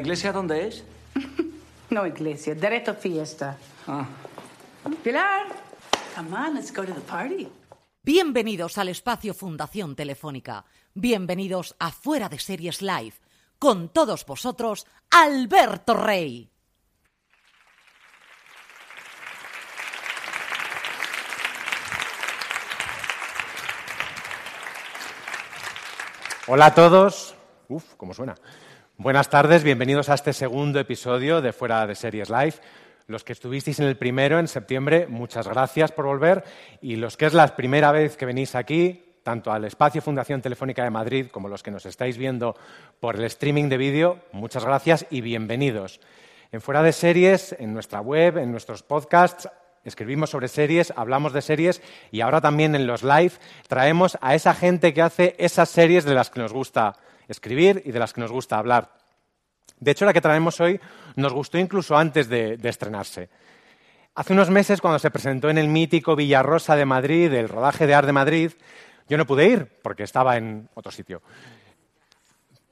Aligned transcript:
Iglesia 0.00 0.32
dónde 0.32 0.66
es? 0.66 0.84
No 1.90 2.06
iglesia, 2.06 2.54
derecho 2.54 2.94
fiesta. 2.94 3.58
Ah. 3.88 4.06
Pilar, 5.02 5.48
come 6.14 6.36
on, 6.36 6.54
let's 6.54 6.72
go 6.72 6.84
to 6.84 6.94
the 6.94 7.00
party. 7.00 7.48
Bienvenidos 8.04 8.78
al 8.78 8.90
espacio 8.90 9.34
Fundación 9.34 9.96
Telefónica. 9.96 10.64
Bienvenidos 10.94 11.74
a 11.80 11.90
Fuera 11.90 12.28
de 12.28 12.38
Series 12.38 12.80
Live. 12.80 13.14
Con 13.58 13.88
todos 13.88 14.24
vosotros, 14.24 14.86
Alberto 15.10 15.94
Rey. 15.94 16.48
Hola 26.46 26.66
a 26.66 26.74
todos. 26.74 27.34
Uf, 27.68 27.94
cómo 27.96 28.14
suena. 28.14 28.36
Buenas 29.02 29.30
tardes, 29.30 29.64
bienvenidos 29.64 30.10
a 30.10 30.14
este 30.14 30.34
segundo 30.34 30.78
episodio 30.78 31.40
de 31.40 31.54
Fuera 31.54 31.86
de 31.86 31.94
Series 31.94 32.28
Live. 32.28 32.56
Los 33.06 33.24
que 33.24 33.32
estuvisteis 33.32 33.80
en 33.80 33.86
el 33.86 33.96
primero, 33.96 34.38
en 34.38 34.46
septiembre, 34.46 35.06
muchas 35.08 35.48
gracias 35.48 35.90
por 35.90 36.04
volver. 36.04 36.44
Y 36.82 36.96
los 36.96 37.16
que 37.16 37.24
es 37.24 37.32
la 37.32 37.56
primera 37.56 37.92
vez 37.92 38.18
que 38.18 38.26
venís 38.26 38.54
aquí, 38.54 39.02
tanto 39.22 39.52
al 39.52 39.64
espacio 39.64 40.02
Fundación 40.02 40.42
Telefónica 40.42 40.84
de 40.84 40.90
Madrid 40.90 41.28
como 41.28 41.48
los 41.48 41.62
que 41.62 41.70
nos 41.70 41.86
estáis 41.86 42.18
viendo 42.18 42.54
por 43.00 43.16
el 43.16 43.24
streaming 43.24 43.70
de 43.70 43.78
vídeo, 43.78 44.18
muchas 44.32 44.66
gracias 44.66 45.06
y 45.08 45.22
bienvenidos. 45.22 45.98
En 46.52 46.60
Fuera 46.60 46.82
de 46.82 46.92
Series, 46.92 47.56
en 47.58 47.72
nuestra 47.72 48.02
web, 48.02 48.36
en 48.36 48.50
nuestros 48.50 48.82
podcasts, 48.82 49.48
escribimos 49.82 50.28
sobre 50.28 50.48
series, 50.48 50.92
hablamos 50.94 51.32
de 51.32 51.40
series 51.40 51.80
y 52.10 52.20
ahora 52.20 52.42
también 52.42 52.74
en 52.74 52.86
los 52.86 53.02
live 53.02 53.32
traemos 53.66 54.18
a 54.20 54.34
esa 54.34 54.52
gente 54.52 54.92
que 54.92 55.00
hace 55.00 55.36
esas 55.38 55.70
series 55.70 56.04
de 56.04 56.14
las 56.14 56.28
que 56.28 56.40
nos 56.40 56.52
gusta 56.52 56.96
escribir 57.30 57.82
y 57.84 57.92
de 57.92 57.98
las 57.98 58.12
que 58.12 58.20
nos 58.20 58.32
gusta 58.32 58.58
hablar. 58.58 58.92
De 59.78 59.90
hecho, 59.90 60.04
la 60.04 60.12
que 60.12 60.20
traemos 60.20 60.60
hoy 60.60 60.78
nos 61.16 61.32
gustó 61.32 61.58
incluso 61.58 61.96
antes 61.96 62.28
de, 62.28 62.58
estrenarse. 62.62 63.30
Hace 64.14 64.32
unos 64.32 64.50
meses, 64.50 64.80
cuando 64.80 64.98
se 64.98 65.10
presentó 65.10 65.48
en 65.48 65.56
el 65.56 65.68
mítico 65.68 66.16
Villarrosa 66.16 66.76
de 66.76 66.84
Madrid, 66.84 67.32
el 67.32 67.48
rodaje 67.48 67.86
de 67.86 67.94
Ar 67.94 68.04
de 68.04 68.12
Madrid, 68.12 68.52
yo 69.08 69.16
no 69.16 69.26
pude 69.26 69.48
ir 69.48 69.66
porque 69.82 70.02
estaba 70.02 70.36
en 70.36 70.68
otro 70.74 70.92
sitio. 70.92 71.22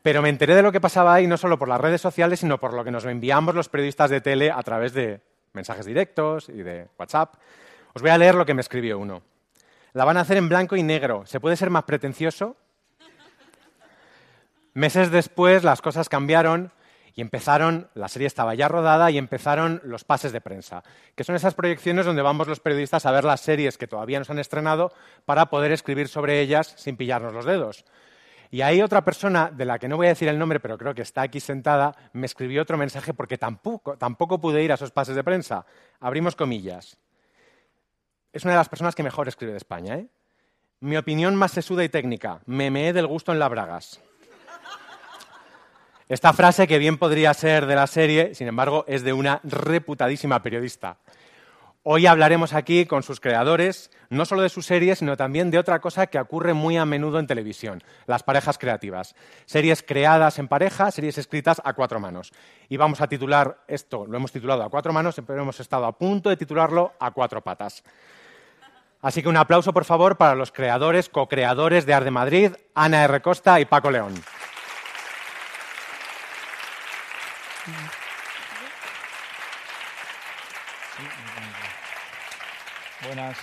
Pero 0.03 0.21
me 0.21 0.29
enteré 0.29 0.55
de 0.55 0.63
lo 0.63 0.73
que 0.73 0.81
pasaba 0.81 1.15
ahí 1.15 1.27
no 1.27 1.37
solo 1.37 1.59
por 1.59 1.69
las 1.69 1.81
redes 1.81 2.01
sociales, 2.01 2.41
sino 2.41 2.59
por 2.59 2.75
lo 2.75 2.85
que 2.85 2.91
nos 2.91 3.05
enviamos 3.05 3.55
los 3.55 3.69
periodistas 3.69 4.11
de 4.11 4.21
tele 4.21 4.51
a 4.51 4.63
través 4.63 4.93
de 4.93 5.21
mensajes 5.55 5.87
directos 5.87 6.49
y 6.49 6.63
de 6.63 6.89
WhatsApp. 6.99 7.35
Os 7.95 8.03
voy 8.03 8.11
a 8.11 8.19
leer 8.19 8.35
lo 8.35 8.45
que 8.45 8.55
me 8.55 8.61
escribió 8.61 8.99
uno. 8.99 9.23
La 9.95 10.05
van 10.05 10.17
a 10.19 10.21
hacer 10.21 10.37
en 10.37 10.49
blanco 10.49 10.77
y 10.77 10.83
negro. 10.83 11.25
¿Se 11.27 11.41
puede 11.41 11.57
ser 11.57 11.71
más 11.71 11.85
pretencioso? 11.85 12.57
Meses 14.79 15.11
después 15.11 15.65
las 15.65 15.83
cosas 15.83 16.09
cambiaron 16.09 16.71
y 17.13 17.21
empezaron, 17.21 17.89
la 17.95 18.07
serie 18.07 18.29
estaba 18.29 18.55
ya 18.55 18.69
rodada 18.69 19.11
y 19.11 19.19
empezaron 19.19 19.81
los 19.83 20.05
pases 20.05 20.31
de 20.31 20.41
prensa, 20.41 20.85
que 21.17 21.25
son 21.25 21.35
esas 21.35 21.55
proyecciones 21.55 22.07
donde 22.07 22.23
vamos 22.23 22.47
los 22.47 22.61
periodistas 22.61 23.05
a 23.05 23.11
ver 23.11 23.25
las 23.25 23.41
series 23.41 23.77
que 23.77 23.89
todavía 23.89 24.21
no 24.21 24.25
se 24.25 24.31
han 24.31 24.39
estrenado 24.39 24.93
para 25.25 25.47
poder 25.47 25.73
escribir 25.73 26.07
sobre 26.07 26.41
ellas 26.41 26.75
sin 26.77 26.97
pillarnos 26.97 27.35
los 27.35 27.45
dedos. 27.45 27.85
Y 28.53 28.61
ahí 28.61 28.81
otra 28.81 29.05
persona, 29.05 29.51
de 29.53 29.65
la 29.65 29.81
que 29.81 29.89
no 29.89 29.97
voy 29.97 30.07
a 30.07 30.11
decir 30.11 30.29
el 30.29 30.39
nombre, 30.39 30.61
pero 30.61 30.79
creo 30.79 30.95
que 30.95 31.03
está 31.03 31.23
aquí 31.23 31.41
sentada, 31.41 31.97
me 32.13 32.27
escribió 32.27 32.63
otro 32.63 32.79
mensaje 32.79 33.13
porque 33.13 33.37
tampoco, 33.37 33.97
tampoco 33.97 34.41
pude 34.41 34.63
ir 34.63 34.71
a 34.71 34.77
esos 34.77 34.93
pases 34.93 35.17
de 35.17 35.25
prensa. 35.25 35.67
Abrimos 35.99 36.37
comillas. 36.37 36.99
Es 38.33 38.45
una 38.45 38.53
de 38.53 38.59
las 38.59 38.69
personas 38.69 38.95
que 38.95 39.03
mejor 39.03 39.27
escribe 39.27 39.51
de 39.51 39.59
España. 39.59 39.97
¿eh? 39.97 40.07
Mi 40.79 40.97
opinión 40.97 41.35
más 41.35 41.51
sesuda 41.51 41.83
y 41.83 41.89
técnica. 41.89 42.43
Me 42.47 42.71
meé 42.71 42.93
del 42.93 43.09
gusto 43.09 43.33
en 43.33 43.41
las 43.41 43.51
bragas. 43.51 44.01
Esta 46.09 46.33
frase, 46.33 46.67
que 46.67 46.79
bien 46.79 46.97
podría 46.97 47.35
ser 47.35 47.67
de 47.67 47.75
la 47.75 47.87
serie, 47.87 48.35
sin 48.35 48.49
embargo, 48.49 48.87
es 48.89 49.03
de 49.03 49.13
una 49.13 49.41
reputadísima 49.45 50.43
periodista. 50.43 50.97
Hoy 51.83 52.07
hablaremos 52.07 52.55
aquí 52.55 52.87
con 52.87 53.03
sus 53.03 53.21
creadores, 53.21 53.91
no 54.09 54.25
solo 54.25 54.41
de 54.41 54.49
sus 54.49 54.65
series, 54.65 55.01
sino 55.01 55.19
también 55.19 55.51
de 55.51 55.59
otra 55.59 55.81
cosa 55.81 56.07
que 56.07 56.19
ocurre 56.19 56.55
muy 56.55 56.79
a 56.79 56.87
menudo 56.87 57.19
en 57.19 57.27
televisión, 57.27 57.83
las 58.07 58.23
parejas 58.23 58.57
creativas. 58.57 59.15
Series 59.45 59.83
creadas 59.83 60.39
en 60.39 60.49
pareja, 60.49 60.91
series 60.91 61.19
escritas 61.19 61.61
a 61.63 61.75
cuatro 61.75 62.01
manos. 62.01 62.33
Y 62.71 62.79
vamos 62.79 63.03
a 63.03 63.07
titular 63.07 63.59
esto, 63.69 64.07
lo 64.07 64.17
hemos 64.17 64.33
titulado 64.33 64.63
a 64.63 64.71
cuatro 64.71 64.95
manos, 64.95 65.21
pero 65.27 65.43
hemos 65.43 65.61
estado 65.61 65.85
a 65.85 65.99
punto 65.99 66.31
de 66.31 66.39
titularlo 66.39 66.95
a 66.99 67.11
cuatro 67.11 67.43
patas. 67.43 67.85
Así 69.03 69.23
que 69.23 69.29
un 69.29 69.37
aplauso, 69.37 69.75
por 69.75 69.85
favor, 69.85 70.17
para 70.17 70.35
los 70.35 70.53
creadores, 70.53 71.11
co-creadores 71.11 71.85
de 71.85 71.93
Ar 71.93 72.05
de 72.05 72.11
Madrid, 72.11 72.53
Ana 72.75 73.05
R. 73.05 73.21
Costa 73.21 73.61
y 73.61 73.67
Paco 73.67 73.91
León. 73.91 74.15
Buenas. 83.05 83.37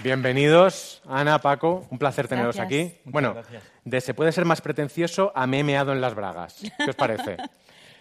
Bienvenidos, 0.00 1.02
Ana, 1.08 1.38
Paco, 1.40 1.86
un 1.90 1.98
placer 1.98 2.26
teneros 2.28 2.56
Gracias. 2.56 2.66
aquí. 2.90 2.98
bueno, 3.04 3.34
gracias. 3.34 3.62
de 3.84 4.00
se 4.00 4.14
puede 4.14 4.32
ser 4.32 4.44
más 4.44 4.60
pretencioso 4.60 5.32
a 5.34 5.46
me 5.46 5.60
he 5.60 5.64
meado 5.64 5.92
en 5.92 6.00
las 6.00 6.14
bragas. 6.14 6.60
¿Qué 6.78 6.90
os 6.90 6.96
parece? 6.96 7.36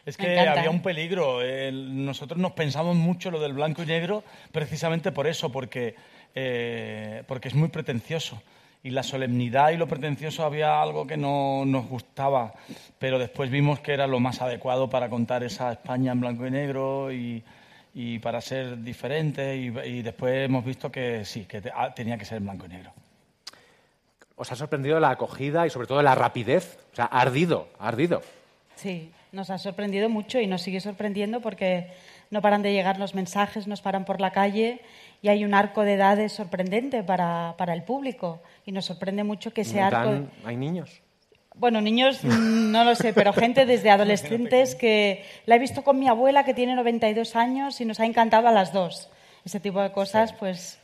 Es 0.06 0.16
que 0.18 0.40
había 0.40 0.72
un 0.72 0.81
peligro. 0.81 1.41
El- 1.41 2.03
nosotros 2.06 2.40
nos 2.40 2.53
pensamos 2.53 2.96
mucho 2.96 3.29
lo 3.29 3.40
del 3.40 3.53
blanco 3.53 3.84
y 3.84 3.85
negro 3.85 4.24
precisamente 4.52 5.12
por 5.12 5.28
eso, 5.28 5.52
porque, 5.52 5.94
eh, 6.34 7.24
porque 7.28 7.50
es 7.50 7.53
muy 7.53 7.68
pretencioso. 7.68 8.41
Y 8.81 8.91
la 8.91 9.03
solemnidad 9.03 9.72
y 9.72 9.78
lo 9.78 9.88
pretencioso 9.88 10.45
había 10.45 10.81
algo 10.81 11.06
que 11.06 11.17
no 11.17 11.66
nos 11.66 11.88
gustaba, 11.88 12.53
pero 12.97 13.19
después 13.19 13.50
vimos 13.50 13.81
que 13.81 13.94
era 13.94 14.07
lo 14.07 14.22
más 14.22 14.41
adecuado 14.41 14.90
para 14.90 15.09
contar 15.09 15.44
esa 15.44 15.72
España 15.73 16.13
en 16.13 16.22
blanco 16.22 16.47
y 16.47 16.51
negro 16.51 17.12
y, 17.12 17.44
y 17.94 18.19
para 18.19 18.40
ser 18.40 18.81
diferente. 18.81 19.57
Y, 19.57 19.67
y 19.85 20.01
después 20.01 20.45
hemos 20.45 20.63
visto 20.63 20.90
que 20.90 21.25
sí, 21.25 21.43
que 21.43 21.59
te- 21.61 21.72
ah, 21.76 21.93
tenía 21.93 22.17
que 22.17 22.23
ser 22.23 22.37
en 22.37 22.46
blanco 22.46 22.67
y 22.67 22.70
negro. 22.70 22.91
¿Os 24.37 24.49
ha 24.52 24.55
sorprendido 24.55 24.97
la 25.02 25.09
acogida 25.09 25.67
y 25.67 25.70
sobre 25.70 25.87
todo 25.87 26.02
la 26.02 26.16
rapidez? 26.16 26.79
O 26.93 26.96
sea, 26.96 27.05
ha 27.11 27.20
ardido, 27.20 27.67
ha 27.79 27.90
ardido. 27.90 28.22
Sí, 28.78 29.11
nos 29.34 29.49
ha 29.49 29.58
sorprendido 29.58 30.08
mucho 30.08 30.40
y 30.40 30.47
nos 30.47 30.61
sigue 30.61 30.79
sorprendiendo 30.79 31.41
porque 31.41 31.87
no 32.31 32.41
paran 32.41 32.61
de 32.61 32.72
llegar 32.72 32.97
los 32.97 33.14
mensajes, 33.14 33.67
nos 33.67 33.81
paran 33.81 34.05
por 34.05 34.22
la 34.22 34.31
calle 34.31 34.79
y 35.21 35.27
hay 35.29 35.43
un 35.45 35.53
arco 35.53 35.83
de 35.83 35.93
edades 35.95 36.31
sorprendente 36.33 37.03
para, 37.03 37.55
para 37.57 37.73
el 37.73 37.83
público. 37.83 38.41
Y 38.66 38.71
nos 38.71 38.85
sorprende 38.85 39.23
mucho 39.23 39.51
que 39.53 39.61
ese 39.61 39.81
arco... 39.81 40.27
¿Hay 40.45 40.55
niños? 40.55 41.01
Bueno, 41.55 41.81
niños, 41.81 42.23
mm, 42.23 42.71
no 42.71 42.83
lo 42.85 42.95
sé, 42.95 43.11
pero 43.13 43.33
gente 43.33 43.66
desde 43.66 43.89
adolescentes 43.91 44.75
que 44.75 45.25
la 45.45 45.55
he 45.55 45.59
visto 45.59 45.83
con 45.83 45.99
mi 45.99 46.07
abuela 46.07 46.45
que 46.45 46.53
tiene 46.53 46.75
92 46.75 47.35
años 47.35 47.81
y 47.81 47.85
nos 47.85 47.99
ha 47.99 48.05
encantado 48.05 48.47
a 48.47 48.51
las 48.51 48.71
dos. 48.71 49.09
Ese 49.43 49.59
tipo 49.59 49.81
de 49.81 49.91
cosas, 49.91 50.31
pues 50.33 50.79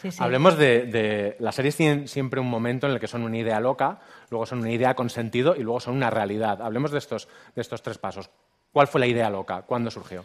sí, 0.00 0.10
sí. 0.12 0.22
Hablemos 0.22 0.56
de, 0.56 0.86
de- 0.86 1.36
Las 1.40 1.54
series 1.56 1.74
tienen 1.76 2.06
siempre 2.06 2.38
un 2.40 2.48
momento 2.48 2.86
en 2.86 2.92
el 2.92 3.00
que 3.00 3.08
son 3.08 3.22
una 3.22 3.38
idea 3.38 3.58
loca, 3.60 4.00
luego 4.30 4.46
son 4.46 4.60
una 4.60 4.70
idea 4.70 4.94
con 4.94 5.10
sentido 5.10 5.56
y 5.56 5.60
luego 5.62 5.80
son 5.80 5.96
una 5.96 6.10
realidad. 6.10 6.62
Hablemos 6.62 6.90
de 6.92 6.98
estos, 6.98 7.28
de 7.56 7.62
estos 7.62 7.82
tres 7.82 7.98
pasos. 7.98 8.30
¿Cuál 8.72 8.86
fue 8.86 9.00
la 9.00 9.06
idea 9.08 9.30
loca? 9.30 9.62
¿Cuándo 9.62 9.90
surgió? 9.90 10.24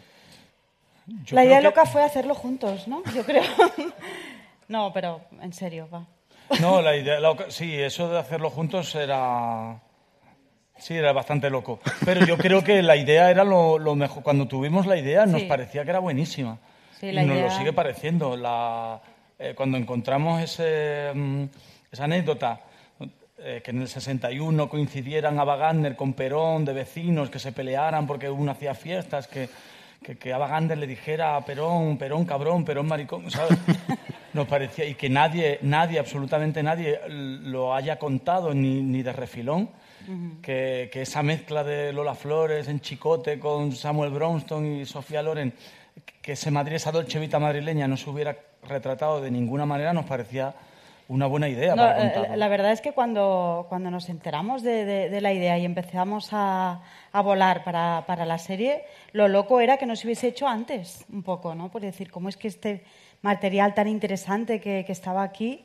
Yo 1.06 1.36
la 1.36 1.44
idea 1.44 1.58
que- 1.58 1.64
loca 1.64 1.86
fue 1.86 2.02
hacerlo 2.02 2.34
juntos, 2.34 2.88
¿no? 2.88 3.02
Yo 3.14 3.24
creo. 3.24 3.42
no, 4.68 4.92
pero 4.92 5.20
en 5.40 5.52
serio, 5.52 5.88
va. 5.92 6.06
No, 6.60 6.80
la 6.82 6.96
idea, 6.96 7.18
sí, 7.48 7.74
eso 7.74 8.08
de 8.08 8.18
hacerlo 8.18 8.50
juntos 8.50 8.94
era, 8.94 9.80
sí, 10.78 10.94
era 10.94 11.12
bastante 11.12 11.50
loco. 11.50 11.80
Pero 12.04 12.24
yo 12.24 12.36
creo 12.38 12.62
que 12.62 12.82
la 12.82 12.96
idea 12.96 13.30
era 13.30 13.42
lo, 13.44 13.78
lo 13.78 13.94
mejor. 13.96 14.22
Cuando 14.22 14.46
tuvimos 14.46 14.86
la 14.86 14.96
idea 14.96 15.26
nos 15.26 15.42
Sí. 15.42 15.46
parecía 15.48 15.84
que 15.84 15.90
era 15.90 15.98
buenísima. 15.98 16.58
Sí, 17.00 17.08
y 17.08 17.24
nos 17.26 17.38
lo 17.38 17.50
sigue 17.50 17.72
pareciendo. 17.72 18.36
La, 18.36 19.00
eh, 19.38 19.54
cuando 19.56 19.76
encontramos 19.76 20.40
ese, 20.40 21.10
mm, 21.14 21.44
esa 21.92 22.04
anécdota, 22.04 22.60
eh, 23.38 23.60
que 23.64 23.70
en 23.72 23.82
el 23.82 23.88
61 23.88 24.68
coincidieran 24.68 25.38
Ava 25.38 25.56
Gardner 25.56 25.94
con 25.96 26.14
Perón, 26.14 26.64
de 26.64 26.72
vecinos, 26.72 27.28
que 27.28 27.38
se 27.38 27.52
pelearan 27.52 28.06
porque 28.06 28.30
uno 28.30 28.52
hacía 28.52 28.74
fiestas, 28.74 29.26
que, 29.28 29.48
que, 30.02 30.16
que 30.16 30.32
Ava 30.32 30.48
Gardner 30.48 30.78
le 30.78 30.86
dijera 30.86 31.36
a 31.36 31.44
Perón, 31.44 31.98
Perón 31.98 32.24
cabrón, 32.24 32.64
Perón 32.64 32.86
maricón, 32.86 33.30
¿sabes? 33.30 33.58
Nos 34.32 34.46
parecía, 34.46 34.84
y 34.84 34.94
que 34.94 35.08
nadie, 35.08 35.58
nadie, 35.62 35.98
absolutamente 35.98 36.62
nadie 36.62 37.00
lo 37.08 37.74
haya 37.74 37.98
contado 37.98 38.52
ni, 38.52 38.82
ni 38.82 39.02
de 39.02 39.12
refilón, 39.12 39.70
que, 40.42 40.90
que 40.92 41.02
esa 41.02 41.22
mezcla 41.22 41.64
de 41.64 41.92
Lola 41.92 42.14
Flores 42.14 42.68
en 42.68 42.80
Chicote 42.80 43.40
con 43.40 43.72
Samuel 43.72 44.10
Bronston 44.10 44.66
y 44.66 44.84
Sofía 44.84 45.22
Loren, 45.22 45.54
que 46.20 46.32
ese 46.32 46.50
Madrid, 46.50 46.76
esa 46.76 46.92
Dolce 46.92 47.18
Vita 47.18 47.38
madrileña 47.38 47.88
no 47.88 47.96
se 47.96 48.10
hubiera 48.10 48.36
retratado 48.62 49.20
de 49.20 49.30
ninguna 49.30 49.64
manera, 49.64 49.92
nos 49.92 50.04
parecía 50.04 50.54
una 51.08 51.26
buena 51.26 51.48
idea 51.48 51.74
No, 51.76 51.82
para 51.82 51.98
eh, 52.08 52.12
contarlo. 52.12 52.36
la 52.36 52.48
verdad 52.48 52.72
es 52.72 52.80
que 52.80 52.92
cuando, 52.92 53.66
cuando 53.68 53.90
nos 53.90 54.08
enteramos 54.08 54.62
de, 54.62 54.84
de- 54.84 55.08
de 55.10 55.20
la 55.20 55.32
idea 55.32 55.56
y 55.58 55.64
empezamos 55.64 56.30
a, 56.32 56.80
a 57.12 57.20
volar 57.22 57.62
para, 57.64 58.04
para 58.06 58.24
la 58.26 58.38
serie, 58.38 58.84
lo 59.12 59.28
loco 59.28 59.60
era 59.60 59.76
que 59.76 59.86
nos 59.86 60.04
hubiese 60.04 60.28
hecho 60.28 60.48
antes, 60.48 61.04
un 61.12 61.22
poco, 61.22 61.54
¿no? 61.54 61.70
Por 61.70 61.82
decir, 61.82 62.10
¿cómo 62.10 62.28
es 62.28 62.36
que 62.36 62.48
este 62.48 62.84
material 63.22 63.74
tan 63.74 63.88
interesante 63.88 64.60
que, 64.60 64.84
que 64.84 64.92
estaba 64.92 65.22
aquí 65.22 65.64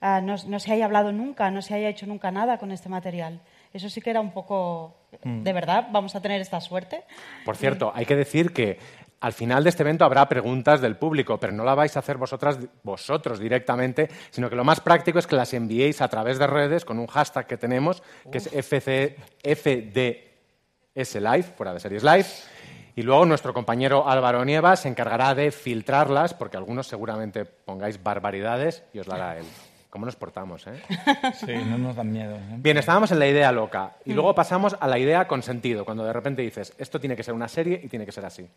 ah, 0.00 0.20
no, 0.20 0.36
no 0.46 0.58
se 0.60 0.72
haya 0.72 0.84
hablado 0.84 1.10
nunca, 1.12 1.50
no 1.50 1.62
se 1.62 1.74
haya 1.74 1.88
hecho 1.88 2.06
nunca 2.06 2.30
nada 2.30 2.58
con 2.58 2.70
este 2.70 2.88
material? 2.88 3.40
Eso 3.72 3.90
sí 3.90 4.00
que 4.00 4.10
era 4.10 4.20
un 4.20 4.30
poco... 4.30 4.94
Mm. 5.24 5.42
¿De 5.42 5.52
verdad 5.52 5.88
vamos 5.90 6.14
a 6.14 6.20
tener 6.22 6.40
esta 6.40 6.60
suerte? 6.60 7.02
Por 7.44 7.56
cierto, 7.56 7.90
hay 7.94 8.06
que 8.06 8.16
decir 8.16 8.52
que 8.52 8.78
al 9.20 9.32
final 9.32 9.64
de 9.64 9.70
este 9.70 9.82
evento 9.82 10.04
habrá 10.04 10.28
preguntas 10.28 10.80
del 10.80 10.96
público, 10.96 11.38
pero 11.38 11.52
no 11.52 11.64
la 11.64 11.74
vais 11.74 11.96
a 11.96 12.00
hacer 12.00 12.16
vosotras, 12.16 12.58
vosotros 12.82 13.38
directamente, 13.38 14.08
sino 14.30 14.50
que 14.50 14.56
lo 14.56 14.64
más 14.64 14.80
práctico 14.80 15.18
es 15.18 15.26
que 15.26 15.36
las 15.36 15.54
enviéis 15.54 16.00
a 16.00 16.08
través 16.08 16.38
de 16.38 16.46
redes 16.46 16.84
con 16.84 16.98
un 16.98 17.06
hashtag 17.06 17.46
que 17.46 17.56
tenemos, 17.56 18.02
que 18.30 18.38
es 18.38 18.52
FC, 18.52 19.16
FDS 19.42 21.14
Live, 21.16 21.54
fuera 21.56 21.72
de 21.72 21.80
series 21.80 22.02
live. 22.02 22.26
Y 22.94 23.02
luego 23.02 23.26
nuestro 23.26 23.52
compañero 23.52 24.08
Álvaro 24.08 24.44
Nieva 24.44 24.74
se 24.76 24.88
encargará 24.88 25.34
de 25.34 25.50
filtrarlas, 25.50 26.32
porque 26.32 26.56
algunos 26.56 26.86
seguramente 26.86 27.44
pongáis 27.44 28.02
barbaridades 28.02 28.84
y 28.94 29.00
os 29.00 29.06
la 29.06 29.16
hará 29.16 29.38
él. 29.38 29.44
¿Cómo 29.90 30.06
nos 30.06 30.16
portamos, 30.16 30.66
eh? 30.66 30.82
Sí, 31.34 31.52
no 31.54 31.78
nos 31.78 31.96
dan 31.96 32.10
miedo. 32.10 32.36
¿eh? 32.36 32.56
Bien, 32.58 32.76
estábamos 32.76 33.10
en 33.12 33.18
la 33.18 33.26
idea 33.26 33.52
loca 33.52 33.96
y 34.04 34.12
luego 34.12 34.34
pasamos 34.34 34.76
a 34.78 34.86
la 34.88 34.98
idea 34.98 35.26
con 35.26 35.42
sentido, 35.42 35.84
cuando 35.84 36.04
de 36.04 36.12
repente 36.12 36.42
dices, 36.42 36.74
esto 36.76 37.00
tiene 37.00 37.16
que 37.16 37.22
ser 37.22 37.34
una 37.34 37.48
serie 37.48 37.80
y 37.82 37.88
tiene 37.88 38.04
que 38.04 38.12
ser 38.12 38.24
así. 38.24 38.48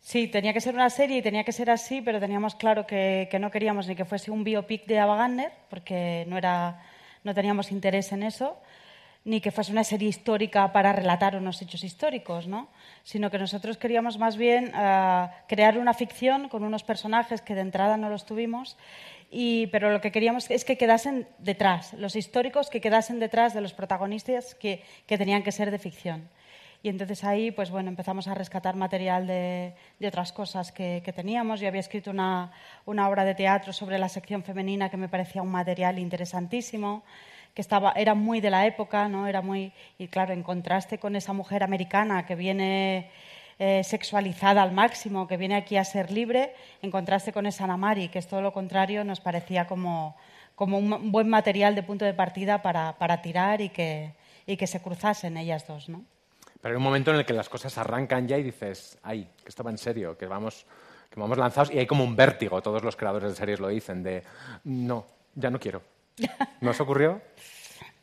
Sí, 0.00 0.28
tenía 0.28 0.52
que 0.52 0.60
ser 0.60 0.74
una 0.74 0.90
serie 0.90 1.18
y 1.18 1.22
tenía 1.22 1.44
que 1.44 1.52
ser 1.52 1.70
así, 1.70 2.00
pero 2.00 2.20
teníamos 2.20 2.54
claro 2.54 2.86
que, 2.86 3.28
que 3.30 3.38
no 3.38 3.50
queríamos 3.50 3.86
ni 3.86 3.94
que 3.94 4.04
fuese 4.06 4.30
un 4.30 4.44
biopic 4.44 4.86
de 4.86 4.98
Ava 4.98 5.16
Gardner, 5.16 5.52
porque 5.68 6.24
no, 6.26 6.38
era, 6.38 6.82
no 7.22 7.34
teníamos 7.34 7.70
interés 7.70 8.10
en 8.12 8.22
eso, 8.22 8.56
ni 9.24 9.42
que 9.42 9.50
fuese 9.50 9.72
una 9.72 9.84
serie 9.84 10.08
histórica 10.08 10.72
para 10.72 10.94
relatar 10.94 11.36
unos 11.36 11.60
hechos 11.60 11.84
históricos, 11.84 12.46
¿no? 12.46 12.68
sino 13.02 13.30
que 13.30 13.38
nosotros 13.38 13.76
queríamos 13.76 14.18
más 14.18 14.38
bien 14.38 14.72
ah, 14.74 15.32
crear 15.46 15.78
una 15.78 15.92
ficción 15.92 16.48
con 16.48 16.64
unos 16.64 16.82
personajes 16.82 17.42
que 17.42 17.54
de 17.54 17.60
entrada 17.60 17.98
no 17.98 18.08
los 18.08 18.24
tuvimos, 18.24 18.78
y, 19.30 19.66
pero 19.68 19.92
lo 19.92 20.00
que 20.00 20.10
queríamos 20.10 20.50
es 20.50 20.64
que 20.64 20.78
quedasen 20.78 21.28
detrás, 21.38 21.92
los 21.92 22.16
históricos 22.16 22.70
que 22.70 22.80
quedasen 22.80 23.20
detrás 23.20 23.52
de 23.52 23.60
los 23.60 23.74
protagonistas 23.74 24.54
que, 24.54 24.82
que 25.06 25.18
tenían 25.18 25.42
que 25.42 25.52
ser 25.52 25.70
de 25.70 25.78
ficción. 25.78 26.28
Y 26.82 26.88
entonces 26.88 27.24
ahí, 27.24 27.50
pues 27.50 27.70
bueno, 27.70 27.90
empezamos 27.90 28.26
a 28.26 28.34
rescatar 28.34 28.74
material 28.74 29.26
de, 29.26 29.74
de 29.98 30.08
otras 30.08 30.32
cosas 30.32 30.72
que, 30.72 31.02
que 31.04 31.12
teníamos. 31.12 31.60
Yo 31.60 31.68
había 31.68 31.80
escrito 31.80 32.10
una, 32.10 32.52
una 32.86 33.06
obra 33.08 33.24
de 33.24 33.34
teatro 33.34 33.72
sobre 33.72 33.98
la 33.98 34.08
sección 34.08 34.42
femenina 34.42 34.88
que 34.88 34.96
me 34.96 35.08
parecía 35.08 35.42
un 35.42 35.50
material 35.50 35.98
interesantísimo, 35.98 37.02
que 37.54 37.60
estaba, 37.60 37.92
era 37.96 38.14
muy 38.14 38.40
de 38.40 38.48
la 38.48 38.64
época, 38.66 39.08
¿no? 39.08 39.26
Era 39.26 39.42
muy, 39.42 39.72
y 39.98 40.08
claro, 40.08 40.32
en 40.32 40.42
contraste 40.42 40.98
con 40.98 41.16
esa 41.16 41.34
mujer 41.34 41.62
americana 41.62 42.24
que 42.24 42.34
viene 42.34 43.10
eh, 43.58 43.82
sexualizada 43.84 44.62
al 44.62 44.72
máximo, 44.72 45.26
que 45.26 45.36
viene 45.36 45.56
aquí 45.56 45.76
a 45.76 45.84
ser 45.84 46.10
libre, 46.10 46.54
en 46.80 46.90
contraste 46.90 47.30
con 47.30 47.44
esa 47.44 47.64
Ana 47.64 47.76
Mari, 47.76 48.08
que 48.08 48.18
es 48.18 48.26
todo 48.26 48.40
lo 48.40 48.54
contrario, 48.54 49.04
nos 49.04 49.20
parecía 49.20 49.66
como, 49.66 50.16
como 50.54 50.78
un 50.78 51.12
buen 51.12 51.28
material 51.28 51.74
de 51.74 51.82
punto 51.82 52.06
de 52.06 52.14
partida 52.14 52.62
para, 52.62 52.96
para 52.96 53.20
tirar 53.20 53.60
y 53.60 53.68
que, 53.68 54.14
y 54.46 54.56
que 54.56 54.66
se 54.66 54.80
cruzasen 54.80 55.36
ellas 55.36 55.66
dos, 55.66 55.90
¿no? 55.90 56.04
Pero 56.60 56.72
hay 56.74 56.76
un 56.76 56.82
momento 56.82 57.10
en 57.10 57.16
el 57.18 57.24
que 57.24 57.32
las 57.32 57.48
cosas 57.48 57.76
arrancan 57.78 58.28
ya 58.28 58.36
y 58.38 58.42
dices, 58.42 58.98
ay, 59.02 59.28
que 59.42 59.48
esto 59.48 59.62
va 59.64 59.70
en 59.70 59.78
serio, 59.78 60.16
que 60.18 60.26
vamos, 60.26 60.66
que 61.10 61.18
vamos 61.18 61.38
lanzados 61.38 61.72
y 61.72 61.78
hay 61.78 61.86
como 61.86 62.04
un 62.04 62.14
vértigo, 62.14 62.60
todos 62.60 62.82
los 62.84 62.96
creadores 62.96 63.30
de 63.30 63.36
series 63.36 63.60
lo 63.60 63.68
dicen, 63.68 64.02
de, 64.02 64.22
no, 64.64 65.06
ya 65.34 65.50
no 65.50 65.58
quiero. 65.58 65.82
¿No 66.60 66.70
os 66.72 66.80
ocurrió? 66.80 67.20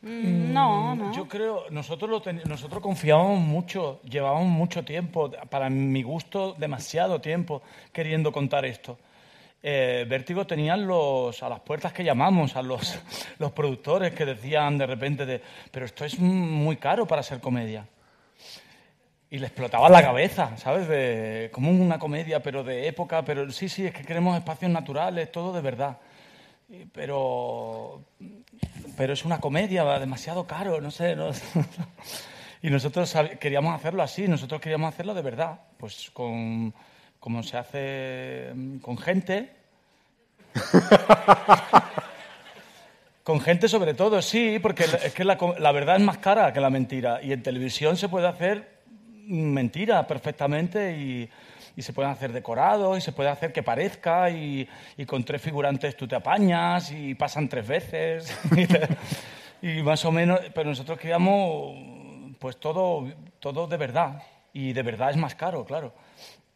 No, 0.02 0.94
no. 0.94 1.12
Yo 1.12 1.26
creo, 1.26 1.64
nosotros, 1.70 2.08
lo 2.10 2.22
ten- 2.22 2.42
nosotros 2.46 2.80
confiábamos 2.80 3.40
mucho, 3.40 4.00
llevábamos 4.04 4.46
mucho 4.46 4.84
tiempo, 4.84 5.30
para 5.50 5.68
mi 5.70 6.02
gusto, 6.02 6.54
demasiado 6.58 7.20
tiempo 7.20 7.62
queriendo 7.92 8.30
contar 8.32 8.64
esto. 8.64 8.98
Eh, 9.60 10.06
Vértigo 10.08 10.46
tenían 10.46 10.86
los, 10.86 11.42
a 11.42 11.48
las 11.48 11.60
puertas 11.60 11.92
que 11.92 12.04
llamamos, 12.04 12.54
a 12.54 12.62
los, 12.62 12.96
los 13.40 13.50
productores 13.52 14.12
que 14.14 14.24
decían 14.24 14.78
de 14.78 14.86
repente, 14.86 15.26
de, 15.26 15.42
pero 15.72 15.84
esto 15.86 16.04
es 16.04 16.18
muy 16.20 16.76
caro 16.76 17.06
para 17.06 17.22
ser 17.24 17.40
comedia. 17.40 17.84
Y 19.30 19.38
le 19.38 19.46
explotaba 19.46 19.90
la 19.90 20.00
cabeza, 20.02 20.56
¿sabes? 20.56 20.88
De, 20.88 21.50
como 21.52 21.70
una 21.70 21.98
comedia, 21.98 22.42
pero 22.42 22.64
de 22.64 22.88
época, 22.88 23.22
pero 23.24 23.50
sí, 23.50 23.68
sí, 23.68 23.84
es 23.86 23.92
que 23.92 24.02
queremos 24.02 24.36
espacios 24.38 24.70
naturales, 24.70 25.30
todo 25.30 25.52
de 25.52 25.60
verdad. 25.60 25.98
Pero, 26.92 28.02
pero 28.96 29.12
es 29.12 29.24
una 29.24 29.38
comedia, 29.40 29.84
va 29.84 29.98
demasiado 29.98 30.46
caro, 30.46 30.80
no 30.80 30.90
sé. 30.90 31.14
no- 31.14 31.30
y 32.62 32.70
nosotros 32.70 33.14
queríamos 33.38 33.74
hacerlo 33.74 34.02
así, 34.02 34.26
nosotros 34.28 34.60
queríamos 34.62 34.94
hacerlo 34.94 35.12
de 35.12 35.22
verdad, 35.22 35.60
pues 35.76 36.10
con, 36.12 36.72
como 37.20 37.42
se 37.42 37.56
hace 37.58 38.50
mm, 38.54 38.78
con 38.78 38.96
gente. 38.98 39.52
Con 43.22 43.40
gente 43.42 43.68
sobre 43.68 43.92
todo, 43.92 44.22
sí, 44.22 44.58
porque 44.58 44.84
es 44.84 45.12
que 45.12 45.22
la, 45.22 45.36
la 45.58 45.70
verdad 45.72 45.96
es 45.96 46.02
más 46.02 46.16
cara 46.16 46.50
que 46.54 46.60
la 46.60 46.70
mentira. 46.70 47.20
Y 47.22 47.34
en 47.34 47.42
televisión 47.42 47.98
se 47.98 48.08
puede 48.08 48.26
hacer 48.26 48.77
mentira 49.28 50.06
perfectamente 50.06 50.96
y, 50.96 51.30
se 51.80 51.92
pueden 51.92 52.10
hacer 52.10 52.32
decorados 52.32 52.98
y 52.98 53.00
se 53.00 53.12
puede 53.12 53.28
hacer 53.28 53.52
que 53.52 53.62
parezca 53.62 54.30
y, 54.30 54.68
y 54.96 55.06
con 55.06 55.22
tres 55.22 55.40
figurantes 55.40 55.96
tú 55.96 56.08
te 56.08 56.16
apañas 56.16 56.90
y 56.90 57.14
pasan 57.14 57.48
tres 57.48 57.68
veces. 57.68 58.36
y, 59.62 59.80
más 59.82 60.04
o 60.04 60.10
menos, 60.10 60.40
pero 60.52 60.70
nosotros 60.70 60.98
queríamos 60.98 61.76
pues 62.40 62.56
todo, 62.56 63.06
todo 63.38 63.68
de 63.68 63.76
verdad. 63.76 64.22
Y 64.52 64.72
de 64.72 64.82
verdad 64.82 65.10
es 65.10 65.16
más 65.16 65.36
caro, 65.36 65.64
claro. 65.64 65.94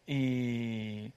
Y, 0.05 1.09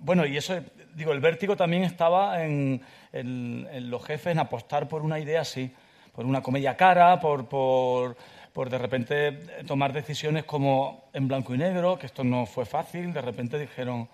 bueno, 0.00 0.26
y 0.26 0.36
eso, 0.36 0.60
digo, 0.96 1.12
el 1.12 1.20
vértigo 1.20 1.56
también 1.56 1.84
estaba 1.84 2.42
en 2.42 2.80
los 3.12 4.04
jefes 4.04 4.32
en 4.32 4.40
apostar 4.40 4.88
por 4.88 5.02
una 5.02 5.20
idea 5.20 5.42
así, 5.42 5.72
por 6.14 6.26
una 6.26 6.42
comedia 6.42 6.76
cara, 6.76 7.18
por, 7.20 7.48
por, 7.48 8.16
por 8.54 8.70
de 8.70 8.78
repente 8.78 9.32
tomar 9.66 9.92
decisiones 9.92 10.44
como 10.44 11.10
en 11.12 11.26
blanco 11.26 11.54
y 11.54 11.58
negro, 11.58 11.98
que 11.98 12.06
esto 12.06 12.22
no 12.22 12.46
fue 12.46 12.64
fácil, 12.64 13.12
de 13.12 13.20
repente 13.20 13.58
dijeron, 13.58 14.08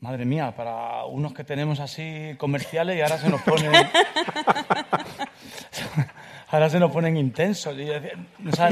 madre 0.00 0.24
mía, 0.24 0.52
para 0.56 1.04
unos 1.04 1.32
que 1.32 1.44
tenemos 1.44 1.78
así 1.78 2.34
comerciales 2.36 2.96
y 2.96 3.00
ahora 3.00 3.18
se 3.18 3.30
nos 3.30 3.40
ponen... 3.42 3.72
ahora 6.48 6.68
se 6.68 6.80
nos 6.80 6.90
ponen 6.90 7.16
intensos. 7.16 7.76
Y 7.78 7.88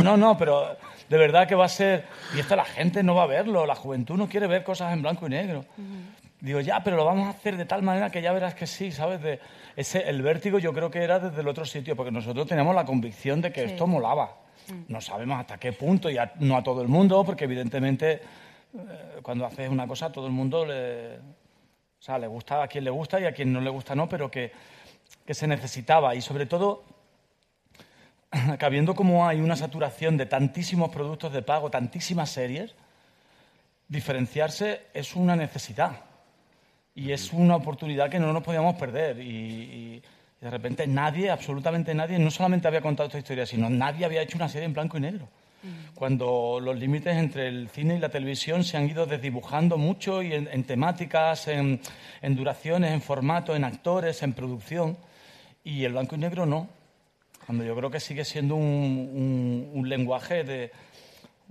no, 0.03 0.17
no, 0.17 0.37
pero 0.37 0.77
de 1.09 1.17
verdad 1.17 1.47
que 1.47 1.55
va 1.55 1.67
a 1.67 1.69
ser... 1.69 2.05
Y 2.35 2.41
esto 2.41 2.57
la 2.57 2.65
gente 2.65 3.05
no 3.05 3.15
va 3.15 3.23
a 3.23 3.27
verlo, 3.27 3.65
la 3.67 3.77
juventud 3.77 4.17
no 4.17 4.29
quiere 4.29 4.49
ver 4.49 4.65
cosas 4.65 4.93
en 4.93 5.03
blanco 5.03 5.29
y 5.29 5.31
negro. 5.31 5.65
Digo, 6.41 6.61
ya, 6.61 6.83
pero 6.83 6.97
lo 6.97 7.05
vamos 7.05 7.27
a 7.27 7.31
hacer 7.31 7.57
de 7.57 7.67
tal 7.67 7.83
manera 7.83 8.09
que 8.11 8.23
ya 8.23 8.33
verás 8.33 8.55
que 8.55 8.67
sí, 8.67 8.91
¿sabes? 8.93 9.21
De 9.21 9.41
ese, 9.77 10.09
el 10.09 10.23
vértigo 10.23 10.59
yo 10.59 10.73
creo 10.73 10.91
que 10.91 11.03
era 11.05 11.19
desde 11.19 11.41
el 11.43 11.49
otro 11.49 11.67
sitio, 11.67 11.95
porque 11.95 12.11
nosotros 12.11 12.47
teníamos 12.47 12.75
la 12.75 12.85
convicción 12.87 13.41
de 13.43 13.53
que 13.53 13.67
Sí. 13.67 13.73
esto 13.73 13.87
molaba. 13.87 14.37
No 14.89 15.01
sabemos 15.01 15.39
hasta 15.39 15.59
qué 15.59 15.73
punto, 15.73 16.09
y 16.09 16.17
a- 16.17 16.33
no 16.39 16.57
a 16.57 16.63
todo 16.63 16.81
el 16.81 16.89
mundo, 16.89 17.23
porque 17.25 17.45
evidentemente 17.45 18.13
eh, 18.73 19.19
cuando 19.23 19.45
haces 19.45 19.69
una 19.69 19.87
cosa 19.87 20.07
a 20.07 20.13
todo 20.13 20.27
el 20.27 20.33
mundo 20.33 20.65
le, 20.65 21.17
o 21.19 21.23
sea, 22.03 22.19
le 22.19 22.27
gusta 22.29 22.63
a 22.63 22.69
quien 22.69 22.85
le 22.85 22.91
gusta 22.91 23.21
y 23.21 23.25
a 23.25 23.33
quien 23.33 23.53
no 23.53 23.61
le 23.61 23.69
gusta 23.69 23.95
no, 23.95 24.09
pero 24.09 24.31
que, 24.31 24.53
que 25.27 25.35
se 25.35 25.47
necesitaba. 25.49 26.15
Y 26.15 26.23
sobre 26.23 26.47
todo, 26.47 26.85
que 28.59 28.65
habiendo 28.65 28.95
como 28.95 29.27
hay 29.27 29.41
una 29.41 29.57
saturación 29.57 30.17
de 30.17 30.27
tantísimos 30.27 30.89
productos 30.91 31.33
de 31.33 31.43
pago, 31.43 31.69
tantísimas 31.71 32.31
series, 32.31 32.75
diferenciarse 33.89 34.83
es 34.95 35.17
una 35.17 35.35
necesidad 35.37 35.93
y 36.95 37.13
es 37.13 37.33
una 37.33 37.57
oportunidad 37.57 38.11
que 38.11 38.19
no 38.19 38.33
nos 38.33 38.43
podíamos 38.43 38.75
perder. 38.77 39.19
Y, 39.21 39.23
y 39.31 40.03
de 40.41 40.51
repente 40.51 40.87
nadie, 40.87 41.31
absolutamente 41.31 41.95
nadie, 41.95 42.19
no 42.19 42.31
solamente 42.31 42.67
había 42.69 42.81
contado 42.81 43.07
esta 43.09 43.19
historia, 43.19 43.47
sino 43.47 43.69
nadie 43.71 44.05
había 44.05 44.23
hecho 44.23 44.37
una 44.39 44.49
serie 44.49 44.67
en 44.67 44.73
blanco 44.73 44.97
y 44.99 45.01
negro. 45.01 45.29
Cuando 45.95 46.59
los 46.59 46.79
límites 46.79 47.15
entre 47.17 47.49
el 47.49 47.69
cine 47.69 47.97
y 47.97 47.99
la 47.99 48.09
televisión 48.09 48.65
se 48.65 48.79
han 48.79 48.89
ido 48.89 49.05
desdibujando 49.05 49.77
mucho 49.77 50.23
y 50.23 50.33
en, 50.33 50.49
en 50.51 50.65
temáticas, 50.65 51.49
en, 51.49 51.81
en 52.23 52.35
duraciones, 52.37 52.93
en 52.93 53.03
formato, 53.03 53.55
en 53.55 53.65
actores, 53.65 54.23
en 54.23 54.33
producción, 54.33 54.97
y 55.63 55.85
el 55.85 55.93
blanco 55.93 56.15
y 56.15 56.19
negro 56.19 56.47
no. 56.47 56.67
Cuando 57.45 57.63
yo 57.65 57.77
creo 57.77 57.91
que 57.91 58.01
sigue 58.01 58.25
siendo 58.25 58.55
un, 58.55 58.65
un- 58.65 59.71
un 59.75 59.89
lenguaje 59.89 60.45
de 60.45 60.71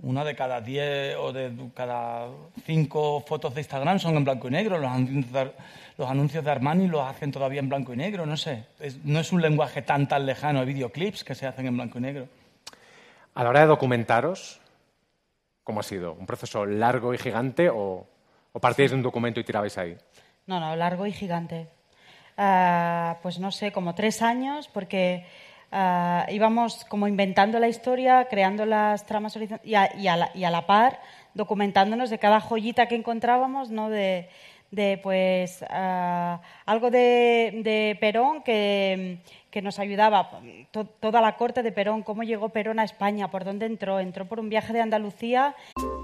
una 0.02 0.24
de 0.24 0.34
cada 0.34 0.60
diez 0.60 1.16
o 1.16 1.32
de 1.32 1.52
cada 1.74 2.28
cinco 2.64 3.20
fotos 3.26 3.54
de 3.54 3.60
Instagram 3.60 3.98
son 3.98 4.16
en 4.16 4.24
blanco 4.24 4.48
y 4.48 4.50
negro. 4.50 4.78
Los 4.78 4.90
anuncios 4.90 5.32
de, 5.32 5.52
los 5.98 6.08
anuncios 6.10 6.44
de 6.44 6.50
Armani 6.50 6.86
los 6.88 7.06
hacen 7.06 7.30
todavía 7.32 7.60
en 7.60 7.68
blanco 7.68 7.92
y 7.92 7.96
negro. 7.96 8.24
No 8.26 8.36
sé. 8.36 8.64
Es- 8.80 9.04
no 9.04 9.20
es 9.20 9.32
un 9.32 9.42
lenguaje 9.42 9.82
tan 9.82 10.08
tan 10.08 10.24
lejano 10.26 10.60
de 10.60 10.66
videoclips 10.66 11.24
que 11.24 11.34
se 11.34 11.46
hacen 11.46 11.66
en 11.66 11.76
blanco 11.76 11.98
y 11.98 12.02
negro. 12.02 12.28
A 13.34 13.44
la 13.44 13.50
hora 13.50 13.60
de 13.60 13.66
documentaros, 13.66 14.60
¿cómo 15.64 15.80
ha 15.80 15.82
sido? 15.84 16.14
¿Un 16.14 16.26
proceso 16.26 16.66
largo 16.66 17.14
y 17.14 17.18
gigante 17.18 17.68
o, 17.70 18.06
o 18.52 18.58
partíais 18.60 18.90
de 18.90 18.96
un 18.96 19.02
documento 19.02 19.38
y 19.40 19.44
tirabais 19.44 19.76
ahí? 19.78 19.96
No, 20.46 20.58
no, 20.58 20.74
largo 20.76 21.06
y 21.06 21.12
gigante. 21.12 21.68
Ah, 22.36 23.18
pues 23.22 23.38
no 23.38 23.52
sé, 23.52 23.70
como 23.70 23.94
tres 23.94 24.22
años, 24.22 24.68
porque 24.68 25.26
ah, 25.72 26.26
íbamos 26.30 26.84
como 26.86 27.06
inventando 27.08 27.58
la 27.58 27.68
historia, 27.68 28.26
creando 28.28 28.66
las 28.66 29.06
tramas 29.06 29.36
y, 29.64 29.74
a, 29.74 30.16
la, 30.16 30.30
y 30.34 30.44
a 30.44 30.50
la 30.50 30.66
par 30.66 31.00
documentándonos 31.34 32.10
de 32.10 32.18
cada 32.18 32.40
joyita 32.40 32.86
que 32.86 32.96
encontrábamos, 32.96 33.70
¿no? 33.70 33.88
De, 33.88 34.28
de, 34.72 34.98
pues 35.02 35.64
ah, 35.68 36.40
algo 36.66 36.90
de, 36.90 37.60
de 37.64 37.96
Perón 38.00 38.42
que, 38.42 39.18
que 39.50 39.62
nos 39.62 39.78
ayudaba, 39.78 40.30
to- 40.70 40.86
toda 40.86 41.20
la 41.20 41.36
corte 41.36 41.62
de 41.62 41.72
Perón, 41.72 42.02
cómo 42.02 42.22
llegó 42.22 42.50
Perón 42.50 42.78
a 42.78 42.84
España, 42.84 43.30
por 43.30 43.44
dónde 43.44 43.66
entró, 43.66 43.98
entró 43.98 44.26
por 44.26 44.38
un 44.38 44.48
viaje 44.48 44.72
de 44.72 44.80
Andalucía 44.80 45.54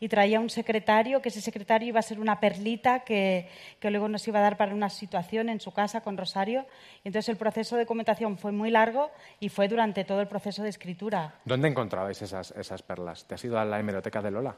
Y 0.00 0.08
traía 0.08 0.40
un 0.40 0.50
secretario, 0.50 1.22
que 1.22 1.28
ese 1.28 1.40
secretario 1.40 1.88
iba 1.88 2.00
a 2.00 2.02
ser 2.02 2.20
una 2.20 2.40
perlita 2.40 3.00
que, 3.00 3.48
que 3.78 3.90
luego 3.90 4.08
nos 4.08 4.26
iba 4.26 4.38
a 4.38 4.42
dar 4.42 4.56
para 4.56 4.74
una 4.74 4.90
situación 4.90 5.48
en 5.48 5.60
su 5.60 5.72
casa 5.72 6.00
con 6.00 6.16
Rosario. 6.16 6.66
Y 7.04 7.08
entonces 7.08 7.28
el 7.28 7.36
proceso 7.36 7.76
de 7.76 7.82
documentación 7.82 8.38
fue 8.38 8.52
muy 8.52 8.70
largo 8.70 9.10
y 9.40 9.48
fue 9.48 9.68
durante 9.68 10.04
todo 10.04 10.20
el 10.20 10.28
proceso 10.28 10.62
de 10.62 10.70
escritura. 10.70 11.34
¿Dónde 11.44 11.68
encontrabais 11.68 12.20
esas, 12.22 12.52
esas 12.52 12.82
perlas? 12.82 13.26
¿Te 13.26 13.34
has 13.34 13.44
ido 13.44 13.58
a 13.58 13.64
la 13.64 13.78
hemeroteca 13.78 14.22
de 14.22 14.30
Lola? 14.30 14.56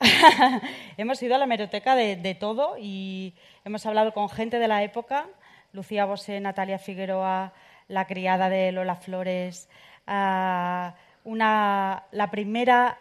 hemos 0.96 1.22
ido 1.22 1.34
a 1.34 1.38
la 1.38 1.44
hemeroteca 1.44 1.94
de, 1.94 2.16
de 2.16 2.34
todo 2.34 2.76
y 2.78 3.34
hemos 3.64 3.86
hablado 3.86 4.12
con 4.12 4.28
gente 4.28 4.58
de 4.58 4.68
la 4.68 4.82
época, 4.82 5.26
Lucía 5.72 6.04
Bosé, 6.04 6.40
Natalia 6.40 6.78
Figueroa, 6.78 7.52
la 7.88 8.06
criada 8.06 8.48
de 8.48 8.72
Lola 8.72 8.96
Flores, 8.96 9.68
ah, 10.06 10.94
una, 11.24 12.04
la 12.12 12.30
primera 12.30 12.98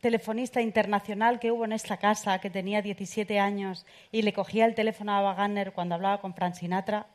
telefonista 0.00 0.60
internacional 0.60 1.40
que 1.40 1.50
hubo 1.50 1.64
en 1.64 1.72
esta 1.72 1.96
casa, 1.96 2.40
que 2.40 2.50
tenía 2.50 2.82
17 2.82 3.38
años 3.40 3.86
y 4.12 4.22
le 4.22 4.32
cogía 4.32 4.66
el 4.66 4.74
teléfono 4.74 5.12
a 5.12 5.18
Ava 5.18 5.34
Gardner 5.34 5.72
cuando 5.72 5.94
hablaba 5.94 6.20
con 6.20 6.34
Frank 6.34 6.54
Sinatra, 6.54 7.06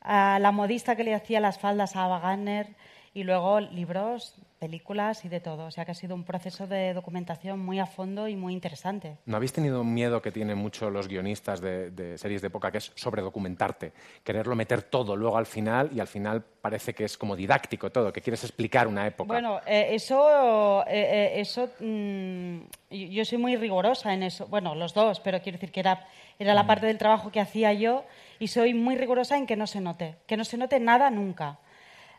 a 0.00 0.38
la 0.38 0.52
modista 0.52 0.96
que 0.96 1.04
le 1.04 1.14
hacía 1.14 1.40
las 1.40 1.58
faldas 1.58 1.96
a 1.96 2.04
Ava 2.04 2.20
Gardner 2.20 2.68
y 3.14 3.24
luego 3.24 3.60
libros, 3.60 4.34
películas 4.58 5.24
y 5.24 5.28
de 5.28 5.40
todo. 5.40 5.66
O 5.66 5.70
sea 5.70 5.84
que 5.84 5.92
ha 5.92 5.94
sido 5.94 6.14
un 6.14 6.24
proceso 6.24 6.66
de 6.66 6.94
documentación 6.94 7.58
muy 7.60 7.78
a 7.78 7.86
fondo 7.86 8.28
y 8.28 8.36
muy 8.36 8.52
interesante. 8.52 9.18
¿No 9.26 9.36
habéis 9.36 9.52
tenido 9.52 9.80
un 9.80 9.94
miedo 9.94 10.20
que 10.20 10.32
tienen 10.32 10.58
mucho 10.58 10.90
los 10.90 11.08
guionistas 11.08 11.60
de, 11.60 11.90
de 11.90 12.18
series 12.18 12.40
de 12.42 12.48
época, 12.48 12.70
que 12.70 12.78
es 12.78 12.92
sobredocumentarte? 12.94 13.92
Quererlo 14.24 14.54
meter 14.56 14.82
todo 14.82 15.16
luego 15.16 15.36
al 15.36 15.46
final 15.46 15.90
y 15.94 16.00
al 16.00 16.08
final 16.08 16.44
parece 16.60 16.94
que 16.94 17.04
es 17.04 17.16
como 17.16 17.36
didáctico 17.36 17.90
todo, 17.90 18.12
que 18.12 18.20
quieres 18.20 18.44
explicar 18.44 18.86
una 18.86 19.06
época. 19.06 19.28
Bueno, 19.28 19.60
eh, 19.66 19.88
eso, 19.92 20.84
eh, 20.86 21.32
eh, 21.36 21.40
eso 21.40 21.70
mm, 21.80 22.58
yo 22.90 23.24
soy 23.24 23.38
muy 23.38 23.56
rigurosa 23.56 24.12
en 24.12 24.22
eso. 24.22 24.46
Bueno, 24.48 24.74
los 24.74 24.92
dos, 24.94 25.20
pero 25.20 25.40
quiero 25.40 25.56
decir 25.56 25.72
que 25.72 25.80
era, 25.80 26.06
era 26.38 26.54
la 26.54 26.66
parte 26.66 26.86
del 26.86 26.98
trabajo 26.98 27.30
que 27.30 27.40
hacía 27.40 27.72
yo 27.72 28.04
y 28.38 28.48
soy 28.48 28.74
muy 28.74 28.96
rigurosa 28.96 29.36
en 29.36 29.46
que 29.46 29.56
no 29.56 29.66
se 29.66 29.80
note, 29.80 30.16
que 30.26 30.36
no 30.36 30.44
se 30.44 30.56
note 30.56 30.78
nada 30.80 31.10
nunca. 31.10 31.58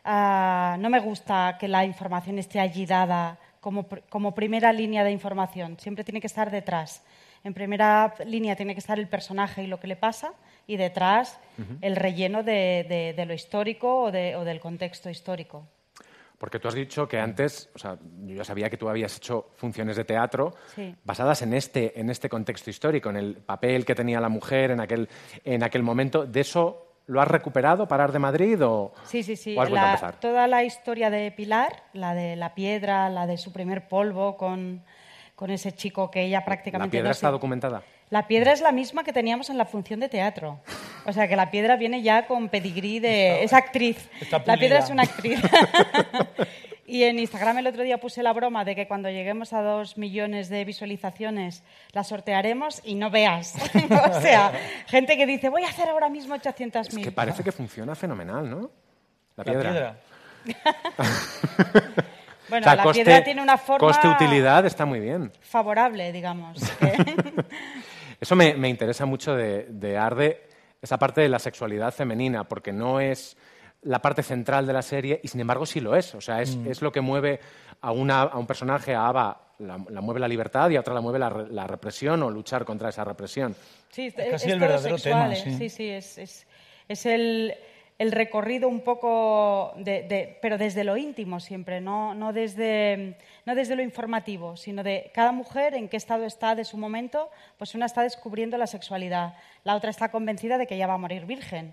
Ah, 0.04 0.76
no 0.78 0.88
me 0.90 1.00
gusta 1.00 1.56
que 1.58 1.68
la 1.68 1.84
información 1.84 2.38
esté 2.38 2.60
allí 2.60 2.86
dada 2.86 3.38
como, 3.60 3.86
como 4.08 4.34
primera 4.34 4.72
línea 4.72 5.04
de 5.04 5.10
información, 5.10 5.76
siempre 5.78 6.04
tiene 6.04 6.20
que 6.20 6.26
estar 6.26 6.50
detrás. 6.50 7.02
En 7.44 7.54
primera 7.54 8.14
línea 8.26 8.56
tiene 8.56 8.74
que 8.74 8.80
estar 8.80 8.98
el 8.98 9.08
personaje 9.08 9.62
y 9.62 9.66
lo 9.66 9.80
que 9.80 9.86
le 9.86 9.96
pasa 9.96 10.32
y 10.66 10.76
detrás 10.76 11.38
el 11.80 11.96
relleno 11.96 12.42
de, 12.42 12.84
de- 12.88 13.14
de 13.16 13.26
lo 13.26 13.34
histórico 13.34 14.02
o, 14.02 14.10
de- 14.10 14.36
o 14.36 14.44
del 14.44 14.60
contexto 14.60 15.08
histórico. 15.10 15.66
Porque 16.38 16.58
tú 16.58 16.68
has 16.68 16.74
dicho 16.74 17.06
que 17.06 17.18
antes, 17.18 17.68
o 17.74 17.78
sea, 17.78 17.98
yo 18.24 18.34
ya 18.34 18.44
sabía 18.44 18.70
que 18.70 18.78
tú 18.78 18.88
habías 18.88 19.14
hecho 19.16 19.50
funciones 19.56 19.96
de 19.96 20.04
teatro 20.04 20.54
Sí. 20.74 20.94
basadas 21.04 21.42
en 21.42 21.52
este, 21.52 21.98
en 22.00 22.08
este 22.08 22.30
contexto 22.30 22.70
histórico, 22.70 23.10
en 23.10 23.16
el 23.16 23.34
papel 23.36 23.84
que 23.84 23.94
tenía 23.94 24.20
la 24.20 24.30
mujer 24.30 24.70
en 24.70 24.80
aquel, 24.80 25.08
en 25.44 25.62
aquel 25.62 25.82
momento. 25.82 26.24
¿De 26.24 26.40
eso 26.40 26.89
lo 27.10 27.20
has 27.20 27.28
recuperado, 27.28 27.86
Parar 27.88 28.12
de 28.12 28.18
Madrid 28.18 28.64
o, 28.64 28.92
Sí, 29.04 29.22
sí, 29.22 29.36
sí. 29.36 29.56
o 29.56 29.60
has 29.62 29.68
vuelto 29.68 29.84
a 29.84 29.88
La- 29.88 29.90
empezar? 29.94 30.14
toda 30.20 30.46
la 30.46 30.62
historia 30.64 31.10
de 31.10 31.30
Pilar, 31.32 31.82
la 31.92 32.14
de 32.14 32.36
la 32.36 32.54
piedra, 32.54 33.08
la 33.08 33.26
de 33.26 33.36
su 33.36 33.52
primer 33.52 33.88
polvo 33.88 34.36
con, 34.36 34.82
con 35.34 35.50
ese 35.50 35.72
chico 35.72 36.10
que 36.10 36.22
ella 36.22 36.38
¿La 36.40 36.44
prácticamente... 36.44 36.90
piedra 36.92 37.08
no 37.08 37.12
está 37.12 37.28
se- 37.28 37.32
documentada? 37.32 37.82
La 38.10 38.26
piedra 38.26 38.52
es 38.52 38.60
la 38.60 38.72
misma 38.72 39.04
que 39.04 39.12
teníamos 39.12 39.50
en 39.50 39.58
la 39.58 39.64
función 39.64 40.00
de 40.00 40.08
teatro. 40.08 40.58
O 41.06 41.12
sea, 41.12 41.28
que 41.28 41.36
la 41.36 41.50
piedra 41.52 41.76
viene 41.76 42.02
ya 42.02 42.26
con 42.26 42.48
pedigrí 42.48 42.98
de... 42.98 43.44
es 43.44 43.52
actriz. 43.52 44.08
está 44.20 44.42
La 44.46 44.56
piedra 44.56 44.78
es 44.80 44.90
una 44.90 45.04
actriz. 45.04 45.40
y 46.90 47.04
en 47.04 47.18
Instagram 47.18 47.58
el 47.58 47.66
otro 47.66 47.82
día 47.82 47.98
puse 47.98 48.22
la 48.22 48.32
broma 48.32 48.64
de 48.64 48.74
que 48.74 48.86
cuando 48.88 49.08
lleguemos 49.10 49.52
a 49.52 49.62
dos 49.62 49.96
millones 49.96 50.48
de 50.48 50.64
visualizaciones 50.64 51.62
la 51.92 52.04
sortearemos 52.04 52.80
y 52.84 52.94
no 52.94 53.10
veas. 53.10 53.54
o 54.14 54.20
sea, 54.20 54.52
gente 54.86 55.16
que 55.16 55.26
dice, 55.26 55.48
voy 55.48 55.64
a 55.64 55.68
hacer 55.68 55.88
ahora 55.88 56.08
mismo 56.08 56.34
800.000. 56.34 56.98
Es 56.98 57.04
que 57.04 57.12
parece 57.12 57.42
que 57.44 57.52
funciona 57.52 57.94
fenomenal, 57.94 58.48
¿no? 58.50 58.70
La 59.36 59.44
La 59.44 59.44
piedra. 59.44 59.96
piedra. 60.44 60.70
Bueno, 62.48 62.64
O 62.64 62.68
sea, 62.68 62.74
la 62.76 62.82
coste- 62.82 63.04
piedra 63.04 63.22
tiene 63.22 63.42
una 63.42 63.56
forma 63.56 63.86
Coste-utilidad 63.86 64.66
está 64.66 64.84
muy 64.84 64.98
bien. 64.98 65.30
favorable, 65.40 66.10
digamos. 66.10 66.58
Eso 68.20 68.34
me, 68.34 68.54
me 68.54 68.68
interesa 68.68 69.06
mucho 69.06 69.36
de, 69.36 69.66
de 69.70 69.96
Arde, 69.96 70.48
esa 70.82 70.98
parte 70.98 71.20
de 71.20 71.28
la 71.28 71.38
sexualidad 71.38 71.94
femenina, 71.94 72.42
porque 72.48 72.72
no 72.72 72.98
es 72.98 73.36
la 73.82 74.00
parte 74.02 74.22
central 74.22 74.66
de 74.66 74.72
la 74.72 74.82
serie 74.82 75.20
y 75.22 75.28
sin 75.28 75.40
embargo 75.40 75.64
sí 75.66 75.80
lo 75.80 75.96
es. 75.96 76.14
O 76.14 76.20
sea, 76.20 76.42
es, 76.42 76.56
es 76.66 76.82
lo 76.82 76.92
que 76.92 77.00
mueve 77.00 77.40
a, 77.80 77.92
una, 77.92 78.22
a 78.22 78.38
un 78.38 78.46
personaje, 78.46 78.94
a 78.94 79.06
Ava, 79.08 79.40
la, 79.58 79.78
la 79.88 80.00
mueve 80.00 80.20
la 80.20 80.28
libertad 80.28 80.68
y 80.70 80.76
a 80.76 80.80
otra 80.80 80.94
la 80.94 81.00
mueve 81.00 81.18
la, 81.18 81.30
re- 81.30 81.48
la 81.50 81.66
represión 81.66 82.22
o 82.22 82.30
luchar 82.30 82.64
contra 82.64 82.88
esa 82.90 83.04
represión. 83.04 83.54
Sí, 83.90 84.06
es, 84.06 84.18
Es 84.18 84.30
casi 84.30 84.46
es 84.48 84.52
el 84.54 84.60
verdadero 84.60 84.98
sexual, 84.98 85.30
tema, 85.30 85.34
¿eh? 85.34 85.36
sí. 85.42 85.54
Sí, 85.56 85.68
sí, 85.70 85.88
es, 85.88 86.18
es, 86.18 86.46
es 86.88 87.06
el, 87.06 87.54
el 87.98 88.12
recorrido 88.12 88.68
un 88.68 88.80
poco, 88.82 89.72
de, 89.76 90.02
de- 90.02 90.38
pero 90.42 90.58
desde 90.58 90.84
lo 90.84 90.96
íntimo 90.96 91.40
siempre, 91.40 91.80
no, 91.80 92.14
no, 92.14 92.32
desde, 92.32 93.16
no 93.46 93.54
desde 93.54 93.76
lo 93.76 93.82
informativo, 93.82 94.56
sino 94.56 94.82
de 94.82 95.10
cada 95.14 95.32
mujer 95.32 95.74
en 95.74 95.88
qué 95.88 95.96
estado 95.96 96.24
está 96.24 96.54
de 96.54 96.64
su 96.64 96.76
momento, 96.76 97.30
pues 97.58 97.74
una 97.74 97.86
está 97.86 98.02
descubriendo 98.02 98.56
la 98.58 98.66
sexualidad, 98.66 99.34
la 99.64 99.74
otra 99.74 99.90
está 99.90 100.10
convencida 100.10 100.56
de 100.58 100.66
que 100.66 100.76
ya 100.78 100.86
va 100.86 100.94
a 100.94 100.98
morir 100.98 101.24
virgen 101.26 101.72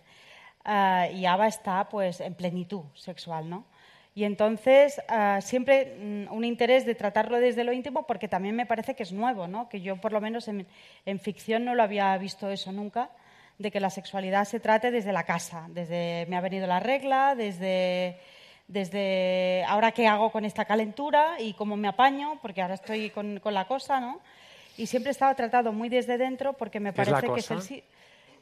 y 1.14 1.26
Ava 1.26 1.48
está 1.48 1.88
pues 1.90 2.20
en 2.20 2.34
plenitud 2.34 2.84
sexual, 2.94 3.50
¿no? 3.50 3.66
Y 4.14 4.24
entonces 4.24 5.00
ah, 5.08 5.40
siempre 5.42 5.96
mm, 6.00 6.34
un 6.34 6.44
interés 6.44 6.86
de 6.86 6.96
tratarlo 6.96 7.40
desde 7.40 7.64
lo 7.64 7.72
íntimo 7.72 8.08
porque 8.08 8.28
también 8.28 8.56
me 8.56 8.66
parece 8.66 8.96
que 8.96 9.04
es 9.04 9.12
nuevo, 9.12 9.48
¿no? 9.48 9.70
Que 9.70 9.80
yo 9.80 9.96
por 9.98 10.12
lo 10.12 10.20
menos 10.20 10.48
en, 10.48 10.68
en 11.06 11.20
ficción 11.20 11.64
no 11.64 11.76
lo 11.76 11.84
había 11.84 12.18
visto 12.18 12.50
eso 12.50 12.72
nunca, 12.72 13.12
de 13.58 13.72
que 13.72 13.80
la 13.80 13.90
sexualidad 13.90 14.46
se 14.46 14.60
trate 14.60 14.92
desde 14.92 15.14
la 15.14 15.24
casa, 15.24 15.68
desde 15.70 16.26
me 16.30 16.36
ha 16.36 16.42
venido 16.42 16.68
la 16.68 16.80
regla, 16.80 17.36
desde 17.36 18.20
desde 18.68 19.64
ahora 19.66 19.94
qué 19.94 20.08
hago 20.08 20.30
con 20.32 20.44
esta 20.44 20.66
calentura 20.66 21.40
y 21.40 21.54
cómo 21.54 21.78
me 21.78 21.88
apaño, 21.88 22.38
porque 22.42 22.62
ahora 22.62 22.74
estoy 22.74 23.10
con, 23.12 23.40
con 23.40 23.54
la 23.54 23.66
cosa, 23.66 24.02
¿no? 24.02 24.20
Y 24.78 24.88
siempre 24.88 25.12
estaba 25.12 25.34
tratado 25.36 25.72
muy 25.72 25.90
desde 25.90 26.18
dentro 26.18 26.54
porque 26.54 26.80
me 26.80 26.94
¿Qué 26.94 27.02
es 27.02 27.08
la 27.08 27.22
parece 27.22 27.34
que 27.34 27.56
es 27.56 27.72
el 27.72 27.84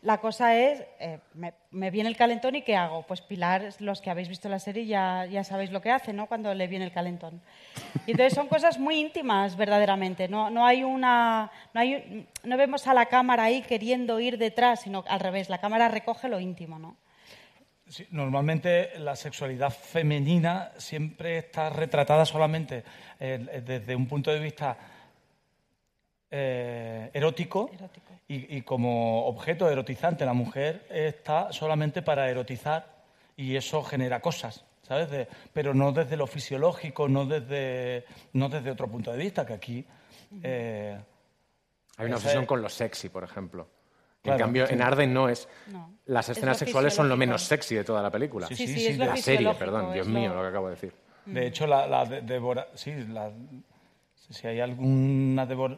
la 0.06 0.20
cosa 0.20 0.56
es, 0.56 0.84
eh, 1.00 1.18
me, 1.34 1.56
me 1.72 1.90
viene 1.90 2.08
el 2.08 2.16
calentón 2.16 2.56
y 2.56 2.62
¿qué 2.62 2.76
hago? 2.76 3.02
Pues 3.08 3.22
Pilar, 3.22 3.70
los 3.80 4.02
que 4.02 4.12
habéis 4.12 4.30
visto 4.30 4.48
la 4.48 4.60
serie 4.60 4.86
ya, 4.86 5.26
ya 5.26 5.44
sabéis 5.44 5.72
lo 5.72 5.82
que 5.82 5.90
hace, 5.90 6.14
¿no? 6.14 6.28
Cuando 6.28 6.54
le 6.54 6.68
viene 6.68 6.86
el 6.86 6.92
calentón. 6.92 7.42
Y 8.06 8.12
entonces 8.12 8.36
son 8.36 8.48
cosas 8.48 8.78
muy 8.78 9.00
íntimas, 9.00 9.58
verdaderamente. 9.58 10.28
No, 10.28 10.52
no 10.52 10.64
hay 10.64 10.84
una, 10.84 11.52
no, 11.74 11.82
hay, 11.82 12.28
no 12.44 12.56
vemos 12.56 12.86
a 12.86 12.94
la 12.94 13.08
cámara 13.08 13.46
ahí 13.46 13.64
queriendo 13.64 14.20
ir 14.20 14.38
detrás, 14.38 14.82
sino 14.82 15.04
al 15.08 15.20
revés, 15.20 15.50
la 15.50 15.58
cámara 15.58 15.88
recoge 15.88 16.30
lo 16.30 16.40
íntimo, 16.40 16.78
¿no? 16.78 16.96
Sí, 17.88 18.06
normalmente 18.12 19.00
la 19.00 19.16
sexualidad 19.16 19.72
femenina 19.72 20.72
siempre 20.78 21.40
está 21.40 21.72
retratada 21.72 22.26
solamente 22.26 22.84
eh, 23.20 23.64
desde 23.66 23.96
un 23.96 24.08
punto 24.08 24.32
de 24.32 24.40
vista 24.40 24.78
eh, 26.30 27.10
erótico, 27.12 27.72
Erótico. 27.74 28.15
Y, 28.28 28.58
y 28.58 28.62
como 28.64 29.26
objeto 29.28 29.70
erotizante 29.70 30.26
la 30.26 30.34
mujer 30.34 30.88
está 30.90 31.52
solamente 31.54 32.02
para 32.02 32.28
erotizar 32.30 32.88
y 33.38 33.56
eso 33.56 33.84
genera 33.84 34.20
cosas, 34.20 34.66
¿sabes? 34.82 35.12
De- 35.12 35.28
pero 35.54 35.74
no 35.76 35.92
desde 35.92 36.18
lo 36.18 36.26
fisiológico, 36.26 37.08
no 37.08 37.26
desde, 37.26 38.06
no 38.34 38.50
desde 38.50 38.72
otro 38.72 38.88
punto 38.90 39.12
de 39.12 39.18
vista, 39.20 39.46
que 39.46 39.54
aquí... 39.54 39.86
eh, 40.42 40.98
Hay 41.98 42.06
una 42.08 42.16
obsesión 42.16 42.44
es- 42.44 42.48
con 42.48 42.62
lo 42.64 42.70
sexy, 42.70 43.10
por 43.10 43.24
ejemplo. 43.24 43.68
Claro, 44.24 44.40
en 44.40 44.44
cambio, 44.44 44.66
sí. 44.66 44.74
en 44.74 44.82
Arden 44.82 45.14
no 45.14 45.30
es. 45.30 45.48
No. 45.68 45.94
Las 46.08 46.28
Es 46.30 46.38
escenas 46.38 46.58
sexuales 46.58 46.96
son 46.96 47.08
lo 47.08 47.16
menos 47.16 47.44
sexy 47.44 47.76
de 47.76 47.84
toda 47.84 48.02
la 48.02 48.10
película. 48.10 48.48
Sí, 48.48 48.56
Sí, 48.56 48.66
sí, 48.68 48.74
sí, 48.74 48.80
sí, 48.80 48.88
es 48.88 48.98
la 48.98 49.16
serie, 49.18 49.54
perdón, 49.54 49.94
Dios 49.94 50.08
mío, 50.08 50.30
lo- 50.30 50.38
lo 50.38 50.42
que 50.42 50.48
acabo 50.48 50.68
de 50.70 50.74
decir. 50.76 50.94
De 51.28 51.46
hecho, 51.46 51.68
la, 51.68 51.86
la 51.86 52.06
de- 52.06 52.22
devora... 52.22 52.68
Sí, 52.74 52.92
la- 53.10 53.32
si 54.16 54.48
hay 54.48 54.60
alguna 54.62 55.46
devora... 55.46 55.78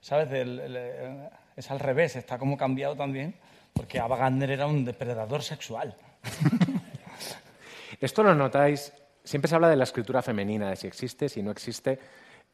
¿Sabes? 0.00 0.30
Del- 0.30 0.60
el- 0.60 0.76
el- 0.76 1.28
es 1.56 1.70
al 1.70 1.78
revés, 1.80 2.16
está 2.16 2.38
como 2.38 2.56
cambiado 2.56 2.96
también, 2.96 3.34
porque 3.72 3.98
Ava 3.98 4.16
Gardner 4.16 4.50
era 4.50 4.66
un 4.66 4.84
depredador 4.84 5.42
sexual. 5.42 5.94
Esto 8.00 8.22
lo 8.22 8.34
notáis, 8.34 8.92
siempre 9.24 9.48
se 9.48 9.54
habla 9.54 9.68
de 9.68 9.76
la 9.76 9.84
escritura 9.84 10.22
femenina, 10.22 10.70
de 10.70 10.76
si 10.76 10.86
existe, 10.86 11.28
si 11.28 11.42
no 11.42 11.50
existe. 11.50 11.98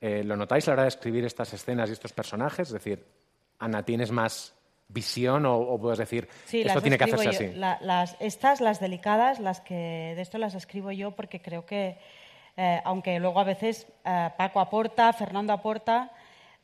Eh, 0.00 0.22
¿Lo 0.24 0.36
notáis 0.36 0.66
a 0.66 0.70
la 0.70 0.74
hora 0.74 0.82
de 0.82 0.88
escribir 0.88 1.24
estas 1.24 1.52
escenas 1.52 1.88
y 1.88 1.92
estos 1.92 2.12
personajes? 2.12 2.68
Es 2.68 2.74
decir, 2.74 3.06
Ana, 3.58 3.82
¿tienes 3.84 4.10
más 4.10 4.54
visión 4.88 5.46
o, 5.46 5.56
o 5.56 5.80
puedes 5.80 5.98
decir, 5.98 6.28
Sí, 6.44 6.62
esto 6.62 6.80
tiene 6.80 6.98
que 6.98 7.04
hacerse 7.04 7.24
yo. 7.24 7.30
así? 7.30 7.52
La- 7.54 7.78
las, 7.80 8.16
estas, 8.20 8.60
las 8.60 8.78
delicadas, 8.80 9.40
las 9.40 9.60
que 9.60 10.12
de 10.16 10.20
esto 10.20 10.38
las 10.38 10.54
escribo 10.54 10.92
yo 10.92 11.12
porque 11.12 11.40
creo 11.40 11.64
que, 11.66 11.98
eh, 12.56 12.80
aunque 12.84 13.18
luego 13.18 13.40
a 13.40 13.44
veces 13.44 13.86
eh, 14.04 14.30
Paco 14.36 14.60
aporta, 14.60 15.12
Fernando 15.12 15.52
aporta, 15.52 16.10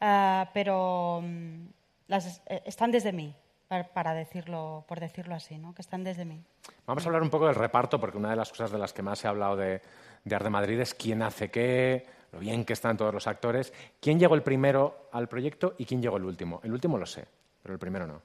eh, 0.00 0.44
pero 0.52 1.20
mm, 1.22 1.66
las, 2.08 2.42
eh, 2.46 2.62
están 2.64 2.90
desde 2.90 3.12
mí, 3.12 3.34
para, 3.68 3.88
para 3.88 4.14
decirlo, 4.14 4.84
por 4.88 5.00
decirlo 5.00 5.34
así, 5.34 5.58
¿no? 5.58 5.74
que 5.74 5.82
están 5.82 6.04
desde 6.04 6.24
mí. 6.24 6.42
Vamos 6.86 7.04
a 7.04 7.08
hablar 7.08 7.22
un 7.22 7.30
poco 7.30 7.46
del 7.46 7.54
reparto, 7.54 7.98
porque 8.00 8.18
una 8.18 8.30
de 8.30 8.36
las 8.36 8.50
cosas 8.50 8.70
de 8.70 8.78
las 8.78 8.92
que 8.92 9.02
más 9.02 9.18
se 9.18 9.26
ha 9.26 9.30
hablado 9.30 9.56
de, 9.56 9.80
de 10.24 10.34
Arde 10.34 10.50
Madrid 10.50 10.78
es 10.80 10.94
quién 10.94 11.22
hace 11.22 11.50
qué, 11.50 12.06
lo 12.32 12.38
bien 12.38 12.64
que 12.64 12.72
están 12.72 12.96
todos 12.96 13.12
los 13.12 13.26
actores. 13.26 13.72
¿Quién 14.00 14.18
llegó 14.18 14.34
el 14.34 14.42
primero 14.42 15.08
al 15.12 15.28
proyecto 15.28 15.74
y 15.78 15.84
quién 15.84 16.02
llegó 16.02 16.16
el 16.16 16.24
último? 16.24 16.60
El 16.64 16.72
último 16.72 16.98
lo 16.98 17.06
sé, 17.06 17.24
pero 17.62 17.74
el 17.74 17.78
primero 17.78 18.06
no. 18.06 18.22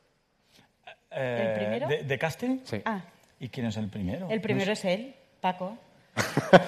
Eh, 1.12 1.54
primero? 1.58 1.88
De, 1.88 2.04
de 2.04 2.20
casting? 2.20 2.60
Sí. 2.64 2.82
Ah, 2.86 3.02
¿Y 3.40 3.50
quién 3.50 3.68
es 3.68 3.78
el 3.78 3.90
primero? 3.90 4.30
el 4.30 4.42
primero 4.42 4.68
No 4.68 4.74
es 4.74 4.86
él, 4.86 5.16
Paco. 5.42 5.78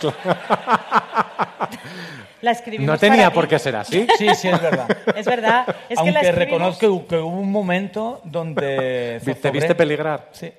La 2.41 2.51
escribimos 2.51 2.87
No 2.93 2.97
tenía 2.97 3.23
para 3.25 3.33
por 3.33 3.43
ti. 3.45 3.49
qué 3.49 3.59
ser 3.59 3.75
así. 3.75 4.07
Sí, 4.17 4.29
sí, 4.33 4.47
es 4.47 4.61
verdad. 4.61 4.87
Es 5.13 5.25
verdad. 5.25 5.65
Es 5.89 5.99
que 5.99 6.11
la 6.11 6.19
Aunque 6.19 6.19
escribimos- 6.29 6.35
reconozco 6.79 7.07
que 7.07 7.17
hubo 7.17 7.37
un 7.39 7.51
momento 7.51 8.21
donde... 8.23 9.19
¿Te 9.25 9.33
zozobré. 9.33 9.51
viste 9.51 9.75
peligrar? 9.75 10.29
Sí. 10.31 10.51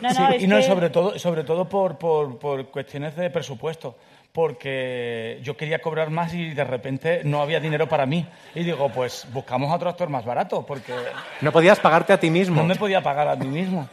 No, 0.00 0.08
no, 0.08 0.14
Sí, 0.14 0.22
es 0.34 0.42
y 0.42 0.46
no, 0.48 0.56
que- 0.56 0.62
sobre 0.64 0.90
todo, 0.90 1.16
sobre 1.18 1.44
todo 1.44 1.68
por, 1.68 1.96
por, 1.96 2.38
por 2.40 2.66
cuestiones 2.70 3.14
de 3.14 3.30
presupuesto. 3.30 3.94
Porque 4.38 5.40
yo 5.42 5.56
quería 5.56 5.80
cobrar 5.80 6.10
más 6.10 6.32
y 6.32 6.54
de 6.54 6.62
repente 6.62 7.22
no 7.24 7.42
había 7.42 7.58
dinero 7.58 7.88
para 7.88 8.06
mí. 8.06 8.24
Y 8.54 8.62
digo, 8.62 8.88
pues 8.88 9.26
buscamos 9.32 9.68
a 9.72 9.74
otro 9.74 9.90
actor 9.90 10.08
más 10.10 10.24
barato, 10.24 10.64
porque 10.64 10.92
No 11.40 11.50
podías 11.50 11.80
pagarte 11.80 12.12
a 12.12 12.20
ti 12.20 12.30
mismo. 12.30 12.54
no 12.54 12.62
me 12.68 12.76
podía 12.76 13.02
pagar 13.02 13.26
a 13.26 13.34
mí 13.34 13.48
mismo. 13.48 13.88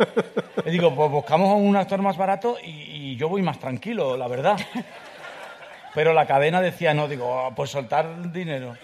Y 0.64 0.70
digo, 0.70 0.94
pues 0.94 1.10
buscamos 1.10 1.50
a 1.50 1.56
un 1.56 1.76
actor 1.76 2.00
más 2.04 2.16
barato 2.16 2.58
y, 2.64 2.70
y 2.70 3.16
yo 3.16 3.28
voy 3.28 3.42
más 3.42 3.58
tranquilo, 3.58 4.16
la 4.16 4.28
verdad. 4.28 4.56
Pero 5.96 6.14
la 6.14 6.28
cadena 6.28 6.62
decía, 6.62 6.94
no, 6.94 7.08
digo, 7.08 7.40
"Ah, 7.40 7.50
pues 7.56 7.72
soltar 7.72 8.32
dinero. 8.32 8.76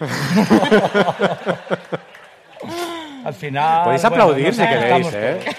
Al 3.24 3.34
final. 3.34 3.84
Podéis 3.84 4.02
bueno, 4.02 4.16
aplaudir 4.16 4.46
nos 4.48 4.56
si 4.56 4.66
queréis, 4.66 5.14
¿eh? 5.14 5.38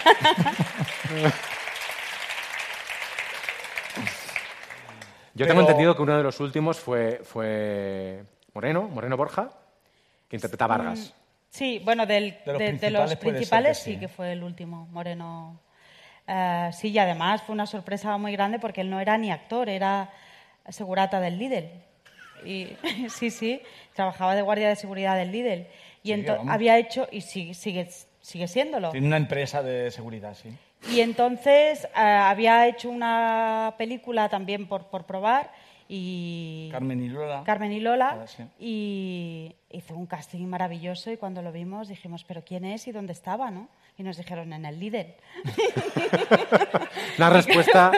Yo 5.34 5.46
tengo 5.48 5.60
Pero- 5.60 5.62
entendido 5.62 5.96
que 5.96 6.02
uno 6.04 6.18
de 6.18 6.24
los 6.24 6.40
últimos 6.40 6.80
fue, 6.80 7.22
fue 7.24 8.24
Moreno, 8.54 8.84
Moreno 8.84 9.18
Borja, 9.18 9.50
que 10.28 10.36
interpreta 10.38 10.66
a 10.66 10.68
Vargas. 10.68 11.14
Sí, 11.50 11.82
bueno, 11.84 12.06
del- 12.06 12.38
De 12.46 12.52
los 12.52 12.58
de, 12.60 12.64
de 12.66 12.70
principales 12.70 13.10
los 13.10 13.16
principales 13.20 13.78
que 13.80 13.84
sí. 13.84 13.94
sí. 13.94 14.00
que 14.00 14.08
fue 14.08 14.32
el 14.32 14.44
último, 14.44 14.88
Moreno. 14.92 15.60
Eh, 16.28 16.70
sí, 16.74 16.90
y 16.90 16.98
además 17.00 17.42
fue 17.44 17.54
una 17.54 17.66
sorpresa 17.66 18.18
muy 18.18 18.32
grande 18.32 18.60
porque 18.60 18.82
él 18.82 18.90
no 18.90 19.00
era 19.00 19.18
ni 19.18 19.32
actor, 19.32 19.70
era 19.70 20.10
segurata 20.70 21.20
del 21.20 21.38
Lidl. 21.38 21.70
Y, 22.46 22.76
sí, 23.10 23.30
sí, 23.30 23.62
trabajaba 23.94 24.36
de 24.36 24.42
guardia 24.42 24.70
de 24.70 24.76
seguridad 24.76 25.16
del 25.18 25.32
Lidl. 25.32 25.68
Y 26.04 26.14
Sí, 26.14 26.26
había 26.50 26.78
hecho, 26.78 27.08
y 27.12 27.22
sigue, 27.22 27.54
sigue, 27.54 27.90
sigue 28.22 28.48
siéndolo. 28.48 28.92
Tiene 28.92 29.08
una 29.08 29.18
empresa 29.18 29.64
de 29.64 29.90
seguridad, 29.92 30.36
sí. 30.36 30.50
Y 30.92 31.00
entonces 31.02 31.86
eh, 31.86 32.00
había 32.00 32.68
hecho 32.68 32.90
una 32.90 33.74
película 33.78 34.30
también 34.30 34.68
por, 34.68 34.88
por 34.88 35.06
probar 35.06 35.52
y... 35.88 36.70
Carmen 36.72 37.02
y 37.04 37.10
Lola. 37.10 37.44
Carmen 37.46 37.72
y 37.72 37.80
Lola 37.80 38.20
Ah, 38.24 38.28
sí. 38.28 38.44
y 38.60 39.56
hizo 39.72 39.96
un 39.96 40.06
casting 40.06 40.46
maravilloso 40.46 41.12
y 41.12 41.18
cuando 41.18 41.42
lo 41.42 41.52
vimos 41.52 41.88
dijimos, 41.88 42.24
pero 42.24 42.44
¿quién 42.44 42.66
es 42.66 42.88
y 42.88 42.92
dónde 42.92 43.14
estaba? 43.14 43.50
¿no? 43.52 43.70
Y 43.98 44.04
nos 44.04 44.18
dijeron, 44.18 44.52
en 44.54 44.66
el 44.66 44.80
líder. 44.80 45.18
Una 47.18 47.30
respuesta 47.30 47.92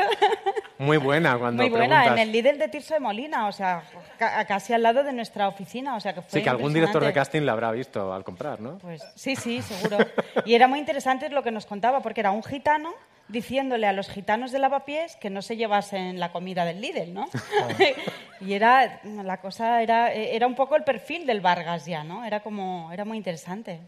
muy 0.77 0.97
buena 0.97 1.37
cuando 1.37 1.63
Muy 1.63 1.69
buena, 1.69 1.87
preguntas. 2.01 2.13
en 2.13 2.19
el 2.19 2.31
líder 2.31 2.57
de 2.57 2.67
Tirso 2.67 2.93
de 2.93 2.99
Molina, 2.99 3.47
o 3.47 3.51
sea, 3.51 3.83
ca- 4.19 4.43
casi 4.45 4.73
al 4.73 4.83
lado 4.83 5.03
de 5.03 5.13
nuestra 5.13 5.47
oficina, 5.47 5.95
o 5.95 5.99
sea 5.99 6.13
que 6.13 6.21
fue 6.21 6.39
Sí, 6.39 6.43
que 6.43 6.49
algún 6.49 6.73
director 6.73 7.03
de 7.03 7.13
casting 7.13 7.41
la 7.43 7.53
habrá 7.53 7.71
visto 7.71 8.13
al 8.13 8.23
comprar, 8.23 8.59
¿no? 8.59 8.77
Pues 8.79 9.01
sí, 9.15 9.35
sí, 9.35 9.61
seguro. 9.61 9.97
Y 10.45 10.53
era 10.55 10.67
muy 10.67 10.79
interesante 10.79 11.29
lo 11.29 11.43
que 11.43 11.51
nos 11.51 11.65
contaba, 11.65 12.01
porque 12.01 12.19
era 12.21 12.31
un 12.31 12.43
gitano 12.43 12.93
diciéndole 13.27 13.87
a 13.87 13.93
los 13.93 14.07
gitanos 14.09 14.51
de 14.51 14.59
lavapiés 14.59 15.15
que 15.15 15.31
no 15.31 15.41
se 15.41 15.57
llevasen 15.57 16.19
la 16.19 16.31
comida 16.31 16.63
del 16.65 16.79
Lidl, 16.81 17.13
¿no? 17.13 17.27
y 18.41 18.53
era, 18.53 18.99
la 19.03 19.37
cosa 19.41 19.81
era, 19.81 20.11
era 20.13 20.45
un 20.45 20.55
poco 20.55 20.75
el 20.75 20.83
perfil 20.83 21.25
del 21.25 21.41
Vargas 21.41 21.85
ya, 21.85 22.03
¿no? 22.03 22.23
Era 22.25 22.41
como, 22.41 22.91
era 22.91 23.03
muy 23.05 23.17
interesante. 23.17 23.79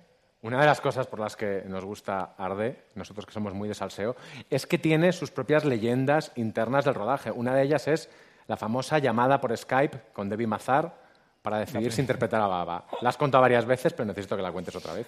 Una 0.43 0.59
de 0.61 0.65
las 0.67 0.79
cosas 0.81 1.07
por 1.07 1.19
las 1.19 1.35
que 1.35 1.63
nos 1.67 1.83
gusta 1.83 2.35
Arde, 2.37 2.83
nosotros 2.95 3.25
que 3.25 3.31
somos 3.33 3.53
muy 3.53 3.67
de 3.67 3.73
salseo, 3.73 4.15
es 4.49 4.67
que 4.67 4.77
tiene 4.77 5.11
sus 5.11 5.31
propias 5.31 5.65
leyendas 5.65 6.31
internas 6.35 6.85
del 6.85 6.93
rodaje. 6.93 7.31
Una 7.31 7.55
de 7.55 7.63
ellas 7.63 7.87
es 7.87 8.09
la 8.47 8.55
famosa 8.55 8.99
llamada 8.99 9.41
por 9.41 9.55
Skype 9.57 9.99
con 10.13 10.29
Debbie 10.29 10.47
Mazar 10.47 10.93
para 11.41 11.59
decidir 11.59 11.91
si 11.91 12.01
interpretar 12.01 12.41
a 12.41 12.47
Baba. 12.47 12.85
La 13.01 13.09
has 13.09 13.17
contado 13.17 13.41
varias 13.41 13.65
veces, 13.65 13.93
pero 13.93 14.05
necesito 14.05 14.35
que 14.37 14.43
la 14.43 14.51
cuentes 14.51 14.75
otra 14.75 14.93
vez. 14.93 15.07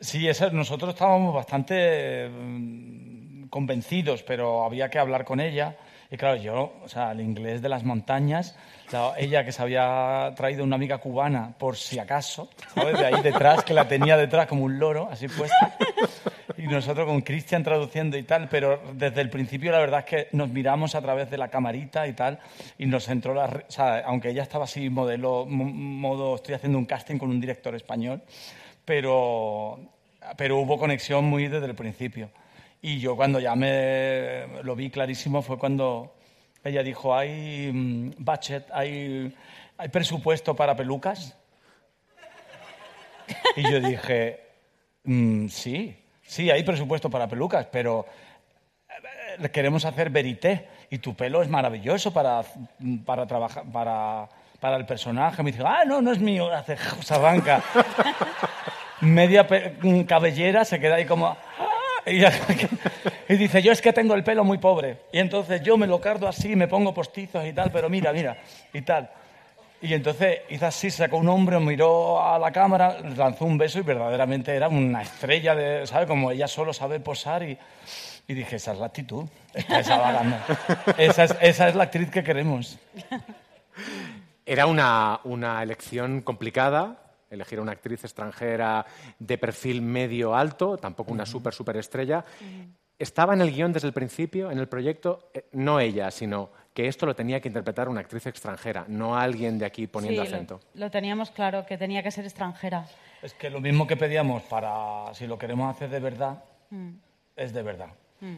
Sí, 0.00 0.26
esa- 0.28 0.50
nosotros 0.50 0.90
estábamos 0.94 1.34
bastante 1.34 2.28
mm, 2.28 3.48
convencidos, 3.48 4.22
pero 4.22 4.64
había 4.64 4.88
que 4.88 4.98
hablar 4.98 5.24
con 5.24 5.40
ella. 5.40 5.76
Y 6.12 6.16
claro, 6.18 6.36
yo, 6.36 6.74
o 6.84 6.88
sea, 6.88 7.10
el 7.12 7.22
inglés 7.22 7.62
de 7.62 7.70
las 7.70 7.84
montañas, 7.84 8.54
ella 9.16 9.44
que 9.46 9.50
se 9.52 9.62
había 9.62 10.30
traído 10.36 10.62
una 10.62 10.76
amiga 10.76 10.98
cubana 10.98 11.54
por 11.58 11.76
si 11.78 11.98
acaso, 11.98 12.50
¿sabes? 12.74 12.98
De 12.98 13.06
ahí 13.06 13.22
detrás, 13.22 13.64
que 13.64 13.72
la 13.72 13.88
tenía 13.88 14.18
detrás 14.18 14.46
como 14.46 14.64
un 14.64 14.78
loro, 14.78 15.08
así 15.10 15.26
puesta. 15.28 15.74
y 16.58 16.66
nosotros 16.66 17.06
con 17.06 17.22
Cristian 17.22 17.64
traduciendo 17.64 18.18
y 18.18 18.24
tal, 18.24 18.50
pero 18.50 18.78
desde 18.92 19.22
el 19.22 19.30
principio 19.30 19.72
la 19.72 19.78
verdad 19.78 20.00
es 20.00 20.04
que 20.04 20.28
nos 20.36 20.50
miramos 20.50 20.94
a 20.94 21.00
través 21.00 21.30
de 21.30 21.38
la 21.38 21.48
camarita 21.48 22.06
y 22.06 22.12
tal, 22.12 22.38
y 22.76 22.84
nos 22.84 23.08
entró 23.08 23.32
la... 23.32 23.64
aunque 24.04 24.28
ella 24.28 24.42
estaba 24.42 24.64
así 24.64 24.90
modelo, 24.90 25.46
mo- 25.48 25.64
modo, 25.64 26.34
estoy 26.34 26.54
haciendo 26.54 26.76
un 26.76 26.84
casting 26.84 27.16
con 27.16 27.30
un 27.30 27.40
director 27.40 27.74
español, 27.74 28.20
pero, 28.84 29.80
pero 30.36 30.58
hubo 30.58 30.78
conexión 30.78 31.24
muy 31.24 31.48
desde 31.48 31.64
el 31.66 31.74
principio. 31.74 32.28
Y 32.84 32.98
yo 32.98 33.14
cuando 33.14 33.38
ya 33.38 33.54
me 33.54 34.60
lo 34.64 34.74
vi 34.74 34.90
clarísimo 34.90 35.40
fue 35.40 35.56
cuando 35.56 36.16
ella 36.64 36.82
dijo, 36.82 37.14
hay 37.14 37.70
mm, 37.72 38.10
budget, 38.18 38.68
hay, 38.72 39.32
hay 39.78 39.88
presupuesto 39.88 40.56
para 40.56 40.74
pelucas. 40.74 41.36
Y 43.56 43.70
yo 43.70 43.80
dije, 43.80 44.40
"Mm, 45.04 45.46
sí, 45.46 45.96
sí, 46.22 46.50
hay 46.50 46.64
presupuesto 46.64 47.08
para 47.08 47.28
pelucas, 47.28 47.66
pero 47.66 48.04
eh, 49.38 49.48
queremos 49.50 49.84
hacer 49.84 50.10
verité 50.10 50.68
y 50.90 50.98
tu 50.98 51.14
pelo 51.14 51.40
es 51.40 51.48
maravilloso 51.48 52.12
para, 52.12 52.42
para 53.06 53.26
trabajar, 53.26 53.64
para, 53.72 54.28
para 54.58 54.76
el 54.76 54.86
personaje. 54.86 55.40
Me 55.44 55.52
dice, 55.52 55.62
ah, 55.64 55.84
no, 55.86 56.02
no 56.02 56.10
es 56.10 56.18
mío, 56.18 56.52
hace, 56.52 56.76
se 57.00 57.14
arranca. 57.14 57.62
Media 59.00 59.46
mm, 59.82 60.00
cabellera, 60.02 60.64
se 60.64 60.80
queda 60.80 60.96
ahí 60.96 61.06
como... 61.06 61.36
Y, 63.28 63.36
dice, 63.36 63.62
yo 63.62 63.72
es 63.72 63.80
que 63.80 63.92
tengo 63.92 64.14
el 64.14 64.24
pelo 64.24 64.44
muy 64.44 64.58
pobre. 64.58 64.98
Y 65.12 65.18
entonces 65.18 65.62
yo 65.62 65.76
me 65.76 65.86
lo 65.86 66.00
cardo 66.00 66.28
así, 66.28 66.54
me 66.56 66.68
pongo 66.68 66.92
postizos 66.92 67.46
y 67.46 67.52
tal, 67.52 67.70
pero 67.70 67.88
mira, 67.88 68.12
mira, 68.12 68.36
y 68.72 68.82
tal. 68.82 69.08
Y 69.80 69.94
entonces 69.94 70.40
hizo 70.50 70.66
así, 70.66 70.90
sacó 70.90 71.16
un 71.16 71.28
hombre, 71.28 71.58
miró 71.58 72.22
a 72.22 72.38
la 72.38 72.52
cámara, 72.52 72.98
lanzó 73.16 73.44
un 73.44 73.58
beso 73.58 73.78
y 73.78 73.82
verdaderamente 73.82 74.54
era 74.54 74.68
una 74.68 75.02
estrella, 75.02 75.54
de, 75.54 75.86
¿sabes? 75.86 76.06
Como 76.06 76.30
ella 76.30 76.46
solo 76.46 76.72
sabe 76.72 77.00
posar 77.00 77.42
y, 77.42 77.58
dije, 78.28 78.56
esa 78.56 78.72
es 78.72 78.78
la 78.78 78.86
actitud, 78.86 79.24
esa 80.98 81.24
es, 81.24 81.36
esa 81.40 81.68
es 81.68 81.74
la 81.74 81.84
actriz 81.84 82.10
que 82.10 82.22
queremos. 82.22 82.78
Era 84.46 84.66
una, 84.66 85.20
una 85.24 85.62
elección 85.62 86.20
complicada, 86.20 87.01
elegir 87.32 87.58
a 87.58 87.62
una 87.62 87.72
actriz 87.72 88.04
extranjera 88.04 88.84
de 89.18 89.38
perfil 89.38 89.82
medio 89.82 90.34
alto, 90.34 90.76
tampoco 90.76 91.12
una 91.12 91.26
súper, 91.26 91.54
súper 91.54 91.76
estrella. 91.78 92.24
Estaba 92.98 93.34
en 93.34 93.40
el 93.40 93.50
guion 93.52 93.72
desde 93.72 93.88
el 93.88 93.92
principio, 93.92 94.50
en 94.50 94.58
el 94.58 94.68
proyecto, 94.68 95.30
eh, 95.34 95.46
no 95.52 95.80
ella, 95.80 96.10
sino 96.10 96.50
que 96.72 96.86
esto 96.86 97.04
lo 97.04 97.14
tenía 97.14 97.40
que 97.40 97.48
interpretar 97.48 97.88
una 97.88 98.00
actriz 98.00 98.26
extranjera, 98.26 98.84
no 98.88 99.16
alguien 99.16 99.58
de 99.58 99.66
aquí 99.66 99.86
poniendo 99.86 100.22
Sí, 100.22 100.28
acento. 100.28 100.60
Lo, 100.74 100.90
teníamos 100.90 101.30
claro, 101.30 101.66
que 101.66 101.76
tenía 101.76 102.02
que 102.02 102.10
ser 102.10 102.24
extranjera. 102.24 102.86
Es 103.22 103.34
que 103.34 103.50
lo 103.50 103.60
mismo 103.60 103.86
que 103.86 103.96
pedíamos 103.96 104.42
para, 104.44 105.12
si 105.14 105.26
lo 105.26 105.38
queremos 105.38 105.74
hacer 105.74 105.90
de 105.90 106.00
verdad, 106.00 106.44
es 107.36 107.52
de 107.52 107.62
verdad. 107.62 107.90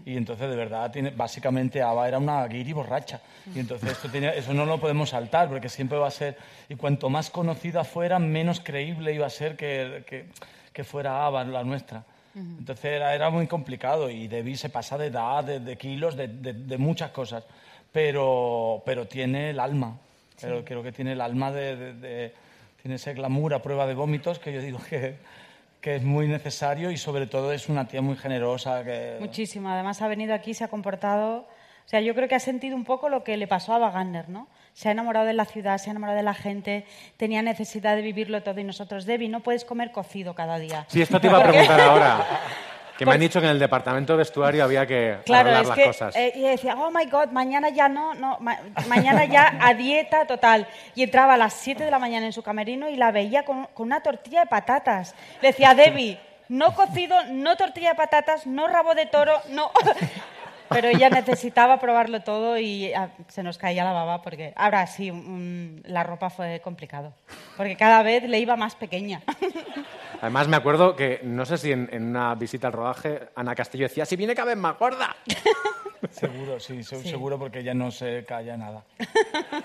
Y 0.07 0.17
entonces, 0.17 0.49
de 0.49 0.57
verdad, 0.57 0.91
tiene, 0.91 1.11
básicamente 1.11 1.83
Ava 1.83 2.09
era 2.09 2.19
una 2.19 2.47
guiri 2.47 2.73
borracha. 2.73 3.21
Y 3.55 3.59
entonces 3.61 3.91
esto 3.93 4.09
tenía- 4.09 4.35
eso 4.35 4.55
no 4.55 4.65
lo 4.65 4.81
podemos 4.81 5.11
saltar, 5.11 5.49
porque 5.49 5.69
siempre 5.69 5.99
va 5.99 6.09
a 6.09 6.11
ser... 6.11 6.39
Y 6.71 6.75
cuanto 6.77 7.11
más 7.11 7.29
conocida 7.31 7.85
fuera, 7.85 8.19
menos 8.19 8.61
creíble 8.61 9.13
iba 9.13 9.27
a 9.27 9.31
ser 9.31 9.57
que, 9.57 10.05
que, 10.07 10.27
que 10.73 10.85
fuera 10.85 11.27
Ava 11.27 11.45
la 11.45 11.63
nuestra. 11.65 12.05
Entonces 12.35 12.85
era, 12.87 13.15
era 13.15 13.31
muy 13.31 13.47
complicado 13.47 14.09
y 14.11 14.27
Debbie 14.27 14.57
se 14.57 14.69
pasa 14.71 14.97
de 14.99 15.07
edad, 15.07 15.45
de, 15.45 15.61
de 15.61 15.77
kilos, 15.77 16.17
de, 16.17 16.29
de- 16.29 16.53
de 16.55 16.79
muchas 16.79 17.11
cosas. 17.11 17.45
Pero, 17.93 18.83
pero 18.85 19.07
tiene 19.07 19.51
el 19.51 19.61
alma. 19.61 19.97
Pero 20.41 20.65
creo 20.65 20.83
que 20.83 20.91
tiene 20.93 21.13
el 21.13 21.21
alma 21.21 21.53
de- 21.53 22.33
Tiene 22.83 22.97
ese 22.97 23.15
glamour 23.15 23.55
a 23.55 23.63
prueba 23.63 23.87
de 23.87 23.95
vómitos 23.95 24.39
que 24.39 24.53
yo 24.53 24.61
digo 24.61 24.79
que, 24.91 25.17
que 25.85 25.97
es 25.97 26.03
muy 26.03 26.27
necesario 26.27 26.91
y 26.91 26.97
sobre 26.97 27.27
todo 27.27 27.53
es 27.53 27.69
una 27.69 27.87
tía 27.87 28.01
muy 28.01 28.17
generosa. 28.17 28.83
Que, 28.83 29.19
Muchísimo. 29.21 29.69
Además 29.69 30.01
ha 30.01 30.09
venido 30.09 30.33
aquí, 30.33 30.55
se 30.55 30.65
ha 30.65 30.69
comportado... 30.69 31.47
O 31.85 31.89
sea, 31.89 32.01
yo 32.01 32.15
creo 32.15 32.27
que 32.27 32.35
ha 32.35 32.41
sentido 32.41 32.75
un 32.75 32.85
poco 32.85 33.11
lo 33.11 33.23
que 33.23 33.37
le 33.37 33.47
pasó 33.47 33.75
a 33.75 33.79
Wagner, 33.79 34.31
¿no? 34.31 34.49
Se 34.73 34.89
ha 34.89 34.93
enamorado 34.93 35.27
de 35.27 35.35
la 35.35 35.45
ciudad, 35.45 35.77
se 35.77 35.91
ha 35.91 35.93
enamorado 35.93 36.17
de 36.17 36.23
la 36.23 36.33
gente, 36.33 36.87
tenía 37.19 37.43
necesidad 37.43 37.97
de 37.97 38.01
vivirlo 38.01 38.43
todo 38.43 38.59
y 38.59 38.65
nosotros, 38.65 39.05
Debbie, 39.05 39.29
no 39.29 39.41
puedes 39.41 39.67
comer 39.67 39.93
cocido 39.93 40.35
cada 40.35 40.59
día. 40.59 40.87
Sí, 40.89 41.03
esto 41.03 41.21
te 41.21 41.27
iba 41.27 41.37
a 41.37 41.43
preguntar 41.51 41.79
ahora. 41.79 42.27
Que 42.99 43.05
me 43.05 43.13
han 43.15 43.21
dicho 43.21 43.41
que 43.41 43.47
en 43.47 43.53
el 43.53 43.59
departamento 43.59 44.13
de 44.13 44.19
vestuario 44.19 44.63
había 44.63 44.87
que 44.87 45.19
Claro, 45.25 45.51
es 45.51 45.67
las 45.69 45.77
que 45.77 45.85
cosas. 45.85 46.15
eh, 46.15 46.33
y 46.37 46.43
decía, 46.43 46.77
oh 46.79 46.91
my 46.93 47.07
God, 47.07 47.29
mañana 47.31 47.69
ya 47.71 47.89
no, 47.89 48.15
no, 48.15 48.37
ma- 48.41 48.59
mañana 48.87 49.25
ya 49.25 49.59
a 49.61 49.75
dieta 49.75 50.27
total. 50.27 50.67
Y 50.95 51.03
entraba 51.03 51.35
a 51.35 51.37
las 51.37 51.55
7 51.55 51.85
de 51.85 51.91
la 51.91 51.99
mañana 51.99 52.27
en 52.27 52.33
su 52.33 52.43
camerino 52.43 52.89
y 52.89 52.97
la 52.97 53.11
veía 53.11 53.45
con, 53.45 53.67
con 53.75 53.87
una 53.87 54.01
tortilla 54.01 54.41
de 54.41 54.47
patatas. 54.47 55.15
Le 55.43 55.49
decía, 55.49 55.75
Debbie, 55.75 56.21
no 56.49 56.75
cocido, 56.75 57.17
no 57.31 57.57
tortilla 57.57 57.91
de 57.91 57.95
patatas, 57.97 58.47
no 58.47 58.69
rabo 58.69 58.95
de 58.95 59.07
toro, 59.07 59.33
no. 59.49 59.71
Pero 60.71 60.89
ella 60.89 61.11
necesitaba 61.11 61.79
probarlo 61.79 62.21
todo 62.23 62.59
y 62.59 62.93
ah, 62.95 63.11
se 63.29 63.43
nos 63.43 63.59
caía 63.59 63.85
la 63.85 63.93
baba 63.93 64.23
porque 64.23 64.53
ahora 64.57 64.87
sí, 64.87 65.13
mm, 65.13 65.83
la 65.85 66.03
ropa 66.03 66.31
fue 66.31 66.61
complicado. 66.65 67.13
Porque 67.57 67.77
cada 67.77 68.03
vez 68.03 68.25
le 68.25 68.39
iba 68.39 68.57
más 68.57 68.75
pequeña. 68.75 69.23
Además, 70.21 70.49
me 70.49 70.57
acuerdo 70.57 70.97
que, 70.97 71.21
no 71.23 71.45
sé 71.45 71.59
si 71.59 71.71
en, 71.73 71.89
en 71.93 72.05
una 72.05 72.35
visita 72.35 72.69
al 72.69 72.73
rodaje, 72.73 73.29
Ana 73.37 73.55
Castillo 73.55 73.85
decía, 73.85 74.07
si 74.07 74.17
viene 74.17 74.35
cada 74.35 74.49
vez 74.49 74.57
más 74.57 74.79
gorda. 74.79 75.15
Seguro, 76.11 76.61
sí, 76.61 76.83
se- 76.83 77.03
seguro 77.03 77.39
porque 77.39 77.61
ella 77.61 77.73
no 77.75 77.91
se 77.91 78.25
calla 78.25 78.57
nada. 78.57 78.85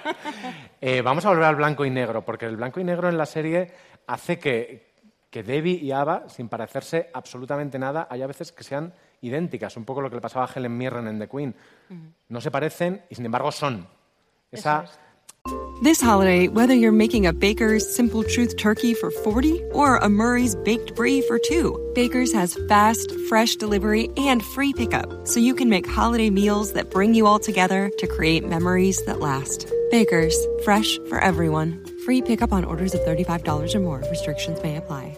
Eh, 0.81 1.01
vamos 1.01 1.25
a 1.25 1.29
volver 1.29 1.43
al 1.45 1.55
blanco 1.57 1.85
y 1.85 1.89
negro, 1.89 2.23
porque 2.23 2.45
el 2.45 2.55
blanco 2.55 2.79
y 2.79 2.83
negro 2.85 3.09
en 3.09 3.17
la 3.17 3.25
serie 3.25 3.71
hace 4.07 4.39
que, 4.39 4.93
que 5.29 5.43
Debbie 5.43 5.73
y 5.75 5.91
Ava, 5.91 6.29
sin 6.29 6.47
parecerse 6.47 7.09
absolutamente 7.13 7.77
nada, 7.77 8.07
hay 8.09 8.21
a 8.21 8.27
veces 8.27 8.53
que 8.53 8.63
sean 8.63 8.93
idénticas, 9.21 9.75
un 9.77 9.85
poco 9.85 10.01
lo 10.01 10.09
que 10.09 10.15
le 10.15 10.21
pasaba 10.21 10.45
a 10.45 10.53
Helen 10.53 10.77
Mirren 10.77 11.07
en 11.07 11.19
The 11.19 11.27
Queen. 11.27 11.55
No 12.29 12.41
se 12.41 12.51
parecen 12.51 13.03
y 13.09 13.15
sin 13.15 13.25
embargo 13.25 13.51
son. 13.51 13.87
Esa, 14.51 14.85
This 15.81 16.01
holiday, 16.01 16.49
whether 16.49 16.73
you're 16.73 16.91
making 16.91 17.25
a 17.25 17.31
Baker's 17.31 17.89
Simple 17.95 18.23
Truth 18.23 18.57
turkey 18.57 18.93
for 18.93 19.11
40 19.11 19.63
or 19.71 19.95
a 19.95 20.09
Murray's 20.09 20.53
baked 20.53 20.93
brie 20.93 21.21
for 21.21 21.39
2, 21.39 21.93
Baker's 21.95 22.33
has 22.33 22.57
fast, 22.67 23.09
fresh 23.29 23.55
delivery 23.55 24.09
and 24.17 24.43
free 24.43 24.73
pickup, 24.73 25.25
so 25.25 25.39
you 25.39 25.55
can 25.55 25.69
make 25.69 25.87
holiday 25.87 26.29
meals 26.29 26.73
that 26.73 26.91
bring 26.91 27.13
you 27.13 27.25
all 27.27 27.39
together 27.39 27.89
to 27.97 28.07
create 28.07 28.45
memories 28.45 29.01
that 29.05 29.21
last. 29.21 29.71
Baker's, 29.89 30.35
fresh 30.65 30.99
for 31.07 31.17
everyone. 31.19 31.81
Free 32.03 32.21
pickup 32.21 32.51
on 32.51 32.65
orders 32.65 32.93
of 32.93 32.99
$35 33.01 33.73
or 33.73 33.79
more. 33.79 34.03
Restrictions 34.09 34.61
may 34.61 34.75
apply. 34.75 35.17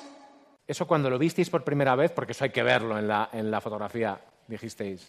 Eso 0.71 0.87
cuando 0.87 1.09
lo 1.09 1.17
visteis 1.19 1.49
por 1.49 1.63
primera 1.63 1.95
vez, 1.95 2.11
porque 2.11 2.31
eso 2.31 2.43
hay 2.43 2.49
que 2.49 2.63
verlo 2.63 2.97
en 2.97 3.07
la, 3.07 3.29
en 3.33 3.51
la 3.51 3.61
fotografía, 3.61 4.19
dijisteis. 4.47 5.07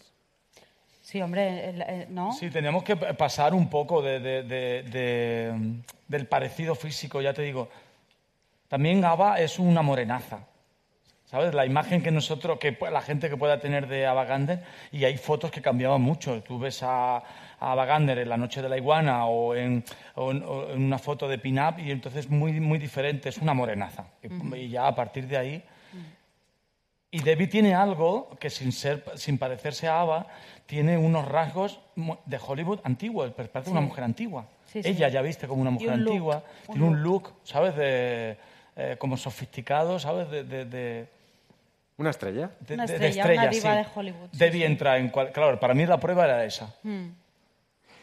Sí, 1.00 1.20
hombre, 1.20 1.68
el- 1.70 1.82
el- 1.82 2.14
¿no? 2.14 2.32
Sí, 2.32 2.50
teníamos 2.50 2.84
que 2.84 2.96
pasar 2.96 3.54
un 3.54 3.68
poco 3.68 4.02
de, 4.02 4.20
de- 4.20 4.42
de- 4.44 4.82
de, 4.84 5.82
del 6.08 6.26
parecido 6.26 6.74
físico, 6.74 7.20
ya 7.20 7.32
te 7.34 7.42
digo. 7.42 7.68
También 8.68 9.04
Ava 9.04 9.40
es 9.40 9.58
una 9.58 9.82
morenaza. 9.82 10.46
¿Sabes? 11.26 11.54
La 11.54 11.64
imagen 11.64 12.02
que 12.02 12.10
nosotros, 12.10 12.58
que 12.58 12.76
la 12.92 13.00
gente 13.00 13.30
que 13.30 13.38
pueda 13.38 13.58
tener 13.58 13.88
de 13.88 14.06
Ava 14.06 14.26
Gardner, 14.26 14.62
y 14.92 15.04
hay 15.04 15.16
fotos 15.16 15.50
que 15.50 15.62
cambiaban 15.62 16.02
mucho. 16.02 16.42
Tú 16.42 16.58
ves 16.58 16.82
a, 16.82 17.22
a 17.62 17.72
Ava 17.72 17.84
Gardner 17.86 18.18
en 18.18 18.28
La 18.28 18.36
Noche 18.36 18.60
de 18.62 18.68
la 18.68 18.76
Iguana 18.76 19.26
o 19.26 19.54
en, 19.54 19.84
o 20.16 20.30
en- 20.32 20.42
o 20.42 20.70
en 20.70 20.82
una 20.82 20.98
foto 20.98 21.28
de 21.28 21.38
pin-up, 21.38 21.78
y 21.78 21.90
entonces 21.90 22.28
muy, 22.28 22.58
muy 22.60 22.78
diferente, 22.78 23.28
es 23.28 23.38
una 23.38 23.54
morenaza. 23.54 24.04
Y- 24.22 24.56
Y, 24.56 24.68
ya 24.68 24.86
a 24.88 24.94
partir 24.94 25.26
de 25.28 25.36
ahí. 25.36 25.62
Y 27.14 27.20
Debbie 27.20 27.46
tiene 27.46 27.74
algo 27.74 28.30
que 28.40 28.48
sin, 28.48 28.72
ser, 28.72 29.04
sin 29.16 29.36
parecerse 29.36 29.86
a 29.86 30.00
Ava, 30.00 30.26
tiene 30.64 30.96
unos 30.96 31.28
rasgos 31.28 31.78
de 32.24 32.38
Hollywood 32.44 32.80
antiguos, 32.84 33.30
pero 33.36 33.50
parece 33.50 33.70
una 33.70 33.82
mujer 33.82 34.04
antigua. 34.04 34.46
Sí, 34.66 34.82
sí. 34.82 34.88
Ella 34.88 35.08
ya 35.10 35.20
viste 35.20 35.46
como 35.46 35.60
una 35.60 35.70
mujer 35.70 35.88
un 35.92 36.00
antigua, 36.00 36.42
tiene 36.66 36.86
un 36.86 37.02
look, 37.02 37.34
¿sabes? 37.44 37.76
De, 37.76 38.38
eh, 38.76 38.96
como 38.98 39.18
sofisticado, 39.18 39.98
¿sabes? 39.98 40.30
De, 40.30 40.42
de- 40.44 40.64
de- 40.64 41.08
¿Una 41.98 42.08
estrella? 42.10 42.50
de- 42.60 42.74
Una 42.74 42.86
de 42.86 42.92
estrella, 42.94 43.24
una 43.26 43.46
diva 43.50 43.52
sí. 43.52 43.68
de 43.68 43.86
Hollywood, 43.94 44.28
sí, 44.32 44.38
Debbie 44.38 44.60
sí. 44.60 44.64
entra 44.64 44.96
en 44.96 45.10
cual- 45.10 45.30
Claro, 45.32 45.60
para 45.60 45.74
mí 45.74 45.84
la 45.84 46.00
prueba 46.00 46.24
era 46.24 46.42
esa. 46.46 46.74
Mm. 46.82 47.08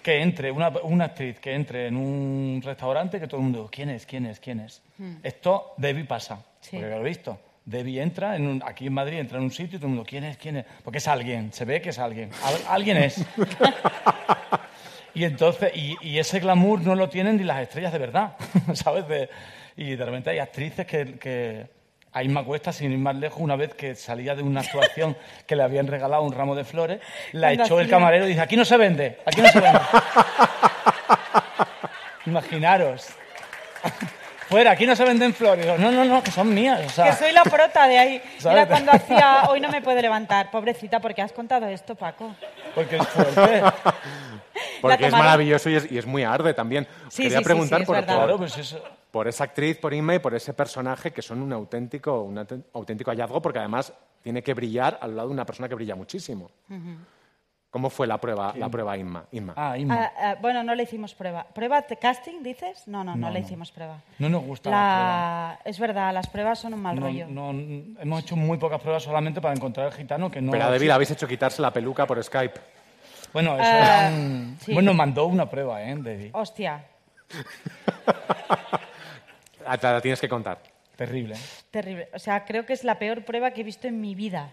Que 0.10 0.24
entre, 0.24 0.50
una, 0.50 0.69
una 0.82 1.06
actriz 1.06 1.39
que 1.39 1.54
entre 1.54 1.86
en 1.86 1.95
un 1.95 2.62
restaurante 2.65 3.19
que 3.19 3.28
todo 3.28 3.38
el 3.38 3.43
mundo, 3.43 3.69
¿quién 3.72 3.91
es? 3.91 4.08
¿Quién 4.08 4.26
es? 4.26 4.39
¿Quién 4.39 4.60
es? 4.62 4.82
Hmm. 4.98 5.17
Esto 5.22 5.76
Debbie 5.78 6.06
pasa, 6.06 6.43
Sí. 6.62 6.78
porque 6.78 6.89
lo 6.89 7.02
he 7.02 7.10
visto. 7.10 7.39
Debbie 7.63 8.02
entra 8.02 8.36
en 8.36 8.48
un- 8.48 8.63
aquí 8.65 8.88
en 8.88 8.93
Madrid, 8.93 9.19
entra 9.19 9.38
en 9.38 9.43
un 9.43 9.52
sitio 9.52 9.76
y 9.78 9.80
todo 9.80 9.86
el 9.86 9.93
mundo, 9.93 10.06
¿quién 10.10 10.24
es? 10.24 10.36
¿Quién 10.38 10.58
es? 10.58 10.65
Porque 10.84 10.98
es 10.98 11.08
alguien, 11.08 11.54
se 11.54 11.63
ve 11.63 11.80
que 11.80 11.89
es 11.89 12.00
alguien. 12.00 12.32
Al- 12.43 12.74
alguien 12.74 12.98
es. 12.98 13.24
y 15.13 15.26
entonces, 15.26 15.72
y, 15.76 15.95
y 16.02 16.17
ese 16.17 16.39
glamour 16.39 16.82
no 16.82 16.95
lo 16.95 17.08
tienen 17.08 17.38
ni 17.38 17.43
las 17.43 17.62
estrellas 17.62 17.93
de 17.93 18.00
verdad, 18.00 18.36
¿sabes? 18.74 19.08
De- 19.08 19.30
y 19.78 19.95
de 19.95 20.06
repente 20.06 20.32
hay 20.32 20.39
actrices 20.39 20.88
que, 20.88 21.19
que 21.19 21.67
a 22.12 22.24
Inma 22.24 22.43
Cuesta, 22.43 22.74
sin 22.74 22.91
ir 22.91 22.98
más 22.98 23.15
lejos, 23.15 23.39
una 23.39 23.56
vez 23.56 23.74
que 23.76 23.93
salía 23.95 24.36
de 24.36 24.41
una 24.43 24.62
actuación 24.62 25.15
que 25.45 25.56
le 25.56 25.63
habían 25.63 25.88
regalado 25.88 26.24
un 26.24 26.32
ramo 26.34 26.56
de 26.56 26.63
flores, 26.63 27.00
la 27.34 27.54
echó 27.54 27.80
el 27.80 27.89
camarero 27.89 28.26
y 28.26 28.30
dice, 28.30 28.41
aquí 28.41 28.56
no 28.58 28.65
se 28.65 28.78
vende, 28.78 29.19
aquí 29.26 29.41
no 29.41 29.50
se 29.50 29.60
vende. 29.60 29.80
Imaginaros. 32.26 33.08
Fuera, 34.48 34.72
aquí 34.72 34.86
no 34.88 34.95
se 34.95 35.04
venden 35.06 35.34
flores. 35.34 35.63
Digo, 35.63 35.78
no, 35.78 35.91
no, 35.91 36.04
no, 36.06 36.24
que 36.24 36.32
son 36.32 36.52
mías. 36.54 36.82
o 36.86 36.89
sea, 36.89 37.06
Que 37.06 37.13
soy 37.13 37.32
la 37.32 37.43
prota 37.43 37.88
de 37.88 37.98
ahí. 38.00 38.22
¿Sabes? 38.39 38.58
Era 38.58 38.67
cuando 38.67 38.91
hacía 38.91 39.43
Hoy 39.50 39.60
no 39.60 39.69
me 39.69 39.82
puede 39.82 40.02
levantar. 40.02 40.50
Pobrecita, 40.50 41.00
porque 41.00 41.22
has 41.22 41.32
contado 41.32 41.67
esto, 41.67 41.93
Paco. 41.95 42.36
Porque 42.74 42.98
es 42.98 43.08
fuerte. 43.08 43.62
Porque 44.82 45.06
es 45.06 45.13
tomaron- 45.13 45.17
maravilloso 45.19 45.69
y 45.69 45.76
es, 45.76 45.91
y 45.91 45.98
es 46.00 46.06
muy 46.06 46.24
arde 46.24 46.54
también. 46.56 46.88
Os 47.08 47.13
Sí, 47.13 47.24
quería 47.24 47.38
sí, 47.38 47.43
sí, 47.43 47.48
preguntar 47.48 47.82
es 47.82 47.86
por, 47.88 47.95
verdad. 47.95 48.15
por- 48.15 48.24
Claro, 48.24 48.38
pues 48.39 48.58
eso. 48.58 48.84
Por 49.12 49.28
esa 49.28 49.43
actriz, 49.45 49.78
por 49.78 49.93
Inma 49.93 50.15
y 50.15 50.19
por 50.19 50.34
ese 50.36 50.54
personaje 50.54 51.12
que 51.12 51.22
son 51.22 51.41
un 51.41 51.52
auténtico, 51.54 52.22
un 52.22 52.38
auténtico 52.74 53.12
hallazgo 53.12 53.41
porque 53.41 53.60
además 53.60 53.91
tiene 54.22 54.43
que 54.43 54.54
brillar 54.54 55.00
al 55.02 55.15
lado 55.15 55.30
de 55.30 55.34
una 55.34 55.45
persona 55.45 55.67
que 55.69 55.76
brilla 55.76 55.95
muchísimo. 55.95 56.50
¿Cómo 57.72 57.91
fue 57.91 58.08
la 58.08 58.17
prueba, 58.19 58.52
la 58.58 58.67
prueba 58.67 58.98
Inma? 58.98 59.26
Inma. 59.32 59.54
Ah, 59.56 59.78
Inma. 59.78 59.95
Ah, 60.06 60.12
ah, 60.17 60.36
bueno, 60.41 60.63
no 60.63 60.74
le 60.74 60.82
hicimos 60.84 61.13
prueba. 61.13 61.43
¿Prueba 61.54 61.82
de 61.82 61.98
casting, 61.98 62.41
dices? 62.41 62.88
No, 62.88 63.04
no, 63.04 63.12
no, 63.15 63.28
No, 63.28 63.30
le 63.32 63.39
no. 63.41 63.45
hicimos 63.45 63.72
prueba. 63.72 64.02
No 64.17 64.28
nos 64.28 64.43
gusta 64.43 64.72
La... 64.72 65.60
Es 65.63 65.80
verdad, 65.80 66.12
las 66.12 66.28
pruebas 66.28 66.58
son 66.58 66.74
un 66.74 66.82
mal 66.82 66.95
No, 67.00 67.04
rollo. 67.06 67.28
no, 67.30 67.52
hemos 67.52 68.22
hecho 68.24 68.36
muy 68.36 68.58
pocas 68.58 68.82
pruebas 68.82 69.04
solamente 69.04 69.39
para 69.39 69.54
encontrar 69.54 69.86
el 69.88 69.93
gitano 69.93 70.32
que 70.32 70.41
no. 70.41 70.52
Pero 70.52 70.67
le 70.80 70.91
habéis 70.91 71.12
hecho 71.12 71.28
quitarse 71.28 71.62
la 71.62 71.72
peluca 71.72 72.08
por 72.08 72.22
Skype. 72.24 72.60
Bueno, 73.34 73.54
eso 73.56 73.72
era 73.72 74.10
un- 74.10 74.58
sí. 74.62 74.74
Bueno, 74.74 74.91
mandó 74.95 75.28
una 75.28 75.48
prueba, 75.48 75.80
¿eh? 75.84 75.95
Debbie. 75.95 76.32
Hostia, 76.34 76.84
la 79.77 80.01
tienes 80.01 80.19
que 80.19 80.29
contar. 80.29 80.60
Terrible. 80.95 81.36
terrible. 81.71 82.10
O 82.13 82.19
sea, 82.19 82.43
creo 82.43 82.65
que 82.65 82.73
es 82.73 82.84
la 82.84 82.99
peor 82.99 83.23
prueba 83.23 83.51
que 83.51 83.62
he 83.62 83.63
visto 83.63 83.88
en 83.88 84.01
mi 84.01 84.15
vida. 84.15 84.49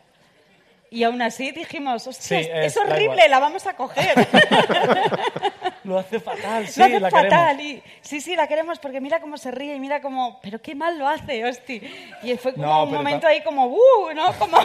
Y 0.90 1.02
aún 1.02 1.20
así 1.20 1.50
dijimos, 1.50 2.06
hostia, 2.06 2.38
Sí, 2.40 2.48
es, 2.52 2.66
es- 2.66 2.76
horrible, 2.76 3.28
la 3.28 3.40
vamos 3.40 3.66
a 3.66 3.74
coger. 3.74 4.14
Lo 5.84 5.98
hace 5.98 6.18
fatal, 6.18 6.66
sí, 6.66 6.80
lo 6.80 6.86
hace 6.86 7.00
la 7.00 7.10
fatal. 7.10 7.56
queremos. 7.58 7.62
Y, 7.62 7.82
sí, 8.00 8.20
sí, 8.20 8.34
la 8.34 8.48
queremos 8.48 8.78
porque 8.80 9.00
mira 9.00 9.20
cómo 9.20 9.36
se 9.38 9.52
ríe 9.52 9.74
y 9.76 9.78
mira 9.80 10.00
cómo... 10.00 10.40
Pero 10.42 10.60
qué 10.60 10.74
mal 10.74 10.98
lo 10.98 11.06
hace, 11.06 11.44
hostia. 11.44 11.80
Y 12.24 12.36
fue 12.38 12.54
como 12.54 12.66
No, 12.66 12.84
un 12.84 12.92
momento 12.92 13.24
ahí 13.28 13.40
como, 13.42 13.66
¡uh! 13.66 14.12
¿no? 14.14 14.32
Como, 14.38 14.58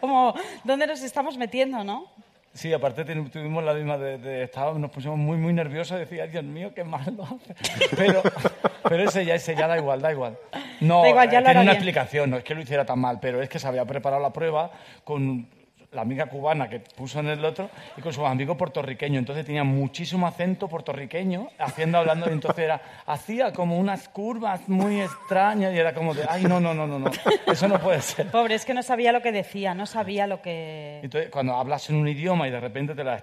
como, 0.00 0.34
¿dónde 0.64 0.86
nos 0.86 1.02
estamos 1.02 1.36
metiendo, 1.36 1.84
no? 1.84 2.06
Sí, 2.54 2.72
aparte 2.72 3.04
tuvimos 3.04 3.62
la 3.62 3.72
misma 3.74 3.98
de, 3.98 4.18
de 4.18 4.42
estábamos, 4.42 4.80
nos 4.80 4.90
pusimos 4.90 5.16
muy, 5.16 5.36
muy 5.36 5.52
nerviosos 5.52 5.96
y 5.96 6.00
decía, 6.00 6.24
"Ay, 6.24 6.30
Dios 6.30 6.42
mío, 6.44 6.72
qué 6.74 6.82
mal 6.82 7.14
lo 7.16 7.22
hace. 7.24 7.54
Pero, 7.96 8.20
pero 8.88 9.04
ese 9.04 9.24
ya, 9.24 9.34
ese 9.36 9.54
ya 9.54 9.68
da 9.68 9.78
igual, 9.78 10.00
da 10.00 10.10
igual. 10.10 10.36
No, 10.80 11.02
Da 11.02 11.10
igual, 11.10 11.30
ya 11.30 11.40
lo 11.40 11.44
tiene 11.46 11.60
una 11.60 11.70
bien. 11.70 11.76
explicación, 11.76 12.30
no 12.30 12.36
es 12.38 12.44
que 12.44 12.54
lo 12.54 12.60
hiciera 12.60 12.84
tan 12.84 12.98
mal, 12.98 13.18
pero 13.20 13.40
es 13.42 13.48
que 13.48 13.58
se 13.60 13.68
había 13.68 13.84
preparado 13.84 14.20
la 14.22 14.32
prueba 14.32 14.70
con 15.04 15.46
la 15.92 16.02
amiga 16.02 16.26
cubana 16.26 16.68
que 16.68 16.80
puso 16.80 17.20
en 17.20 17.28
el 17.28 17.42
otro 17.44 17.70
y 17.96 18.02
con 18.02 18.12
sus 18.12 18.24
amigos 18.24 18.56
puertorriqueños. 18.56 19.20
Entonces 19.20 19.46
tenía 19.46 19.64
muchísimo 19.64 20.26
acento 20.26 20.68
puertorriqueño, 20.68 21.48
haciendo, 21.58 21.98
hablando, 21.98 22.28
y 22.28 22.32
entonces 22.34 22.62
era, 22.64 22.80
hacía 23.06 23.52
como 23.52 23.78
unas 23.78 24.08
curvas 24.08 24.68
muy 24.68 25.00
extrañas 25.00 25.72
y 25.74 25.78
era 25.78 25.94
como 25.94 26.12
de, 26.14 26.24
ay, 26.28 26.44
no, 26.44 26.60
no, 26.60 26.74
no, 26.74 26.86
no, 26.86 26.98
no, 26.98 27.10
eso 27.46 27.68
no 27.68 27.78
puede 27.80 28.02
ser. 28.02 28.30
Pobre, 28.30 28.54
es 28.54 28.64
que 28.66 28.74
no 28.74 28.82
sabía 28.82 29.12
lo 29.12 29.22
que 29.22 29.32
decía, 29.32 29.74
no 29.74 29.86
sabía 29.86 30.26
lo 30.26 30.42
que... 30.42 31.00
Entonces, 31.02 31.30
cuando 31.30 31.54
hablas 31.54 31.88
en 31.88 31.96
un 31.96 32.06
idioma 32.08 32.46
y 32.46 32.50
de 32.50 32.60
repente 32.60 32.94
te 32.94 33.04
la, 33.04 33.18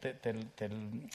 te, 0.00 0.14
te- 0.14 0.32
te- 0.34 0.68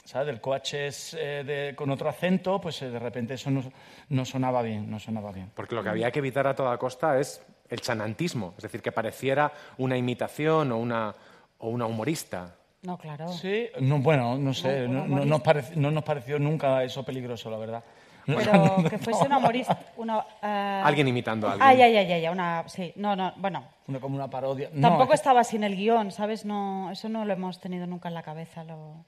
¿sabes? 0.04 0.28
el 0.28 0.40
coche 0.40 0.86
es 0.86 1.14
eh, 1.20 1.44
de- 1.44 1.74
con 1.76 1.90
otro 1.90 2.08
acento, 2.08 2.58
pues 2.60 2.80
eh, 2.80 2.88
de 2.88 2.98
repente 2.98 3.34
eso 3.34 3.50
no, 3.50 3.62
no 4.08 4.24
sonaba 4.24 4.62
bien, 4.62 4.90
no 4.90 4.98
sonaba 4.98 5.32
bien. 5.32 5.50
Porque 5.54 5.74
lo 5.74 5.82
que 5.82 5.90
había 5.90 6.10
que 6.10 6.20
evitar 6.20 6.46
a 6.46 6.54
toda 6.54 6.78
costa 6.78 7.18
es 7.20 7.44
el 7.68 7.80
chanantismo, 7.80 8.54
es 8.56 8.62
decir, 8.62 8.82
que 8.82 8.92
pareciera 8.92 9.50
una 9.78 9.96
imitación 9.96 10.72
o 10.72 10.78
una, 10.78 11.14
o 11.58 11.68
una 11.68 11.86
humorista. 11.86 12.54
No, 12.82 12.98
claro. 12.98 13.28
Sí, 13.28 13.68
no, 13.80 13.98
bueno, 13.98 14.36
no 14.36 14.52
sé, 14.52 14.86
No, 14.86 15.06
nos 15.06 15.40
parec- 15.42 15.74
no 15.74 15.90
nos 15.90 16.04
pareció 16.04 16.38
nunca 16.38 16.82
eso 16.84 17.02
peligroso, 17.02 17.50
la 17.50 17.56
verdad. 17.56 17.82
Pero 18.26 18.76
que 18.90 18.98
fuese 18.98 19.24
una 19.24 19.38
humorista... 19.38 19.78
Una, 19.96 20.24
eh, 20.42 20.82
Alguien 20.84 21.08
imitando 21.08 21.48
a 21.48 21.52
alguien. 21.52 21.68
Ay, 21.68 21.82
ay, 21.82 21.96
ay, 21.96 22.12
ay, 22.12 22.28
una... 22.28 22.64
Sí, 22.68 22.92
no, 22.96 23.16
no, 23.16 23.32
bueno. 23.36 23.64
una- 23.88 24.00
como 24.00 24.16
una 24.16 24.28
parodia. 24.28 24.68
No, 24.72 24.88
Tampoco 24.88 25.14
es 25.14 25.20
estaba 25.20 25.44
sin 25.44 25.64
el 25.64 25.76
guion, 25.76 26.10
¿sabes? 26.10 26.44
No, 26.44 26.90
eso 26.90 27.08
no 27.08 27.24
lo 27.24 27.32
hemos 27.32 27.58
tenido 27.60 27.86
nunca 27.86 28.08
en 28.08 28.14
la 28.14 28.22
cabeza. 28.22 28.64
Lo... 28.64 29.04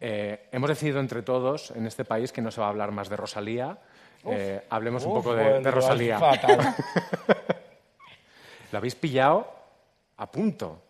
Eh, 0.00 0.48
hemos 0.52 0.68
decidido 0.68 1.00
entre 1.00 1.22
todos 1.22 1.72
en 1.72 1.86
este 1.86 2.04
país 2.04 2.32
que 2.32 2.42
no 2.42 2.50
se 2.50 2.60
va 2.60 2.66
a 2.68 2.70
hablar 2.70 2.90
más 2.92 3.08
de 3.08 3.16
Rosalía. 3.16 3.78
Eh, 4.24 4.64
hablemos 4.70 5.04
un 5.04 5.14
poco 5.14 5.34
de, 5.34 5.68
Rosalía. 5.70 6.18
Lo 8.72 8.78
habéis 8.78 8.94
pillado 8.96 9.46
a 10.16 10.26
punto 10.30 10.80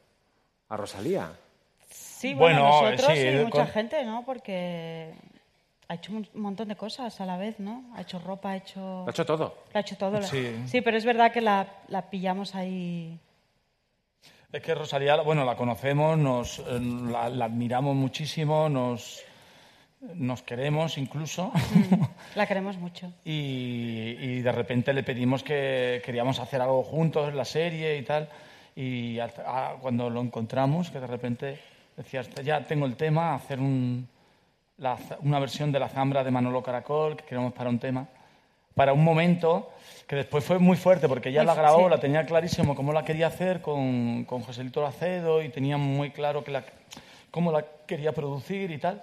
a 0.69 0.77
Rosalía. 0.77 1.31
Sí, 1.91 2.33
bueno, 2.35 2.63
Bueno, 2.63 2.91
nosotros 2.91 3.19
sí, 3.19 3.27
y 3.29 3.33
con- 3.35 3.45
mucha 3.45 3.67
gente, 3.67 4.05
¿no? 4.05 4.25
Porque 4.25 5.13
ha 5.89 5.95
hecho 5.95 6.13
un 6.13 6.27
montón 6.35 6.69
de 6.69 6.77
cosas 6.77 7.21
a 7.21 7.27
la 7.27 7.37
vez, 7.37 7.59
¿no? 7.59 7.85
Ha 7.95 8.03
hecho 8.03 8.19
ropa, 8.21 8.51
ha 8.53 8.57
hecho... 8.57 8.81
Lo 8.81 9.07
ha 9.09 9.11
hecho 9.11 9.27
todo. 9.27 9.57
Lo 9.73 9.79
ha 9.79 9.81
hecho 9.81 9.97
todo. 9.97 10.21
la- 10.21 10.27
Sí. 10.27 10.81
pero 10.83 10.97
es 10.97 11.05
verdad 11.05 11.33
que 11.33 11.41
la, 11.41 11.67
la 11.89 12.09
pillamos 12.09 12.55
ahí... 12.55 13.19
Es 14.53 14.63
que 14.63 14.75
Rosalía, 14.75 15.17
bueno, 15.23 15.45
la 15.45 15.57
conocemos, 15.57 16.17
nos, 16.17 16.59
eh, 16.61 16.79
la, 17.11 17.29
la 17.31 17.47
admiramos 17.47 17.97
muchísimo, 17.97 18.69
nos, 18.69 19.23
nos 20.15 20.43
queremos 20.43 20.99
incluso. 20.99 21.53
La 22.35 22.47
queremos 22.47 22.77
mucho. 22.77 23.13
y, 23.25 24.17
y 24.21 24.41
de 24.43 24.53
repente 24.53 24.93
le 24.93 25.03
pedimos 25.03 25.43
que 25.43 26.03
queríamos 26.05 26.39
hacer 26.41 26.61
algo 26.61 26.83
juntos 26.83 27.33
la 27.35 27.45
serie 27.45 27.97
y 27.97 28.03
tal. 28.03 28.29
Y 28.75 29.19
a- 29.19 29.77
cuando 29.81 30.09
lo 30.11 30.21
encontramos, 30.21 30.91
que 30.91 30.99
de 31.01 31.07
repente 31.07 31.59
decías, 31.97 32.29
ya 32.45 32.65
tengo 32.65 32.87
el 32.87 32.97
tema, 32.97 33.35
hacer 33.35 33.61
un, 33.61 34.09
la 34.79 34.97
una 35.21 35.39
versión 35.39 35.71
de 35.73 35.79
la 35.79 35.89
zambra 35.89 36.25
de 36.25 36.31
Manolo 36.31 36.63
Caracol, 36.63 37.17
que 37.17 37.25
queremos 37.25 37.53
para 37.53 37.69
un 37.71 37.79
tema, 37.79 38.09
para 38.75 38.93
un 38.95 39.05
momento 39.05 39.71
que 40.07 40.17
después 40.17 40.43
fue 40.45 40.59
muy 40.59 40.77
fuerte, 40.77 41.07
porque 41.09 41.29
ella 41.29 41.41
Muy 41.43 41.47
la 41.49 41.55
grabó, 41.55 41.85
sí. 41.85 41.91
la 41.91 41.99
tenía 42.01 42.25
clarísimo 42.25 42.75
cómo 42.75 42.93
la 42.93 43.05
quería 43.05 43.27
hacer 43.29 43.61
con, 43.61 44.25
con 44.25 44.41
Joselito 44.43 44.83
Lacedo 44.83 45.43
y 45.43 45.51
tenía 45.51 45.77
muy 45.77 46.11
claro 46.11 46.43
que 46.43 46.51
la, 46.51 46.65
cómo 47.31 47.53
la 47.53 47.65
quería 47.87 48.13
producir 48.13 48.71
y 48.71 48.79
tal. 48.79 49.03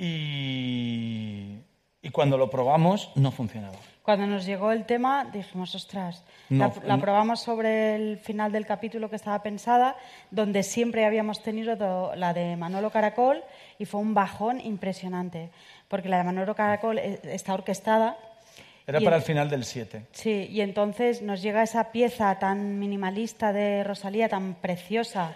Y, 0.00 1.58
y 2.02 2.10
cuando 2.10 2.38
lo 2.38 2.48
probamos, 2.50 3.10
no 3.14 3.30
funcionaba. 3.30 3.76
Cuando 4.02 4.26
nos 4.26 4.46
llegó 4.46 4.72
el 4.72 4.86
tema 4.86 5.26
dijimos, 5.32 5.74
ostras, 5.74 6.24
No, 6.48 6.72
la, 6.82 6.96
la 6.96 7.00
probamos 7.00 7.40
sobre 7.40 7.94
el 7.94 8.18
final 8.18 8.50
del 8.50 8.66
capítulo 8.66 9.08
que 9.10 9.16
estaba 9.16 9.42
pensada, 9.42 9.96
donde 10.30 10.62
siempre 10.62 11.04
habíamos 11.04 11.42
tenido 11.42 11.76
do- 11.76 12.14
la 12.16 12.32
de 12.32 12.56
Manolo 12.56 12.90
Caracol 12.90 13.42
y 13.78 13.84
fue 13.84 14.00
un 14.00 14.14
bajón 14.14 14.60
impresionante, 14.60 15.50
porque 15.88 16.08
la 16.08 16.18
de 16.18 16.24
Manolo 16.24 16.54
Caracol 16.54 16.98
eh, 16.98 17.20
está 17.24 17.54
orquestada. 17.54 18.16
Era 18.86 18.98
para 19.00 19.16
en- 19.16 19.20
el 19.20 19.26
final 19.26 19.50
del 19.50 19.64
7. 19.64 20.06
Sí, 20.12 20.48
y 20.50 20.62
entonces 20.62 21.22
nos 21.22 21.42
llega 21.42 21.62
esa 21.62 21.92
pieza 21.92 22.36
tan 22.38 22.78
minimalista 22.78 23.52
de 23.52 23.84
Rosalía, 23.84 24.28
tan 24.28 24.54
preciosa, 24.54 25.34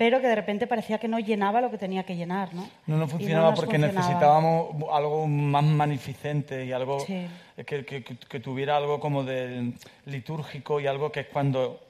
pero 0.00 0.18
que 0.18 0.28
de 0.28 0.34
repente 0.34 0.66
parecía 0.66 0.96
que 0.96 1.08
no 1.08 1.18
llenaba 1.18 1.60
lo 1.60 1.70
que 1.70 1.76
tenía 1.76 2.04
que 2.04 2.16
llenar, 2.16 2.54
¿no? 2.54 2.66
No, 2.86 2.96
no 2.96 3.06
funcionaba 3.06 3.52
porque 3.52 3.72
funcionaba. 3.76 4.00
necesitábamos 4.00 4.76
algo 4.90 5.26
más 5.26 5.62
magnificente 5.62 6.64
y 6.64 6.72
algo 6.72 7.00
Sí. 7.00 7.26
que, 7.66 7.84
que- 7.84 8.02
que- 8.02 8.16
que 8.16 8.40
tuviera 8.40 8.78
algo 8.78 8.98
como 8.98 9.24
de 9.24 9.74
litúrgico 10.06 10.80
y 10.80 10.86
algo 10.86 11.12
que 11.12 11.20
es 11.20 11.26
cuando... 11.26 11.80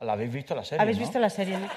¿La 0.00 0.12
habéis 0.12 0.34
visto 0.34 0.54
la 0.54 0.64
serie? 0.64 0.82
¿Habéis 0.82 0.98
no? 0.98 1.04
visto 1.04 1.18
la 1.18 1.30
serie, 1.30 1.56
no? 1.56 1.68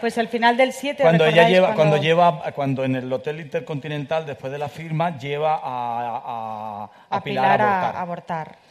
Pues 0.00 0.18
el 0.18 0.26
final 0.26 0.56
del 0.56 0.72
7, 0.72 1.00
Cuando 1.04 1.24
ella 1.26 1.30
¿recordáis 1.44 1.54
lleva, 1.54 1.66
cuando- 1.68 1.82
cuando 1.92 2.02
lleva, 2.02 2.52
cuando 2.52 2.84
en 2.84 2.96
el 2.96 3.12
hotel 3.12 3.38
intercontinental 3.38 4.26
después 4.26 4.50
de 4.50 4.58
la 4.58 4.68
firma 4.68 5.16
lleva 5.16 5.60
a, 5.62 5.62
a- 5.62 6.84
a 6.84 6.90
a 7.18 7.22
Pilar, 7.22 7.22
Pilar 7.22 7.60
a 7.60 7.64
a 7.64 8.00
abortar. 8.00 8.02
abortar. 8.02 8.69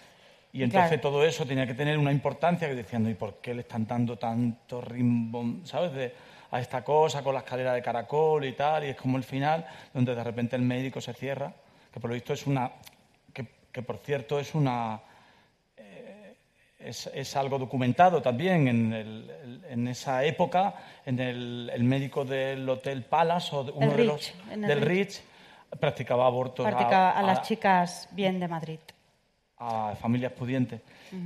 Y 0.52 0.64
entonces 0.64 0.90
Claro. 0.90 1.02
todo 1.02 1.24
eso 1.24 1.46
tenía 1.46 1.68
que 1.68 1.76
tener 1.76 1.98
una 1.98 2.12
importancia 2.12 2.68
que 2.68 2.74
decían, 2.76 3.08
¿y 3.08 3.14
por 3.14 3.36
qué 3.36 3.54
le 3.54 3.62
están 3.62 3.86
dando 3.86 4.18
tanto 4.18 4.82
rimbom, 4.82 5.64
¿sabes? 5.66 5.94
De, 5.94 6.14
a 6.52 6.60
esta 6.60 6.84
cosa 6.84 7.22
con 7.22 7.34
la 7.36 7.42
escalera 7.42 7.74
de 7.74 7.82
caracol 7.84 8.44
y 8.46 8.54
tal, 8.54 8.84
y 8.84 8.88
es 8.90 8.96
como 8.96 9.18
el 9.18 9.24
final, 9.24 9.66
donde 9.94 10.16
de 10.16 10.24
repente 10.24 10.56
el 10.56 10.64
médico 10.64 11.00
se 11.00 11.14
cierra, 11.14 11.54
que 11.94 12.00
por 12.00 12.10
lo 12.10 12.16
visto 12.16 12.34
es 12.34 12.48
una, 12.48 12.72
que, 13.32 13.46
que 13.72 13.84
por 13.84 13.98
cierto 14.00 14.40
es 14.40 14.56
una, 14.56 15.00
eh, 15.78 16.34
es, 16.80 17.06
es 17.14 17.36
algo 17.36 17.60
documentado 17.60 18.20
también 18.20 18.68
en, 18.68 18.94
el- 18.94 19.62
en 19.70 19.88
esa 19.88 20.24
época, 20.26 20.74
en 21.06 21.20
el, 21.20 21.70
el 21.72 21.84
médico 21.84 22.26
del 22.26 22.68
Hotel 22.68 23.04
Palace 23.04 23.56
o 23.56 23.64
de- 23.66 23.72
uno 23.72 23.92
de 23.94 24.04
los 24.06 24.34
del 24.56 24.82
Ritz. 24.82 25.20
Ritz 25.20 25.24
practicaba 25.80 26.26
abortos 26.26 26.66
Practica 26.66 27.12
a, 27.12 27.20
a- 27.20 27.22
las 27.22 27.44
chicas 27.44 28.10
bien 28.12 28.40
de 28.40 28.48
Madrid. 28.48 28.80
A 29.60 29.94
familias 30.00 30.32
pudientes. 30.32 30.82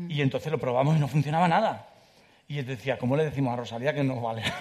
Y 0.08 0.22
entonces 0.22 0.52
lo 0.52 0.58
probamos 0.58 0.98
y 0.98 1.00
no 1.00 1.08
funcionaba 1.08 1.48
nada. 1.48 1.88
Y 2.48 2.60
él 2.60 2.66
decía, 2.66 2.98
¿cómo 2.98 3.16
le 3.16 3.26
decimos 3.26 3.54
a 3.54 3.58
Rosalía 3.58 3.94
que 3.94 4.04
no 4.04 4.20
vale? 4.22 4.44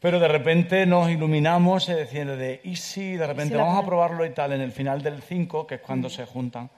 Pero 0.00 0.20
de 0.20 0.28
repente 0.28 0.84
nos 0.84 1.10
iluminamos 1.10 1.88
eh, 1.88 2.02
diciendo 2.02 2.36
de, 2.36 2.60
y 2.64 2.76
sí, 2.76 3.16
de 3.16 3.26
repente 3.26 3.56
vamos 3.56 3.82
a 3.82 3.86
probarlo 3.86 4.26
y 4.26 4.30
tal, 4.30 4.52
en 4.52 4.60
el 4.60 4.70
final 4.72 5.02
del 5.02 5.22
5, 5.22 5.66
que 5.66 5.76
es 5.76 5.80
cuando 5.80 6.10
se 6.10 6.26
juntan. 6.26 6.68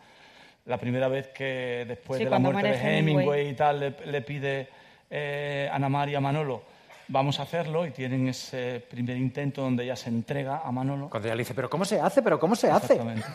La 0.67 0.79
primera 0.79 1.09
vez 1.09 1.29
que 1.29 1.85
después 1.89 2.19
Sí, 2.19 2.25
de 2.25 2.31
la 2.31 2.39
muerte 2.39 2.69
de 2.69 2.75
Hemingway. 2.75 2.99
Hemingway 2.99 3.49
y 3.49 3.55
tal, 3.55 3.81
le, 3.81 3.95
le 4.07 4.23
pide 4.23 4.69
eh, 5.11 5.69
Ana 5.73 5.89
María 5.89 6.19
a 6.19 6.21
Manolo, 6.21 6.63
vamos 7.09 7.41
a 7.41 7.45
hacerlo, 7.45 7.87
y 7.87 7.91
tienen 7.91 8.29
ese 8.29 8.85
primer 8.89 9.17
intento 9.17 9.63
donde 9.63 9.85
ella 9.85 9.97
se 9.97 10.09
entrega 10.09 10.63
a 10.65 10.71
Manolo. 10.71 11.09
Cuando 11.11 11.29
ella 11.29 11.35
le 11.37 11.43
dice, 11.43 11.55
¿pero 11.55 11.69
cómo 11.71 11.85
se 11.85 12.01
hace? 12.01 12.23
¿Pero 12.23 12.39
cómo 12.39 12.55
se 12.55 12.71
hace? 12.71 12.95
Exactamente. 12.95 13.27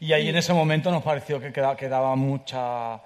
Y 0.00 0.12
ahí 0.12 0.28
en 0.28 0.36
ese 0.36 0.52
momento 0.52 0.90
nos 0.90 1.02
pareció 1.02 1.40
que 1.40 1.52
quedaba, 1.52 1.76
que 1.76 1.88
daba 1.88 2.14
mucha 2.16 3.00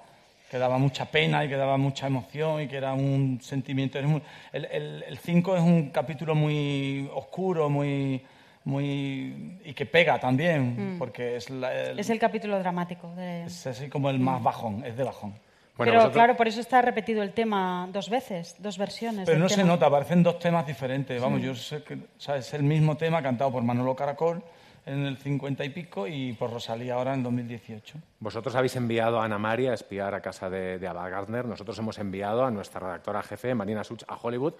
que 0.49 0.59
daba 0.59 0.77
mucha 0.77 1.05
pena 1.05 1.43
y 1.43 1.49
que 1.49 1.55
daba 1.55 1.77
mucha 1.77 2.05
emoción 2.05 2.61
y 2.61 2.67
que 2.67 2.77
era 2.77 2.93
un 2.93 3.39
sentimiento. 3.41 3.97
el 3.97 5.17
5 5.19 5.55
es 5.57 5.63
un 5.63 5.89
capítulo 5.89 6.35
muy 6.35 7.09
oscuro, 7.11 7.69
muy, 7.71 8.21
muy 8.65 9.59
y 9.65 9.73
que 9.73 9.87
pega 9.87 10.19
también, 10.19 10.95
Mm. 10.95 10.99
porque 10.99 11.37
es, 11.37 11.49
la- 11.49 11.73
el- 11.73 11.99
Es 11.99 12.09
el 12.11 12.19
capítulo 12.19 12.59
dramático. 12.59 13.13
de- 13.15 13.45
es 13.45 13.65
así 13.65 13.89
como 13.89 14.11
el 14.11 14.19
más 14.19 14.43
bajón, 14.43 14.83
es 14.85 14.95
de 14.95 15.03
bajón. 15.03 15.33
Pero 15.75 16.11
claro, 16.11 16.37
por 16.37 16.47
eso 16.47 16.61
está 16.61 16.83
repetido 16.83 17.23
el 17.23 17.31
tema 17.33 17.89
dos 17.91 18.07
veces, 18.07 18.55
dos 18.59 18.77
versiones. 18.77 19.21
Pero 19.25 19.31
del 19.33 19.41
no 19.41 19.49
se 19.49 19.63
nota, 19.63 19.89
parecen 19.89 20.21
dos 20.21 20.37
temas 20.37 20.67
diferentes. 20.67 21.19
Vamos, 21.19 21.39
Sí. 21.41 21.47
yo 21.47 21.55
sé 21.55 21.81
que 21.83 21.95
o 21.95 21.97
sea, 22.19 22.35
es 22.37 22.53
el 22.53 22.61
mismo 22.61 22.95
tema 22.95 23.23
cantado 23.23 23.51
por 23.51 23.63
Manolo 23.63 23.95
Caracol 23.95 24.43
en 24.85 25.05
el 25.05 25.17
50 25.17 25.63
y 25.63 25.69
pico 25.69 26.07
y 26.07 26.33
por 26.33 26.51
Rosalía 26.51 26.95
ahora 26.95 27.13
en 27.13 27.19
el 27.19 27.23
2018. 27.23 27.97
Vosotros 28.19 28.55
habéis 28.55 28.75
enviado 28.75 29.21
a 29.21 29.25
Ana 29.25 29.37
María 29.37 29.71
a 29.71 29.73
espiar 29.73 30.13
a 30.13 30.21
casa 30.21 30.49
de, 30.49 30.79
de 30.79 30.87
Ava 30.87 31.07
Gardner. 31.09 31.45
Nosotros 31.45 31.77
hemos 31.79 31.97
enviado 31.99 32.45
a 32.45 32.51
nuestra 32.51 32.79
redactora 32.79 33.23
jefe, 33.23 33.55
Marina 33.55 33.83
Such, 33.83 34.03
a 34.07 34.15
Hollywood, 34.15 34.53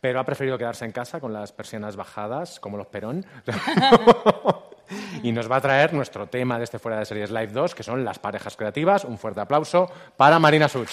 pero 0.00 0.20
ha 0.20 0.24
preferido 0.24 0.58
quedarse 0.58 0.84
en 0.84 0.92
casa 0.92 1.20
con 1.20 1.32
las 1.32 1.52
persianas 1.52 1.96
bajadas, 1.96 2.58
como 2.58 2.76
los 2.76 2.88
Perón. 2.88 3.24
y 5.22 5.32
nos 5.32 5.50
va 5.50 5.56
a 5.56 5.60
traer 5.60 5.94
nuestro 5.94 6.26
tema 6.26 6.58
de 6.58 6.64
este 6.64 6.78
Fuera 6.78 6.98
de 6.98 7.04
Series 7.04 7.30
Live 7.30 7.48
2, 7.48 7.74
que 7.74 7.82
son 7.82 8.04
las 8.04 8.18
parejas 8.18 8.56
creativas. 8.56 9.04
Un 9.04 9.18
fuerte 9.18 9.40
aplauso 9.40 9.90
para 10.16 10.38
Marina 10.38 10.68
Such. 10.68 10.90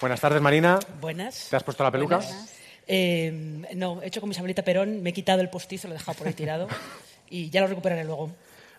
Buenas 0.00 0.20
tardes, 0.20 0.40
Marina. 0.40 0.78
Buenas. 1.00 1.48
¿Te 1.50 1.56
has 1.56 1.62
puesto 1.62 1.84
la 1.84 1.90
peluca? 1.90 2.16
Buenas. 2.16 2.54
Eh, 2.86 3.30
no, 3.74 4.02
he 4.02 4.06
hecho 4.06 4.20
con 4.20 4.28
mi 4.28 4.32
Isabelita 4.32 4.62
Perón, 4.62 5.02
me 5.02 5.10
he 5.10 5.12
quitado 5.12 5.42
el 5.42 5.50
postizo, 5.50 5.88
lo 5.88 5.94
he 5.94 5.98
dejado 5.98 6.16
por 6.16 6.26
ahí 6.26 6.32
tirado 6.32 6.68
y 7.30 7.50
ya 7.50 7.60
lo 7.60 7.66
recuperaré 7.66 8.04
luego. 8.04 8.30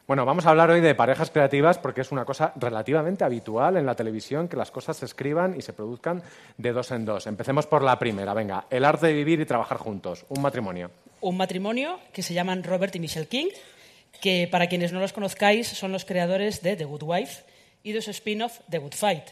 Bueno, 0.08 0.26
vamos 0.26 0.46
a 0.46 0.50
hablar 0.50 0.72
hoy 0.72 0.82
de 0.82 0.96
parejas 0.96 1.30
creativas 1.30 1.78
porque 1.78 2.02
es 2.02 2.12
una 2.12 2.26
cosa 2.26 2.54
relativamente 2.56 3.24
habitual 3.24 3.78
en 3.78 3.86
la 3.86 3.96
televisión 3.96 4.48
que 4.48 4.58
las 4.58 4.72
cosas 4.72 4.98
se 4.98 5.06
escriban 5.06 5.56
y 5.56 5.62
se 5.62 5.74
produzcan 5.74 6.24
de 6.58 6.74
dos 6.74 6.92
en 6.92 7.06
dos. 7.06 7.28
Empecemos 7.28 7.68
por 7.68 7.84
la 7.84 8.00
primera, 8.00 8.34
venga, 8.34 8.66
el 8.70 8.84
arte 8.84 9.08
de 9.08 9.14
vivir 9.14 9.40
y 9.40 9.46
trabajar 9.46 9.78
juntos, 9.78 10.26
un 10.28 10.42
matrimonio. 10.42 10.90
Un 11.22 11.38
matrimonio 11.38 12.00
que 12.12 12.24
se 12.24 12.34
llaman 12.34 12.64
Robert 12.64 12.96
y 12.96 13.00
Michelle 13.00 13.28
King, 13.28 13.48
que 14.20 14.50
para 14.52 14.68
quienes 14.68 14.92
no 14.92 15.00
los 15.00 15.14
conozcáis 15.14 15.68
son 15.68 15.92
los 15.92 16.04
creadores 16.04 16.64
de 16.64 16.76
The 16.76 16.86
Good 16.86 17.04
Wife 17.04 17.44
y 17.84 17.92
de 17.92 18.02
su 18.02 18.10
spin-off 18.10 18.60
The 18.70 18.80
Good 18.80 18.96
Fight, 18.96 19.26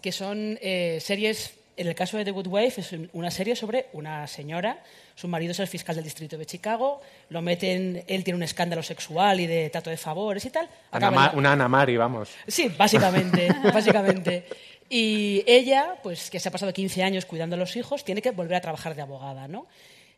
que 0.00 0.12
son 0.12 0.58
eh, 0.62 0.98
series, 1.00 1.54
en 1.76 1.86
el 1.88 1.94
caso 1.94 2.16
de 2.16 2.24
The 2.24 2.30
Good 2.32 2.46
Wife 2.48 2.80
es 2.80 2.90
una 3.12 3.30
serie 3.30 3.54
sobre 3.56 3.86
una 3.92 4.26
señora, 4.26 4.82
su 5.14 5.28
marido 5.28 5.52
es 5.52 5.60
el 5.60 5.66
fiscal 5.68 5.94
del 5.96 6.04
distrito 6.04 6.36
de 6.38 6.46
Chicago, 6.46 7.00
lo 7.30 7.42
meten, 7.42 8.04
él 8.06 8.24
tiene 8.24 8.36
un 8.36 8.42
escándalo 8.42 8.82
sexual 8.82 9.40
y 9.40 9.46
de 9.46 9.70
trato 9.70 9.90
de 9.90 9.96
favores 9.96 10.44
y 10.44 10.50
tal. 10.50 10.68
Ana 10.90 11.10
Ma- 11.10 11.32
una 11.34 11.52
Ana 11.52 11.68
Mari, 11.68 11.96
vamos. 11.96 12.30
Sí, 12.46 12.68
básicamente, 12.76 13.48
básicamente. 13.72 14.46
Y 14.90 15.42
ella, 15.46 15.96
pues 16.02 16.30
que 16.30 16.40
se 16.40 16.48
ha 16.48 16.52
pasado 16.52 16.72
15 16.72 17.02
años 17.02 17.26
cuidando 17.26 17.56
a 17.56 17.58
los 17.58 17.76
hijos, 17.76 18.04
tiene 18.04 18.22
que 18.22 18.30
volver 18.30 18.56
a 18.56 18.60
trabajar 18.60 18.94
de 18.94 19.02
abogada, 19.02 19.46
¿no? 19.46 19.66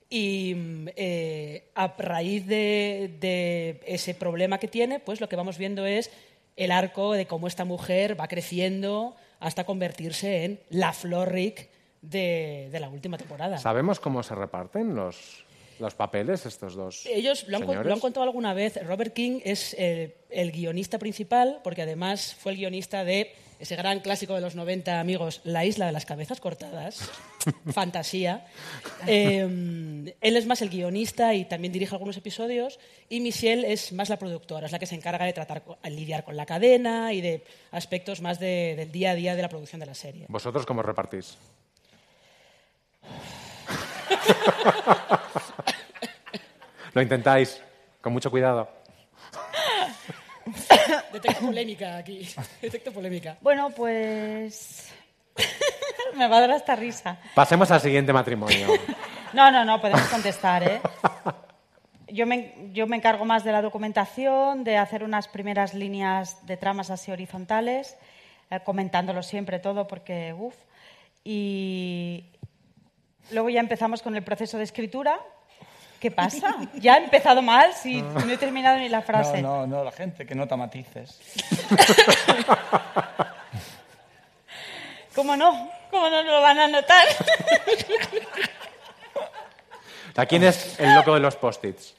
Y 0.09 0.55
mm, 0.55 0.88
eh, 0.97 1.64
a 1.75 1.95
raíz 1.99 2.47
de, 2.47 3.16
de 3.21 3.81
ese 3.87 4.14
problema 4.14 4.59
que 4.59 4.69
tiene, 4.69 4.99
pues 5.01 5.21
lo 5.21 5.29
que 5.29 5.37
vamos 5.37 5.59
viendo 5.59 5.87
es 5.87 6.11
el 6.57 6.71
arco 6.73 7.12
de 7.14 7.27
cómo 7.27 7.49
esta 7.49 7.64
mujer 7.64 8.19
va 8.21 8.29
creciendo 8.29 9.16
hasta 9.40 9.64
convertirse 9.64 10.44
en 10.44 10.61
la 10.70 10.92
Flor 10.92 11.33
Rick 11.33 11.68
de, 12.03 12.68
de 12.70 12.81
la 12.81 12.88
última 12.88 13.18
temporada. 13.18 13.59
¿Sabemos 13.59 13.98
cómo 13.98 14.22
se 14.22 14.35
reparten 14.35 14.94
los, 14.94 15.44
los 15.79 15.94
papeles 15.94 16.46
estos 16.46 16.74
dos 16.74 17.05
Ellos 17.07 17.46
lo 17.48 17.57
han, 17.57 17.88
lo 17.88 18.00
contado 18.00 18.24
alguna 18.24 18.55
vez. 18.55 18.79
Robert 18.87 19.12
King 19.12 19.40
es 19.44 19.74
el, 19.74 20.14
el 20.29 20.53
guionista 20.53 20.98
principal, 20.98 21.61
porque 21.64 21.83
además 21.83 22.37
fue 22.38 22.53
el 22.53 22.59
guionista 22.59 23.05
de 23.05 23.35
ese 23.61 23.77
gran 23.77 24.01
clásico 24.01 24.35
de 24.35 24.40
los 24.40 24.55
90, 24.57 24.99
amigos, 24.99 25.40
La 25.44 25.64
isla 25.64 25.87
de 25.87 25.92
las 25.92 26.07
cabezas 26.07 26.40
cortadas. 26.40 27.11
Fantasía. 27.73 28.46
Eh, 29.07 29.40
él 30.20 30.37
es 30.37 30.46
más 30.46 30.62
el 30.62 30.70
guionista 30.70 31.35
y 31.35 31.44
también 31.44 31.73
dirige 31.73 31.94
algunos 31.94 32.16
episodios. 32.16 32.81
Y 33.09 33.20
Michelle 33.20 33.70
es 33.73 33.92
más 33.92 34.09
la 34.09 34.18
productora, 34.18 34.66
es 34.66 34.73
la 34.73 34.79
que 34.79 34.87
se 34.87 34.94
encarga 34.94 35.25
de 35.27 35.33
tratar, 35.33 35.62
con- 35.62 35.77
lidiar 35.85 36.25
con 36.25 36.37
la 36.37 36.46
cadena 36.46 37.12
y 37.12 37.20
de 37.20 37.44
aspectos 37.70 38.20
más 38.20 38.40
de- 38.40 38.75
del 38.77 38.90
día 38.90 39.11
a 39.11 39.14
día 39.14 39.37
de 39.37 39.42
la 39.42 39.49
producción 39.49 39.81
de 39.81 39.87
la 39.87 39.94
serie. 39.94 40.27
¿Vosotros 40.29 40.66
cómo 40.66 40.83
repartís? 40.83 41.37
Lo 46.94 47.03
intentáis, 47.03 47.61
con 48.01 48.12
mucho 48.12 48.31
cuidado. 48.31 48.68
Detecto 51.12 51.46
polémica 51.46 51.96
aquí. 51.96 52.28
Detecto 52.62 52.92
polémica. 52.92 53.37
Bueno, 53.40 53.70
pues. 53.70 54.92
Me 56.16 56.28
va 56.28 56.38
a 56.38 56.40
dar 56.40 56.50
hasta 56.52 56.76
risa. 56.76 57.18
Pasemos 57.35 57.70
al 57.70 57.80
siguiente 57.80 58.12
matrimonio. 58.12 58.68
No, 59.33 59.48
no, 59.52 59.64
no, 59.64 59.80
podemos 59.80 60.09
contestar, 60.09 60.64
¿eh? 60.64 60.80
Yo 62.12 62.26
me, 62.26 62.70
yo 62.72 62.88
me 62.88 62.96
encargo 62.96 63.24
más 63.24 63.44
de 63.44 63.52
la 63.52 63.62
documentación, 63.62 64.64
de 64.64 64.76
hacer 64.76 65.04
unas 65.04 65.28
primeras 65.28 65.74
líneas 65.74 66.44
de 66.44 66.56
tramas 66.56 66.90
así 66.90 67.12
horizontales, 67.12 67.96
eh, 68.50 68.59
comentándolo 68.64 69.22
siempre 69.22 69.61
todo, 69.61 69.87
porque, 69.87 70.35
uff. 70.37 70.56
Y 71.22 72.24
luego 73.30 73.48
ya 73.48 73.61
empezamos 73.61 74.02
con 74.02 74.16
el 74.16 74.24
proceso 74.24 74.59
de 74.59 74.64
escritura. 74.64 75.20
¿Qué 76.01 76.11
pasa? 76.11 76.57
¿Ya 76.75 76.97
he 76.97 77.05
empezado 77.05 77.43
mal? 77.43 77.75
Si 77.75 78.01
no 78.01 78.31
he 78.31 78.39
terminado 78.39 78.79
ni 78.79 78.89
la 78.89 79.03
frase. 79.03 79.43
No, 79.43 79.67
no, 79.67 79.77
no, 79.77 79.85
la 79.85 79.93
gente 79.93 80.25
que 80.25 80.35
nota 80.35 80.57
matices. 80.57 81.21
¿Cómo 85.15 85.37
no? 85.37 85.71
¿Cómo 85.91 86.09
no 86.09 86.23
lo 86.23 86.41
van 86.41 86.59
a 86.59 86.69
notar? 86.69 87.07
¿A 90.17 90.25
quién 90.25 90.43
es 90.43 90.81
el 90.81 90.95
loco 90.95 91.13
de 91.15 91.21
los 91.21 91.37
post-its? 91.37 91.95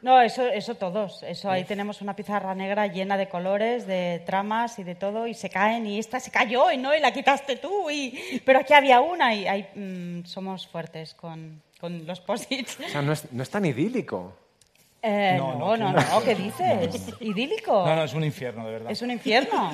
No, 0.00 0.18
eso, 0.20 0.46
eso 0.46 0.74
todos. 0.74 1.22
Eso 1.22 1.50
ahí 1.50 1.64
tenemos 1.64 2.00
una 2.00 2.16
pizarra 2.16 2.54
negra 2.54 2.86
llena 2.86 3.18
de 3.18 3.28
colores, 3.28 3.86
de 3.86 4.22
tramas 4.24 4.78
y 4.78 4.84
de 4.84 4.94
todo, 4.94 5.26
y 5.26 5.34
se 5.34 5.50
caen, 5.50 5.86
y 5.86 5.98
esta 5.98 6.18
se 6.18 6.30
cayó, 6.30 6.72
y 6.72 6.78
no, 6.78 6.94
y 6.94 7.00
la 7.00 7.12
quitaste 7.12 7.56
tú, 7.56 7.90
y... 7.90 8.42
pero 8.44 8.58
aquí 8.58 8.74
había 8.74 9.00
una, 9.00 9.34
y 9.34 9.46
ahí, 9.46 9.68
mm, 9.74 10.24
somos 10.24 10.66
fuertes 10.66 11.14
con, 11.14 11.62
con 11.82 12.06
los 12.06 12.20
post-its. 12.20 12.78
O 12.78 12.88
sea, 12.88 13.02
no 13.02 13.12
es, 13.12 13.30
no 13.32 13.42
es 13.42 13.50
tan 13.50 13.64
idílico. 13.66 14.32
Eh, 15.02 15.34
No, 15.36 15.54
no, 15.58 15.76
no, 15.76 15.92
no, 15.92 16.00
no. 16.00 16.10
no, 16.10 16.22
¿qué 16.22 16.36
dices? 16.36 17.12
¿Idílico? 17.20 17.84
No, 17.84 17.96
no, 17.96 18.04
es 18.04 18.14
un 18.14 18.22
infierno, 18.22 18.64
de 18.64 18.70
verdad. 18.72 18.90
Es 18.92 19.02
un 19.02 19.10
infierno. 19.10 19.72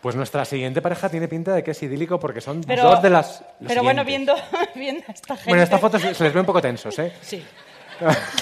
Pues 0.00 0.16
nuestra 0.16 0.46
siguiente 0.46 0.80
pareja 0.80 1.10
tiene 1.10 1.28
pinta 1.28 1.52
de 1.54 1.62
que 1.62 1.72
es 1.72 1.82
idílico 1.82 2.18
porque 2.18 2.40
son 2.40 2.62
Pero, 2.62 2.84
dos 2.84 3.02
de 3.02 3.10
las. 3.10 3.44
pero 3.66 3.82
bueno, 3.82 4.06
viendo, 4.06 4.34
viendo 4.74 5.04
a 5.06 5.12
esta 5.12 5.36
gente... 5.36 5.50
Bueno, 5.50 5.60
en 5.60 5.64
esta 5.64 5.78
foto 5.78 5.98
se 5.98 6.24
les 6.24 6.32
ve 6.32 6.40
un 6.40 6.46
poco 6.46 6.62
tensos, 6.62 6.98
¿eh? 6.98 7.12
Sí. 7.20 7.44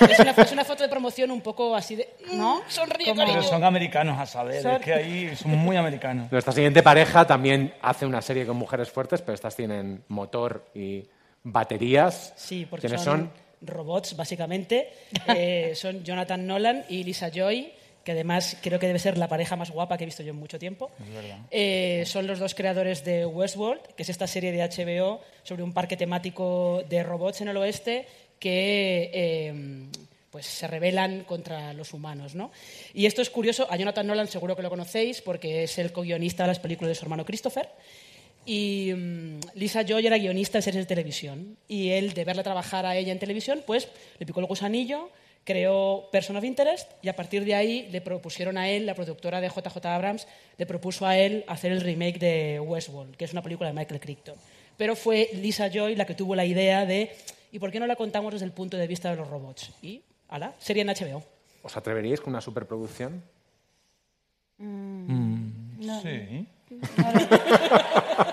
Es 0.09 0.19
una, 0.21 0.31
es 0.33 0.53
una 0.53 0.65
foto 0.65 0.83
de 0.85 0.89
promoción 0.89 1.31
un 1.33 1.41
poco 1.41 1.75
así 1.75 1.97
de... 1.97 2.09
¿No? 2.35 2.61
Sonríe, 2.69 3.13
Pero 3.17 3.43
son 3.43 3.65
americanos 3.65 4.17
a 4.21 4.27
saber, 4.27 4.63
Son- 4.63 4.73
es 4.77 4.83
que 4.83 4.93
ahí 4.95 5.35
son 5.35 5.53
muy 5.57 5.77
americanos. 5.77 6.31
Nuestra 6.31 6.53
siguiente 6.53 6.83
pareja 6.85 7.27
también 7.27 7.75
hace 7.83 8.07
una 8.07 8.23
serie 8.23 8.47
con 8.47 8.57
mujeres 8.59 8.91
fuertes, 8.91 9.23
pero 9.23 9.35
estas 9.35 9.57
tienen 9.57 10.05
motor 10.09 10.67
y 10.75 11.05
baterías. 11.47 12.33
Sí, 12.37 12.67
porque 12.69 12.89
¿Quiénes 12.89 13.05
son, 13.05 13.21
son? 13.21 13.31
robots, 13.63 14.17
básicamente. 14.17 14.91
Eh, 15.29 15.73
son 15.75 16.05
Jonathan 16.05 16.47
Nolan 16.47 16.85
y 16.89 17.03
Lisa 17.05 17.31
Joy, 17.31 17.73
que 18.05 18.13
además 18.13 18.57
creo 18.63 18.79
que 18.79 18.87
debe 18.87 18.99
ser 18.99 19.19
la 19.19 19.29
pareja 19.29 19.57
más 19.57 19.71
guapa 19.71 19.97
que 19.97 20.05
he 20.05 20.07
visto 20.07 20.23
yo 20.23 20.31
en 20.31 20.39
mucho 20.39 20.59
tiempo. 20.59 20.91
Es 21.01 21.15
verdad. 21.15 21.39
Eh, 21.51 22.05
son 22.07 22.27
los 22.27 22.39
dos 22.39 22.55
creadores 22.55 23.05
de 23.05 23.27
Westworld, 23.27 23.83
que 23.97 24.03
es 24.03 24.09
esta 24.09 24.27
serie 24.27 24.53
de 24.53 24.63
HBO 24.63 25.21
sobre 25.43 25.63
un 25.63 25.73
parque 25.73 25.97
temático 25.97 26.83
de 26.89 27.03
robots 27.03 27.41
en 27.41 27.49
el 27.49 27.57
oeste 27.57 28.07
que 28.39 29.11
eh, 29.13 29.89
pues 30.31 30.47
se 30.47 30.67
rebelan 30.67 31.25
contra 31.25 31.73
los 31.73 31.93
humanos. 31.95 32.35
¿no? 32.35 32.51
Y 32.95 33.07
esto 33.07 33.23
es 33.23 33.31
curioso, 33.31 33.67
a 33.71 33.77
Jonathan 33.77 34.07
Nolan 34.07 34.29
seguro 34.29 34.55
que 34.55 34.63
lo 34.63 34.71
conocéis 34.71 35.23
porque 35.23 35.65
es 35.65 35.79
el 35.79 35.93
co-guionista 35.93 36.45
de 36.45 36.49
las 36.49 36.59
películas 36.61 36.91
de 36.91 36.95
su 36.95 37.05
hermano 37.05 37.25
Christopher. 37.25 37.69
Y 38.47 38.93
mm, 38.95 39.41
Lisa 39.55 39.83
Joy 39.83 40.07
era 40.07 40.17
guionista 40.17 40.59
de 40.59 40.63
series 40.63 40.85
de 40.85 40.89
televisión. 40.89 41.57
Y 41.69 41.91
él, 41.91 42.15
de 42.15 42.25
verla 42.25 42.43
trabajar 42.43 42.87
a 42.87 42.97
ella 42.97 43.13
en 43.13 43.19
televisión, 43.19 43.63
pues 43.67 43.89
le 44.19 44.25
picó 44.25 44.41
el 44.41 44.47
gusanillo, 44.47 45.11
creó 45.45 46.09
Person 46.11 46.37
of 46.37 46.45
Interest 46.45 46.91
y 47.03 47.09
a 47.09 47.17
partir 47.17 47.45
de 47.45 47.55
ahí 47.55 47.89
le 47.91 48.01
propusieron 48.01 48.57
a 48.57 48.69
él, 48.69 48.87
la 48.87 48.95
productora 48.95 49.41
de 49.41 49.49
JJ 49.49 49.85
Abrams, 49.87 50.27
le 50.57 50.67
propuso 50.67 51.07
a 51.07 51.19
él 51.19 51.45
hacer 51.47 51.73
el 51.73 51.81
remake 51.81 52.19
de 52.19 52.61
Westworld, 52.61 53.17
que 53.17 53.25
es 53.25 53.33
una 53.33 53.43
película 53.43 53.69
de 53.69 53.75
Michael 53.75 54.01
Crichton. 54.01 54.37
Pero 54.77 54.97
fue 54.97 55.31
Lisa 55.35 55.69
Joy 55.69 55.97
la 55.97 56.07
que 56.07 56.15
tuvo 56.15 56.35
la 56.35 56.45
idea 56.45 56.87
de 56.87 57.11
¿y 57.53 57.59
por 57.59 57.71
qué 57.71 57.81
no 57.81 57.87
la 57.87 57.97
contamos 57.97 58.33
desde 58.33 58.47
el 58.47 58.53
punto 58.53 58.77
de 58.77 58.87
vista 58.87 59.11
de 59.11 59.17
los 59.17 59.29
robots? 59.29 59.73
Y, 59.83 60.03
ala, 60.29 60.55
serie 60.59 60.83
en 60.83 60.89
HBO. 60.89 61.23
¿Os 61.63 61.77
atreveríais 61.77 62.21
con 62.21 62.33
una 62.33 62.41
superproducción? 62.41 63.23
No, 64.59 66.01
Sí. 66.03 66.47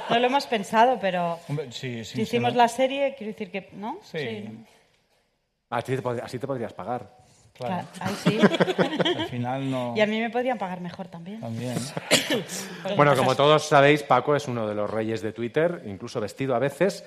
No 0.09 0.19
lo 0.19 0.25
hemos 0.27 0.45
pensado, 0.47 0.97
pero 0.99 1.39
Hombre, 1.47 1.71
sí, 1.71 2.03
sí, 2.03 2.15
si 2.15 2.21
hicimos 2.21 2.51
sí, 2.51 2.57
la 2.57 2.67
serie, 2.67 3.15
quiero 3.17 3.33
decir 3.33 3.51
que, 3.51 3.69
¿no? 3.73 3.99
Sí. 4.03 4.49
Así 5.69 5.95
te, 5.95 6.03
pod- 6.03 6.21
así 6.23 6.39
te 6.39 6.47
podrías 6.47 6.73
pagar. 6.73 7.09
Claro. 7.53 7.87
Sí. 8.23 8.39
Al 9.17 9.27
final 9.27 9.69
no. 9.69 9.93
Y 9.95 10.01
a 10.01 10.07
mí 10.07 10.19
me 10.19 10.29
podrían 10.29 10.57
pagar 10.57 10.81
mejor 10.81 11.07
también. 11.07 11.39
También. 11.39 11.75
Bueno, 12.95 13.15
como 13.15 13.35
todos 13.35 13.67
sabéis, 13.67 14.01
Paco 14.03 14.35
es 14.35 14.47
uno 14.47 14.67
de 14.67 14.73
los 14.75 14.89
reyes 14.89 15.21
de 15.21 15.33
Twitter, 15.33 15.83
incluso 15.85 16.19
vestido 16.19 16.55
a 16.55 16.59
veces. 16.59 17.05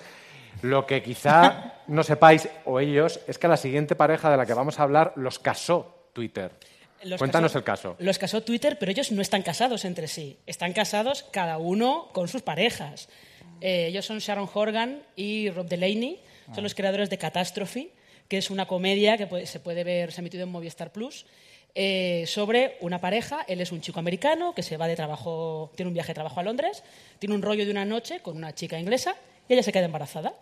Lo 0.62 0.86
que 0.86 1.02
quizá 1.02 1.74
no 1.88 2.02
sepáis, 2.02 2.48
o 2.64 2.78
ellos, 2.80 3.20
es 3.26 3.38
que 3.38 3.46
a 3.46 3.50
la 3.50 3.56
siguiente 3.56 3.94
pareja 3.96 4.30
de 4.30 4.36
la 4.36 4.46
que 4.46 4.54
vamos 4.54 4.78
a 4.78 4.84
hablar 4.84 5.12
los 5.16 5.38
casó 5.38 6.08
Twitter. 6.12 6.52
Los 7.04 7.18
Cuéntanos 7.18 7.50
casó- 7.52 7.58
el 7.58 7.64
caso. 7.64 7.96
Los 7.98 8.18
casó 8.18 8.42
Twitter, 8.42 8.78
pero 8.78 8.90
ellos 8.90 9.12
no 9.12 9.22
están 9.22 9.42
casados 9.42 9.84
entre 9.84 10.08
sí. 10.08 10.36
Están 10.46 10.72
casados 10.72 11.24
cada 11.30 11.58
uno 11.58 12.08
con 12.12 12.28
sus 12.28 12.42
parejas. 12.42 13.08
Eh, 13.60 13.86
ellos 13.88 14.04
son 14.04 14.18
Sharon 14.18 14.48
Horgan 14.52 15.02
y 15.14 15.50
Rob 15.50 15.66
Delaney. 15.68 16.20
Son 16.54 16.62
los 16.62 16.74
creadores 16.74 17.10
de 17.10 17.18
Catastrophe, 17.18 17.90
que 18.28 18.38
es 18.38 18.50
una 18.50 18.66
comedia 18.66 19.16
que 19.16 19.26
puede- 19.26 19.46
se 19.46 19.58
puede 19.60 19.82
ver, 19.84 20.12
se 20.12 20.20
ha 20.20 20.22
emitido 20.22 20.44
en 20.44 20.48
Movistar 20.50 20.92
Plus, 20.92 21.26
eh, 21.74 22.24
sobre 22.26 22.76
una 22.80 23.00
pareja. 23.00 23.44
Él 23.48 23.60
es 23.60 23.72
un 23.72 23.80
chico 23.80 23.98
americano 23.98 24.54
que 24.54 24.62
se 24.62 24.76
va 24.76 24.86
de 24.88 24.96
trabajo, 24.96 25.72
tiene 25.76 25.88
un 25.88 25.94
viaje 25.94 26.08
de 26.08 26.14
trabajo 26.14 26.38
a 26.40 26.42
Londres, 26.42 26.82
tiene 27.18 27.34
un 27.34 27.42
rollo 27.42 27.64
de 27.64 27.70
una 27.70 27.84
noche 27.84 28.20
con 28.20 28.36
una 28.36 28.54
chica 28.54 28.78
inglesa 28.78 29.16
y 29.48 29.52
ella 29.54 29.62
se 29.62 29.72
queda 29.72 29.84
embarazada. 29.86 30.34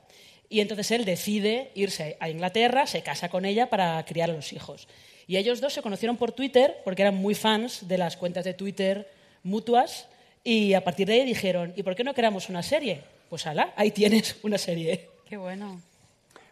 Y 0.50 0.61
entonces 0.61 0.90
él 0.90 1.05
decide 1.07 1.70
irse 1.74 2.16
a 2.20 2.28
Inglaterra, 2.28 2.86
se 2.86 3.02
casa 3.02 3.28
con 3.30 3.44
ella 3.46 3.70
para 3.70 4.05
criar 4.05 4.30
a 4.30 4.34
los 4.34 4.52
hijos. 4.52 4.86
Y 5.27 5.37
ellos 5.37 5.61
dos 5.61 5.72
se 5.72 5.83
conocieron 5.83 6.16
por 6.16 6.33
Twitter 6.33 6.79
porque 6.85 7.03
eran 7.03 7.14
muy 7.16 7.35
fans 7.35 7.89
de 7.89 7.99
las 7.99 8.16
cuentas 8.16 8.45
de 8.45 8.55
Twitter 8.55 9.11
mutuas 9.43 10.09
y 10.43 10.75
a 10.75 10.85
partir 10.85 11.07
de 11.07 11.14
ahí 11.14 11.25
dijeron, 11.25 11.72
¿y 11.77 11.83
por 11.83 11.95
qué 11.95 12.05
no 12.05 12.12
creamos 12.14 12.49
una 12.49 12.62
serie? 12.62 13.03
Pues 13.31 13.47
ala, 13.47 13.72
ahí 13.77 13.91
tienes 13.91 14.37
una 14.43 14.59
serie. 14.59 15.09
Qué 15.29 15.37
bueno. 15.37 15.81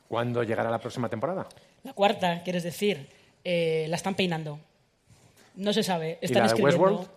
¿Cuándo 0.08 0.42
llegará 0.42 0.70
la 0.70 0.78
próxima 0.78 1.08
temporada? 1.08 1.46
La 1.84 1.92
cuarta, 1.92 2.42
quieres 2.42 2.62
decir, 2.62 3.08
eh, 3.44 3.86
la 3.88 3.96
están 3.96 4.14
peinando. 4.14 4.58
No 5.54 5.72
se 5.72 5.82
sabe, 5.82 6.18
¿Y 6.22 6.26
están 6.26 6.42
la 6.42 6.48
de 6.48 6.54
escribiendo. 6.54 6.84
Westworld? 6.84 7.10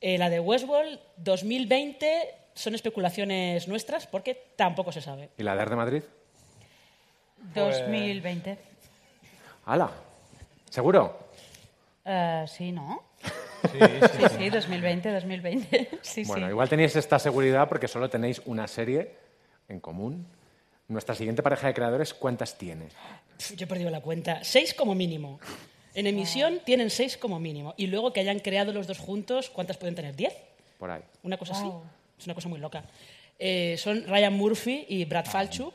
Eh, 0.00 0.18
la 0.18 0.30
de 0.30 0.40
Westworld 0.40 1.00
2020 1.16 2.34
son 2.54 2.74
especulaciones 2.74 3.66
nuestras 3.66 4.06
porque 4.06 4.34
tampoco 4.56 4.92
se 4.92 5.00
sabe. 5.00 5.30
¿Y 5.38 5.42
la 5.42 5.56
de 5.56 5.64
de 5.64 5.76
Madrid? 5.76 6.02
2020. 7.54 8.58
¡Hala! 9.66 9.90
¿Seguro? 10.72 11.18
Eh, 12.02 12.46
sí, 12.48 12.72
¿no? 12.72 13.02
Sí, 13.20 13.78
Sí, 14.18 14.38
sí, 14.38 14.48
2020, 14.48 15.12
2020. 15.12 15.88
Sí, 16.02 16.24
bueno, 16.24 16.46
sí. 16.46 16.50
igual 16.50 16.66
tenéis 16.70 16.96
esta 16.96 17.18
seguridad 17.18 17.68
porque 17.68 17.86
solo 17.88 18.08
tenéis 18.08 18.40
una 18.46 18.66
serie 18.66 19.14
en 19.68 19.80
común. 19.80 20.26
Nuestra 20.88 21.14
siguiente 21.14 21.42
pareja 21.42 21.66
de 21.66 21.74
creadores, 21.74 22.14
¿cuántas 22.14 22.56
tiene? 22.56 22.88
Yo 23.54 23.64
he 23.64 23.66
perdido 23.66 23.90
la 23.90 24.00
cuenta. 24.00 24.42
Seis 24.44 24.72
como 24.72 24.94
mínimo. 24.94 25.40
En 25.94 26.06
emisión 26.06 26.60
tienen 26.64 26.88
seis 26.88 27.18
como 27.18 27.38
mínimo. 27.38 27.74
Y 27.76 27.88
luego 27.88 28.14
que 28.14 28.20
hayan 28.20 28.38
creado 28.38 28.72
los 28.72 28.86
dos 28.86 28.98
juntos, 28.98 29.50
¿cuántas 29.50 29.76
pueden 29.76 29.94
tener? 29.94 30.16
¿Diez? 30.16 30.34
Por 30.78 30.90
ahí. 30.90 31.02
Una 31.22 31.36
cosa 31.36 31.52
así. 31.52 31.64
Wow. 31.64 31.82
Es 32.18 32.24
una 32.24 32.34
cosa 32.34 32.48
muy 32.48 32.58
loca. 32.58 32.82
Eh, 33.38 33.76
son 33.76 34.06
Ryan 34.06 34.32
Murphy 34.32 34.86
y 34.88 35.04
Brad 35.04 35.26
Falchuk. 35.26 35.74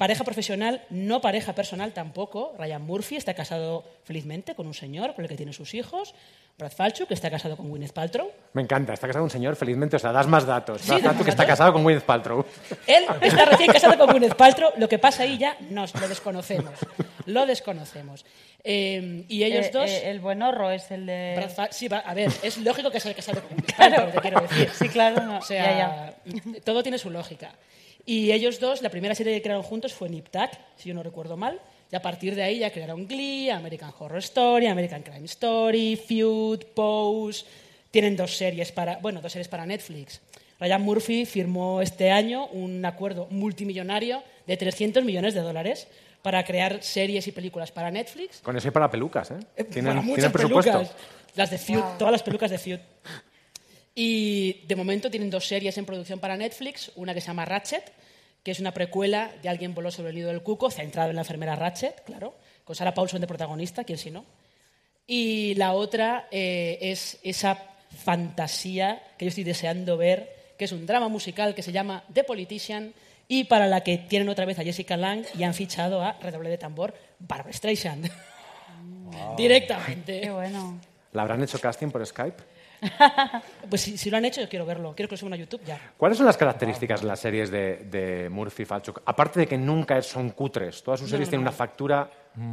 Pareja 0.00 0.24
profesional, 0.24 0.80
no 0.88 1.20
pareja 1.20 1.54
personal 1.54 1.92
tampoco. 1.92 2.54
Ryan 2.58 2.80
Murphy 2.80 3.16
está 3.16 3.34
casado 3.34 3.84
felizmente 4.04 4.54
con 4.54 4.66
un 4.66 4.72
señor 4.72 5.14
con 5.14 5.26
el 5.26 5.28
que 5.28 5.36
tiene 5.36 5.52
sus 5.52 5.74
hijos. 5.74 6.14
Brad 6.56 6.72
Falchuk 6.72 7.10
está 7.10 7.30
casado 7.30 7.54
con 7.54 7.68
Gwyneth 7.68 7.92
Paltrow. 7.92 8.30
Me 8.54 8.62
encanta, 8.62 8.94
está 8.94 9.06
casado 9.06 9.24
un 9.24 9.30
señor, 9.30 9.56
felizmente, 9.56 9.96
o 9.96 9.98
sea, 9.98 10.10
das 10.12 10.26
más 10.26 10.46
datos. 10.46 10.80
Sí, 10.80 10.92
más 11.02 11.22
que 11.22 11.28
está 11.28 11.46
casado 11.46 11.74
con 11.74 11.82
Gwyneth 11.82 12.04
Paltrow. 12.04 12.46
Él 12.86 13.04
está 13.20 13.44
recién 13.44 13.70
casado 13.70 13.98
con 13.98 14.06
Gwyneth 14.10 14.36
Paltrow. 14.36 14.70
Lo 14.78 14.88
que 14.88 14.98
pasa 14.98 15.24
ahí 15.24 15.36
ya 15.36 15.58
nos 15.68 15.94
lo 15.94 16.08
desconocemos. 16.08 16.72
Lo 17.26 17.44
desconocemos. 17.44 18.24
Eh, 18.64 19.26
y 19.28 19.44
ellos 19.44 19.66
Eh, 19.66 19.70
dos... 19.70 19.90
eh, 19.90 20.10
el 20.10 20.20
buen 20.20 20.40
horro 20.42 20.70
es 20.70 20.90
el 20.90 21.04
de... 21.04 21.34
Brad 21.36 21.50
Fa- 21.50 21.72
sí, 21.72 21.88
va- 21.88 21.98
a 21.98 22.14
ver, 22.14 22.30
es 22.42 22.56
lógico 22.56 22.90
que 22.90 23.00
sea 23.00 23.12
casado 23.12 23.42
con 23.42 23.50
Gwyneth 23.58 23.76
Paltrow, 23.76 24.10
te 24.12 24.18
quiero 24.20 24.40
decir. 24.40 24.70
Sí, 24.72 24.88
claro, 24.88 25.22
no, 25.26 25.38
O 25.38 25.42
sea, 25.42 26.14
todo 26.64 26.82
tiene 26.82 26.96
su 26.96 27.10
lógica. 27.10 27.52
Y 28.10 28.32
ellos 28.32 28.58
dos, 28.58 28.82
la 28.82 28.88
primera 28.88 29.14
serie 29.14 29.32
que 29.34 29.40
crearon 29.40 29.62
juntos 29.62 29.94
fue 29.94 30.08
Nip 30.08 30.30
Tuck, 30.30 30.50
si 30.74 30.88
yo 30.88 30.96
no 30.96 31.04
recuerdo 31.04 31.36
mal. 31.36 31.60
Y 31.92 31.94
a 31.94 32.02
partir 32.02 32.34
de 32.34 32.42
ahí 32.42 32.58
ya 32.58 32.72
crearon 32.72 33.06
Glee, 33.06 33.50
American 33.50 33.92
Horror 33.96 34.18
Story, 34.18 34.66
American 34.66 35.04
Crime 35.04 35.26
Story, 35.26 35.94
Feud, 35.94 36.58
Pose. 36.74 37.44
Tienen 37.92 38.16
dos 38.16 38.36
series 38.36 38.72
para, 38.72 38.96
bueno, 38.96 39.20
dos 39.20 39.30
series 39.30 39.46
para 39.46 39.64
Netflix. 39.64 40.20
Ryan 40.58 40.82
Murphy 40.82 41.24
firmó 41.24 41.82
este 41.82 42.10
año 42.10 42.48
un 42.48 42.84
acuerdo 42.84 43.28
multimillonario 43.30 44.24
de 44.44 44.56
300 44.56 45.04
millones 45.04 45.32
de 45.34 45.42
dólares 45.42 45.86
para 46.20 46.42
crear 46.42 46.82
series 46.82 47.28
y 47.28 47.30
películas 47.30 47.70
para 47.70 47.92
Netflix 47.92 48.40
Con 48.40 48.56
eso 48.56 48.66
y 48.66 48.70
para 48.72 48.90
pelucas, 48.90 49.30
¿eh? 49.30 49.38
eh, 49.56 49.62
Tienen, 49.62 49.92
para 49.92 50.02
muchas 50.02 50.16
tienen 50.16 50.32
presupuesto. 50.32 50.72
pelucas. 50.72 50.96
Las 51.36 51.50
de 51.52 51.58
Feud, 51.58 51.84
todas 51.96 52.10
las 52.10 52.24
pelucas 52.24 52.50
de 52.50 52.58
Feud. 52.58 52.80
Y 53.94 54.64
de 54.66 54.76
momento 54.76 55.10
tienen 55.10 55.30
dos 55.30 55.46
series 55.46 55.76
en 55.78 55.84
producción 55.84 56.20
para 56.20 56.36
Netflix, 56.36 56.92
una 56.96 57.12
que 57.14 57.20
se 57.20 57.28
llama 57.28 57.44
Ratchet, 57.44 57.92
que 58.42 58.52
es 58.52 58.60
una 58.60 58.72
precuela 58.72 59.32
de 59.42 59.48
Alguien 59.48 59.74
voló 59.74 59.90
sobre 59.90 60.10
el 60.10 60.16
nido 60.16 60.28
del 60.28 60.42
cuco, 60.42 60.70
centrado 60.70 61.10
en 61.10 61.16
la 61.16 61.22
enfermera 61.22 61.56
Ratchet, 61.56 62.04
claro, 62.04 62.34
con 62.64 62.76
Sarah 62.76 62.94
Paulson 62.94 63.20
de 63.20 63.26
protagonista, 63.26 63.84
quién 63.84 63.98
si 63.98 64.10
no. 64.10 64.24
Y 65.06 65.54
la 65.56 65.72
otra 65.72 66.28
eh, 66.30 66.78
es 66.80 67.18
esa 67.22 67.58
fantasía 68.04 69.02
que 69.18 69.24
yo 69.24 69.28
estoy 69.30 69.44
deseando 69.44 69.96
ver, 69.96 70.54
que 70.56 70.66
es 70.66 70.72
un 70.72 70.86
drama 70.86 71.08
musical 71.08 71.54
que 71.54 71.62
se 71.62 71.72
llama 71.72 72.04
The 72.12 72.24
Politician 72.24 72.94
y 73.26 73.44
para 73.44 73.66
la 73.66 73.82
que 73.82 73.98
tienen 73.98 74.28
otra 74.28 74.44
vez 74.44 74.58
a 74.58 74.62
Jessica 74.62 74.96
Lange 74.96 75.28
y 75.36 75.42
han 75.42 75.54
fichado 75.54 76.02
a 76.02 76.12
redoble 76.20 76.50
de 76.50 76.58
tambor 76.58 76.94
Barbara 77.18 77.52
Streisand. 77.52 78.10
Directamente. 79.36 80.20
Qué 80.20 80.30
bueno. 80.30 80.80
¿La 81.12 81.22
habrán 81.22 81.42
hecho 81.42 81.58
casting 81.58 81.90
por 81.90 82.06
Skype? 82.06 82.42
Pues 83.68 83.82
si, 83.82 83.96
si 83.98 84.10
lo 84.10 84.16
han 84.16 84.24
hecho, 84.24 84.40
yo 84.40 84.48
quiero 84.48 84.66
verlo. 84.66 84.94
Quiero 84.96 85.08
que 85.08 85.12
lo 85.14 85.18
suban 85.18 85.34
a 85.34 85.36
YouTube 85.36 85.62
ya. 85.64 85.92
¿Cuáles 85.96 86.16
son 86.18 86.26
las 86.26 86.36
características 86.36 87.00
de 87.02 87.06
las 87.06 87.20
series 87.20 87.50
de, 87.50 87.76
de 87.90 88.28
Murphy 88.28 88.62
y 88.64 88.66
Falchuk? 88.66 89.02
Aparte 89.04 89.38
de 89.40 89.46
que 89.46 89.56
nunca 89.56 90.00
son 90.02 90.30
cutres, 90.30 90.82
todas 90.82 90.98
sus 91.00 91.08
No, 91.08 91.12
series 91.12 91.28
no, 91.28 91.30
tienen 91.30 91.44
no. 91.44 91.50
una 91.50 91.56
factura 91.56 92.10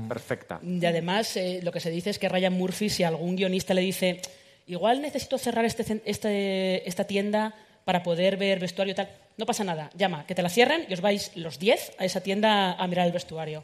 perfecta. 0.08 0.60
Y 0.62 0.86
además, 0.86 1.36
eh, 1.38 1.60
lo 1.64 1.72
que 1.72 1.80
se 1.80 1.90
dice 1.90 2.10
es 2.12 2.20
que 2.20 2.30
Ryan 2.30 2.54
Murphy, 2.54 2.90
si 2.90 3.04
algún 3.04 3.36
guionista 3.36 3.74
le 3.74 3.82
dice, 3.82 4.22
igual 4.68 5.02
necesito 5.02 5.38
cerrar 5.38 5.66
este, 5.66 6.02
este- 6.06 6.88
esta 6.88 7.06
tienda 7.06 7.56
para 7.86 8.04
poder 8.04 8.38
ver 8.38 8.60
vestuario 8.60 8.92
y 8.92 8.96
tal, 8.96 9.10
no 9.38 9.46
pasa 9.46 9.64
nada. 9.64 9.90
Llama, 9.96 10.26
que 10.28 10.36
te 10.36 10.42
la 10.44 10.50
cierren 10.50 10.86
y 10.90 10.94
os 10.94 11.02
vais 11.02 11.32
los 11.36 11.58
10 11.58 11.94
a 12.00 12.06
esa 12.06 12.22
tienda 12.22 12.74
a 12.74 12.88
mirar 12.88 13.06
el 13.08 13.14
vestuario. 13.14 13.64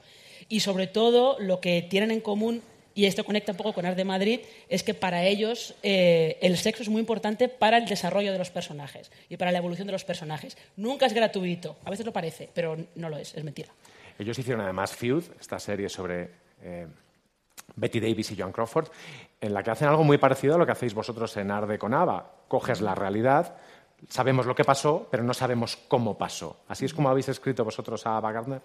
Y 0.50 0.62
sobre 0.62 0.88
todo, 0.88 1.38
lo 1.40 1.60
que 1.60 1.82
tienen 1.84 2.12
en 2.12 2.22
común, 2.22 2.62
y 2.96 3.06
esto 3.06 3.24
conecta 3.24 3.52
un 3.52 3.58
poco 3.58 3.74
con 3.74 3.86
Art 3.86 3.98
de 3.98 4.06
Madrid, 4.06 4.40
es 4.70 4.84
que 4.84 4.94
para 4.94 5.24
ellos 5.24 5.76
eh, 5.84 6.38
el 6.42 6.58
sexo 6.58 6.84
es 6.84 6.90
muy 6.90 7.00
importante 7.00 7.50
para 7.50 7.78
el 7.78 7.86
desarrollo 7.86 8.32
de 8.32 8.38
los 8.38 8.52
personajes 8.52 9.12
y 9.30 9.38
para 9.38 9.52
la 9.52 9.58
evolución 9.58 9.88
de 9.88 9.94
los 9.94 10.04
personajes. 10.04 10.58
Nunca 10.78 11.06
es 11.06 11.14
gratuito, 11.14 11.78
a 11.86 11.90
veces 11.90 12.06
lo 12.06 12.14
parece, 12.14 12.50
pero 12.54 12.78
no 12.96 13.10
lo 13.10 13.18
es, 13.18 13.36
es 13.36 13.44
mentira. 13.44 13.70
Ellos 14.20 14.38
hicieron 14.38 14.62
además 14.62 14.96
Feud, 14.96 15.24
esta 15.40 15.60
serie 15.60 15.90
sobre 15.90 16.30
eh, 16.62 16.88
Betty 17.76 18.00
Davis 18.00 18.32
y 18.32 18.38
Joan 18.38 18.52
Crawford, 18.52 18.88
en 19.42 19.54
la 19.54 19.64
que 19.64 19.72
hacen 19.72 19.88
algo 19.88 20.04
muy 20.04 20.18
parecido 20.18 20.56
a 20.56 20.58
lo 20.58 20.66
que 20.66 20.72
hacéis 20.72 20.94
vosotros 20.94 21.36
en 21.38 21.52
Arde 21.52 21.78
con 21.78 21.94
Ava. 21.94 22.32
Coges 22.48 22.82
la 22.82 22.94
realidad, 22.94 23.56
sabemos 24.10 24.46
lo 24.46 24.56
que 24.56 24.64
pasó, 24.64 25.08
pero 25.10 25.24
no 25.24 25.34
sabemos 25.34 25.78
cómo 25.88 26.18
pasó. 26.18 26.62
¿Así 26.68 26.86
es 26.86 26.94
como 26.94 27.10
habéis 27.10 27.30
escrito 27.30 27.66
vosotros 27.66 28.06
a 28.06 28.18
Ava 28.18 28.32
Gardner? 28.32 28.62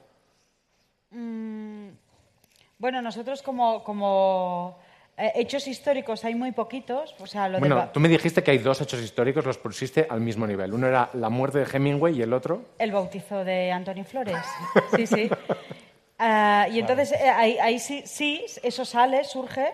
Mm, 1.11 1.78
bueno, 2.79 3.03
nosotros 3.03 3.43
como, 3.43 3.83
como 3.85 4.79
eh, 5.17 5.33
hechos 5.35 5.67
históricos 5.67 6.25
hay 6.25 6.35
muy 6.35 6.53
poquitos. 6.53 7.15
O 7.21 7.27
sea, 7.27 7.49
lo 7.49 7.59
Bueno, 7.59 7.89
tú 7.93 7.99
me 8.01 8.09
dijiste 8.09 8.43
que 8.43 8.53
hay 8.53 8.59
dos 8.59 8.81
hechos 8.81 9.01
históricos, 9.01 9.45
los 9.45 9.59
pusiste 9.59 10.07
al 10.09 10.21
mismo 10.21 10.47
nivel. 10.47 10.73
Uno 10.73 10.87
era 10.87 11.11
la 11.15 11.29
muerte 11.29 11.59
de 11.59 11.67
Hemingway 11.77 12.17
y 12.19 12.23
el 12.23 12.33
otro... 12.33 12.63
el 12.79 12.93
bautizo 12.93 13.45
de 13.45 13.73
Anthony 13.73 14.05
Flores. 14.05 14.37
Sí, 14.97 15.07
sí. 15.07 15.29
Ah, 16.21 16.67
y 16.71 16.81
entonces 16.81 17.13
eh, 17.13 17.29
ahí, 17.29 17.59
ahí 17.59 17.79
sí, 17.79 18.03
sí, 18.05 18.45
eso 18.63 18.85
sale, 18.85 19.23
surge, 19.25 19.69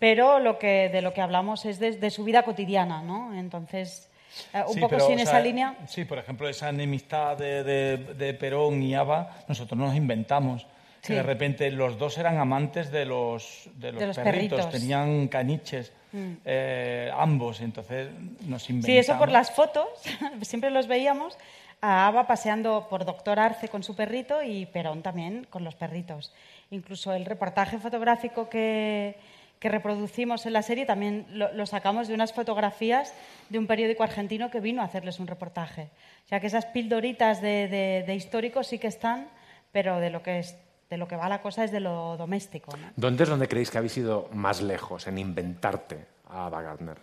pero 0.00 0.40
lo 0.40 0.58
que, 0.58 0.88
de 0.88 1.02
lo 1.02 1.12
que 1.12 1.20
hablamos 1.20 1.64
es 1.66 1.78
de, 1.78 1.92
de 1.92 2.10
su 2.10 2.24
vida 2.24 2.42
cotidiana, 2.42 3.00
¿no? 3.02 3.32
Entonces, 3.38 4.10
eh, 4.52 4.62
un 4.66 4.74
Sí, 4.74 4.80
poco 4.80 4.90
pero, 4.96 5.06
sin 5.06 5.18
o 5.18 5.22
esa 5.22 5.38
línea. 5.40 5.76
Sí, 5.86 6.04
por 6.04 6.18
ejemplo, 6.18 6.48
esa 6.48 6.68
enemistad 6.70 7.36
de, 7.36 7.62
de- 7.62 7.96
de 8.14 8.34
Perón 8.34 8.82
y 8.82 8.94
Ava, 8.96 9.36
nosotros 9.46 9.78
nos 9.78 9.94
inventamos. 9.94 10.66
Que 11.04 11.08
Sí. 11.08 11.14
de 11.14 11.22
repente 11.22 11.70
los 11.70 11.98
dos 11.98 12.16
eran 12.16 12.38
amantes 12.38 12.90
de 12.90 13.04
los, 13.04 13.68
de 13.76 13.92
los, 13.92 14.00
De 14.00 14.06
los 14.06 14.16
perritos, 14.18 14.60
perritos. 14.60 14.80
tenían 14.80 15.28
caniches, 15.28 15.92
Mm. 16.12 16.32
eh, 16.44 17.10
ambos, 17.14 17.60
entonces 17.60 18.08
nos 18.46 18.70
inventamos. 18.70 18.84
Sí, 18.86 18.96
eso 18.96 19.18
por 19.18 19.30
las 19.30 19.50
fotos, 19.50 19.86
siempre 20.42 20.70
los 20.70 20.86
veíamos. 20.86 21.36
A 21.82 22.06
Ava 22.06 22.26
paseando 22.26 22.86
por 22.88 23.04
Doctor 23.04 23.38
Arce 23.38 23.68
con 23.68 23.82
su 23.82 23.94
perrito 23.94 24.42
y 24.42 24.64
Perón 24.64 25.02
también 25.02 25.46
con 25.50 25.64
los 25.64 25.74
perritos. 25.74 26.32
Incluso 26.70 27.12
el 27.12 27.26
reportaje 27.26 27.78
fotográfico 27.78 28.48
que, 28.48 29.16
que 29.58 29.68
reproducimos 29.68 30.46
en 30.46 30.54
la 30.54 30.62
serie 30.62 30.86
también 30.86 31.26
lo, 31.30 31.52
lo 31.52 31.66
sacamos 31.66 32.08
de 32.08 32.14
unas 32.14 32.32
fotografías 32.32 33.12
de 33.50 33.58
un 33.58 33.66
periódico 33.66 34.02
argentino 34.02 34.50
que 34.50 34.60
vino 34.60 34.80
a 34.80 34.86
hacerles 34.86 35.20
un 35.20 35.26
reportaje. 35.26 35.88
O 36.24 36.28
sea 36.28 36.40
que 36.40 36.46
esas 36.46 36.64
pildoritas 36.64 37.42
de, 37.42 37.68
de, 37.68 38.04
de 38.06 38.14
históricos 38.14 38.68
sí 38.68 38.78
que 38.78 38.86
están, 38.86 39.28
pero 39.72 40.00
de 40.00 40.08
lo 40.08 40.22
que 40.22 40.38
es 40.38 40.56
de 40.94 40.98
lo 40.98 41.08
que 41.08 41.16
va 41.16 41.28
la 41.28 41.40
cosa 41.42 41.64
es 41.64 41.72
de 41.72 41.80
lo 41.80 42.16
doméstico. 42.16 42.76
¿no? 42.76 42.86
¿Dónde 42.96 43.24
es 43.24 43.28
donde 43.28 43.48
creéis 43.48 43.70
que 43.70 43.78
habéis 43.78 43.96
ido 43.96 44.28
más 44.32 44.62
lejos 44.62 45.06
en 45.08 45.18
inventarte 45.18 46.06
a 46.30 46.46
Ava 46.46 46.62
Gardner? 46.62 46.98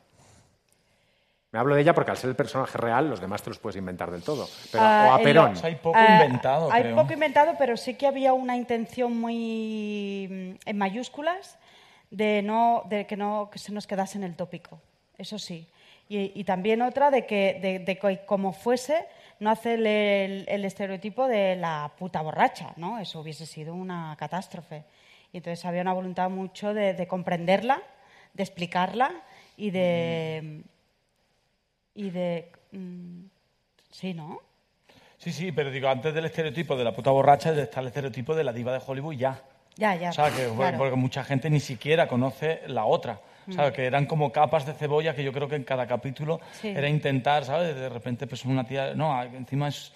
Me 1.51 1.59
hablo 1.59 1.75
de 1.75 1.81
ella 1.81 1.93
porque 1.93 2.11
al 2.11 2.17
ser 2.17 2.29
el 2.29 2.35
personaje 2.37 2.77
real, 2.77 3.09
los 3.09 3.19
demás 3.19 3.41
te 3.43 3.49
los 3.49 3.59
puedes 3.59 3.75
inventar 3.75 4.09
del 4.09 4.23
todo. 4.23 4.47
Pero, 4.71 4.83
Ah, 4.85 5.07
o 5.09 5.13
a 5.15 5.19
Perón. 5.19 5.53
Hay 5.61 5.75
poco 5.75 5.97
Ah, 5.99 6.19
inventado, 6.23 6.71
Hay 6.71 6.83
creo. 6.83 6.95
poco 6.95 7.11
inventado, 7.11 7.55
pero 7.59 7.75
sí 7.75 7.95
que 7.95 8.07
había 8.07 8.31
una 8.31 8.55
intención 8.55 9.17
muy 9.19 10.27
mm, 10.31 10.69
en 10.69 10.77
mayúsculas 10.77 11.57
de 12.09 12.41
no 12.41 12.83
de 12.87 13.05
que 13.05 13.17
no 13.17 13.49
que 13.51 13.59
se 13.59 13.73
nos 13.73 13.85
quedase 13.85 14.17
en 14.17 14.23
el 14.23 14.35
tópico. 14.37 14.79
Eso 15.17 15.37
sí. 15.37 15.67
Y, 16.07 16.31
y 16.39 16.43
también 16.45 16.81
otra 16.81 17.11
de 17.11 17.25
que 17.25 17.59
de, 17.61 17.79
de 17.79 17.97
que 17.99 18.25
como 18.25 18.53
fuese 18.53 19.05
no 19.41 19.49
hacer 19.49 19.79
el, 19.79 20.45
el 20.47 20.65
estereotipo 20.65 21.27
de 21.27 21.55
la 21.55 21.91
puta 21.97 22.21
borracha, 22.21 22.73
¿no? 22.77 22.99
Eso 22.99 23.21
hubiese 23.21 23.47
sido 23.47 23.73
una 23.73 24.15
catástrofe. 24.15 24.83
Y 25.33 25.37
entonces 25.37 25.65
había 25.65 25.81
una 25.81 25.93
voluntad 25.93 26.29
mucho 26.29 26.75
de, 26.75 26.93
de 26.93 27.07
comprenderla, 27.07 27.81
de 28.33 28.43
explicarla 28.43 29.11
y 29.57 29.71
de 29.71 30.61
y 31.95 32.11
de 32.11 32.51
mm, 32.71 33.23
sí, 33.89 34.13
¿no? 34.13 34.41
Sí, 35.17 35.31
sí, 35.31 35.51
pero 35.51 35.71
digo, 35.71 35.89
antes 35.89 36.13
del 36.13 36.25
estereotipo 36.25 36.75
de 36.75 36.83
la 36.83 36.93
puta 36.93 37.09
borracha 37.09 37.51
está 37.59 37.79
el 37.79 37.87
estereotipo 37.87 38.35
de 38.35 38.43
la 38.43 38.53
diva 38.53 38.71
de 38.73 38.81
Hollywood 38.85 39.15
ya. 39.15 39.41
Ya, 39.75 39.95
ya. 39.95 40.11
O 40.11 40.13
sea, 40.13 40.29
que 40.29 40.47
claro. 40.55 40.77
porque 40.77 40.95
mucha 40.95 41.23
gente 41.23 41.49
ni 41.49 41.59
siquiera 41.59 42.07
conoce 42.07 42.61
la 42.67 42.85
otra. 42.85 43.19
¿Sabes? 43.49 43.73
Que 43.73 43.85
eran 43.85 44.05
como 44.05 44.31
capas 44.31 44.65
de 44.65 44.73
cebolla 44.73 45.15
que 45.15 45.23
yo 45.23 45.33
creo 45.33 45.47
que 45.47 45.55
en 45.55 45.63
cada 45.63 45.87
capítulo 45.87 46.39
Sí. 46.61 46.67
era 46.69 46.87
intentar, 46.87 47.43
¿sabes? 47.45 47.75
De 47.75 47.89
repente, 47.89 48.27
pues 48.27 48.45
una 48.45 48.65
tía. 48.65 48.93
No, 48.93 49.21
encima 49.23 49.67
es. 49.69 49.91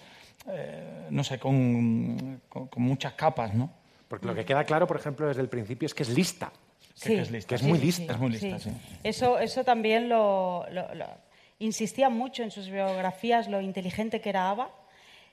eh, 0.48 1.06
no 1.10 1.24
sé, 1.24 1.38
con, 1.38 2.40
con, 2.48 2.68
con 2.68 2.82
muchas 2.82 3.14
capas, 3.14 3.54
¿no? 3.54 3.70
Porque 4.08 4.26
lo 4.26 4.34
que 4.34 4.44
queda 4.44 4.62
claro, 4.64 4.86
por 4.86 4.96
ejemplo, 4.96 5.26
desde 5.26 5.40
el 5.42 5.48
principio 5.48 5.86
es 5.86 5.94
que 5.94 6.02
es 6.04 6.08
lista. 6.10 6.52
Sí, 6.94 7.14
que 7.14 7.20
es 7.22 7.30
lista. 7.30 7.48
Que 7.48 7.54
es 7.56 7.60
sí, 7.62 7.66
muy 7.66 7.78
sí, 7.78 7.86
lista. 7.86 8.12
Es 8.12 8.18
muy 8.18 8.30
lista, 8.30 8.58
sí. 8.58 8.70
sí. 8.70 8.76
Eso, 9.02 9.38
eso 9.38 9.64
también 9.64 10.08
lo, 10.08 10.64
lo- 10.70 10.94
lo- 10.94 11.26
insistía 11.58 12.08
mucho 12.10 12.42
en 12.42 12.50
sus 12.50 12.68
biografías, 12.70 13.48
lo 13.48 13.60
inteligente 13.60 14.20
que 14.20 14.28
era 14.28 14.48
Ava, 14.50 14.70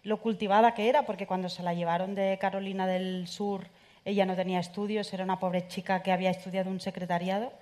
lo 0.04 0.18
cultivada 0.20 0.74
que 0.74 0.90
era, 0.90 1.06
porque 1.06 1.28
cuando 1.28 1.48
se 1.50 1.64
la 1.64 1.74
llevaron 1.74 2.16
de 2.16 2.38
Carolina 2.40 2.88
del 2.88 3.28
Sur, 3.28 3.68
ella 4.06 4.26
no 4.26 4.36
tenía 4.36 4.60
estudios, 4.60 5.14
era 5.14 5.24
una 5.24 5.40
pobre 5.40 5.68
chica 5.68 6.02
que 6.02 6.12
había 6.12 6.30
estudiado 6.32 6.70
un 6.70 6.80
secretariado. 6.80 7.54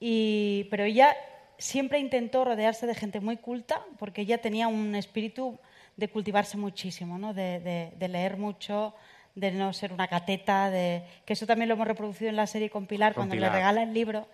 Y, 0.00 0.68
pero 0.70 0.84
ella 0.84 1.16
siempre 1.58 1.98
intentó 1.98 2.44
rodearse 2.44 2.86
de 2.86 2.94
gente 2.94 3.20
muy 3.20 3.36
culta, 3.36 3.82
porque 3.98 4.20
ella 4.22 4.38
tenía 4.40 4.68
un 4.68 4.94
espíritu 4.94 5.58
de 5.96 6.08
cultivarse 6.08 6.56
muchísimo, 6.56 7.18
¿no? 7.18 7.34
de, 7.34 7.58
de- 7.60 7.92
de 7.98 8.08
leer 8.08 8.36
mucho, 8.36 8.94
de 9.34 9.50
no 9.50 9.72
ser 9.72 9.92
una 9.92 10.06
cateta, 10.06 10.70
de, 10.70 11.02
que 11.24 11.32
eso 11.32 11.46
también 11.46 11.68
lo 11.68 11.74
hemos 11.74 11.86
reproducido 11.88 12.30
en 12.30 12.36
la 12.36 12.46
serie 12.46 12.70
con 12.70 12.86
Pilar, 12.86 13.14
Con 13.14 13.22
cuando 13.22 13.34
Pilar. 13.34 13.50
le 13.50 13.56
regala 13.56 13.82
el 13.82 13.92
libro. 13.92 14.26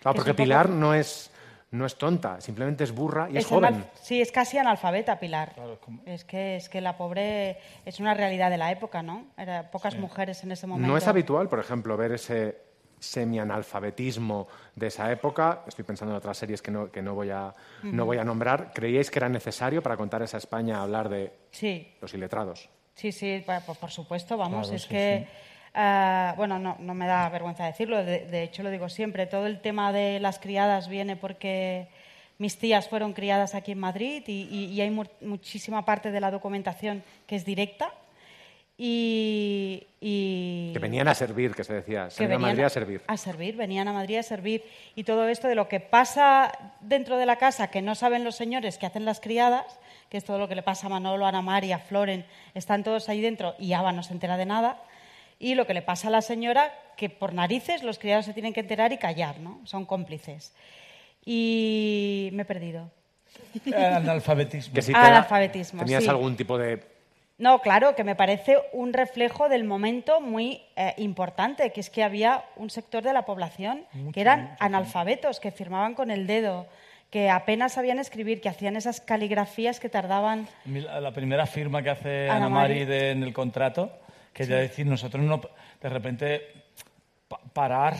Claro, 0.00 0.14
porque 0.16 0.30
un 0.30 0.36
poco- 0.36 0.44
Pilar 0.44 0.68
no 0.68 0.92
es, 0.92 1.30
no 1.70 1.86
es 1.86 1.96
tonta, 1.96 2.40
simplemente 2.42 2.84
es 2.84 2.92
burra 2.92 3.28
y 3.30 3.38
es, 3.38 3.44
es 3.44 3.46
joven. 3.46 3.74
anal- 3.74 3.90
sí, 4.02 4.20
es 4.20 4.30
casi 4.30 4.58
analfabeta 4.58 5.18
Pilar. 5.18 5.52
Claro, 5.54 5.72
es 5.74 5.78
como- 5.78 6.02
Es 6.04 6.24
que 6.24 6.56
es 6.56 6.68
que 6.68 6.82
la 6.82 6.98
pobre 6.98 7.58
es 7.86 7.98
una 8.00 8.12
realidad 8.12 8.50
de 8.50 8.58
la 8.58 8.70
época, 8.70 9.02
¿no? 9.02 9.24
Era 9.38 9.70
pocas 9.70 9.96
mujeres 9.96 10.42
en 10.44 10.52
ese 10.52 10.66
momento. 10.66 10.86
No 10.90 10.98
es 10.98 11.06
habitual, 11.06 11.48
por 11.48 11.58
ejemplo, 11.60 11.96
ver 11.96 12.12
ese 12.12 12.58
semianalfabetismo 12.98 14.48
de 14.74 14.86
esa 14.88 15.10
época. 15.10 15.62
Estoy 15.66 15.84
pensando 15.84 16.12
en 16.14 16.18
otras 16.18 16.36
series 16.36 16.62
que 16.62 16.70
no, 16.70 16.90
que 16.90 17.02
no, 17.02 17.14
voy, 17.14 17.30
a, 17.30 17.54
no 17.82 18.04
voy 18.04 18.18
a 18.18 18.24
nombrar. 18.24 18.72
¿Creíais 18.72 19.10
que 19.10 19.18
era 19.18 19.28
necesario 19.28 19.82
para 19.82 19.96
contar 19.96 20.22
esa 20.22 20.38
España 20.38 20.82
hablar 20.82 21.08
de 21.08 21.32
Sí, 21.50 21.92
los 22.00 22.12
iletrados? 22.14 22.68
sí, 22.94 23.12
sí, 23.12 23.42
por, 23.44 23.76
por 23.76 23.90
supuesto, 23.90 24.36
vamos. 24.36 24.68
Claro, 24.68 24.76
es 24.76 24.82
sí, 24.82 24.88
que, 24.88 25.26
ah, 25.74 26.34
bueno, 26.36 26.58
no, 26.58 26.76
no 26.78 26.94
me 26.94 27.06
da 27.06 27.28
vergüenza 27.28 27.66
decirlo, 27.66 28.02
de, 28.04 28.26
de 28.26 28.42
hecho 28.42 28.62
lo 28.62 28.70
digo 28.70 28.88
siempre, 28.88 29.26
todo 29.26 29.46
el 29.46 29.60
tema 29.60 29.92
de 29.92 30.18
las 30.20 30.38
criadas 30.38 30.88
viene 30.88 31.16
porque 31.16 31.88
mis 32.38 32.58
tías 32.58 32.88
fueron 32.88 33.12
criadas 33.12 33.54
aquí 33.54 33.72
en 33.72 33.78
Madrid 33.78 34.22
y, 34.26 34.48
y- 34.50 34.64
y 34.72 34.80
hay 34.80 34.90
mu- 34.90 35.04
muchísima 35.22 35.84
parte 35.84 36.10
de 36.10 36.20
la 36.20 36.30
documentación 36.30 37.02
que 37.26 37.36
es 37.36 37.44
directa. 37.44 37.92
Y, 38.78 39.86
y- 40.00 40.70
Que 40.74 40.78
venían 40.78 41.08
a 41.08 41.14
servir, 41.14 41.54
que 41.54 41.64
se 41.64 41.72
decía. 41.74 42.10
Se 42.10 42.18
que 42.18 42.24
a 42.24 42.28
venían 42.28 42.42
Madrid 42.50 42.64
a 42.64 42.68
servir. 42.68 43.00
A 43.06 43.16
servir, 43.16 43.56
venían 43.56 43.88
a 43.88 43.92
Madrid 43.92 44.18
a 44.18 44.22
servir. 44.22 44.62
Y 44.94 45.04
todo 45.04 45.26
esto 45.28 45.48
de 45.48 45.54
lo 45.54 45.68
que 45.68 45.80
pasa 45.80 46.52
dentro 46.80 47.16
de 47.16 47.24
la 47.26 47.36
casa, 47.36 47.68
que 47.68 47.80
no 47.82 47.94
saben 47.94 48.22
los 48.24 48.36
señores 48.36 48.76
que 48.78 48.86
hacen 48.86 49.04
las 49.06 49.20
criadas, 49.20 49.64
que 50.10 50.18
es 50.18 50.24
todo 50.24 50.38
lo 50.38 50.46
que 50.48 50.54
le 50.54 50.62
pasa 50.62 50.86
a 50.86 50.90
Manolo, 50.90 51.24
a 51.24 51.30
Ana 51.30 51.42
María, 51.42 51.76
a 51.76 51.78
Floren, 51.78 52.26
están 52.54 52.84
todos 52.84 53.08
ahí 53.08 53.20
dentro 53.20 53.54
y 53.58 53.72
Ava 53.72 53.92
no 53.92 54.02
se 54.02 54.12
entera 54.12 54.36
de 54.36 54.44
nada. 54.46 54.82
Y 55.38 55.54
lo 55.54 55.66
que 55.66 55.74
le 55.74 55.82
pasa 55.82 56.08
a 56.08 56.10
la 56.10 56.22
señora, 56.22 56.72
que 56.96 57.08
por 57.10 57.32
narices 57.34 57.82
los 57.82 57.98
criados 57.98 58.24
se 58.26 58.32
tienen 58.34 58.52
que 58.52 58.60
enterar 58.60 58.92
y 58.92 58.98
callar, 58.98 59.38
¿no? 59.40 59.60
Son 59.64 59.84
cómplices. 59.86 60.54
Y 61.24 62.30
me 62.32 62.42
he 62.42 62.46
perdido. 62.46 62.90
Analfabetismo. 63.74 64.74
Que 64.74 64.82
si 64.82 64.92
te- 64.92 64.98
analfabetismo, 64.98 65.80
tenías 65.82 66.04
sí. 66.04 66.08
algún 66.08 66.36
tipo 66.36 66.56
de... 66.58 66.95
No, 67.38 67.60
claro, 67.60 67.94
que 67.94 68.02
me 68.02 68.14
parece 68.14 68.56
un 68.72 68.94
reflejo 68.94 69.50
del 69.50 69.64
momento 69.64 70.22
muy 70.22 70.62
eh, 70.74 70.94
importante, 70.96 71.70
que 71.70 71.80
es 71.80 71.90
que 71.90 72.02
había 72.02 72.44
un 72.56 72.70
sector 72.70 73.02
de 73.02 73.12
la 73.12 73.26
población 73.26 73.84
que 74.14 74.22
eran 74.22 74.56
analfabetos, 74.58 75.38
que 75.38 75.50
firmaban 75.50 75.94
con 75.94 76.10
el 76.10 76.26
dedo, 76.26 76.66
que 77.10 77.28
apenas 77.28 77.74
sabían 77.74 77.98
escribir, 77.98 78.40
que 78.40 78.48
hacían 78.48 78.74
esas 78.74 79.02
caligrafías 79.02 79.80
que 79.80 79.90
tardaban. 79.90 80.48
La 80.64 81.12
primera 81.12 81.46
firma 81.46 81.82
que 81.82 81.90
hace 81.90 82.30
Ana 82.30 82.48
Mari 82.48 82.86
de- 82.86 83.10
en 83.10 83.22
el 83.22 83.34
contrato, 83.34 83.92
que 84.32 84.44
es 84.44 84.48
decir, 84.48 84.86
nosotros 84.86 85.22
no, 85.22 85.40
de 85.82 85.88
repente, 85.90 86.40
pa- 87.28 87.40
parar 87.52 87.96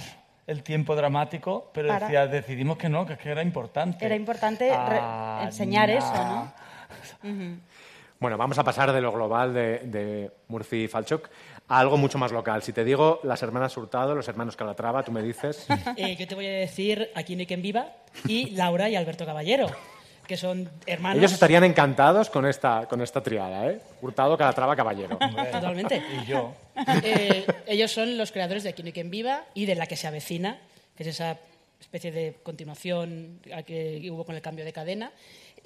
el 0.46 0.62
tiempo 0.62 0.96
dramático, 0.96 1.70
pero 1.74 1.88
Para. 1.88 2.06
decía, 2.06 2.26
decidimos 2.26 2.78
que 2.78 2.88
no, 2.88 3.04
que 3.04 3.12
es 3.14 3.18
que 3.18 3.30
era 3.30 3.42
importante. 3.42 4.04
Era 4.06 4.14
importante 4.16 4.70
Ah, 4.72 5.42
enseñar 5.44 5.90
nah. 5.90 5.94
eso, 5.98 6.24
¿no? 6.24 6.52
Ujú. 7.30 7.58
Bueno, 8.26 8.38
vamos 8.38 8.58
a 8.58 8.64
pasar 8.64 8.92
de 8.92 9.00
lo 9.00 9.12
global 9.12 9.54
de, 9.54 9.78
de 9.84 10.32
Murci 10.48 10.82
y 10.82 10.88
Falchuk 10.88 11.28
a 11.68 11.78
algo 11.78 11.96
mucho 11.96 12.18
más 12.18 12.32
local. 12.32 12.60
Si 12.60 12.72
te 12.72 12.82
digo 12.82 13.20
las 13.22 13.40
hermanas 13.44 13.76
Hurtado, 13.76 14.16
los 14.16 14.26
hermanos 14.26 14.56
Calatrava, 14.56 15.04
tú 15.04 15.12
me 15.12 15.22
dices... 15.22 15.64
Eh, 15.96 16.16
yo 16.16 16.26
te 16.26 16.34
voy 16.34 16.46
a 16.46 16.50
decir 16.50 17.08
Aquí 17.14 17.36
no 17.36 17.40
hay 17.42 17.46
quien 17.46 17.62
viva 17.62 17.86
y 18.26 18.50
Laura 18.50 18.88
y 18.88 18.96
Alberto 18.96 19.24
Caballero, 19.24 19.68
que 20.26 20.36
son 20.36 20.68
hermanos. 20.86 21.18
Ellos 21.18 21.34
estarían 21.34 21.62
encantados 21.62 22.28
con 22.28 22.46
esta, 22.46 22.88
con 22.88 23.00
esta 23.00 23.22
triada, 23.22 23.70
¿eh? 23.70 23.80
Hurtado, 24.02 24.36
Calatrava, 24.36 24.74
Caballero. 24.74 25.18
Totalmente. 25.52 26.02
Y 26.20 26.26
yo. 26.26 26.52
Eh, 27.04 27.46
ellos 27.68 27.92
son 27.92 28.18
los 28.18 28.32
creadores 28.32 28.64
de 28.64 28.70
Aquí 28.70 28.82
no 28.82 28.88
hay 28.88 28.92
quien 28.92 29.08
viva 29.08 29.44
y 29.54 29.66
de 29.66 29.76
La 29.76 29.86
que 29.86 29.94
se 29.94 30.08
avecina, 30.08 30.58
que 30.96 31.04
es 31.04 31.10
esa 31.10 31.38
especie 31.80 32.10
de 32.10 32.34
continuación 32.42 33.38
a 33.54 33.62
que 33.62 34.08
hubo 34.10 34.24
con 34.24 34.34
el 34.34 34.42
cambio 34.42 34.64
de 34.64 34.72
cadena. 34.72 35.12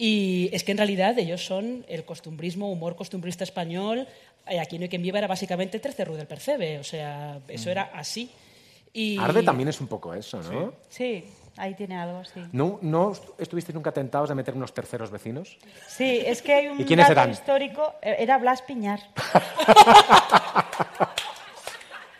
Y 0.02 0.48
es 0.54 0.64
que 0.64 0.72
en 0.72 0.78
realidad 0.78 1.18
ellos 1.18 1.44
son 1.44 1.84
el 1.86 2.06
costumbrismo, 2.06 2.72
humor 2.72 2.96
costumbrista 2.96 3.44
español. 3.44 4.08
Eh, 4.46 4.58
Aquí 4.58 4.78
no 4.78 4.84
hay 4.84 4.88
quien 4.88 5.02
viva 5.02 5.18
era 5.18 5.26
básicamente 5.26 5.78
Tercerru 5.78 6.14
del 6.14 6.26
Percebe, 6.26 6.78
o 6.78 6.84
sea, 6.84 7.38
eso 7.48 7.70
era 7.70 7.90
así. 7.92 8.30
Y 8.94 9.18
Arde 9.18 9.42
también 9.42 9.68
es 9.68 9.78
un 9.78 9.88
poco 9.88 10.14
eso, 10.14 10.42
¿no? 10.42 10.72
Sí, 10.88 11.22
ahí 11.58 11.74
tiene 11.74 11.96
algo, 11.96 12.24
sí. 12.24 12.40
¿No, 12.50 12.78
¿No 12.80 13.12
estuvisteis 13.36 13.74
nunca 13.74 13.92
tentados 13.92 14.30
de 14.30 14.34
meter 14.34 14.54
unos 14.54 14.72
terceros 14.72 15.10
vecinos? 15.10 15.58
Sí, 15.86 16.22
es 16.24 16.40
que 16.40 16.54
hay 16.54 16.68
un 16.68 16.80
¿Y 16.80 16.86
quiénes 16.86 17.06
dato 17.06 17.20
eran? 17.20 17.30
histórico, 17.32 17.92
eh, 18.00 18.16
era 18.20 18.38
Blas 18.38 18.62
Piñar. 18.62 19.00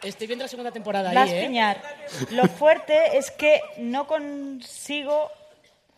Estoy 0.03 0.26
viendo 0.26 0.45
la 0.45 0.49
segunda 0.49 0.70
temporada 0.70 1.12
Blas 1.12 1.31
ahí, 1.31 1.39
¿eh? 1.39 1.47
Piñar. 1.47 1.81
Lo 2.33 2.47
fuerte 2.47 3.16
es 3.16 3.31
que 3.31 3.62
no 3.78 4.07
consigo 4.07 5.31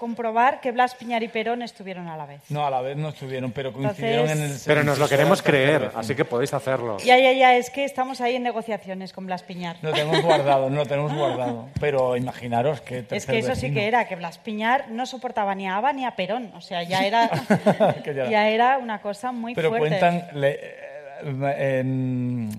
comprobar 0.07 0.61
que 0.61 0.73
Blas 0.73 0.97
Piñar 0.97 1.23
y 1.23 1.29
Perón 1.29 1.63
estuvieron 1.63 2.09
a 2.09 2.17
la 2.17 2.27
vez. 2.27 2.41
No, 2.49 2.67
a 2.67 2.71
la 2.71 2.81
vez 2.81 2.97
no 2.97 3.11
estuvieron, 3.11 3.53
pero 3.53 3.73
coincidieron 3.73 4.29
Entonces- 4.29 4.67
en 4.67 4.73
el... 4.73 4.77
Pero 4.77 4.83
nos 4.83 4.99
lo 4.99 5.09
queremos 5.09 5.43
creer, 5.43 5.93
así 5.95 6.17
que 6.17 6.25
podéis 6.25 6.53
hacerlo. 6.53 6.97
Ya, 6.99 7.17
ya, 7.21 7.31
ya, 7.31 7.55
es 7.55 7.71
que 7.71 7.85
estamos 7.85 8.21
ahí 8.21 8.35
en 8.35 8.43
negociaciones 8.43 9.13
con 9.13 9.27
Blas 9.27 9.45
Piñar. 9.45 9.77
Lo 9.81 9.93
tenemos 9.93 10.21
guardado, 10.23 10.69
no 10.71 10.75
lo 10.79 10.87
tenemos 10.87 11.15
guardado. 11.17 11.69
Pero 11.79 12.17
imaginaros 12.17 12.81
que... 12.81 13.05
Es 13.13 13.27
que 13.27 13.39
eso 13.39 13.55
sí 13.55 13.73
que 13.73 13.87
era, 13.87 14.09
que 14.09 14.17
Blas 14.17 14.39
Piñar 14.39 14.91
no 14.91 15.07
soportaba 15.07 15.55
ni 15.55 15.69
a 15.69 15.77
Aba 15.77 15.93
ni 15.93 16.05
a 16.05 16.17
Perón. 16.17 16.51
O 16.57 16.61
sea, 16.61 16.83
ya 16.83 17.07
era, 17.07 17.31
ya- 18.05 18.49
era 18.49 18.79
una 18.79 19.01
cosa 19.01 19.31
muy 19.31 19.55
Pero 19.55 19.69
fuerte. 19.69 20.01
cuentan 20.01 20.27
le- 20.41 20.59
eh, 20.61 21.79
en 21.79 22.51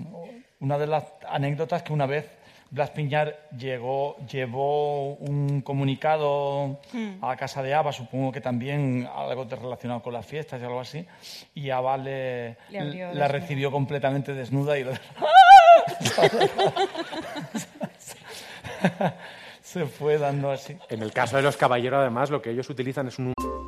una 0.62 0.78
de 0.78 0.88
las 0.88 1.04
anécdotas 1.28 1.84
que 1.84 1.92
una 1.92 2.06
vez 2.06 2.26
Blas 2.74 2.90
Piñar 2.90 3.38
llegó, 3.56 4.18
llevó 4.26 5.14
un 5.14 5.62
comunicado 5.62 6.80
Hmm. 6.92 7.24
a 7.24 7.28
la 7.28 7.38
casa 7.38 7.62
de 7.62 7.72
Ava, 7.74 7.94
supongo 7.94 8.32
que 8.32 8.42
también 8.42 9.08
algo 9.16 9.46
relacionado 9.46 10.02
con 10.02 10.12
las 10.12 10.26
fiestas 10.26 10.60
y 10.60 10.64
algo 10.66 10.80
así, 10.80 11.06
y 11.54 11.70
Ava 11.70 11.98
le, 11.98 12.58
Le 12.72 13.14
la 13.14 13.28
recibió 13.28 13.70
completamente 13.72 14.34
desnuda 14.34 14.80
y 14.80 14.86
lo- 14.86 14.94
se 19.62 19.86
fue 19.86 20.18
dando 20.18 20.52
así. 20.52 20.76
En 20.90 21.04
el 21.04 21.12
caso 21.14 21.38
de 21.38 21.44
los 21.44 21.58
caballeros, 21.58 22.00
además, 22.02 22.30
lo 22.30 22.42
que 22.42 22.50
ellos 22.52 22.70
utilizan 22.70 23.08
es 23.08 23.18
un 23.20 23.33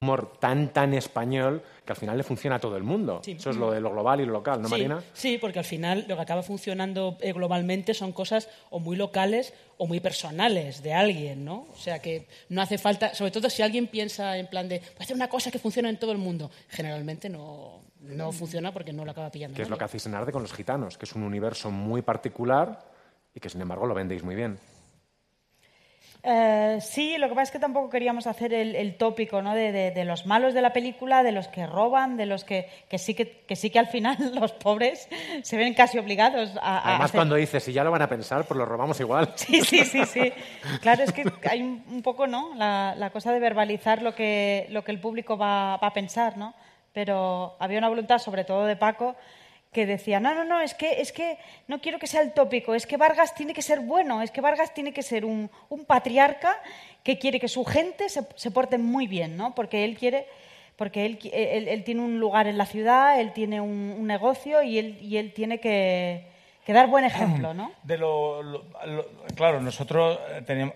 Humor 0.00 0.32
tan, 0.38 0.72
tan 0.72 0.94
español 0.94 1.62
que 1.84 1.92
al 1.92 1.96
final 1.96 2.16
le 2.16 2.22
funciona 2.22 2.56
a 2.56 2.58
todo 2.58 2.76
el 2.76 2.82
mundo. 2.82 3.20
Sí. 3.24 3.32
Eso 3.32 3.50
es 3.50 3.56
lo 3.56 3.70
de 3.70 3.80
lo 3.80 3.90
global 3.90 4.20
y 4.20 4.26
lo 4.26 4.32
local, 4.32 4.60
¿no, 4.60 4.68
sí, 4.68 4.72
Marina? 4.72 5.02
Sí, 5.12 5.38
porque 5.38 5.58
al 5.58 5.64
final 5.64 6.04
lo 6.08 6.16
que 6.16 6.22
acaba 6.22 6.42
funcionando 6.42 7.16
eh, 7.20 7.32
globalmente 7.32 7.94
son 7.94 8.12
cosas 8.12 8.48
o 8.70 8.80
muy 8.80 8.96
locales 8.96 9.54
o 9.78 9.86
muy 9.86 10.00
personales 10.00 10.82
de 10.82 10.92
alguien, 10.92 11.44
¿no? 11.44 11.66
O 11.72 11.78
sea 11.78 12.00
que 12.00 12.26
no 12.48 12.62
hace 12.62 12.78
falta, 12.78 13.14
sobre 13.14 13.30
todo 13.30 13.48
si 13.50 13.62
alguien 13.62 13.86
piensa 13.86 14.36
en 14.38 14.46
plan 14.46 14.68
de, 14.68 14.80
voy 14.80 14.88
a 15.00 15.02
hacer 15.02 15.16
una 15.16 15.28
cosa 15.28 15.50
que 15.50 15.58
funcione 15.58 15.88
en 15.88 15.98
todo 15.98 16.12
el 16.12 16.18
mundo, 16.18 16.50
generalmente 16.68 17.28
no, 17.28 17.82
no 18.00 18.32
funciona 18.32 18.72
porque 18.72 18.92
no 18.92 19.04
lo 19.04 19.10
acaba 19.10 19.30
pillando. 19.30 19.56
Que 19.56 19.62
es 19.62 19.70
lo 19.70 19.78
que 19.78 19.84
hacéis 19.84 20.06
en 20.06 20.14
Arde 20.14 20.32
con 20.32 20.42
los 20.42 20.52
gitanos, 20.52 20.98
que 20.98 21.04
es 21.04 21.14
un 21.14 21.22
universo 21.22 21.70
muy 21.70 22.02
particular 22.02 22.84
y 23.34 23.40
que 23.40 23.48
sin 23.48 23.60
embargo 23.60 23.86
lo 23.86 23.94
vendéis 23.94 24.22
muy 24.22 24.34
bien. 24.34 24.58
Eh, 26.28 26.78
sí, 26.80 27.18
lo 27.18 27.28
que 27.28 27.34
pasa 27.34 27.42
es 27.44 27.50
que 27.52 27.58
tampoco 27.60 27.88
queríamos 27.88 28.26
hacer 28.26 28.52
el, 28.52 28.74
el 28.74 28.96
tópico 28.96 29.42
¿no? 29.42 29.54
de, 29.54 29.70
de- 29.70 29.90
de 29.92 30.04
los 30.04 30.26
malos 30.26 30.54
de 30.54 30.60
la 30.60 30.72
película, 30.72 31.22
de 31.22 31.30
los 31.30 31.46
que 31.46 31.66
roban, 31.66 32.16
de 32.16 32.26
los 32.26 32.42
que, 32.42 32.68
que, 32.88 32.98
sí, 32.98 33.14
que, 33.14 33.44
que 33.46 33.54
sí 33.54 33.70
que 33.70 33.78
al 33.78 33.86
final 33.86 34.16
los 34.34 34.50
pobres 34.52 35.08
se 35.42 35.56
ven 35.56 35.72
casi 35.74 35.98
obligados 35.98 36.50
a, 36.60 36.78
a 36.78 36.88
Además, 36.88 37.04
hacer- 37.10 37.18
cuando 37.18 37.36
dices, 37.36 37.62
si 37.62 37.72
ya 37.72 37.84
lo 37.84 37.92
van 37.92 38.02
a 38.02 38.08
pensar, 38.08 38.44
pues 38.44 38.58
lo 38.58 38.64
robamos 38.66 38.98
igual. 38.98 39.32
Sí, 39.36 39.60
sí, 39.62 39.84
sí, 39.84 40.04
sí. 40.04 40.32
Claro, 40.82 41.04
es 41.04 41.12
que 41.12 41.22
hay 41.48 41.62
un, 41.62 41.84
un 41.88 42.02
poco, 42.02 42.26
¿no? 42.26 42.54
La, 42.56 42.94
la 42.98 43.10
cosa 43.10 43.32
de 43.32 43.38
verbalizar 43.38 44.02
lo 44.02 44.14
que, 44.14 44.66
lo 44.70 44.82
que 44.82 44.90
el 44.90 44.98
público 45.00 45.38
va, 45.38 45.76
va 45.76 45.86
a 45.88 45.92
pensar, 45.92 46.36
¿no? 46.36 46.54
Pero 46.92 47.54
había 47.60 47.78
una 47.78 47.88
voluntad, 47.88 48.18
sobre 48.18 48.42
todo 48.44 48.64
de 48.66 48.74
Paco, 48.74 49.14
que 49.72 49.84
decía, 49.86 50.20
no, 50.20 50.34
no, 50.34 50.44
no, 50.44 50.60
es 50.60 50.74
que, 50.74 51.00
es 51.00 51.12
que 51.12 51.38
no 51.68 51.80
quiero 51.80 51.98
que 51.98 52.06
sea 52.06 52.22
el 52.22 52.32
tópico, 52.32 52.74
es 52.74 52.86
que 52.86 52.96
Vargas 52.96 53.34
tiene 53.34 53.52
que 53.52 53.62
ser 53.62 53.80
bueno, 53.80 54.22
es 54.22 54.30
que 54.30 54.40
Vargas 54.40 54.72
tiene 54.72 54.92
que 54.92 55.02
ser 55.02 55.24
un, 55.24 55.50
un 55.68 55.84
patriarca 55.84 56.56
que 57.02 57.18
quiere 57.18 57.38
que 57.38 57.48
su 57.48 57.64
gente 57.64 58.08
se, 58.08 58.26
se 58.36 58.50
porte 58.50 58.78
muy 58.78 59.06
bien, 59.06 59.36
¿no? 59.36 59.54
Porque 59.54 59.84
él 59.84 59.96
quiere... 59.98 60.26
Porque 60.76 61.06
él, 61.06 61.18
él- 61.32 61.68
él 61.68 61.84
tiene 61.84 62.02
un 62.02 62.20
lugar 62.20 62.46
en 62.46 62.58
la 62.58 62.66
ciudad, 62.66 63.18
él 63.18 63.32
tiene 63.32 63.62
un, 63.62 64.06
negocio 64.06 64.62
y 64.62 64.78
él, 64.78 64.98
y 65.00 65.16
él 65.16 65.32
tiene 65.32 65.58
que, 65.58 66.26
dar 66.66 66.86
buen 66.88 67.04
ejemplo, 67.06 67.54
¿no? 67.54 67.72
De 67.82 67.96
lo, 67.96 68.42
lo- 68.42 68.64
claro, 69.34 69.62
nosotros 69.62 70.18
eh, 70.32 70.42
teníamos 70.42 70.74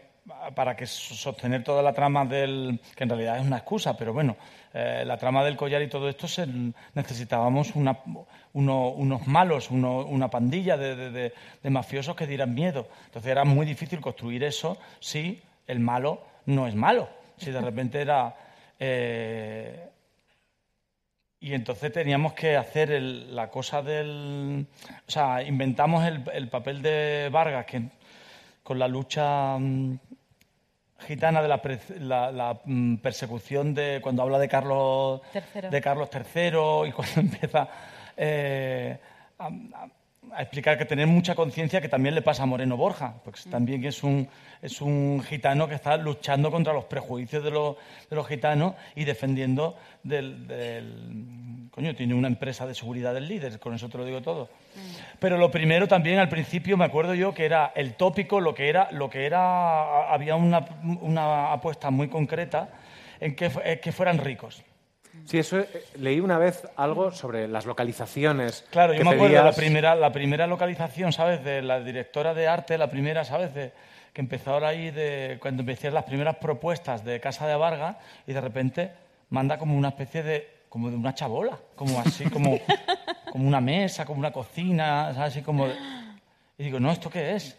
para 0.55 0.75
que 0.75 0.87
so- 0.87 1.15
sostener 1.15 1.63
toda 1.65 1.83
la 1.83 1.93
trama 1.93 2.25
del 2.25 2.81
que 2.97 3.05
en 3.05 3.11
realidad 3.11 3.37
es 3.41 3.45
una 3.47 3.59
excusa, 3.59 3.95
pero 3.99 4.15
bueno, 4.15 4.37
eh, 4.73 5.03
la 5.07 5.17
trama 5.17 5.45
del 5.45 5.57
collar 5.57 5.83
y 5.83 5.89
todo 5.89 6.09
esto 6.09 6.29
se, 6.29 6.47
necesitábamos 6.95 7.75
una- 7.75 7.99
uno- 8.53 8.89
unos 8.91 9.27
malos, 9.27 9.71
uno- 9.71 10.05
una 10.07 10.29
pandilla 10.31 10.77
de, 10.77 11.11
de- 11.11 11.71
mafiosos 11.71 12.15
que 12.17 12.27
dieran 12.27 12.55
miedo. 12.55 12.87
Entonces 13.07 13.31
era 13.31 13.45
muy 13.45 13.67
difícil 13.67 14.01
construir 14.01 14.45
eso 14.45 14.79
si 15.01 15.41
el 15.67 15.81
malo 15.81 16.23
no 16.47 16.67
es 16.67 16.75
malo, 16.75 17.09
si 17.37 17.51
de 17.51 17.61
repente 17.61 18.01
era 18.01 18.35
eh, 18.79 19.89
y 21.41 21.55
entonces 21.55 21.91
teníamos 21.93 22.35
que 22.35 22.57
hacer 22.57 22.91
el- 22.93 23.35
la 23.35 23.49
cosa 23.51 23.83
del... 23.83 24.67
O 25.07 25.11
sea, 25.11 25.43
inventamos 25.43 26.05
el, 26.07 26.23
el 26.35 26.49
papel 26.49 26.83
de 26.83 27.29
Vargas, 27.33 27.65
que 27.67 27.83
con 28.63 28.79
la 28.79 28.87
lucha 28.89 29.57
mm, 29.59 29.99
gitana 31.07 31.43
de 31.43 31.49
la, 31.49 31.61
la- 32.01 32.31
la, 32.33 32.61
mm, 32.65 32.97
persecución 32.97 33.75
de... 33.75 34.01
Cuando 34.03 34.23
habla 34.23 34.39
de 34.39 34.49
Carlos, 34.49 35.21
Tercero. 35.33 35.71
de 35.71 35.81
Carlos 35.81 36.09
III 36.15 36.89
y 36.89 36.93
cuando 36.93 37.13
empieza 37.21 37.69
eh, 38.17 38.99
a, 39.39 39.47
a- 39.47 39.89
a 40.35 40.43
explicar 40.43 40.79
que 40.79 40.85
tener 40.85 41.07
mucha 41.07 41.35
conciencia 41.35 41.81
que 41.81 41.89
también 41.89 42.15
le 42.15 42.23
pasa 42.23 42.43
a 42.43 42.47
Moreno 42.47 42.77
Borja, 42.77 43.15
porque 43.25 43.41
también 43.51 43.85
es 43.85 44.03
un, 44.03 44.29
es 44.63 44.81
un 44.81 45.23
gitano 45.27 45.69
que 45.69 45.75
está 45.75 45.97
luchando 45.97 46.51
contra 46.51 46.73
los 46.73 46.85
prejuicios 46.85 47.43
de 47.43 47.51
los, 47.51 47.77
de 48.09 48.17
los 48.17 48.27
gitanos 48.27 48.75
y 48.95 49.05
defendiendo 49.05 49.77
del, 50.03 50.47
del- 50.47 51.69
Coño, 51.71 51.95
tiene 51.95 52.15
una 52.15 52.27
empresa 52.27 52.67
de 52.67 52.75
seguridad 52.75 53.15
del 53.15 53.29
líder, 53.29 53.61
con 53.61 53.73
eso 53.75 53.89
te 53.89 53.97
lo 53.97 54.05
digo 54.05 54.21
todo. 54.21 54.49
Pero 55.21 55.39
lo 55.39 55.53
primero 55.53 55.87
también 55.87 56.19
al 56.19 56.29
principio 56.29 56.77
me 56.77 56.85
acuerdo 56.85 57.15
yo 57.15 57.33
que 57.33 57.45
era 57.45 57.71
el 57.77 57.95
tópico, 57.95 58.41
lo 58.41 58.55
que 58.55 58.69
era, 58.69 58.91
lo 58.91 59.09
que 59.09 59.25
era 59.25 60.13
había 60.13 60.35
una, 60.35 60.67
una 61.01 61.53
apuesta 61.53 61.91
muy 61.91 62.09
concreta 62.09 62.71
en 63.21 63.37
que, 63.37 63.79
que 63.81 63.93
fueran 63.93 64.19
ricos. 64.19 64.65
Sí, 65.27 65.39
eso 65.39 65.59
eh, 65.59 65.69
leí 65.97 66.21
una 66.21 66.39
vez 66.39 66.67
algo 66.77 67.13
sobre 67.13 67.47
las 67.49 67.67
localizaciones. 67.67 68.65
Claro, 68.71 68.95
yo 68.95 69.05
me 69.05 69.11
acuerdo 69.11 69.35
la 69.35 69.41
pedías. 69.43 69.57
primera, 69.57 69.95
la 69.95 70.13
primera 70.13 70.47
localización, 70.47 71.13
¿sabes? 71.13 71.45
De 71.45 71.63
la 71.63 71.81
directora 71.81 72.35
de 72.35 72.49
arte, 72.49 72.77
la 72.79 72.91
primera, 72.91 73.25
¿sabes? 73.25 73.55
De, 73.55 73.73
que 74.13 74.21
empezó 74.21 74.53
ahora 74.53 74.69
ahí 74.69 74.91
de 74.91 75.39
cuando 75.41 75.61
empecé 75.63 75.91
las 75.91 76.05
primeras 76.05 76.37
propuestas 76.37 77.05
de 77.05 77.21
Casa 77.21 77.47
de 77.47 77.55
Vargas 77.55 77.97
y 78.27 78.33
de 78.33 78.41
repente 78.41 78.91
manda 79.31 79.57
como 79.59 79.77
una 79.77 79.89
especie 79.89 80.23
de 80.23 80.61
como 80.69 80.89
de 80.91 80.97
una 80.97 81.15
chabola, 81.15 81.59
como 81.75 81.99
así, 82.01 82.25
como, 82.31 82.59
como 83.33 83.47
una 83.49 83.61
mesa, 83.61 84.05
como 84.05 84.21
una 84.21 84.33
cocina, 84.33 85.13
¿sabes? 85.15 85.33
Así 85.33 85.43
como 85.43 85.67
de- 85.67 85.75
y 86.59 86.65
digo, 86.65 86.79
no, 86.79 86.93
¿esto 86.93 87.09
qué 87.11 87.35
es? 87.35 87.57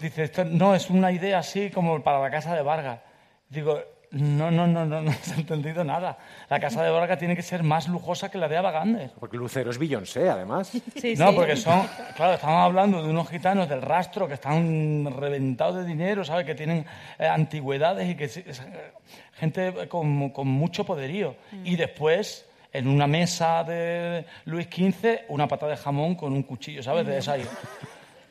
Dice, 0.00 0.24
esto 0.24 0.44
no, 0.44 0.74
es 0.74 0.88
una 0.90 1.10
idea 1.10 1.38
así 1.40 1.70
como 1.70 2.02
para 2.02 2.20
la 2.20 2.30
Casa 2.30 2.54
de 2.54 2.62
Vargas. 2.62 3.00
Digo, 3.48 3.80
no, 4.10 4.50
no, 4.50 4.66
no, 4.66 4.86
no, 4.86 5.02
no 5.02 5.12
se 5.12 5.34
ha 5.34 5.36
entendido 5.36 5.84
nada. 5.84 6.16
La 6.48 6.58
Casa 6.60 6.82
de 6.82 6.90
Vargas 6.90 7.18
tiene 7.18 7.36
que 7.36 7.42
ser 7.42 7.62
más 7.62 7.88
lujosa 7.88 8.30
que 8.30 8.38
la 8.38 8.48
de 8.48 8.56
Ava 8.56 8.70
Gardner. 8.70 9.10
Porque 9.20 9.36
Lucero 9.36 9.70
es 9.70 9.78
Beyoncé, 9.78 10.28
además. 10.30 10.72
no, 11.18 11.34
porque 11.34 11.56
son, 11.56 11.86
claro, 12.16 12.34
estamos 12.34 12.56
hablando 12.64 13.02
de 13.02 13.10
unos 13.10 13.28
gitanos 13.28 13.68
del 13.68 13.82
rastro 13.82 14.26
que 14.26 14.34
están 14.34 15.06
reventados 15.14 15.76
de 15.76 15.84
dinero, 15.84 16.24
¿sabes? 16.24 16.46
Que 16.46 16.54
tienen 16.54 16.86
eh, 17.18 17.26
antigüedades 17.26 18.08
y 18.08 18.14
que 18.14 18.28
sí- 18.28 18.44
es, 18.46 18.60
eh, 18.60 18.92
gente 19.34 19.88
con, 19.88 20.30
con 20.30 20.48
mucho 20.48 20.84
poderío. 20.84 21.36
Y 21.64 21.76
después, 21.76 22.46
en 22.72 22.88
una 22.88 23.06
mesa 23.06 23.62
de 23.64 24.24
Luis 24.46 24.66
XV, 24.66 25.26
una 25.28 25.46
pata 25.48 25.66
de 25.66 25.76
jamón 25.76 26.14
con 26.14 26.32
un 26.32 26.42
cuchillo, 26.44 26.82
¿sabes? 26.82 27.06
De 27.06 27.18
esa 27.18 27.32
ahí. 27.32 27.44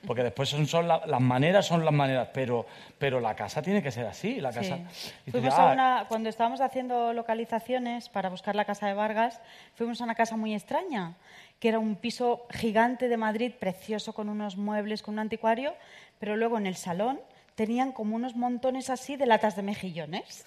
Porque 0.06 0.24
después 0.24 0.48
son, 0.50 0.66
son 0.68 0.88
la- 0.88 1.02
las 1.06 1.20
maneras 1.22 1.66
son 1.66 1.84
las 1.84 1.94
maneras, 1.94 2.30
pero, 2.34 2.66
pero 2.98 3.20
la 3.20 3.36
casa 3.36 3.62
tiene 3.62 3.82
que 3.82 3.92
ser 3.92 4.06
así. 4.06 4.40
La 4.40 4.52
casa, 4.52 4.78
Sí. 4.92 5.32
Fuimos 5.32 5.54
a 5.54 5.70
"Ah, 5.70 5.74
una, 5.74 6.06
cuando 6.08 6.30
estábamos 6.30 6.62
haciendo 6.62 7.14
localizaciones 7.14 8.10
para 8.10 8.30
buscar 8.30 8.56
la 8.56 8.66
casa 8.66 8.88
de 8.88 8.94
Vargas, 8.94 9.42
fuimos 9.76 10.00
a 10.02 10.04
una 10.04 10.16
casa 10.16 10.38
muy 10.38 10.54
extraña, 10.54 11.16
que 11.60 11.70
era 11.70 11.80
un 11.80 11.96
piso 11.96 12.46
gigante 12.52 13.08
de 13.10 13.18
Madrid, 13.18 13.52
precioso, 13.60 14.14
con 14.14 14.30
unos 14.30 14.58
muebles, 14.58 15.02
con 15.02 15.16
un 15.16 15.20
anticuario, 15.20 15.74
pero 16.20 16.36
luego 16.36 16.58
en 16.58 16.68
el 16.68 16.76
salón 16.76 17.20
tenían 17.58 17.92
como 17.92 18.16
unos 18.16 18.36
montones 18.36 18.92
así 18.92 19.16
de 19.16 19.26
latas 19.26 19.56
de 19.56 19.64
mejillones. 19.64 20.46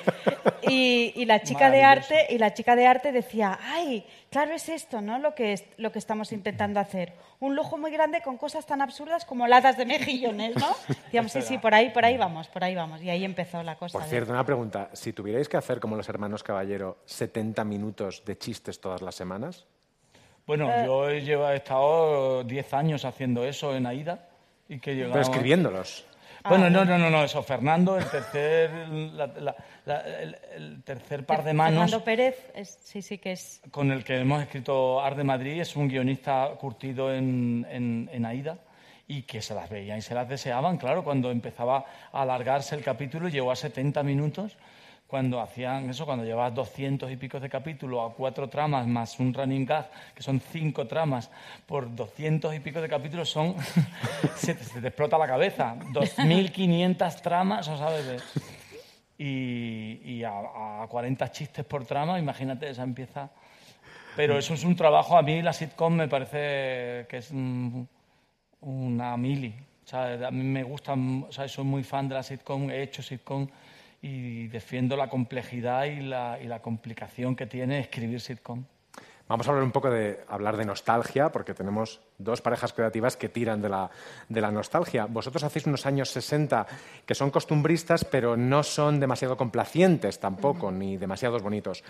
y, 0.62 1.12
y 1.14 1.26
la 1.26 1.42
chica 1.42 1.70
de 1.70 1.82
arte 1.82 2.26
y 2.30 2.38
la 2.38 2.54
chica 2.54 2.74
de 2.74 2.86
arte 2.86 3.12
decía, 3.12 3.58
ay, 3.62 4.06
claro 4.30 4.54
es 4.54 4.70
esto, 4.70 5.02
¿no? 5.02 5.18
Lo 5.18 5.34
que 5.34 5.52
es, 5.52 5.64
lo 5.76 5.92
que 5.92 5.98
estamos 5.98 6.32
intentando 6.32 6.80
hacer, 6.80 7.12
un 7.40 7.54
lujo 7.54 7.76
muy 7.76 7.90
grande 7.90 8.22
con 8.22 8.38
cosas 8.38 8.64
tan 8.64 8.80
absurdas 8.80 9.26
como 9.26 9.46
latas 9.46 9.76
de 9.76 9.84
mejillones, 9.84 10.56
¿no? 10.56 10.68
Decíamos, 11.04 11.32
sí, 11.32 11.42
sí, 11.42 11.58
por 11.58 11.74
ahí, 11.74 11.90
por 11.90 12.06
ahí 12.06 12.16
vamos, 12.16 12.48
por 12.48 12.64
ahí 12.64 12.74
vamos, 12.74 13.02
y 13.02 13.10
ahí 13.10 13.26
empezó 13.26 13.62
la 13.62 13.76
cosa. 13.76 13.92
Por 13.92 14.04
de- 14.04 14.08
cierto, 14.08 14.32
una 14.32 14.46
pregunta. 14.46 14.88
Si 14.94 15.12
tuvierais 15.12 15.50
que 15.50 15.58
hacer 15.58 15.80
como 15.80 15.96
los 15.96 16.08
hermanos 16.08 16.42
Caballero 16.42 16.96
70 17.04 17.62
minutos 17.64 18.22
de 18.24 18.38
chistes 18.38 18.80
todas 18.80 19.02
las 19.02 19.14
semanas, 19.14 19.66
Bueno, 20.46 20.70
Eh. 20.72 20.84
yo 20.86 21.10
he, 21.10 21.20
llevado- 21.20 21.52
he 21.52 21.56
estado 21.56 22.42
10 22.42 22.72
años 22.72 23.04
haciendo 23.04 23.44
eso 23.44 23.76
en 23.76 23.84
AIDA. 23.84 24.24
Y 24.66 24.78
que 24.80 24.94
pero 24.94 25.20
escribiéndolos. 25.20 26.06
Bueno, 26.48 26.66
Ah, 26.66 26.70
no, 26.70 26.84
no, 26.84 26.98
no, 26.98 27.10
no, 27.10 27.24
eso. 27.24 27.42
Fernando, 27.42 27.96
el 27.98 28.04
tercer, 28.06 28.70
la- 28.88 29.26
la- 29.26 29.56
la- 29.86 30.00
el, 30.20 30.36
el 30.56 30.82
tercer 30.82 31.24
par 31.26 31.44
de 31.44 31.52
manos 31.52 31.82
Fernando 31.90 32.04
Pérez, 32.04 32.50
es- 32.54 32.78
sí, 32.82 33.02
sí 33.02 33.18
que 33.18 33.32
es... 33.32 33.60
con 33.70 33.90
el 33.92 34.04
que 34.04 34.18
hemos 34.18 34.42
escrito 34.42 35.00
Art 35.00 35.16
de 35.16 35.24
Madrid 35.24 35.60
es 35.60 35.76
un 35.76 35.88
guionista 35.88 36.48
curtido 36.58 37.12
en, 37.14 37.66
en, 37.70 38.08
en 38.12 38.24
AIDA 38.26 38.58
y 39.06 39.22
que 39.22 39.40
se 39.40 39.54
las 39.54 39.70
veían 39.70 39.98
y 39.98 40.02
se 40.02 40.14
las 40.14 40.28
deseaban, 40.28 40.76
claro, 40.76 41.02
cuando 41.02 41.30
empezaba 41.30 41.84
a 42.12 42.22
alargarse 42.22 42.74
el 42.74 42.82
capítulo, 42.82 43.28
llegó 43.28 43.50
a 43.50 43.56
70 43.56 44.02
minutos, 44.02 44.56
cuando 45.08 45.40
hacían 45.40 45.88
eso, 45.88 46.04
cuando 46.04 46.22
llevabas 46.24 46.54
200 46.54 47.10
y 47.10 47.16
pico 47.16 47.40
de 47.40 47.48
capítulo 47.48 48.02
a 48.02 48.12
cuatro 48.12 48.46
tramas 48.50 48.86
más 48.86 49.18
un 49.18 49.32
running 49.32 49.64
gag, 49.64 49.90
que 50.14 50.22
son 50.22 50.38
cinco 50.38 50.86
tramas 50.86 51.30
por 51.66 51.92
200 51.96 52.54
y 52.54 52.60
pico 52.60 52.82
de 52.82 52.90
capítulos, 52.90 53.30
son... 53.30 53.56
se, 54.36 54.54
te, 54.54 54.86
explota 54.86 55.16
la 55.16 55.26
cabeza. 55.26 55.76
2.500 55.92 57.22
tramas, 57.22 57.66
o 57.68 57.78
sabes, 57.78 58.06
de- 58.06 58.20
y, 59.16 60.00
y 60.04 60.24
a, 60.24 60.82
a 60.82 60.86
40 60.86 61.32
chistes 61.32 61.64
por 61.64 61.86
trama, 61.86 62.18
imagínate, 62.18 62.68
esa 62.68 62.82
empieza... 62.82 63.30
Pero 64.14 64.36
eso 64.36 64.52
es 64.52 64.64
un 64.64 64.76
trabajo, 64.76 65.16
a 65.16 65.22
mí 65.22 65.40
la 65.42 65.52
sitcom 65.54 65.94
me 65.94 66.08
parece 66.08 67.06
que 67.08 67.18
es 67.18 67.30
una 67.30 69.16
mili. 69.16 69.54
O 69.90 69.96
a 69.96 70.30
mí 70.30 70.42
me 70.42 70.64
gusta, 70.64 70.94
soy 71.30 71.64
muy 71.64 71.84
fan 71.84 72.08
de 72.08 72.16
la 72.16 72.22
sitcom, 72.22 72.68
he 72.68 72.82
hecho 72.82 73.00
sitcom 73.00 73.46
y 74.00 74.48
defiendo 74.48 74.96
la 74.96 75.08
complejidad 75.08 75.84
y 75.84 76.00
la, 76.00 76.38
y 76.40 76.46
la 76.46 76.60
complicación 76.60 77.34
que 77.34 77.46
tiene 77.46 77.80
escribir 77.80 78.20
sitcom. 78.20 78.64
Vamos 79.26 79.46
a 79.46 79.50
hablar 79.50 79.64
un 79.64 79.72
poco 79.72 79.90
de 79.90 80.20
hablar 80.28 80.56
de 80.56 80.64
nostalgia, 80.64 81.30
porque 81.30 81.52
tenemos 81.52 82.00
dos 82.18 82.42
parejas 82.42 82.72
creativas 82.72 83.16
que 83.16 83.28
tiran 83.28 83.62
de 83.62 83.68
la, 83.68 83.90
de 84.28 84.40
la 84.40 84.50
nostalgia. 84.50 85.06
Vosotros 85.06 85.44
hacéis 85.44 85.66
unos 85.66 85.86
años 85.86 86.10
60 86.10 86.66
que 87.06 87.14
son 87.14 87.30
costumbristas, 87.30 88.04
pero 88.04 88.36
no 88.36 88.62
son 88.64 88.98
demasiado 88.98 89.36
complacientes 89.36 90.18
tampoco, 90.18 90.72
ni 90.72 90.96
demasiados 90.96 91.42
bonitos. 91.42 91.84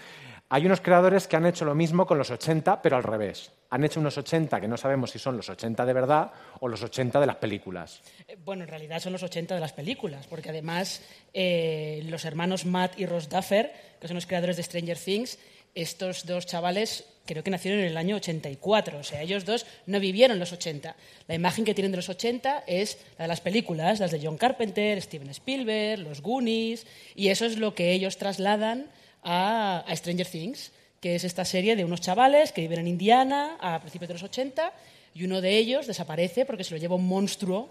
Hay 0.51 0.67
unos 0.67 0.81
creadores 0.81 1.27
que 1.27 1.37
han 1.37 1.47
hecho 1.47 1.65
lo 1.65 1.75
mismo 1.75 2.07
con 2.07 2.19
los 2.19 2.31
80, 2.31 2.81
pero 2.83 2.97
al 2.97 3.03
revés. 3.03 3.53
Han 3.71 3.85
hecho 3.85 4.01
unos 4.01 4.17
80 4.17 4.61
que 4.61 4.69
no 4.69 4.77
sabemos 4.77 5.11
si 5.11 5.19
son 5.19 5.37
los 5.37 5.49
80 5.49 5.85
de 5.85 5.93
verdad 5.93 6.31
o 6.61 6.69
los 6.69 6.83
80 6.83 7.21
de 7.21 7.27
las 7.27 7.37
películas. 7.37 8.01
Eh, 8.27 8.37
Bueno, 8.45 8.65
en 8.65 8.69
realidad 8.69 9.01
son 9.01 9.13
los 9.13 9.23
80 9.23 9.55
de 9.55 9.61
las 9.61 9.73
películas, 9.73 10.27
porque 10.27 10.49
además 10.51 11.03
eh, 11.35 12.03
los 12.09 12.25
hermanos 12.25 12.65
Matt 12.65 12.99
y 12.99 13.07
Ross 13.07 13.29
Duffer, 13.29 13.73
que 14.01 14.09
son 14.09 14.15
los 14.15 14.27
creadores 14.27 14.57
de 14.57 14.63
Stranger 14.63 14.99
Things, 14.99 15.39
estos 15.75 16.27
dos 16.27 16.47
chavales 16.47 17.05
creo 17.29 17.45
que 17.45 17.51
nacieron 17.51 17.81
en 17.81 17.87
el 17.87 17.97
año 17.97 18.17
84, 18.17 18.99
o 18.99 19.05
sea, 19.05 19.21
ellos 19.21 19.45
dos 19.45 19.67
no 19.87 20.01
vivieron 20.01 20.39
los 20.39 20.53
80. 20.53 20.97
La 21.29 21.35
imagen 21.35 21.65
que 21.65 21.75
tienen 21.75 21.93
de 21.93 21.99
los 21.99 22.09
80 22.09 22.65
es 22.67 22.99
la 23.19 23.25
de 23.25 23.29
las 23.29 23.43
películas, 23.43 24.01
las 24.01 24.11
de 24.11 24.21
John 24.21 24.39
Carpenter, 24.39 25.01
Steven 25.01 25.29
Spielberg, 25.29 26.01
los 26.01 26.23
Goonies, 26.23 26.87
y 27.15 27.29
eso 27.29 27.45
es 27.45 27.59
lo 27.59 27.75
que 27.75 27.93
ellos 27.93 28.17
trasladan 28.17 28.87
a, 29.23 29.85
Stranger 29.95 30.27
Things, 30.27 30.73
que 31.01 31.15
es 31.15 31.25
esta 31.25 31.45
serie 31.45 31.77
de 31.77 31.85
unos 31.85 32.01
chavales 32.01 32.51
que 32.53 32.63
viven 32.63 32.81
en 32.81 32.89
Indiana 32.89 33.59
a 33.61 33.79
principios 33.81 34.09
de 34.09 34.15
los 34.15 34.23
80 34.23 34.73
y 35.15 35.25
uno 35.25 35.41
de 35.41 35.57
ellos 35.59 35.87
desaparece 35.87 36.47
porque 36.47 36.65
se 36.65 36.73
lo 36.73 36.81
lleva 36.81 36.97
un 36.97 37.07
monstruo 37.07 37.69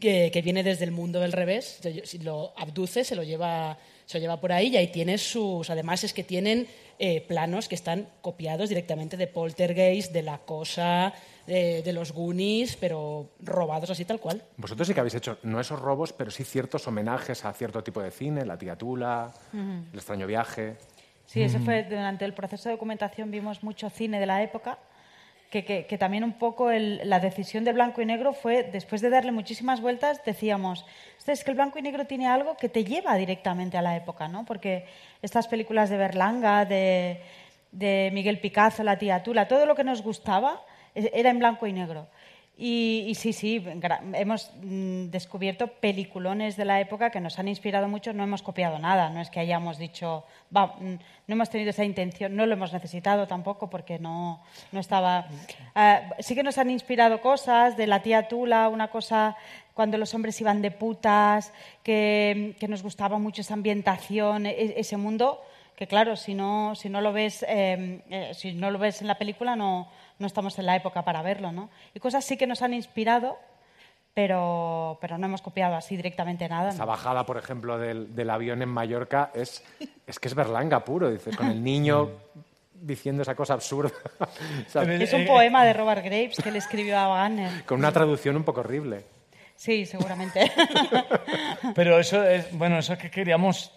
que, 0.00 0.40
viene 0.42 0.62
desde 0.62 0.84
el 0.84 0.90
mundo 0.90 1.20
del 1.20 1.32
revés, 1.32 1.78
si 2.04 2.18
lo 2.18 2.52
abduce, 2.56 3.04
se 3.04 3.14
lo 3.14 3.22
lleva, 3.22 3.78
se 4.06 4.18
lo 4.18 4.22
lleva 4.22 4.40
por 4.40 4.50
ahí 4.50 4.68
y 4.68 4.76
ahí 4.78 4.88
tienes 4.88 5.22
sus... 5.22 5.68
Además 5.68 6.04
es 6.04 6.14
que 6.14 6.24
tienen 6.24 6.66
eh, 7.02 7.22
planos 7.26 7.66
que 7.66 7.74
están 7.74 8.06
copiados 8.20 8.68
directamente 8.68 9.16
de 9.16 9.26
Poltergeist, 9.26 10.12
de 10.12 10.22
La 10.22 10.36
Cosa, 10.38 11.14
de, 11.46 11.82
de 11.82 11.92
los 11.94 12.12
Goonies, 12.12 12.76
pero 12.76 13.30
robados 13.40 13.88
así 13.88 14.04
tal 14.04 14.20
cual. 14.20 14.44
Vosotros 14.58 14.86
sí 14.86 14.92
que 14.92 15.00
habéis 15.00 15.14
hecho, 15.14 15.38
no 15.42 15.58
esos 15.58 15.80
robos, 15.80 16.12
pero 16.12 16.30
sí 16.30 16.44
ciertos 16.44 16.86
homenajes 16.86 17.44
a 17.46 17.52
cierto 17.54 17.82
tipo 17.82 18.02
de 18.02 18.10
cine, 18.10 18.44
La 18.44 18.58
tía 18.58 18.76
Tula. 18.76 19.32
El 19.54 19.98
extraño 19.98 20.26
viaje. 20.26 20.76
Sí, 21.24 21.40
ese 21.40 21.58
fue 21.60 21.84
durante 21.84 22.24
el 22.24 22.34
proceso 22.34 22.68
de 22.68 22.74
documentación 22.74 23.30
vimos 23.30 23.62
mucho 23.62 23.88
cine 23.88 24.20
de 24.20 24.26
la 24.26 24.42
época, 24.42 24.78
que, 25.50 25.64
que- 25.64 25.98
también 25.98 26.22
un 26.24 26.32
poco 26.34 26.70
el- 26.70 27.00
la 27.04 27.18
decisión 27.20 27.64
de 27.64 27.72
blanco 27.72 28.00
y 28.00 28.06
negro 28.06 28.32
fue, 28.32 28.62
después 28.62 29.00
de 29.02 29.10
darle 29.10 29.32
muchísimas 29.32 29.80
vueltas, 29.80 30.24
decíamos, 30.24 30.86
"Este, 31.18 31.32
es 31.32 31.42
que 31.44 31.50
el 31.50 31.56
blanco 31.56 31.78
y 31.78 31.82
negro 31.82 32.06
tiene 32.06 32.28
algo 32.28 32.56
que 32.56 32.68
te 32.68 32.84
lleva 32.84 33.16
directamente 33.16 33.76
a 33.76 33.82
la 33.82 33.96
época, 33.96 34.28
¿no? 34.28 34.44
Porque 34.44 34.86
estas 35.22 35.48
películas 35.48 35.90
de 35.90 35.96
Berlanga, 35.98 36.64
de, 36.64 37.20
de 37.72 38.10
Miguel 38.12 38.38
Picasso, 38.38 38.84
La 38.84 38.96
tía 38.98 39.22
Tula, 39.24 39.48
todo 39.48 39.66
lo 39.66 39.74
que 39.74 39.84
nos 39.84 40.02
gustaba 40.02 40.62
eh, 40.94 41.10
era 41.14 41.30
en 41.30 41.38
blanco 41.40 41.66
y 41.66 41.72
negro. 41.72 42.06
Y, 42.62 43.06
y 43.08 43.14
sí, 43.14 43.32
sí, 43.32 43.64
hemos 44.12 44.50
mm, 44.62 45.06
descubierto 45.06 45.68
peliculones 45.68 46.58
de 46.58 46.66
la 46.66 46.78
época 46.78 47.08
que 47.08 47.18
nos 47.18 47.38
han 47.38 47.48
inspirado 47.48 47.88
mucho, 47.88 48.12
no 48.12 48.22
hemos 48.22 48.42
copiado 48.42 48.78
nada, 48.78 49.08
no 49.08 49.22
es 49.22 49.30
que 49.30 49.40
hayamos 49.40 49.78
dicho, 49.78 50.24
va, 50.54 50.76
mm, 50.78 50.98
no 51.26 51.34
hemos 51.34 51.48
tenido 51.48 51.70
esa 51.70 51.86
intención, 51.86 52.36
no 52.36 52.44
lo 52.44 52.52
hemos 52.52 52.74
necesitado 52.74 53.26
tampoco 53.26 53.70
porque 53.70 53.98
no, 53.98 54.42
no 54.72 54.80
estaba... 54.80 55.26
Ah, 55.74 56.02
sí 56.18 56.34
que 56.34 56.42
nos 56.42 56.58
han 56.58 56.68
inspirado 56.70 57.22
cosas 57.22 57.78
de 57.78 57.86
la 57.86 58.02
tía 58.02 58.28
Tula, 58.28 58.68
una 58.68 58.88
cosa 58.88 59.38
cuando 59.72 59.96
los 59.96 60.12
hombres 60.12 60.38
iban 60.42 60.60
de 60.60 60.70
putas, 60.70 61.54
que, 61.82 62.54
que 62.60 62.68
nos 62.68 62.82
gustaba 62.82 63.18
mucho 63.18 63.40
esa 63.40 63.54
ambientación, 63.54 64.44
e- 64.44 64.74
ese 64.78 64.98
mundo 64.98 65.40
que 65.76 65.86
claro, 65.86 66.14
si 66.14 66.34
no, 66.34 66.74
si 66.74 66.90
no 66.90 67.00
lo 67.00 67.10
ves, 67.14 67.42
eh, 67.48 68.02
eh, 68.10 68.32
si 68.34 68.52
no 68.52 68.70
lo 68.70 68.78
ves 68.78 69.00
en 69.00 69.06
la 69.06 69.16
película, 69.16 69.56
no, 69.56 69.88
no 70.20 70.26
estamos 70.26 70.58
en 70.58 70.66
la 70.66 70.76
época 70.76 71.02
para 71.02 71.22
verlo, 71.22 71.50
¿no? 71.50 71.70
Y 71.94 72.00
cosas 72.00 72.24
sí 72.24 72.36
que 72.36 72.46
nos 72.46 72.62
han 72.62 72.74
inspirado, 72.74 73.38
pero, 74.14 74.98
pero 75.00 75.18
no 75.18 75.26
hemos 75.26 75.42
copiado 75.42 75.74
así 75.74 75.96
directamente 75.96 76.48
nada. 76.48 76.70
Esa 76.70 76.84
¿no? 76.84 76.86
bajada, 76.86 77.24
por 77.26 77.38
ejemplo, 77.38 77.78
del, 77.78 78.14
del 78.14 78.30
avión 78.30 78.62
en 78.62 78.68
Mallorca 78.68 79.30
es, 79.34 79.64
es 80.06 80.18
que 80.18 80.28
es 80.28 80.34
Berlanga 80.34 80.84
puro, 80.84 81.10
dice, 81.10 81.34
con 81.34 81.48
el 81.48 81.62
niño 81.62 82.10
diciendo 82.74 83.22
esa 83.22 83.34
cosa 83.34 83.54
absurda. 83.54 83.90
O 84.66 84.70
sea, 84.70 84.82
Es 84.82 85.12
un 85.12 85.26
poema 85.26 85.64
de 85.64 85.72
Robert 85.72 86.04
Graves 86.04 86.38
que 86.42 86.50
le 86.50 86.58
escribió 86.58 86.98
a 86.98 87.08
Wagner. 87.08 87.64
con 87.64 87.78
una 87.78 87.92
traducción 87.92 88.36
un 88.36 88.44
poco 88.44 88.60
horrible. 88.60 89.04
Sí, 89.56 89.84
seguramente. 89.84 90.50
Pero 91.74 91.98
eso 91.98 92.22
es, 92.24 92.56
bueno, 92.56 92.78
eso 92.78 92.94
es 92.94 92.98
que 92.98 93.10
queríamos. 93.10 93.72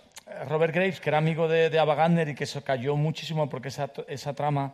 Robert 0.47 0.73
Graves, 0.73 0.99
que 0.99 1.09
era 1.09 1.17
amigo 1.17 1.47
de, 1.47 1.69
de 1.69 1.79
Ava 1.79 1.95
Gardner 1.95 2.29
y 2.29 2.35
que 2.35 2.45
se 2.45 2.61
cayó 2.63 2.95
muchísimo 2.95 3.49
porque 3.49 3.67
esa, 3.67 3.89
esa 4.07 4.33
trama 4.33 4.73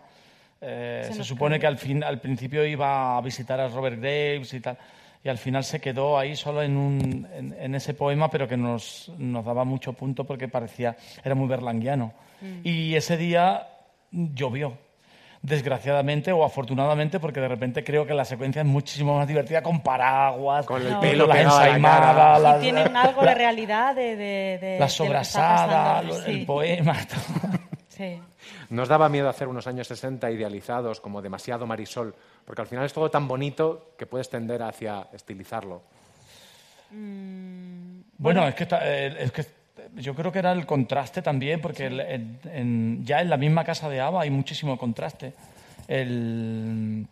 eh, 0.62 1.04
Se 1.08 1.14
se, 1.14 1.24
supone 1.24 1.56
cayó. 1.56 1.62
que 1.62 1.68
al, 1.68 1.78
fin, 1.78 2.04
al 2.04 2.20
principio 2.20 2.66
iba 2.66 3.18
a 3.18 3.22
visitar 3.22 3.60
a 3.60 3.68
Robert 3.68 3.98
Graves 4.00 4.54
y 4.54 4.60
tal. 4.60 4.78
Y 5.24 5.28
al 5.30 5.38
final 5.38 5.64
se 5.66 5.82
quedó 5.82 6.18
ahí 6.18 6.36
solo 6.36 6.62
en, 6.62 6.78
un, 6.78 7.28
en, 7.34 7.54
en 7.60 7.76
ese 7.76 7.94
poema, 7.94 8.30
pero 8.30 8.48
que 8.48 8.56
nos, 8.56 9.12
nos 9.18 9.44
daba 9.46 9.66
mucho 9.66 9.92
punto 9.94 10.24
porque 10.24 10.48
parecía, 10.48 10.96
era 11.24 11.36
muy 11.36 11.48
berlanguiano. 11.48 12.14
Mm. 12.42 12.60
Y 12.64 12.96
ese 12.96 13.18
día 13.18 13.68
llovió. 14.12 14.78
Desgraciadamente 15.42 16.34
o 16.34 16.44
afortunadamente, 16.44 17.18
porque 17.20 17.40
de 17.40 17.48
repente 17.48 17.82
creo 17.84 18.06
que 18.06 18.14
la 18.14 18.26
secuencia 18.26 18.62
es 18.62 18.68
muchísimo 18.68 19.18
más 19.18 19.26
divertida 19.26 19.64
con 19.64 19.80
paraguas, 19.82 20.66
Con 20.66 20.82
el 20.86 20.92
No. 20.92 21.00
pelo 21.00 21.28
la 21.28 21.36
cara. 21.36 21.46
ensaimadas, 21.46 22.40
Y 22.40 22.44
las- 22.44 22.60
tienen 22.62 22.98
algo 22.98 23.22
de 23.22 23.26
la- 23.26 23.34
realidad 23.36 23.96
de, 23.96 24.16
de, 24.18 24.58
de- 24.60 24.80
la 24.80 24.90
de 26.02 26.08
lo- 26.08 26.14
Sí, 26.26 26.32
el 26.32 26.46
poema. 26.46 26.94
todo. 27.08 27.59
Sí. 28.00 28.20
¿Nos 28.70 28.88
daba 28.88 29.10
miedo 29.10 29.28
hacer 29.30 29.48
unos 29.48 29.68
años 29.68 29.88
60 29.88 30.32
idealizados 30.32 31.02
como 31.02 31.22
demasiado 31.22 31.68
Marisol? 31.68 32.16
Porque 32.46 32.62
al 32.62 32.68
final 32.68 32.86
es 32.86 32.94
todo 32.94 33.12
tan 33.12 33.28
bonito 33.28 33.92
que 33.98 34.06
puedes 34.08 34.30
tender 34.30 34.64
hacia 34.64 35.08
estilizarlo. 35.14 35.82
Bueno, 38.18 38.48
es 38.48 38.56
que, 38.56 38.64
está- 38.64 38.82
eh, 38.84 39.16
es 39.20 39.32
que 39.32 39.46
yo 39.96 40.16
creo 40.16 40.32
que 40.32 40.40
era 40.40 40.52
el 40.52 40.66
contraste 40.66 41.22
también, 41.22 41.62
porque 41.62 41.88
el- 41.88 42.00
en- 42.00 42.40
en- 42.46 43.06
ya 43.06 43.22
en 43.22 43.30
la 43.30 43.38
misma 43.38 43.64
casa 43.64 43.90
de 43.90 44.00
Ava 44.02 44.22
hay 44.22 44.30
muchísimo 44.30 44.78
contraste. 44.78 45.34
El- 45.88 47.06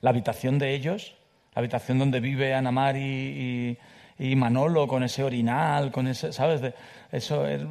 la 0.00 0.10
habitación 0.10 0.58
de 0.58 0.74
ellos, 0.74 1.14
La 1.54 1.60
habitación 1.60 1.98
donde 1.98 2.18
vive 2.20 2.54
Ana 2.54 2.70
Mari 2.72 3.00
y, 3.02 3.78
y 4.22 4.36
Manolo 4.36 4.86
con 4.86 5.02
ese 5.02 5.24
orinal, 5.24 5.90
con 5.90 6.06
ese, 6.06 6.32
¿sabes? 6.32 6.60
De- 6.60 6.74
eso 7.10 7.46
es, 7.46 7.62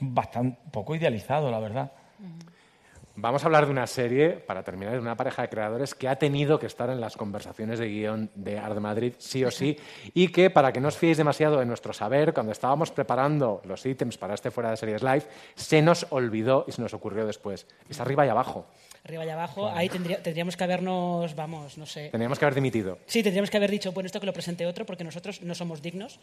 bastante 0.00 0.58
poco 0.70 0.94
idealizado, 0.94 1.50
la 1.50 1.58
verdad. 1.58 1.92
Vamos 3.16 3.42
a 3.44 3.46
hablar 3.46 3.64
de 3.66 3.70
una 3.70 3.86
serie, 3.86 4.30
para 4.30 4.64
terminar, 4.64 4.94
de 4.94 4.98
una 4.98 5.16
pareja 5.16 5.42
de 5.42 5.48
creadores 5.48 5.94
que 5.94 6.08
ha 6.08 6.16
tenido 6.16 6.58
que 6.58 6.66
estar 6.66 6.90
en 6.90 7.00
las 7.00 7.16
conversaciones 7.16 7.78
de 7.78 7.88
guion 7.88 8.28
de 8.34 8.58
Art 8.58 8.74
de 8.74 8.80
Madrid, 8.80 9.14
sí 9.18 9.44
o 9.44 9.52
sí, 9.52 9.78
y 10.14 10.28
que, 10.28 10.50
para 10.50 10.72
que 10.72 10.80
no 10.80 10.88
os 10.88 10.96
fiéis 10.96 11.16
demasiado 11.16 11.58
de 11.60 11.64
nuestro 11.64 11.92
saber, 11.92 12.34
cuando 12.34 12.50
estábamos 12.50 12.90
preparando 12.90 13.62
los 13.64 13.86
ítems 13.86 14.18
para 14.18 14.34
este 14.34 14.50
Fuera 14.50 14.70
de 14.70 14.76
Series 14.76 15.02
Live, 15.02 15.22
se 15.54 15.80
nos 15.80 16.06
olvidó 16.10 16.64
y 16.66 16.72
se 16.72 16.82
nos 16.82 16.92
ocurrió 16.92 17.24
después. 17.24 17.68
Es 17.88 18.00
arriba 18.00 18.26
y 18.26 18.30
abajo. 18.30 18.66
Arriba 19.04 19.26
y 19.26 19.28
abajo, 19.28 19.68
ahí 19.68 19.90
tendría- 19.90 20.22
tendríamos 20.22 20.56
que 20.56 20.64
habernos, 20.64 21.34
vamos, 21.34 21.76
no 21.76 21.84
sé. 21.84 22.08
Teníamos 22.08 22.38
que 22.38 22.44
haber 22.46 22.54
dimitido. 22.54 22.98
Sí, 23.06 23.22
tendríamos 23.22 23.50
que 23.50 23.58
haber 23.58 23.70
dicho, 23.70 23.92
bueno, 23.92 24.06
esto 24.06 24.18
que 24.18 24.24
lo 24.24 24.32
presente 24.32 24.64
otro, 24.66 24.86
porque 24.86 25.04
nosotros 25.04 25.42
no 25.42 25.54
somos 25.54 25.82
dignos. 25.82 26.18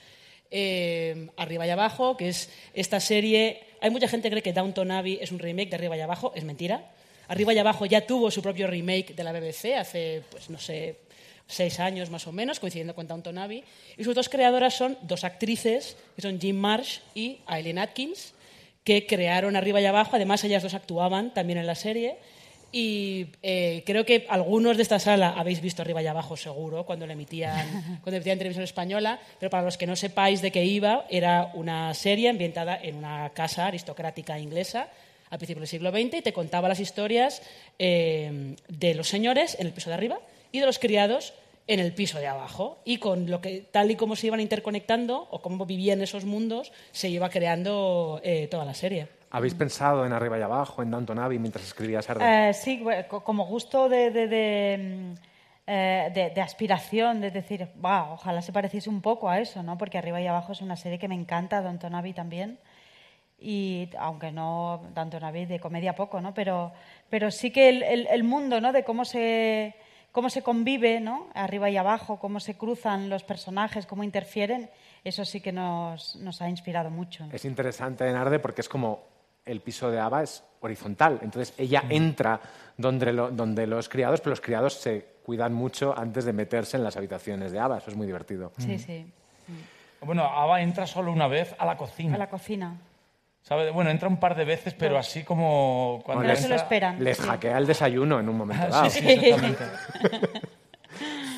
Eh, 0.50 1.28
Arriba 1.38 1.68
y 1.68 1.70
Abajo, 1.70 2.18
que 2.18 2.30
es 2.30 2.50
esta 2.74 3.00
serie. 3.00 3.62
Hay 3.82 3.92
mucha 3.92 4.08
gente 4.08 4.30
que 4.30 4.34
cree 4.34 4.42
que 4.44 4.54
Downton 4.54 4.90
Abbey 4.92 5.20
es 5.22 5.32
un 5.32 5.38
remake 5.38 5.70
de 5.70 5.76
Arriba 5.76 5.96
y 5.96 6.02
Abajo, 6.02 6.32
es 6.36 6.44
mentira. 6.44 6.90
Arriba 7.28 7.54
y 7.54 7.60
Abajo 7.60 7.86
ya 7.86 8.06
tuvo 8.08 8.32
su 8.32 8.42
propio 8.42 8.66
remake 8.66 9.14
de 9.14 9.24
la 9.24 9.32
BBC 9.32 9.76
hace, 9.78 10.24
pues 10.32 10.50
no 10.50 10.58
sé, 10.58 10.96
seis 11.46 11.80
años 11.80 12.10
más 12.10 12.26
o 12.26 12.32
menos, 12.32 12.60
coincidiendo 12.60 12.96
con 12.96 13.08
Downton 13.08 13.38
Abbey. 13.38 13.64
Y 13.96 14.04
sus 14.04 14.16
dos 14.16 14.28
creadoras 14.28 14.74
son 14.74 14.98
dos 15.04 15.24
actrices, 15.24 15.98
que 16.16 16.24
son 16.24 16.42
Jim 16.42 16.56
Marsh 16.58 16.98
y 17.14 17.38
Eileen 17.48 17.78
Atkins, 17.78 18.34
que 18.84 19.06
crearon 19.06 19.56
Arriba 19.56 19.80
y 19.80 19.86
Abajo. 19.86 20.16
Además, 20.16 20.44
ellas 20.44 20.64
dos 20.64 20.74
actuaban 20.74 21.32
también 21.32 21.60
en 21.60 21.68
la 21.68 21.76
serie. 21.76 22.18
Y 22.72 23.28
eh, 23.44 23.84
creo 23.86 24.06
que 24.06 24.26
algunos 24.30 24.78
de 24.78 24.84
esta 24.84 25.00
sala 25.00 25.34
habéis 25.36 25.62
visto 25.62 25.82
Arriba 25.82 26.02
y 26.02 26.08
Abajo, 26.08 26.38
seguro, 26.38 26.86
cuando 26.86 27.06
le 27.06 27.14
emitían, 27.14 28.00
cuando 28.04 28.18
emitían 28.18 28.34
en 28.34 28.40
televisión 28.40 28.64
española. 28.64 29.20
Pero 29.40 29.50
para 29.50 29.64
los 29.64 29.78
que 29.78 29.88
no 29.88 29.96
sepáis 29.96 30.42
de 30.42 30.52
qué 30.52 30.64
iba, 30.64 31.06
era 31.10 31.52
una 31.54 31.94
serie 31.94 32.30
ambientada 32.30 32.80
en 32.82 32.96
una 32.96 33.30
casa 33.32 33.68
aristocrática 33.68 34.40
inglesa 34.40 34.90
al 35.30 35.38
principio 35.38 35.62
del 35.62 35.68
siglo 35.68 35.92
XX 35.92 36.16
y 36.16 36.22
te 36.22 36.34
contaba 36.34 36.68
las 36.68 36.80
historias 36.80 37.42
eh, 37.80 38.56
de 38.68 38.96
los 38.96 39.08
señores 39.08 39.56
en 39.60 39.68
el 39.68 39.74
piso 39.74 39.90
de 39.90 39.96
arriba 39.96 40.20
y 40.52 40.60
de 40.60 40.66
los 40.66 40.78
criados 40.78 41.34
en 41.68 41.80
el 41.80 41.94
piso 41.94 42.20
de 42.20 42.28
abajo. 42.28 42.80
Y 42.84 42.98
con 42.98 43.30
lo 43.30 43.42
que, 43.42 43.64
tal 43.72 43.92
y 43.92 43.96
como 43.96 44.16
se 44.16 44.28
iban 44.28 44.42
interconectando 44.42 45.28
o 45.32 45.42
cómo 45.42 45.66
vivían 45.66 46.02
esos 46.02 46.26
mundos, 46.26 46.72
se 46.92 47.10
iba 47.10 47.30
creando 47.30 48.20
eh, 48.24 48.48
toda 48.52 48.66
la 48.66 48.74
serie. 48.74 49.21
¿Habéis 49.32 49.54
pensado 49.56 50.06
en 50.06 50.14
arriba 50.14 50.38
y 50.38 50.42
abajo, 50.42 50.82
en 50.84 50.92
Downton 50.92 51.18
Abbey, 51.20 51.40
mientras 51.40 51.66
escribías 51.66 52.10
Art 52.10 52.20
de 52.22 52.50
Eh, 52.50 52.54
sí, 52.54 52.84
como 53.24 53.46
gusto 53.46 53.88
de, 53.90 54.12
de- 54.12 54.28
de, 54.28 54.78
mm, 54.78 55.14
eh, 55.68 56.12
de- 56.14 56.30
de 56.32 56.42
aspiración, 56.42 57.22
de 57.22 57.32
decir, 57.32 57.68
"Buah, 57.76 58.12
ojalá 58.14 58.42
se 58.42 58.52
pareciese 58.52 58.90
un 58.90 59.02
poco 59.02 59.30
a 59.30 59.40
eso, 59.40 59.64
¿no? 59.64 59.78
Porque 59.78 59.98
Arriba 59.98 60.20
y 60.20 60.28
Abajo 60.28 60.52
es 60.52 60.62
una 60.62 60.76
serie 60.76 61.00
que 61.00 61.08
me 61.08 61.16
encanta, 61.16 61.62
Downton 61.62 61.96
Abbey 61.96 62.14
también. 62.14 62.60
Y 63.40 63.90
aunque 63.98 64.32
no, 64.32 64.82
Downton 64.94 65.24
Abbey 65.24 65.46
de 65.46 65.60
comedia 65.60 65.96
poco, 65.96 66.22
¿no? 66.22 66.34
Pero, 66.34 66.72
pero 67.10 67.32
sí 67.32 67.52
que 67.52 67.70
el, 67.70 67.84
el- 67.84 68.08
el 68.12 68.24
mundo, 68.24 68.62
¿no? 68.62 68.72
De 68.74 68.84
cómo 68.84 69.04
se, 69.06 69.74
cómo 70.12 70.30
se 70.30 70.44
convive, 70.44 71.00
¿no? 71.00 71.28
Arriba 71.34 71.70
y 71.70 71.78
abajo, 71.78 72.20
cómo 72.20 72.40
se 72.40 72.56
cruzan 72.56 73.10
los 73.10 73.24
personajes, 73.24 73.86
cómo 73.88 74.04
interfieren, 74.04 74.70
eso 75.04 75.26
sí 75.26 75.42
que 75.42 75.52
nos, 75.52 76.18
nos 76.18 76.42
ha 76.42 76.50
inspirado 76.50 76.90
mucho. 76.92 77.26
Es 77.32 77.46
interesante 77.46 78.08
en 78.08 78.16
Arde 78.16 78.38
porque 78.40 78.62
es 78.62 78.70
como 78.70 79.00
el 79.52 79.62
piso 79.62 79.90
de 79.92 80.00
Ava 80.00 80.24
es 80.24 80.44
horizontal. 80.62 81.20
Entonces 81.22 81.54
ella 81.58 81.84
entra 81.90 82.40
donde, 82.78 83.12
lo- 83.14 83.32
donde 83.32 83.68
los 83.68 83.90
criados, 83.90 84.22
pero 84.22 84.32
los 84.32 84.42
criados 84.42 84.74
se 84.76 85.06
cuidan 85.24 85.54
mucho 85.54 85.94
antes 85.98 86.26
de 86.26 86.34
meterse 86.34 86.78
en 86.78 86.84
las 86.84 86.98
habitaciones 86.98 87.52
de 87.52 87.60
Ava. 87.60 87.78
Eso 87.78 87.90
es 87.92 87.96
muy 87.96 88.06
divertido. 88.08 88.52
Sí, 88.58 88.78
sí. 88.80 89.06
Bueno, 90.02 90.24
Ava 90.24 90.62
entra 90.62 90.88
solo 90.88 91.12
una 91.12 91.28
vez 91.28 91.54
a 91.60 91.66
la 91.66 91.78
cocina. 91.78 92.16
A 92.16 92.18
la 92.18 92.30
cocina. 92.30 92.76
¿sabe? 93.44 93.72
Bueno, 93.72 93.90
entra 93.90 94.08
un 94.08 94.18
par 94.18 94.36
de 94.36 94.46
veces, 94.46 94.74
pero 94.76 94.98
así 94.98 95.24
como 95.24 96.02
cuando 96.06 96.24
Pero 96.24 96.36
se 96.36 96.48
lo 96.50 96.56
esperan. 96.56 97.04
Les 97.04 97.18
sí. 97.18 97.24
hackea 97.24 97.58
el 97.58 97.66
desayuno 97.68 98.20
en 98.20 98.30
un 98.30 98.38
momento 98.38 98.64
Ah, 98.68 98.70
dado. 98.70 98.90
sí, 98.90 99.00
sí, 99.00 99.08
exactamente. 99.10 99.64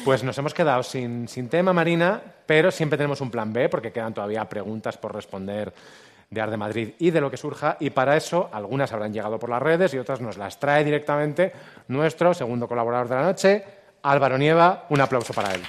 Pues 0.04 0.22
nos 0.22 0.38
hemos 0.38 0.54
quedado 0.54 0.84
sin, 0.84 1.30
sin 1.30 1.48
tema, 1.48 1.72
Marina, 1.72 2.22
pero 2.46 2.72
siempre 2.72 2.98
tenemos 2.98 3.22
un 3.22 3.32
plan 3.32 3.54
B 3.54 3.70
porque 3.70 3.92
quedan 3.94 4.14
todavía 4.14 4.44
preguntas 4.50 4.98
por 4.98 5.16
responder 5.16 5.74
de 6.34 6.42
Ar 6.42 6.52
de 6.52 6.58
Madrid 6.58 6.90
y 7.00 7.12
de 7.12 7.22
lo 7.22 7.30
que 7.30 7.38
surja. 7.38 7.78
Y 7.80 7.92
para 7.92 8.18
eso, 8.18 8.50
algunas 8.52 8.92
habrán 8.92 9.14
llegado 9.14 9.40
por 9.40 9.50
las 9.50 9.62
redes 9.62 9.94
y 9.94 9.98
otras 9.98 10.22
nos 10.22 10.38
las 10.38 10.60
trae 10.60 10.84
directamente 10.84 11.54
nuestro 11.88 12.34
segundo 12.34 12.68
colaborador 12.68 13.08
de 13.08 13.16
la 13.16 13.24
noche, 13.24 13.64
Álvaro 14.02 14.38
Nieva. 14.38 14.86
Un 14.90 15.02
aplauso 15.02 15.34
para 15.34 15.54
él. 15.54 15.62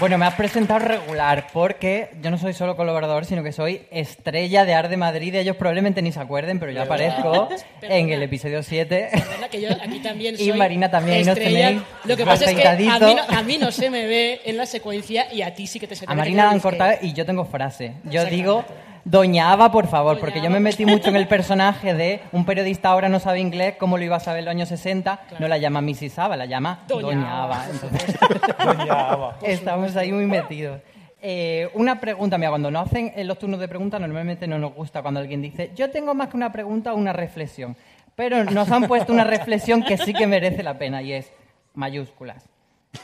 Bueno, 0.00 0.18
me 0.18 0.26
has 0.26 0.34
presentado 0.34 0.80
regular 0.80 1.46
porque 1.52 2.10
yo 2.20 2.30
no 2.30 2.38
soy 2.38 2.52
solo 2.52 2.76
colaborador, 2.76 3.24
sino 3.24 3.42
que 3.44 3.52
soy 3.52 3.82
estrella 3.90 4.64
de 4.64 4.74
Arde 4.74 4.96
Madrid. 4.96 5.34
Ellos 5.36 5.56
probablemente 5.56 6.02
ni 6.02 6.10
se 6.10 6.20
acuerden, 6.20 6.58
pero 6.58 6.72
yo 6.72 6.82
aparezco 6.82 7.48
en 7.82 8.10
el 8.10 8.22
episodio 8.22 8.62
7. 8.62 9.08
Perdona, 9.12 9.48
que 9.48 9.60
yo 9.60 9.68
aquí 9.70 10.00
también 10.00 10.34
Y 10.38 10.48
soy 10.48 10.58
Marina 10.58 10.90
también, 10.90 11.20
nos 11.20 11.36
estrella. 11.36 11.84
Lo 12.04 12.16
que 12.16 12.24
pasa 12.24 12.50
es 12.50 12.56
que 12.56 12.66
a 12.66 12.76
mí, 12.76 12.86
no, 12.86 13.36
a 13.36 13.42
mí 13.42 13.58
no 13.58 13.70
se 13.70 13.88
me 13.88 14.06
ve 14.06 14.40
en 14.44 14.56
la 14.56 14.66
secuencia 14.66 15.32
y 15.32 15.42
a 15.42 15.54
ti 15.54 15.66
sí 15.66 15.78
que 15.78 15.86
te 15.86 15.94
se 15.94 16.06
te 16.06 16.12
A 16.12 16.16
Marina 16.16 16.46
la 16.46 16.50
han 16.50 16.60
cortado 16.60 16.94
y 17.00 17.12
yo 17.12 17.24
tengo 17.24 17.44
frase. 17.44 17.94
Yo 18.04 18.24
digo, 18.24 18.64
Doña 19.04 19.52
Ava, 19.52 19.70
por 19.70 19.86
favor, 19.86 20.18
porque 20.18 20.40
yo 20.40 20.48
me 20.48 20.60
metí 20.60 20.86
mucho 20.86 21.10
en 21.10 21.16
el 21.16 21.28
personaje 21.28 21.92
de 21.92 22.22
un 22.32 22.46
periodista 22.46 22.88
ahora 22.88 23.08
no 23.10 23.20
sabe 23.20 23.38
inglés, 23.40 23.74
¿cómo 23.78 23.98
lo 23.98 24.04
iba 24.04 24.16
a 24.16 24.20
saber 24.20 24.38
en 24.40 24.44
los 24.46 24.52
años 24.52 24.68
60? 24.70 25.20
No 25.40 25.46
la 25.48 25.58
llama 25.58 25.82
Mrs. 25.82 26.18
Ava, 26.18 26.36
la 26.38 26.46
llama 26.46 26.84
Doña 26.88 27.02
Doña, 27.02 27.42
Ava. 27.44 27.54
Ava. 27.64 27.66
Entonces, 27.70 28.16
Doña 28.64 29.10
Ava. 29.10 29.36
estamos 29.42 29.94
ahí 29.96 30.10
muy 30.10 30.24
metidos. 30.26 30.80
Eh, 31.20 31.68
una 31.74 32.00
pregunta, 32.00 32.38
mira, 32.38 32.50
cuando 32.50 32.70
nos 32.70 32.86
hacen 32.86 33.12
en 33.14 33.26
los 33.28 33.38
turnos 33.38 33.60
de 33.60 33.68
preguntas, 33.68 34.00
normalmente 34.00 34.46
no 34.46 34.58
nos 34.58 34.74
gusta 34.74 35.02
cuando 35.02 35.20
alguien 35.20 35.42
dice, 35.42 35.70
yo 35.74 35.90
tengo 35.90 36.14
más 36.14 36.28
que 36.28 36.36
una 36.36 36.50
pregunta 36.52 36.92
o 36.94 36.96
una 36.96 37.12
reflexión. 37.12 37.76
Pero 38.16 38.44
nos 38.44 38.70
han 38.70 38.84
puesto 38.86 39.12
una 39.12 39.24
reflexión 39.24 39.82
que 39.82 39.98
sí 39.98 40.14
que 40.14 40.26
merece 40.26 40.62
la 40.62 40.78
pena 40.78 41.02
y 41.02 41.12
es 41.12 41.30
mayúsculas. 41.74 42.44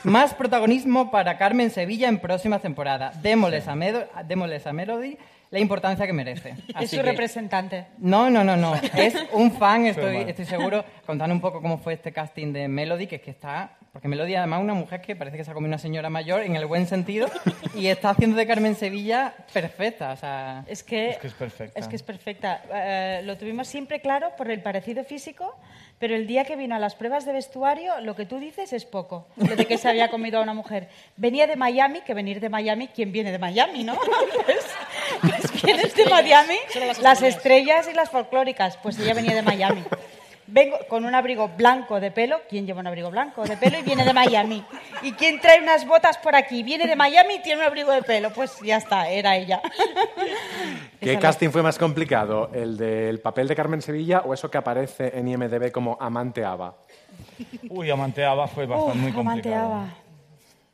Más 0.03 0.33
protagonismo 0.33 1.11
para 1.11 1.37
Carmen 1.37 1.69
Sevilla 1.69 2.07
en 2.07 2.19
próximas 2.19 2.61
temporadas. 2.61 3.21
Démosles 3.21 3.67
a, 3.67 3.75
Medo- 3.75 4.05
démosles 4.25 4.65
a 4.65 4.71
Melody 4.73 5.17
la 5.51 5.59
importancia 5.59 6.07
que 6.07 6.13
merece. 6.13 6.55
Es 6.69 6.75
Así 6.75 6.87
su 6.87 6.95
que- 6.97 7.03
representante. 7.03 7.85
no, 7.99 8.29
no, 8.29 8.43
no, 8.43 8.57
no. 8.57 8.73
Es 8.95 9.15
un 9.33 9.51
fan, 9.51 9.85
estoy, 9.85 10.17
estoy 10.27 10.45
seguro. 10.45 10.83
Contando 11.05 11.35
un 11.35 11.41
poco 11.41 11.61
cómo 11.61 11.77
fue 11.77 11.93
este 11.93 12.11
casting 12.11 12.51
de 12.53 12.67
Melody, 12.67 13.05
que 13.07 13.17
es 13.17 13.21
que 13.21 13.31
está. 13.31 13.77
Porque 13.91 14.07
Melody, 14.07 14.35
además, 14.35 14.59
es 14.59 14.63
una 14.63 14.73
mujer 14.73 15.01
que 15.01 15.17
parece 15.17 15.35
que 15.35 15.43
se 15.43 15.51
ha 15.51 15.53
comido 15.53 15.67
una 15.67 15.77
señora 15.77 16.09
mayor 16.09 16.43
en 16.43 16.55
el 16.55 16.65
buen 16.65 16.87
sentido 16.87 17.29
y 17.75 17.87
está 17.87 18.11
haciendo 18.11 18.37
de 18.37 18.47
Carmen 18.47 18.75
Sevilla 18.75 19.33
perfecta. 19.51 20.13
O 20.13 20.15
sea, 20.15 20.63
Es 20.65 20.81
que 20.81 21.09
Es 21.09 21.17
que 21.17 21.27
es 21.27 21.33
perfecta. 21.33 21.79
Es 21.79 21.87
que 21.89 21.95
es 21.97 22.03
perfecta. 22.03 22.61
Eh, 22.73 23.21
lo 23.25 23.37
tuvimos 23.37 23.67
siempre 23.67 23.99
claro 23.99 24.31
por 24.37 24.49
el 24.49 24.61
parecido 24.61 25.03
físico, 25.03 25.57
pero 25.99 26.15
el 26.15 26.25
día 26.25 26.45
que 26.45 26.55
vino 26.55 26.73
a 26.73 26.79
las 26.79 26.95
pruebas 26.95 27.25
de 27.25 27.33
vestuario, 27.33 27.99
lo 27.99 28.15
que 28.15 28.25
tú 28.25 28.39
dices 28.39 28.71
es 28.71 28.85
poco. 28.85 29.27
Lo 29.35 29.57
de 29.57 29.65
que 29.65 29.77
se 29.77 29.89
había 29.89 30.09
comido 30.09 30.39
a 30.39 30.43
una 30.43 30.53
mujer. 30.53 30.87
Venía 31.17 31.45
de 31.45 31.57
Miami, 31.57 31.99
que 32.01 32.13
venir 32.13 32.39
de 32.39 32.47
Miami, 32.47 32.87
¿quién 32.87 33.11
viene 33.11 33.31
de 33.31 33.39
Miami, 33.39 33.83
no? 33.83 33.97
Pues, 34.45 35.51
pues 35.51 35.63
vienes 35.63 35.93
de 35.95 36.05
Miami, 36.05 36.55
las 36.75 36.99
las 36.99 37.21
estrellas. 37.21 37.35
estrellas 37.35 37.89
y 37.91 37.93
las 37.93 38.09
folclóricas. 38.09 38.77
Pues 38.77 38.97
ella 38.99 39.13
venía 39.13 39.35
de 39.35 39.41
Miami. 39.41 39.83
Vengo 40.53 40.77
con 40.89 41.05
un 41.05 41.15
abrigo 41.15 41.47
blanco 41.47 42.01
de 42.01 42.11
pelo. 42.11 42.41
¿Quién 42.49 42.65
lleva 42.65 42.81
un 42.81 42.87
abrigo 42.87 43.09
blanco 43.09 43.43
de 43.43 43.55
pelo 43.55 43.79
y 43.79 43.83
viene 43.83 44.03
de 44.03 44.11
Miami? 44.13 44.63
¿Y 45.01 45.13
quién 45.13 45.39
trae 45.39 45.61
unas 45.61 45.87
botas 45.87 46.17
por 46.17 46.35
aquí? 46.35 46.61
Viene 46.61 46.87
de 46.87 46.95
Miami 46.97 47.35
y 47.35 47.39
tiene 47.41 47.61
un 47.61 47.67
abrigo 47.67 47.91
de 47.93 48.03
pelo. 48.03 48.31
Pues 48.31 48.59
ya 48.61 48.75
está, 48.75 49.07
era 49.09 49.37
ella. 49.37 49.61
¿Qué 50.99 51.11
Esa 51.11 51.19
casting 51.21 51.49
fue 51.51 51.63
más 51.63 51.77
complicado? 51.77 52.49
¿El 52.53 52.75
del 52.75 53.21
papel 53.21 53.47
de 53.47 53.55
Carmen 53.55 53.81
Sevilla 53.81 54.23
o 54.25 54.33
eso 54.33 54.51
que 54.51 54.57
aparece 54.57 55.17
en 55.17 55.29
IMDB 55.29 55.71
como 55.71 55.97
amante 56.01 56.43
Ava? 56.43 56.75
Uy, 57.69 57.89
Amante 57.89 58.25
Ava 58.25 58.47
fue 58.47 58.65
bastante 58.65 58.97
muy 58.99 59.09
Uf, 59.11 59.15
complicado. 59.15 59.73
amanteaba. 59.73 59.95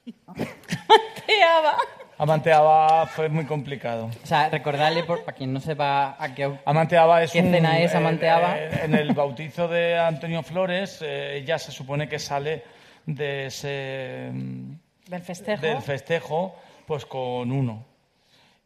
Amanteaba. 0.88 1.78
Amante 2.20 2.52
Ava 2.52 3.06
fue 3.06 3.30
muy 3.30 3.46
complicado. 3.46 4.10
o 4.24 4.26
sea 4.28 4.50
recordarle, 4.50 5.04
por, 5.04 5.24
para 5.24 5.38
quien 5.38 5.54
no 5.54 5.60
sepa 5.60 6.16
a 6.20 6.34
qué. 6.34 6.52
Amante 6.66 6.98
Ava 6.98 7.22
es 7.24 7.32
¿Qué 7.32 7.40
un- 7.42 7.48
escena 7.48 7.80
es 7.80 7.94
Amante 7.94 8.28
eh, 8.28 8.32
eh, 8.72 8.80
En 8.86 8.96
el 8.96 9.14
bautizo 9.14 9.68
de 9.68 9.98
Antonio 10.00 10.42
Flores, 10.42 11.00
eh, 11.02 11.38
ella 11.38 11.60
se 11.60 11.72
supone 11.72 12.10
que 12.10 12.18
sale 12.18 12.64
de 13.06 13.46
ese 13.48 14.30
mm, 14.34 14.72
Del 15.10 15.22
festejo. 15.22 15.62
del 15.66 15.82
festejo, 15.82 16.56
pues 16.88 17.06
con 17.06 17.52
uno. 17.52 17.86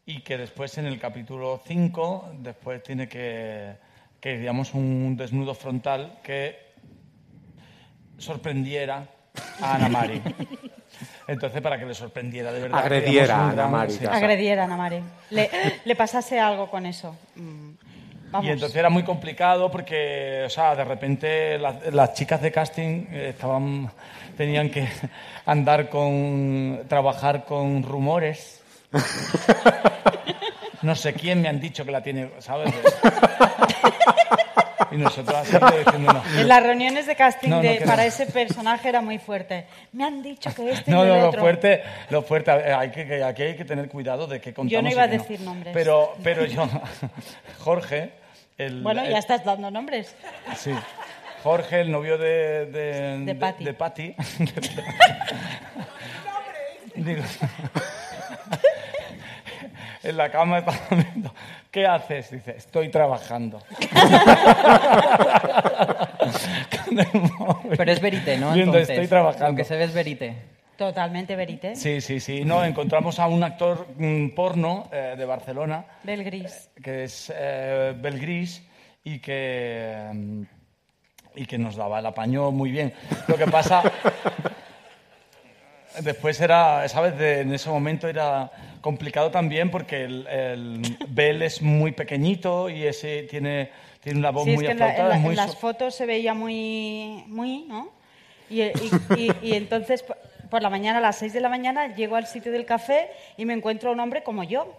Y 0.06 0.22
que 0.22 0.38
después 0.38 0.76
en 0.78 0.86
el 0.86 0.98
capítulo 0.98 1.60
5, 1.66 2.32
después 2.38 2.82
tiene 2.82 3.06
que, 3.06 3.76
que 4.18 4.38
digamos, 4.38 4.72
un 4.74 5.14
desnudo 5.16 5.54
frontal 5.54 6.18
que 6.22 6.58
sorprendiera 8.18 9.06
a 9.60 9.74
Ana 9.74 9.88
Mari. 9.88 10.22
Entonces, 11.28 11.60
para 11.60 11.78
que 11.78 11.86
le 11.86 11.94
sorprendiera 11.94 12.52
de 12.52 12.60
verdad. 12.60 12.78
Agrediera 12.80 13.22
digamos, 13.24 13.42
a 13.42 13.44
Ana 13.52 13.54
gran- 13.54 13.70
Mari, 13.70 13.92
sí. 13.92 13.98
claro. 13.98 14.16
Agrediera 14.16 14.62
a 14.62 14.64
Ana 14.66 14.76
Mari. 14.76 15.02
Le, 15.30 15.50
le 15.84 15.96
pasase 15.96 16.38
algo 16.40 16.68
con 16.70 16.86
eso. 16.86 17.16
Mm. 17.36 17.70
Vamos. 18.30 18.46
Y 18.46 18.50
entonces 18.50 18.76
era 18.76 18.88
muy 18.88 19.02
complicado 19.02 19.70
porque, 19.70 20.44
o 20.46 20.50
sea, 20.50 20.74
de 20.74 20.84
repente 20.84 21.58
las, 21.58 21.92
las 21.92 22.14
chicas 22.14 22.40
de 22.40 22.50
casting 22.50 23.06
estaban, 23.12 23.90
tenían 24.38 24.70
que 24.70 24.88
andar 25.44 25.90
con, 25.90 26.82
trabajar 26.88 27.44
con 27.44 27.82
rumores. 27.82 28.62
No 30.82 30.96
sé 30.96 31.12
quién 31.14 31.40
me 31.40 31.48
han 31.48 31.60
dicho 31.60 31.84
que 31.84 31.92
la 31.92 32.02
tiene, 32.02 32.28
¿sabes? 32.40 32.74
Y 34.92 34.96
nosotros 34.98 35.36
así 35.36 35.56
diciendo 35.84 36.12
no. 36.12 36.22
En 36.40 36.48
las 36.48 36.62
reuniones 36.62 37.06
de 37.06 37.16
casting 37.16 37.48
No, 37.48 37.56
no, 37.56 37.62
de- 37.62 37.80
no. 37.80 37.86
para 37.86 38.04
ese 38.06 38.26
personaje 38.26 38.88
era 38.88 39.00
muy 39.00 39.18
fuerte. 39.18 39.66
Me 39.92 40.04
han 40.04 40.22
dicho 40.22 40.54
que 40.54 40.70
este 40.70 40.90
No, 40.90 41.04
y 41.04 41.08
no, 41.08 41.14
el 41.14 41.20
lo 41.22 41.28
otro. 41.28 41.40
fuerte, 41.40 41.82
lo 42.10 42.22
fuerte, 42.22 42.50
hay 42.50 42.90
que, 42.90 43.24
aquí 43.24 43.42
hay 43.42 43.56
que 43.56 43.64
tener 43.64 43.88
cuidado 43.88 44.26
de 44.26 44.40
que 44.40 44.52
contamos. 44.52 44.82
no 44.82 44.88
y 44.88 44.92
iba 44.92 45.02
a 45.04 45.08
decir 45.08 45.40
nombres. 45.40 45.72
Pero, 45.74 46.14
pero 46.22 46.44
yo, 46.44 46.68
Jorge, 47.60 48.10
el, 48.58 48.82
Bueno, 48.82 49.04
ya 49.04 49.18
estás 49.18 49.44
dando 49.44 49.70
nombres. 49.70 50.14
Sí. 50.56 50.72
Jorge, 51.42 51.80
el 51.80 51.90
novio 51.90 52.18
de... 52.18 52.66
De, 52.66 53.18
De 53.24 53.34
Patty. 53.34 53.64
de 53.64 53.74
Patty. 53.74 54.14
Digo, 56.94 57.22
en 60.02 60.16
la 60.16 60.30
cama 60.30 60.58
estaba 60.58 60.78
viendo, 60.90 61.34
¿qué 61.72 61.86
haces? 61.86 62.30
Dice, 62.30 62.54
estoy 62.56 62.88
trabajando. 62.90 63.58
Con 66.84 67.00
el 67.00 67.06
móvil. 67.38 67.76
Pero 67.76 67.90
es 67.92 68.00
verité, 68.00 68.36
¿no? 68.38 68.52
Viendo, 68.52 68.76
Entonces, 68.76 68.90
estoy 68.90 69.08
trabajando. 69.08 69.50
Lo 69.52 69.56
que 69.56 69.64
se 69.64 69.76
ve 69.76 69.84
es 69.84 69.94
verité. 69.94 70.36
Totalmente 70.76 71.34
verité. 71.34 71.74
Sí, 71.74 72.00
sí, 72.00 72.20
sí. 72.20 72.44
No, 72.44 72.64
encontramos 72.64 73.18
a 73.18 73.26
un 73.26 73.42
actor 73.42 73.88
mm, 73.96 74.28
porno 74.30 74.88
eh, 74.92 75.14
de 75.16 75.24
Barcelona 75.24 75.84
Del 76.02 76.24
gris. 76.24 76.70
que 76.82 77.04
es 77.04 77.32
eh, 77.34 77.94
Belgris 77.96 78.62
y 79.04 79.18
que, 79.18 80.10
mm, 80.12 80.42
y 81.36 81.46
que 81.46 81.58
nos 81.58 81.76
daba 81.76 81.98
el 82.00 82.06
apaño 82.06 82.50
muy 82.50 82.70
bien. 82.70 82.92
Lo 83.28 83.36
que 83.36 83.46
pasa, 83.46 83.82
después 86.00 86.40
era, 86.40 86.88
¿sabes? 86.88 87.18
De- 87.18 87.40
en 87.40 87.52
ese 87.54 87.68
momento 87.70 88.08
era 88.08 88.50
complicado 88.80 89.30
también 89.30 89.70
porque 89.70 90.04
el, 90.04 90.26
el 90.26 90.96
Bel 91.08 91.42
es 91.42 91.62
muy 91.62 91.92
pequeñito 91.92 92.68
y 92.70 92.84
ese 92.86 93.22
tiene, 93.24 93.70
tiene 94.00 94.18
una 94.18 94.30
voz 94.30 94.44
Sí, 94.44 94.50
es 94.50 94.56
muy 94.56 94.64
que 94.66 94.72
en, 94.72 94.78
la- 94.78 94.84
en 94.86 94.90
aflautada. 94.92 95.08
la- 95.10 95.16
es 95.16 95.22
muy 95.22 95.30
en 95.30 95.36
las 95.36 95.52
so- 95.52 95.58
fotos 95.58 95.94
se 95.94 96.06
veía 96.06 96.34
muy, 96.34 97.24
muy, 97.28 97.64
¿no? 97.68 97.90
Y, 98.50 98.62
y- 98.62 98.72
y- 99.16 99.32
y 99.42 99.54
entonces 99.54 100.02
por- 100.02 100.18
por 100.50 100.62
la 100.62 100.68
mañana, 100.70 100.98
a 100.98 101.00
las 101.00 101.16
6 101.16 101.32
de 101.32 101.40
la 101.40 101.48
mañana, 101.48 101.94
llego 101.94 102.16
al 102.16 102.26
sitio 102.26 102.52
del 102.52 102.66
café 102.66 103.08
y 103.38 103.44
me 103.46 103.54
encuentro 103.54 103.90
a 103.90 103.92
un 103.92 104.00
hombre 104.00 104.22
como 104.22 104.42
yo. 104.44 104.76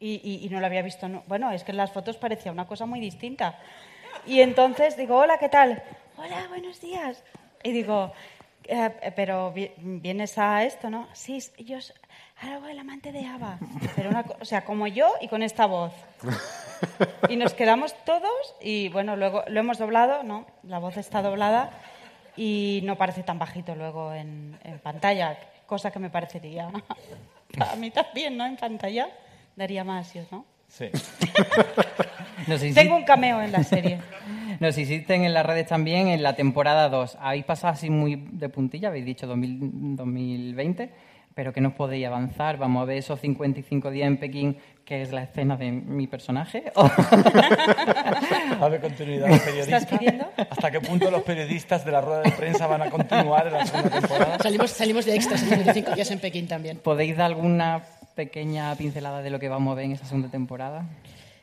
Y, 0.00 0.20
y- 0.22 0.46
y 0.46 0.48
no 0.50 0.60
lo 0.60 0.66
había 0.66 0.82
visto. 0.82 1.08
no- 1.08 1.22
Bueno, 1.26 1.50
es 1.50 1.64
que 1.64 1.70
en 1.72 1.76
las 1.78 1.90
fotos 1.92 2.16
parecía 2.16 2.52
una 2.52 2.66
cosa 2.66 2.86
muy 2.86 3.00
distinta. 3.00 3.58
Y 4.26 4.40
entonces 4.40 4.96
digo, 4.96 5.16
hola, 5.16 5.38
¿qué 5.38 5.48
tal? 5.48 5.82
Hola, 6.16 6.46
buenos 6.48 6.80
días. 6.80 7.22
Y 7.62 7.72
digo, 7.72 8.12
"Eh, 8.68 8.90
eh, 9.02 9.12
pero 9.14 9.52
vi- 9.52 9.70
vienes 9.78 10.38
a 10.38 10.64
esto, 10.64 10.90
¿no? 10.90 11.08
Sí, 11.12 11.38
yo 11.58 11.78
hago 12.40 12.66
el 12.66 12.78
amante 12.78 13.12
de 13.12 13.26
Ava. 13.26 13.58
Pero 13.96 14.10
una, 14.10 14.24
o 14.40 14.44
sea, 14.44 14.64
como 14.64 14.86
yo 14.86 15.14
y 15.20 15.28
con 15.28 15.42
esta 15.42 15.66
voz. 15.66 15.92
Y 17.30 17.36
nos 17.36 17.54
quedamos 17.54 17.94
todos 18.04 18.54
y 18.60 18.90
bueno, 18.90 19.16
luego 19.16 19.42
lo 19.48 19.60
hemos 19.60 19.78
doblado, 19.78 20.22
¿no? 20.22 20.44
La 20.64 20.78
voz 20.78 20.98
está 20.98 21.22
doblada 21.22 21.70
y 22.36 22.80
no 22.84 22.96
parece 22.96 23.22
tan 23.22 23.38
bajito 23.38 23.74
luego 23.74 24.12
en, 24.12 24.58
en 24.64 24.78
pantalla, 24.80 25.38
cosa 25.66 25.90
que 25.90 25.98
me 25.98 26.10
parecería. 26.10 26.68
A 27.72 27.76
mí 27.76 27.90
también, 27.90 28.36
¿no? 28.36 28.44
En 28.44 28.56
pantalla 28.56 29.08
daría 29.56 29.82
más, 29.84 30.08
¿sí, 30.08 30.20
¿no? 30.30 30.44
Sí. 30.68 30.90
Tengo 32.74 32.96
un 32.96 33.04
cameo 33.04 33.40
en 33.40 33.52
la 33.52 33.62
serie. 33.64 34.00
Nos 34.60 34.78
hicisten 34.78 35.24
en 35.24 35.34
las 35.34 35.44
redes 35.46 35.66
también 35.66 36.08
en 36.08 36.22
la 36.22 36.36
temporada 36.36 36.88
2. 36.88 37.18
Habéis 37.20 37.44
pasado 37.44 37.72
así 37.72 37.90
muy 37.90 38.16
de 38.16 38.48
puntilla, 38.48 38.88
habéis 38.88 39.04
dicho 39.04 39.26
2000 39.26 39.96
2020, 39.96 40.90
pero 41.34 41.52
que 41.52 41.60
no 41.60 41.70
os 41.70 41.74
podéis 41.74 42.06
avanzar. 42.06 42.56
Vamos 42.58 42.82
a 42.82 42.84
ver 42.86 42.98
esos 42.98 43.20
55 43.20 43.90
días 43.90 44.06
en 44.06 44.18
Pekín, 44.18 44.56
que 44.84 45.02
es 45.02 45.12
la 45.12 45.24
escena 45.24 45.56
de 45.56 45.72
mi 45.72 46.06
personaje. 46.06 46.64
A 46.76 48.68
ver, 48.68 48.80
continuidad 48.80 49.28
los 49.28 49.40
periodistas. 49.40 49.82
¿Estás 49.82 49.98
pidiendo? 49.98 50.30
¿Hasta 50.36 50.70
qué 50.70 50.80
punto 50.80 51.10
los 51.10 51.22
periodistas 51.22 51.84
de 51.84 51.92
la 51.92 52.00
rueda 52.00 52.22
de 52.22 52.30
prensa 52.32 52.66
van 52.66 52.82
a 52.82 52.90
continuar 52.90 53.48
en 53.48 53.52
la 53.54 53.66
segunda 53.66 54.00
temporada? 54.00 54.38
Salimos, 54.38 54.70
salimos 54.70 55.04
de 55.04 55.16
extras 55.16 55.42
en 55.42 55.48
55 55.48 55.94
días 55.94 56.10
en 56.10 56.20
Pekín 56.20 56.46
también. 56.46 56.78
¿Podéis 56.78 57.16
dar 57.16 57.26
alguna 57.26 57.82
pequeña 58.14 58.74
pincelada 58.76 59.22
de 59.22 59.30
lo 59.30 59.40
que 59.40 59.48
vamos 59.48 59.72
a 59.72 59.74
ver 59.74 59.86
en 59.86 59.92
esta 59.92 60.06
segunda 60.06 60.28
temporada? 60.28 60.86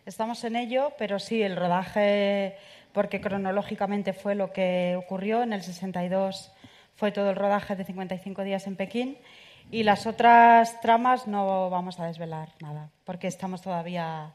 Estamos 0.05 0.43
en 0.43 0.55
ello, 0.55 0.93
pero 0.97 1.20
sí, 1.20 1.43
el 1.43 1.55
rodaje, 1.55 2.55
porque 2.93 3.21
cronológicamente 3.21 4.13
fue 4.13 4.35
lo 4.35 4.51
que 4.51 4.95
ocurrió, 4.97 5.43
en 5.43 5.53
el 5.53 5.63
62 5.63 6.51
fue 6.95 7.11
todo 7.11 7.29
el 7.29 7.35
rodaje 7.35 7.75
de 7.75 7.83
55 7.83 8.43
días 8.43 8.67
en 8.67 8.75
Pekín 8.75 9.17
y 9.71 9.83
las 9.83 10.05
otras 10.05 10.81
tramas 10.81 11.27
no 11.27 11.69
vamos 11.69 11.99
a 11.99 12.05
desvelar 12.05 12.49
nada, 12.61 12.89
porque 13.05 13.27
estamos 13.27 13.61
todavía 13.61 14.33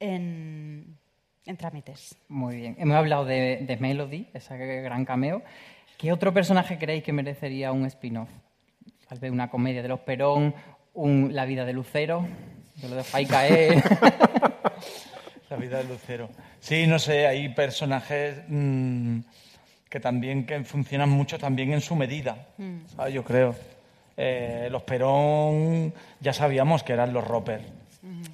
en, 0.00 0.96
en 1.44 1.56
trámites. 1.56 2.16
Muy 2.28 2.56
bien. 2.56 2.76
Hemos 2.78 2.96
hablado 2.96 3.24
de, 3.24 3.58
de 3.62 3.76
Melody, 3.76 4.28
esa 4.32 4.56
gran 4.56 5.04
cameo. 5.04 5.42
¿Qué 5.96 6.12
otro 6.12 6.32
personaje 6.32 6.78
creéis 6.78 7.02
que 7.02 7.12
merecería 7.12 7.72
un 7.72 7.84
spin-off? 7.86 8.28
Tal 9.08 9.18
vez 9.18 9.32
una 9.32 9.50
comedia 9.50 9.82
de 9.82 9.88
los 9.88 10.00
Perón, 10.00 10.54
un 10.94 11.34
La 11.34 11.44
vida 11.44 11.64
de 11.64 11.72
Lucero. 11.72 12.26
Yo 12.76 12.88
lo 12.88 12.94
dejo 12.94 13.16
ahí 13.16 13.26
caer. 13.26 13.82
La 15.50 15.56
vida 15.56 15.78
de 15.78 15.84
Lucero. 15.84 16.28
Sí, 16.60 16.86
no 16.86 16.98
sé, 16.98 17.26
hay 17.26 17.48
personajes 17.50 18.42
mm, 18.48 19.20
que 19.88 20.00
también 20.00 20.44
que 20.44 20.62
funcionan 20.64 21.08
mucho 21.08 21.38
también 21.38 21.72
en 21.72 21.80
su 21.80 21.96
medida, 21.96 22.46
Mm. 22.58 22.78
¿sabes? 22.96 23.14
yo 23.14 23.24
creo. 23.24 23.54
Eh, 24.16 24.68
los 24.70 24.82
Perón 24.82 25.94
ya 26.20 26.32
sabíamos 26.32 26.82
que 26.82 26.92
eran 26.92 27.12
los 27.12 27.24
Roper, 27.26 27.60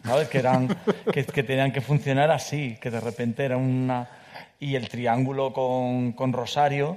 ¿sabes? 0.03 0.29
Que, 0.29 0.39
eran, 0.39 0.69
que, 1.13 1.25
que 1.27 1.43
tenían 1.43 1.73
que 1.73 1.83
funcionar 1.83 2.31
así, 2.31 2.79
que 2.81 2.91
de 2.91 3.01
repente 3.01 3.45
era 3.45 3.57
una... 3.59 4.09
Y 4.59 4.77
el 4.77 4.89
triángulo 4.89 5.53
con, 5.53 6.13
con 6.13 6.33
Rosario, 6.33 6.97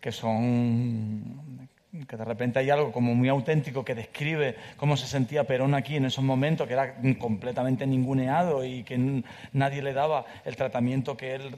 que 0.00 0.10
son 0.10 1.63
que 2.08 2.16
de 2.16 2.24
repente 2.24 2.58
hay 2.58 2.70
algo 2.70 2.90
como 2.90 3.14
muy 3.14 3.28
auténtico 3.28 3.84
que 3.84 3.94
describe 3.94 4.56
cómo 4.76 4.96
se 4.96 5.06
sentía 5.06 5.44
Perón 5.44 5.74
aquí 5.74 5.96
en 5.96 6.04
esos 6.06 6.24
momentos, 6.24 6.66
que 6.66 6.72
era 6.74 6.94
completamente 7.18 7.86
ninguneado 7.86 8.64
y 8.64 8.82
que 8.82 9.22
nadie 9.52 9.80
le 9.82 9.92
daba 9.92 10.24
el 10.44 10.56
tratamiento 10.56 11.16
que 11.16 11.36
él 11.36 11.54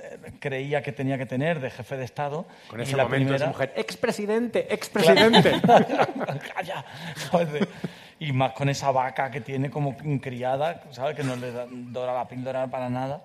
eh, 0.00 0.32
creía 0.40 0.82
que 0.82 0.92
tenía 0.92 1.16
que 1.16 1.24
tener 1.26 1.60
de 1.60 1.70
jefe 1.70 1.96
de 1.96 2.04
Estado. 2.04 2.46
Con 2.68 2.80
Y 2.80 2.82
ese 2.82 2.96
la 2.96 3.04
momento 3.04 3.28
primera- 3.28 3.36
esa 3.36 3.46
mujer, 3.52 3.72
expresidente, 3.76 4.72
expresidente. 4.72 5.52
Calla. 6.54 6.84
De- 7.52 7.68
Y 8.20 8.32
más 8.32 8.52
con 8.52 8.68
esa 8.68 8.90
vaca 8.90 9.30
que 9.30 9.40
tiene 9.40 9.70
como 9.70 9.96
criada, 10.20 10.82
¿sabes? 10.90 11.14
Que 11.16 11.22
no 11.22 11.36
le 11.36 11.50
dora 11.92 12.12
la 12.12 12.26
píldora 12.28 12.66
para 12.66 12.90
nada. 12.90 13.22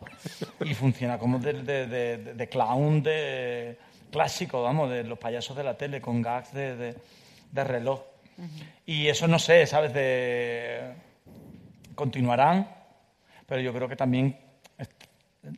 Y 0.64 0.74
funciona 0.76 1.18
como 1.18 1.40
de, 1.40 1.54
de- 1.54 1.88
de- 1.88 2.18
de- 2.18 2.34
de 2.36 2.48
clown 2.48 3.02
de 3.04 3.78
clásico, 4.14 4.64
vamos, 4.64 4.90
de 4.90 5.04
los 5.04 5.20
payasos 5.20 5.58
de 5.58 5.64
la 5.66 5.76
tele, 5.76 6.00
con 6.00 6.22
gags 6.22 6.54
de, 6.54 6.76
de- 6.78 6.96
de 7.52 7.64
reloj. 7.66 8.02
Y 8.86 9.08
eso 9.08 9.28
no 9.28 9.38
sé, 9.40 9.66
¿sabes? 9.68 9.94
De... 9.94 10.94
Continuarán, 11.96 12.68
pero 13.46 13.62
yo 13.62 13.72
creo 13.74 13.88
que 13.88 13.96
también 13.96 14.36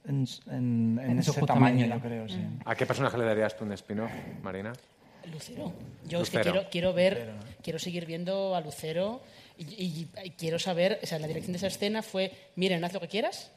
en, 0.07 0.25
en- 0.51 0.99
en 1.01 1.19
ese 1.19 1.41
tamaño, 1.43 1.85
yo 1.85 1.99
creo, 2.01 2.27
sí. 2.27 2.39
¿A 2.65 2.75
qué 2.75 2.85
personaje 2.85 3.17
le 3.17 3.25
darías 3.25 3.55
tú 3.55 3.63
un 3.63 3.71
spin-off, 3.73 4.11
Marina? 4.41 4.73
Lucero. 5.31 5.71
Yo 6.05 6.21
es 6.21 6.29
que 6.29 6.37
Lucero. 6.37 6.51
quiero, 6.53 6.69
quiero 6.69 6.93
ver, 6.93 7.33
quiero 7.63 7.79
seguir 7.79 8.05
viendo 8.05 8.55
a 8.55 8.61
Lucero 8.61 9.21
y, 9.57 9.63
y- 9.63 10.07
y 10.25 10.29
quiero 10.31 10.59
saber, 10.59 10.99
o 11.01 11.05
sea, 11.05 11.17
la 11.19 11.27
dirección 11.27 11.53
de 11.53 11.57
esa 11.57 11.67
escena 11.67 12.01
fue, 12.03 12.31
miren, 12.57 12.83
haz 12.83 12.93
lo 12.93 12.99
que 12.99 13.07
quieras, 13.07 13.51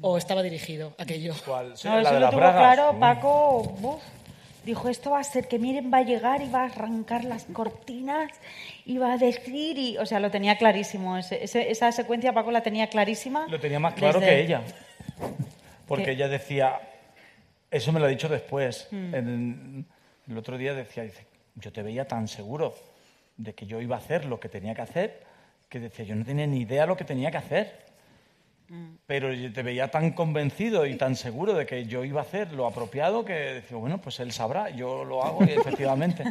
o 0.00 0.18
estaba 0.18 0.42
dirigido 0.42 0.92
aquello. 0.98 1.34
¿Cuál? 1.46 1.76
Sí, 1.76 1.86
No, 1.86 1.94
la 2.00 2.02
eso 2.02 2.14
de 2.14 2.20
lo 2.20 2.30
tuvo 2.30 2.38
bragas. 2.40 2.74
claro 2.74 2.92
Uh. 2.96 2.98
Paco. 3.00 3.62
buf. 3.78 4.02
Dijo, 4.64 4.88
esto 4.88 5.10
va 5.10 5.20
a 5.20 5.24
ser 5.24 5.46
que 5.46 5.58
Miren 5.58 5.92
va 5.92 5.98
a 5.98 6.02
llegar 6.02 6.40
y 6.42 6.48
va 6.48 6.62
a 6.62 6.64
arrancar 6.66 7.24
las 7.24 7.44
cortinas 7.44 8.30
y 8.86 8.96
va 8.98 9.12
a 9.12 9.18
decir... 9.18 9.76
Y, 9.78 9.98
o 9.98 10.06
sea, 10.06 10.20
lo 10.20 10.30
tenía 10.30 10.56
clarísimo. 10.56 11.18
Ese- 11.18 11.44
ese- 11.44 11.70
esa 11.70 11.92
secuencia 11.92 12.32
Paco 12.32 12.50
la 12.50 12.62
tenía 12.62 12.86
clarísima. 12.88 13.46
Lo 13.48 13.60
tenía 13.60 13.78
más 13.78 13.94
claro 13.94 14.20
desde- 14.20 14.32
que 14.34 14.40
ella. 14.42 14.62
Porque 15.86 16.04
¿Qué? 16.04 16.10
ella 16.12 16.28
decía, 16.28 16.80
eso 17.70 17.92
me 17.92 18.00
lo 18.00 18.06
ha 18.06 18.08
dicho 18.08 18.28
después. 18.28 18.88
Mm. 18.90 19.14
En- 19.14 19.86
el 20.28 20.38
otro 20.38 20.56
día 20.56 20.72
decía, 20.72 21.02
dice, 21.02 21.26
yo 21.56 21.70
te 21.70 21.82
veía 21.82 22.08
tan 22.08 22.26
seguro 22.28 22.74
de 23.36 23.52
que 23.54 23.66
yo 23.66 23.80
iba 23.82 23.96
a 23.96 23.98
hacer 23.98 24.24
lo 24.24 24.40
que 24.40 24.48
tenía 24.48 24.74
que 24.74 24.80
hacer, 24.82 25.22
que 25.68 25.78
decía, 25.80 26.06
yo 26.06 26.14
no 26.16 26.24
tenía 26.24 26.46
ni 26.46 26.60
idea 26.60 26.86
lo 26.86 26.96
que 26.96 27.04
tenía 27.04 27.30
que 27.30 27.36
hacer. 27.36 27.83
Pero 29.06 29.32
yo 29.32 29.52
te 29.52 29.62
veía 29.62 29.88
tan 29.88 30.12
convencido 30.12 30.86
y 30.86 30.96
tan 30.96 31.14
seguro 31.16 31.52
de 31.54 31.66
que 31.66 31.84
yo 31.86 32.04
iba 32.04 32.20
a 32.20 32.24
hacer 32.24 32.52
lo 32.52 32.66
apropiado 32.66 33.24
que 33.24 33.32
decía, 33.34 33.76
bueno, 33.76 33.98
pues 33.98 34.18
él 34.20 34.32
sabrá, 34.32 34.70
yo 34.70 35.04
lo 35.04 35.22
hago 35.24 35.44
y 35.44 35.50
efectivamente. 35.50 36.24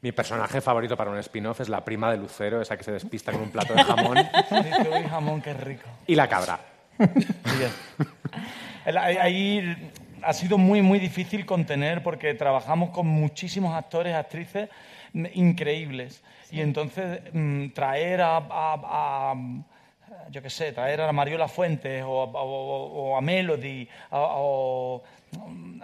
Mi 0.00 0.10
personaje 0.10 0.60
favorito 0.60 0.96
para 0.96 1.10
un 1.10 1.18
spin-off 1.18 1.60
es 1.60 1.68
la 1.68 1.84
prima 1.84 2.10
de 2.10 2.16
Lucero, 2.16 2.60
esa 2.60 2.76
que 2.76 2.82
se 2.84 2.92
despista 2.92 3.30
con 3.30 3.42
un 3.42 3.50
plato 3.50 3.72
de 3.74 3.84
jamón. 3.84 4.16
Dice, 4.50 4.88
uy, 4.90 5.08
jamón, 5.08 5.40
qué 5.42 5.54
rico. 5.54 5.88
Y 6.06 6.14
la 6.16 6.28
cabra. 6.28 6.58
Ahí- 8.84 9.90
ha 10.24 10.32
sido 10.32 10.56
muy, 10.56 10.82
muy 10.82 11.00
difícil 11.00 11.44
contener 11.44 12.02
porque 12.02 12.32
trabajamos 12.34 12.90
con 12.90 13.06
muchísimos 13.08 13.74
actores, 13.74 14.14
actrices 14.14 14.68
mm, 15.12 15.26
increíbles. 15.34 16.22
Y 16.50 16.60
entonces 16.60 17.20
mm, 17.32 17.70
traer 17.70 18.20
a, 18.22 18.36
a- 18.36 18.42
a, 19.32 19.34
yo 20.30 20.42
qué 20.42 20.50
sé, 20.50 20.72
traer 20.72 21.00
a 21.00 21.12
Mariola 21.12 21.48
Fuentes 21.48 22.02
o, 22.04 22.08
o- 22.24 23.12
o 23.12 23.16
a 23.16 23.20
Melody 23.20 23.88
o 24.10 25.02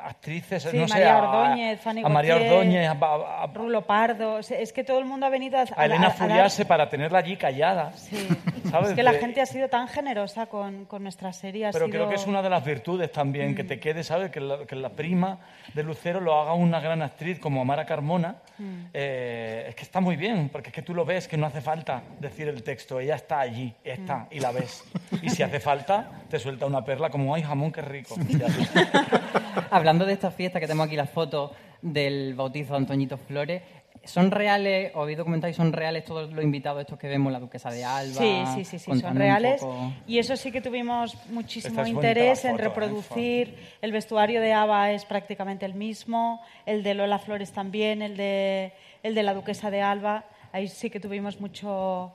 actrices, 0.03 0.63
Sí, 0.63 0.77
no 0.79 0.87
sé, 0.87 0.95
María 0.95 1.19
a- 1.19 1.23
Ordóñez, 1.29 1.81
Fanny 1.81 2.03
a 2.05 2.09
María 2.09 2.37
Ordóñez, 2.37 2.89
a- 2.89 2.93
a- 2.93 3.43
a- 3.43 3.47
Rulo 3.49 3.83
Pardo. 3.87 4.39
Es 4.39 4.73
que 4.73 4.85
todo 4.85 4.99
el 4.99 5.05
mundo 5.05 5.27
ha 5.27 5.29
venido 5.29 5.59
a, 5.59 5.65
a 5.77 5.85
Elena 5.87 6.07
a- 6.07 6.11
a 6.11 6.13
Furiase 6.13 6.65
para 6.65 6.89
tenerla 6.89 7.19
allí 7.19 7.37
callada. 7.37 7.93
¿sabes? 8.71 8.91
Es 8.91 8.95
que 8.95 9.03
la 9.03 9.15
gente 9.15 9.41
ha 9.41 9.47
sido 9.47 9.69
tan 9.69 9.89
generosa 9.89 10.47
con, 10.47 10.85
con 10.85 11.03
nuestra 11.03 11.33
serie. 11.33 11.69
Pero 11.73 11.87
sido- 11.87 11.97
creo 11.99 12.09
que 12.09 12.15
es 12.17 12.27
una 12.27 12.43
de 12.43 12.51
las 12.51 12.65
virtudes 12.65 13.11
también, 13.11 13.55
que 13.55 13.65
te 13.65 13.81
quede, 13.81 14.05
¿sabes? 14.05 14.31
Que 14.31 14.41
la, 14.41 14.65
que 14.67 14.77
la 14.77 14.91
prima 14.91 15.39
de 15.75 15.83
Lucero 15.83 16.21
lo 16.21 16.39
haga 16.41 16.55
una 16.55 16.81
gran 16.81 17.03
actriz 17.03 17.39
como 17.41 17.61
Amara 17.61 17.85
Carmona. 17.85 18.37
Mm. 18.59 18.87
eh, 18.93 19.67
es 19.69 19.75
que 19.77 19.83
está 19.83 20.01
muy 20.01 20.17
bien, 20.17 20.49
porque 20.49 20.69
es 20.71 20.75
que 20.75 20.83
tú 20.83 20.93
lo 20.95 21.05
ves, 21.05 21.29
que 21.29 21.37
no 21.37 21.47
hace 21.47 21.61
falta 21.61 22.03
decir 22.19 22.49
el 22.49 22.63
texto, 22.65 22.99
ella 22.99 23.15
está 23.15 23.39
allí, 23.41 23.73
está, 23.85 24.17
Mm. 24.17 24.27
y 24.33 24.41
la 24.41 24.51
ves. 24.53 24.85
Y 25.23 25.31
si 25.31 25.43
hace 25.43 25.61
falta, 25.61 26.11
te 26.29 26.39
suelta 26.39 26.67
una 26.67 26.85
perla 26.85 27.09
como, 27.11 27.35
ay, 27.35 27.43
jamón, 27.43 27.71
qué 27.73 27.83
rico. 27.83 28.15
Ya. 28.29 28.47
Hablando 29.71 30.07
de 30.07 30.13
esta 30.15 30.31
fiesta 30.31 30.61
que 30.61 30.67
tenemos 30.67 30.87
aquí 30.87 30.97
las 30.97 31.11
fotos 31.11 31.53
del 31.83 32.35
bautizo 32.35 32.73
de 32.73 32.79
Antoñito 32.79 33.17
Flores, 33.19 33.63
¿son 34.05 34.31
reales, 34.31 34.93
os 34.95 35.03
habéis 35.03 35.19
documentado 35.19 35.51
y 35.51 35.55
son 35.55 35.73
reales 35.73 36.05
todos 36.05 36.33
los 36.33 36.43
invitados 36.43 36.81
estos 36.81 36.99
que 36.99 37.09
vemos, 37.09 37.33
la 37.33 37.41
duquesa 37.41 37.71
de 37.71 37.85
Alba? 37.85 38.15
Sí, 38.15 38.43
sí, 38.55 38.65
sí, 38.65 38.79
sí, 38.79 39.01
son 39.01 39.17
reales. 39.17 39.61
poco. 39.61 39.93
Y 40.07 40.19
eso 40.19 40.37
sí 40.37 40.51
que 40.51 40.61
tuvimos 40.61 41.17
muchísimo 41.31 41.83
es 41.83 41.89
interés 41.89 42.45
la 42.45 42.51
en 42.51 42.57
foto, 42.57 42.63
¿eh? 42.65 42.69
reproducir. 42.69 43.55
El 43.83 43.93
vestuario 43.93 44.41
de 44.41 44.53
Ava 44.53 44.93
es 44.93 45.05
prácticamente 45.05 45.67
el 45.67 45.75
mismo, 45.75 46.41
el 46.67 46.83
de 46.83 46.95
Lola 46.95 47.19
Flores 47.19 47.53
también, 47.53 48.03
el 48.03 48.17
de, 48.17 48.73
el 49.03 49.15
de 49.15 49.23
la 49.23 49.35
duquesa 49.35 49.71
de 49.71 49.83
Alba. 49.83 50.25
Ahí 50.53 50.67
sí 50.69 50.89
que 50.91 50.99
tuvimos 51.01 51.41
mucho... 51.41 52.13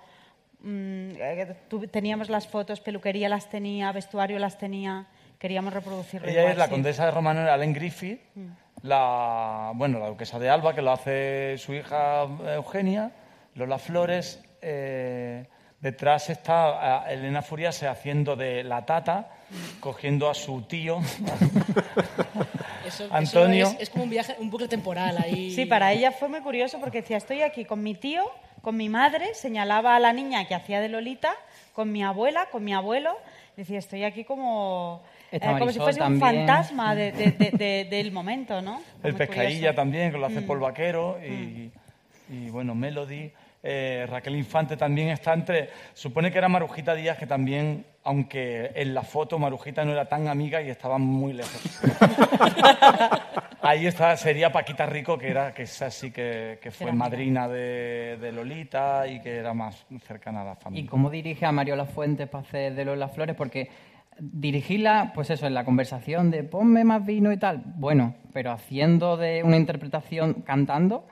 mm, 0.62 1.12
eh, 1.20 1.56
tu- 1.70 1.88
teníamos 1.88 2.30
las 2.30 2.48
fotos, 2.48 2.80
peluquería 2.82 3.30
las 3.30 3.50
tenía, 3.50 3.92
vestuario 3.92 4.40
las 4.40 4.58
tenía. 4.58 5.06
Queríamos 5.44 5.74
reproducirlo 5.74 6.26
Ella 6.30 6.40
igual, 6.40 6.52
es 6.54 6.58
la 6.58 6.66
sí. 6.68 6.72
condesa 6.72 7.04
de 7.04 7.12
Romano, 7.12 7.42
Allen 7.52 7.74
Griffith, 7.74 8.22
Mm. 8.36 8.48
la, 8.84 9.74
bueno, 9.76 10.00
la 10.00 10.08
duquesa 10.08 10.40
de 10.40 10.50
Alba, 10.50 10.74
que 10.74 10.82
lo 10.82 10.94
hace 10.94 11.58
su 11.58 11.74
hija 11.74 12.24
eh, 12.46 12.54
Eugenia, 12.56 13.12
Lola 13.56 13.78
Flores. 13.78 14.42
eh, 14.62 15.46
detrás 15.82 16.30
está 16.30 17.04
eh, 17.10 17.16
Elena 17.16 17.42
Furiase 17.42 17.90
haciendo 17.90 18.38
de 18.38 18.64
la 18.64 18.86
tata, 18.86 19.28
cogiendo 19.82 20.30
a 20.30 20.34
su 20.34 20.62
tío. 20.62 21.00
Eso, 22.88 23.06
eso 23.06 23.14
Antonio. 23.14 23.68
es, 23.68 23.76
es 23.82 23.90
como 23.90 24.06
un 24.06 24.10
viaje, 24.10 24.36
un 24.40 24.50
bucle 24.50 24.68
temporal 24.70 25.18
ahí. 25.18 25.52
Sí, 25.52 25.66
para 25.66 25.92
ella 25.92 26.12
fue 26.14 26.30
muy 26.30 26.40
curioso 26.42 26.80
porque 26.80 27.02
decía, 27.02 27.18
estoy 27.18 27.42
aquí 27.42 27.66
con 27.66 27.82
mi 27.84 27.96
tío, 27.96 28.24
con 28.62 28.78
mi 28.78 28.88
madre, 28.88 29.34
señalaba 29.36 29.96
a 29.96 30.00
la 30.00 30.14
niña 30.14 30.48
que 30.48 30.56
hacía 30.56 30.80
de 30.80 30.88
Lolita, 30.90 31.34
con 31.74 31.92
mi 31.92 32.02
abuela, 32.04 32.48
con 32.52 32.64
mi 32.64 32.74
abuelo, 32.74 33.18
decía, 33.58 33.80
estoy 33.80 34.04
aquí 34.06 34.24
como, 34.26 35.02
Está 35.34 35.56
eh, 35.56 35.60
como 35.60 35.72
si 35.72 35.80
Marisol 35.80 35.84
fuese 35.84 36.00
un 36.02 36.20
también. 36.20 36.48
fantasma 36.48 36.96
de- 36.96 37.12
de- 37.12 37.32
de- 37.32 37.52
de- 37.52 37.88
del 37.90 38.12
momento, 38.12 38.62
¿no? 38.62 38.82
El 39.04 39.16
pescadilla 39.16 39.74
también, 39.74 40.12
que 40.12 40.18
lo 40.18 40.28
hace 40.28 40.42
Mm. 40.42 40.46
Paul 40.48 40.60
Vaquero. 40.60 41.18
Y, 41.26 41.72
y, 42.30 42.50
bueno, 42.52 42.76
Melody. 42.76 43.32
Eh, 43.66 44.06
Raquel 44.10 44.36
Infante 44.36 44.76
también 44.76 45.08
está 45.10 45.34
entre. 45.34 45.70
Supone 45.94 46.32
que 46.32 46.38
era 46.38 46.50
Marujita 46.50 46.94
Díaz, 46.94 47.18
que 47.18 47.26
también, 47.26 47.86
aunque 48.04 48.72
en 48.76 48.94
la 48.94 49.04
foto 49.04 49.40
Marujita 49.40 49.86
no 49.86 49.94
era 49.94 50.10
tan 50.10 50.28
amiga 50.28 50.62
y 50.62 50.70
estaba 50.70 50.98
muy 50.98 51.32
lejos. 51.34 51.62
Ahí 53.62 53.88
está, 53.88 54.18
sería 54.18 54.52
Paquita 54.52 54.86
Rico, 54.86 55.18
que 55.18 55.30
era 55.30 55.54
que 55.54 55.64
esa 55.64 55.90
sí 55.90 56.12
que, 56.12 56.60
que 56.62 56.72
fue 56.72 56.92
madrina 56.92 57.48
de, 57.48 58.18
de 58.20 58.32
Lolita 58.34 59.08
y 59.08 59.22
que 59.22 59.38
era 59.38 59.54
más 59.54 59.86
cercana 60.06 60.42
a 60.42 60.46
la 60.46 60.52
¿Y 60.54 60.64
familia. 60.64 60.90
cómo 60.92 61.10
dirige 61.10 61.46
a 61.46 61.52
Mariola 61.54 61.86
Fuentes 61.86 62.28
para 62.28 62.44
hacer 62.44 62.76
de 62.76 62.84
Lola 62.84 63.08
Flores? 63.08 63.36
Porque 63.38 63.70
dirigirla, 64.20 65.12
pues 65.16 65.30
eso, 65.30 65.48
en 65.48 65.54
la 65.54 65.66
conversación 65.66 66.32
de 66.32 66.44
ponme 66.44 66.84
más 66.84 67.06
vino 67.06 67.32
y 67.32 67.38
tal, 67.38 67.64
bueno, 67.76 68.16
pero 68.34 68.52
haciendo 68.52 69.18
de 69.18 69.44
una 69.44 69.58
interpretación 69.58 70.34
cantando, 70.46 71.06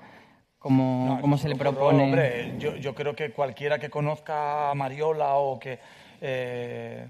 ¿cómo, 0.59 1.17
cómo 1.21 1.37
se 1.37 1.49
le 1.49 1.55
propone? 1.55 2.03
hombre, 2.03 2.55
yo, 2.59 2.75
yo 2.75 2.93
creo 2.95 3.15
que 3.15 3.31
cualquiera 3.31 3.79
que 3.79 3.89
conozca 3.89 4.69
a 4.71 4.75
Mariola 4.75 5.35
o 5.35 5.59
que... 5.59 5.79
eh, 6.21 7.07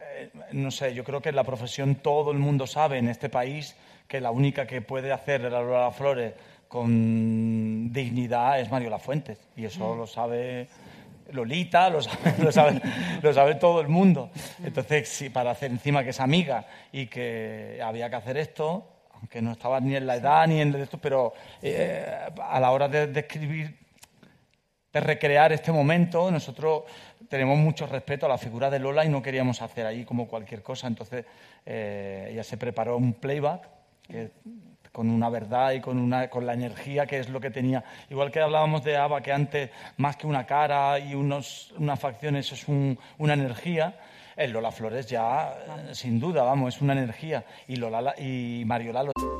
eh, 0.00 0.30
no 0.52 0.70
sé, 0.70 0.94
yo 0.94 1.04
creo 1.04 1.20
que 1.20 1.28
en 1.30 1.36
la 1.36 1.44
profesión 1.44 1.96
todo 1.96 2.30
el 2.32 2.38
mundo 2.38 2.66
sabe 2.66 2.98
en 2.98 3.08
este 3.08 3.28
país 3.28 3.76
que 4.06 4.20
la 4.20 4.30
única 4.30 4.66
que 4.66 4.80
puede 4.80 5.12
hacer 5.12 5.42
la 5.42 5.60
Lola 5.60 5.90
Flores 5.90 6.32
con 6.68 7.92
dignidad 7.92 8.60
es 8.60 8.70
Mariola 8.70 8.98
Fuentes. 8.98 9.38
Y 9.56 9.64
eso 9.64 9.94
Mm. 9.94 9.98
lo 9.98 10.06
sabe 10.06 10.68
Lolita, 11.32 11.90
lo 11.90 12.00
sabe, 12.52 13.54
todo 13.56 13.80
el 13.80 13.88
mundo. 13.88 14.30
Entonces, 14.64 15.30
para 15.32 15.50
hacer 15.50 15.70
encima 15.70 16.02
que 16.04 16.10
es 16.10 16.20
amiga 16.20 16.66
y 16.92 17.06
que 17.06 17.80
había 17.84 18.08
que 18.10 18.16
hacer 18.16 18.36
esto, 18.36 18.86
aunque 19.14 19.42
no 19.42 19.52
estaba 19.52 19.80
ni 19.80 19.96
en 19.96 20.06
la 20.06 20.16
edad 20.16 20.46
ni 20.46 20.60
en 20.60 20.74
esto, 20.76 20.98
pero 20.98 21.32
eh, 21.62 22.06
a 22.42 22.60
la 22.60 22.70
hora 22.70 22.88
de, 22.88 23.06
de 23.08 23.20
escribir 23.20 23.76
de 24.92 25.00
recrear 25.00 25.52
este 25.52 25.70
momento, 25.70 26.30
nosotros 26.30 26.84
tenemos 27.28 27.58
mucho 27.58 27.86
respeto 27.86 28.24
a 28.24 28.28
la 28.30 28.38
figura 28.38 28.70
de 28.70 28.78
Lola 28.78 29.04
y 29.04 29.10
no 29.10 29.20
queríamos 29.20 29.60
hacer 29.60 29.84
ahí 29.84 30.04
como 30.04 30.26
cualquier 30.26 30.62
cosa. 30.62 30.86
Entonces, 30.86 31.26
eh, 31.66 32.30
ella 32.32 32.42
se 32.42 32.56
preparó 32.56 32.96
un 32.96 33.12
playback 33.12 33.68
que- 34.08 34.30
con 34.92 35.10
una 35.10 35.28
verdad 35.28 35.72
y 35.72 35.80
con, 35.80 35.98
una, 35.98 36.28
con 36.28 36.46
la 36.46 36.54
energía 36.54 37.06
que 37.06 37.18
es 37.18 37.28
lo 37.28 37.40
que 37.40 37.50
tenía. 37.50 37.84
Igual 38.10 38.30
que 38.30 38.40
hablábamos 38.40 38.82
de 38.84 38.96
Ava, 38.96 39.20
que 39.20 39.32
antes, 39.32 39.70
más 39.96 40.16
que 40.16 40.26
una 40.26 40.44
cara 40.46 40.98
y 40.98 41.14
unos, 41.14 41.72
unas 41.78 41.98
facciones, 41.98 42.50
es 42.52 42.66
un- 42.68 42.98
una 43.18 43.34
energía. 43.34 43.94
El 44.36 44.52
Lola 44.52 44.70
Flores 44.70 45.06
ya, 45.08 45.52
sin 45.92 46.20
duda, 46.20 46.42
vamos, 46.44 46.76
es 46.76 46.80
una 46.80 46.92
energía. 46.92 47.44
Y, 47.66 47.74
Lola, 47.76 48.00
la- 48.00 48.14
y 48.20 48.62
Mariola 48.66 49.02
lo 49.02 49.12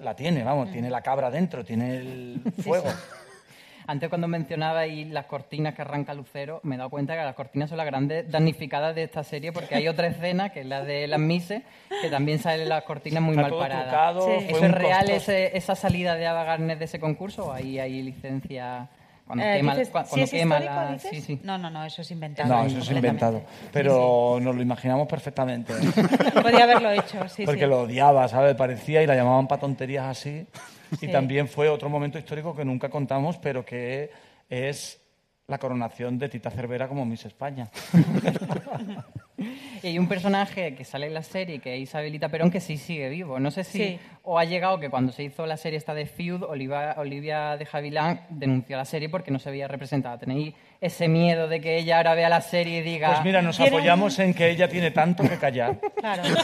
La 0.00 0.14
tiene, 0.14 0.42
vamos, 0.44 0.70
tiene 0.70 0.90
la 0.90 1.02
cabra 1.02 1.30
dentro, 1.30 1.64
tiene 1.64 1.96
el 1.96 2.40
fuego. 2.64 2.86
Antes 3.86 4.08
cuando 4.08 4.26
mencionabais 4.28 5.08
las 5.10 5.26
cortinas 5.26 5.74
que 5.74 5.82
arranca 5.82 6.14
Lucero, 6.14 6.58
me 6.62 6.74
he 6.74 6.78
dado 6.78 6.88
cuenta 6.88 7.14
que 7.14 7.22
las 7.22 7.34
cortinas 7.34 7.68
son 7.68 7.76
las 7.76 7.84
grandes 7.86 8.30
damnificadas 8.30 8.94
de 8.94 9.02
esta 9.02 9.22
serie 9.24 9.52
porque 9.52 9.74
hay 9.74 9.88
otra 9.88 10.06
escena, 10.06 10.48
que 10.48 10.60
es 10.60 10.66
la 10.66 10.82
de 10.82 11.06
las 11.06 11.20
Mises, 11.20 11.62
que 12.00 12.08
también 12.08 12.38
salen 12.38 12.70
las 12.70 12.82
cortinas 12.84 13.22
muy 13.22 13.36
mal 13.36 13.50
paradas. 13.54 13.84
trucado, 13.88 14.20
Sí. 14.26 14.46
fue 14.48 14.56
¿Eso 14.56 14.64
es 14.66 14.72
real, 14.72 15.10
ese- 15.10 15.54
esa 15.54 15.74
salida 15.74 16.14
de 16.14 16.26
Ava 16.26 16.56
de 16.56 16.82
ese 16.84 16.98
concurso 16.98 17.48
o 17.48 17.52
ahí 17.52 17.78
hay 17.78 18.02
licencia 18.02 18.88
cuando 19.26 19.44
Eh, 19.44 19.56
quema, 19.56 19.72
dices, 19.74 19.92
cua- 19.92 20.04
¿si 20.04 20.08
cuando 20.10 20.24
es 20.24 20.30
quema 20.30 20.54
histórico, 20.58 20.80
la... 20.84 20.92
dices? 20.92 21.10
Sí, 21.10 21.20
sí. 21.20 21.40
No, 21.42 21.56
no, 21.58 21.70
no, 21.70 21.84
eso 21.84 22.02
es 22.02 22.10
inventado. 22.10 22.48
No, 22.48 22.64
eso 22.66 22.78
es 22.78 22.90
inventado. 22.90 23.42
Pero 23.72 24.38
nos 24.40 24.54
lo 24.54 24.62
imaginamos 24.62 25.08
perfectamente. 25.08 25.72
Podía 26.42 26.64
haberlo 26.64 26.90
hecho, 26.90 27.26
sí, 27.28 27.44
Porque 27.46 27.66
lo 27.66 27.82
odiaba, 27.82 28.28
¿sabes? 28.28 28.54
Parecía 28.54 29.02
y 29.02 29.06
la 29.06 29.14
llamaban 29.14 29.46
para 29.48 29.60
tonterías 29.60 30.06
así. 30.06 30.46
Sí. 31.00 31.06
Y 31.06 31.12
también 31.12 31.48
fue 31.48 31.68
otro 31.68 31.88
momento 31.88 32.18
histórico 32.18 32.54
que 32.54 32.64
nunca 32.64 32.88
contamos, 32.88 33.38
pero 33.38 33.64
que 33.64 34.10
es 34.48 35.00
la 35.46 35.58
coronación 35.58 36.18
de 36.18 36.28
Tita 36.28 36.50
Cervera 36.50 36.86
como 36.88 37.04
Miss 37.04 37.24
España. 37.24 37.68
Y 39.36 39.86
hay 39.88 39.98
un 39.98 40.06
personaje 40.08 40.76
que 40.76 40.84
sale 40.84 41.08
en 41.08 41.14
la 41.14 41.22
serie, 41.24 41.58
que 41.58 41.74
es 41.74 41.80
Isabelita 41.80 42.28
Perón, 42.28 42.50
que 42.52 42.60
sí 42.60 42.76
sigue 42.78 43.08
vivo. 43.08 43.40
No 43.40 43.50
sé 43.50 43.64
si 43.64 43.78
Sí. 43.78 44.00
o 44.22 44.38
ha 44.38 44.44
llegado 44.44 44.78
que 44.78 44.88
cuando 44.90 45.10
se 45.12 45.24
hizo 45.24 45.44
la 45.44 45.56
serie 45.56 45.76
esta 45.76 45.92
de 45.92 46.06
Feud, 46.06 46.44
Olivia, 46.44 46.94
Olivia 46.98 47.56
de 47.56 47.66
Javilán 47.66 48.20
denunció 48.30 48.76
la 48.76 48.84
serie 48.84 49.08
porque 49.08 49.32
no 49.32 49.38
se 49.40 49.50
veía 49.50 49.66
representada. 49.66 50.18
¿Tenéis 50.18 50.54
ese 50.80 51.08
miedo 51.08 51.48
de 51.48 51.60
que 51.60 51.76
ella 51.78 51.96
ahora 51.96 52.14
vea 52.14 52.28
la 52.28 52.40
serie 52.42 52.78
y 52.78 52.82
diga... 52.82 53.08
Pues 53.08 53.24
mira, 53.24 53.42
nos 53.42 53.56
"Tiene 53.56 53.72
un- 53.72 53.76
apoyamos 53.78 54.16
en 54.20 54.34
que 54.34 54.50
ella 54.50 54.68
tiene 54.68 54.92
tanto 54.92 55.24
que 55.24 55.36
callar. 55.36 55.78
Claro. 55.96 56.22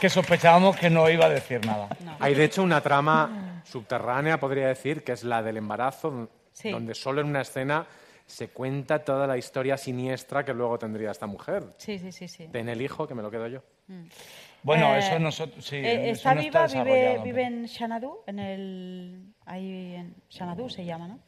que 0.00 0.08
sospechábamos 0.08 0.76
que 0.76 0.90
no 0.90 1.08
iba 1.10 1.26
a 1.26 1.28
decir 1.28 1.64
nada. 1.66 1.88
Hay 2.20 2.34
de 2.34 2.44
hecho 2.44 2.62
una 2.62 2.80
trama 2.80 3.60
subterránea, 3.64 4.38
podría 4.38 4.68
decir, 4.68 5.02
que 5.02 5.12
es 5.12 5.24
la 5.24 5.42
del 5.42 5.56
embarazo, 5.56 6.30
Sí. 6.52 6.70
donde 6.70 6.94
solo 6.96 7.20
en 7.20 7.28
una 7.28 7.42
escena 7.42 7.86
se 8.28 8.48
cuenta 8.50 9.02
toda 9.02 9.26
la 9.26 9.38
historia 9.38 9.76
siniestra 9.78 10.44
que 10.44 10.52
luego 10.52 10.78
tendría 10.78 11.10
esta 11.10 11.26
mujer. 11.26 11.64
Sí, 11.78 11.98
sí, 11.98 12.12
sí, 12.12 12.28
sí. 12.28 12.46
Ten 12.52 12.68
el 12.68 12.80
hijo, 12.82 13.08
que 13.08 13.14
me 13.14 13.22
lo 13.22 13.30
quedo 13.30 13.48
yo. 13.48 13.62
Bueno, 14.62 14.94
Eh, 14.94 14.98
eso 14.98 15.18
nosotros 15.18 15.64
sí. 15.64 15.76
eh, 15.76 16.10
eso 16.10 16.28
está 16.30 16.34
no 16.34 16.84
viva, 16.84 17.22
vive, 17.24 17.42
en 17.44 17.66
Xanadu, 17.68 18.18
en 18.26 18.38
el, 18.38 19.34
ahí 19.46 19.94
en 19.94 20.14
Xanadu 20.28 20.68
se 20.68 20.84
llama, 20.84 21.08
¿no? 21.08 21.18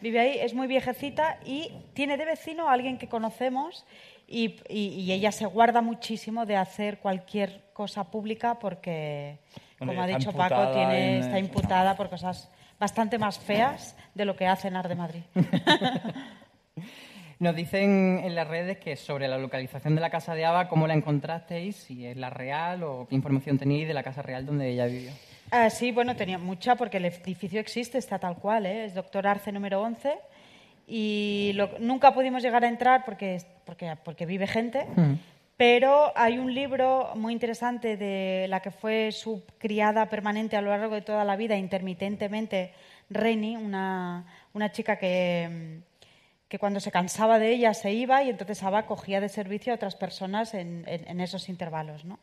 Vive 0.00 0.20
ahí, 0.20 0.38
es 0.38 0.52
muy 0.52 0.66
viejecita 0.66 1.38
y 1.46 1.72
tiene 1.94 2.18
de 2.18 2.26
vecino 2.26 2.68
a 2.68 2.72
alguien 2.72 2.98
que 2.98 3.08
conocemos 3.08 3.86
y, 4.28 4.56
y- 4.68 5.00
y 5.00 5.12
ella 5.12 5.32
se 5.32 5.46
guarda 5.46 5.80
muchísimo 5.80 6.44
de 6.44 6.56
hacer 6.56 6.98
cualquier 6.98 7.70
cosa 7.72 8.04
pública 8.10 8.58
porque, 8.58 9.38
Bueno, 9.78 9.92
como 9.94 10.02
ha 10.02 10.06
dicho 10.06 10.30
Paco, 10.32 10.72
tiene, 10.72 11.16
en 11.16 11.22
está 11.22 11.38
imputada 11.38 11.96
por 11.96 12.10
cosas 12.10 12.50
bastante 12.78 13.18
más 13.18 13.38
feas 13.38 13.96
de 14.14 14.24
lo 14.24 14.36
que 14.36 14.46
hace 14.46 14.68
en 14.68 14.76
Ar 14.76 14.88
de 14.88 14.94
Madrid. 14.94 15.22
Nos 17.40 17.54
dicen 17.56 18.20
en 18.22 18.34
las 18.34 18.46
redes 18.48 18.78
que 18.78 18.96
sobre 18.96 19.26
la 19.28 19.38
localización 19.38 19.94
de 19.94 20.00
la 20.00 20.08
casa 20.10 20.34
de 20.34 20.44
Ava, 20.44 20.68
¿cómo 20.68 20.86
la 20.86 20.94
encontrasteis? 20.94 21.76
Si 21.76 22.06
es 22.06 22.16
la 22.16 22.30
real 22.30 22.82
o 22.84 23.06
qué 23.08 23.14
información 23.16 23.58
tenéis 23.58 23.88
de 23.88 23.94
la 23.94 24.02
casa 24.02 24.22
real 24.22 24.46
donde 24.46 24.70
ella 24.70 24.86
vivió. 24.86 25.10
Ah, 25.50 25.68
sí, 25.68 25.90
bueno, 25.92 26.16
tenía 26.16 26.38
mucha 26.38 26.76
porque 26.76 26.96
el 26.98 27.04
edificio 27.06 27.60
existe, 27.60 27.98
está 27.98 28.18
tal 28.18 28.36
cual, 28.36 28.66
¿eh? 28.66 28.84
es 28.86 28.94
Doctor 28.94 29.26
Arce 29.26 29.52
número 29.52 29.82
11 29.82 30.14
y 30.86 31.52
lo- 31.54 31.78
nunca 31.80 32.14
pudimos 32.14 32.42
llegar 32.42 32.64
a 32.64 32.68
entrar 32.68 33.04
porque, 33.04 33.38
porque, 33.64 33.94
porque 34.04 34.26
vive 34.26 34.46
gente, 34.46 34.86
pero 35.56 36.12
hay 36.16 36.38
un 36.38 36.52
libro 36.52 37.10
muy 37.14 37.32
interesante 37.32 37.96
de 37.96 38.46
la 38.48 38.60
que 38.60 38.70
fue 38.70 39.12
su 39.12 39.44
criada 39.58 40.08
permanente 40.10 40.56
a 40.56 40.60
lo 40.62 40.70
largo 40.70 40.94
de 40.94 41.02
toda 41.02 41.24
la 41.24 41.36
vida, 41.36 41.56
intermitentemente, 41.56 42.72
Reni, 43.10 43.56
una, 43.56 44.26
una 44.54 44.72
chica 44.72 44.98
que, 44.98 45.80
que 46.48 46.58
cuando 46.58 46.80
se 46.80 46.90
cansaba 46.90 47.38
de 47.38 47.50
ella 47.52 47.72
se 47.74 47.92
iba 47.92 48.22
y 48.24 48.30
entonces 48.30 48.62
Ava 48.62 48.86
cogía 48.86 49.20
de 49.20 49.28
servicio 49.28 49.72
a 49.72 49.76
otras 49.76 49.94
personas 49.94 50.54
en, 50.54 50.84
en- 50.88 51.06
en 51.08 51.20
esos 51.20 51.48
intervalos. 51.48 52.04
¿no? 52.04 52.18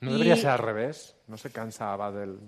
¿No 0.00 0.12
debería 0.12 0.34
Y- 0.34 0.38
ser 0.38 0.50
al 0.50 0.58
revés? 0.58 1.16
¿No 1.26 1.36
se 1.36 1.50
cansaba 1.50 2.10
del... 2.12 2.38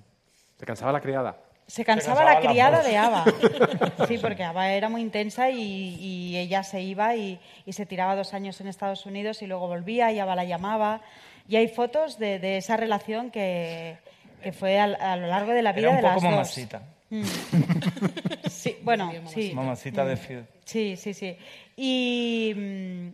¿Se 0.59 0.67
cansaba 0.67 0.93
la 0.93 1.01
criada? 1.01 1.37
Se 1.71 1.85
cansaba, 1.85 2.25
cansaba 2.25 2.35
la 2.35 2.49
criada 2.49 2.83
de 2.83 2.97
Ava. 2.97 3.25
Sí, 4.09 4.19
porque 4.19 4.43
Ava 4.43 4.73
era 4.73 4.89
muy 4.89 5.03
intensa 5.03 5.51
y, 5.51 5.95
y 6.01 6.37
ella 6.37 6.63
se 6.65 6.81
iba 6.83 7.15
y, 7.15 7.39
y 7.65 7.73
se 7.73 7.87
tiraba 7.87 8.17
dos 8.17 8.35
años 8.35 8.61
en 8.61 8.67
Estados 8.67 9.07
Unidos 9.07 9.41
y 9.43 9.47
luego 9.47 9.69
volvía 9.69 10.11
y 10.13 10.19
Ava 10.19 10.35
la 10.35 10.45
llamaba. 10.45 11.01
Y 11.49 11.57
hay 11.57 11.69
fotos 11.69 12.19
de, 12.19 12.39
de 12.41 12.57
esa 12.57 12.77
relación 12.77 13.31
que, 13.31 13.99
que 14.43 14.53
fue 14.53 14.79
a, 14.81 15.17
lo 15.17 15.27
largo 15.29 15.53
de 15.53 15.63
la 15.63 15.73
vida 15.73 15.89
Era 15.89 15.91
un 15.91 15.97
de 15.97 16.03
poco 16.03 16.15
las 16.15 16.23
dos. 16.23 16.31
mamacita. 16.33 16.83
Mm. 17.11 17.23
Sí, 18.51 18.77
bueno, 18.83 19.11
sí. 19.27 19.53
Mamacita 19.55 20.05
de. 20.05 20.17
Field. 20.17 20.47
Sí, 20.65 20.97
sí, 20.97 21.15
sí. 21.15 21.37
Y 21.77 22.53
mm, 22.55 23.09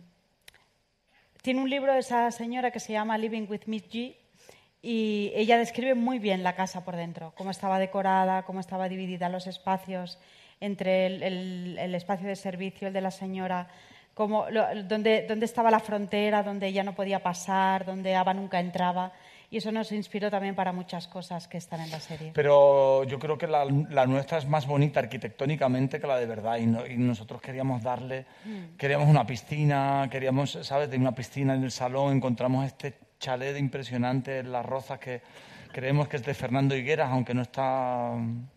tiene 1.41 1.61
un 1.61 1.69
libro 1.69 1.93
de 1.93 1.99
esa 1.99 2.31
señora 2.31 2.71
que 2.71 2.79
se 2.79 2.91
llama 2.93 3.17
Living 3.17 3.45
with 3.47 3.61
Miss 3.67 3.87
G 3.89 4.15
y 4.81 5.31
ella 5.35 5.57
describe 5.57 5.95
muy 5.95 6.19
bien 6.19 6.43
la 6.43 6.53
casa 6.55 6.85
por 6.85 6.95
dentro, 6.95 7.33
cómo 7.35 7.51
estaba 7.51 7.79
decorada, 7.79 8.43
cómo 8.43 8.59
estaba 8.59 8.87
dividida 8.89 9.29
los 9.29 9.47
espacios 9.47 10.19
entre 10.59 11.05
el, 11.07 11.23
el- 11.23 11.77
el 11.79 11.95
espacio 11.95 12.27
de 12.27 12.35
servicio, 12.35 12.87
el 12.87 12.93
de 12.93 13.01
la 13.01 13.11
señora, 13.11 13.67
cómo, 14.13 14.49
lo- 14.49 14.65
dónde, 14.83 15.25
dónde 15.27 15.45
estaba 15.45 15.69
la 15.71 15.79
frontera, 15.79 16.43
donde 16.43 16.67
ella 16.67 16.83
no 16.83 16.95
podía 16.95 17.21
pasar, 17.21 17.85
donde 17.85 18.15
Ava 18.15 18.33
nunca 18.33 18.59
entraba. 18.59 19.11
Y 19.49 19.57
eso 19.57 19.71
nos 19.71 19.93
inspiró 19.93 20.29
también 20.29 20.55
para 20.55 20.73
muchas 20.73 21.07
cosas 21.07 21.47
que 21.47 21.57
están 21.57 21.79
en 21.79 21.89
la 21.89 22.01
serie. 22.01 22.31
Pero 22.33 23.05
yo 23.05 23.17
creo 23.17 23.37
que 23.37 23.47
la, 23.47 23.63
la 23.65 24.05
nuestra 24.05 24.39
es 24.39 24.45
más 24.45 24.67
bonita 24.67 24.99
arquitectónicamente 24.99 26.01
que 26.01 26.07
la 26.07 26.17
de 26.17 26.25
verdad 26.25 26.57
y, 26.57 26.65
no- 26.65 26.85
y 26.85 26.97
nosotros 26.97 27.41
queríamos 27.41 27.81
darle, 27.81 28.25
Mm. 28.43 28.75
queríamos 28.77 29.07
una 29.07 29.25
piscina, 29.25 30.07
queríamos, 30.11 30.57
¿sabes? 30.63 30.89
De 30.89 30.97
una 30.97 31.13
piscina 31.15 31.53
en 31.55 31.63
el 31.63 31.71
salón, 31.71 32.17
encontramos 32.17 32.65
este 32.65 32.93
chalet 33.19 33.57
impresionante 33.57 34.39
en 34.39 34.51
Las 34.51 34.65
Rozas 34.65 34.99
que 34.99 35.21
creemos 35.71 36.07
que 36.07 36.17
es 36.17 36.25
de 36.25 36.33
Fernando 36.33 36.75
Higueras, 36.75 37.09
aunque 37.11 37.33
no 37.33 37.41
está 37.41 38.13
mm, 38.15 38.47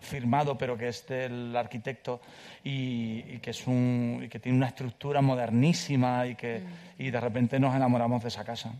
firmado, 0.00 0.56
pero 0.56 0.76
que 0.76 0.88
es 0.88 1.06
del 1.06 1.54
arquitecto 1.56 2.20
y, 2.62 3.24
y 3.26 3.38
que 3.40 3.50
es 3.50 3.66
un, 3.66 4.22
y 4.24 4.28
que 4.28 4.38
tiene 4.38 4.58
una 4.58 4.68
estructura 4.68 5.20
modernísima 5.20 6.26
y 6.26 6.34
que 6.34 6.62
y 6.98 7.10
de 7.10 7.20
repente 7.20 7.58
nos 7.58 7.74
enamoramos 7.74 8.22
de 8.22 8.28
esa 8.28 8.44
casa. 8.44 8.72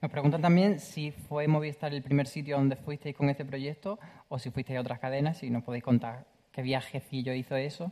Nos 0.00 0.12
preguntan 0.12 0.40
también 0.40 0.78
si 0.78 1.10
fue 1.10 1.48
Movistar 1.48 1.92
el 1.92 2.02
primer 2.02 2.28
sitio 2.28 2.56
donde 2.56 2.76
fuisteis 2.76 3.16
con 3.16 3.28
este 3.30 3.44
proyecto 3.44 3.98
o 4.28 4.38
si 4.38 4.50
fuisteis 4.50 4.78
a 4.78 4.82
otras 4.82 5.00
cadenas, 5.00 5.38
si 5.38 5.50
nos 5.50 5.64
podéis 5.64 5.82
contar 5.82 6.24
qué 6.52 6.62
viajecillo 6.62 7.32
hizo 7.32 7.56
eso. 7.56 7.90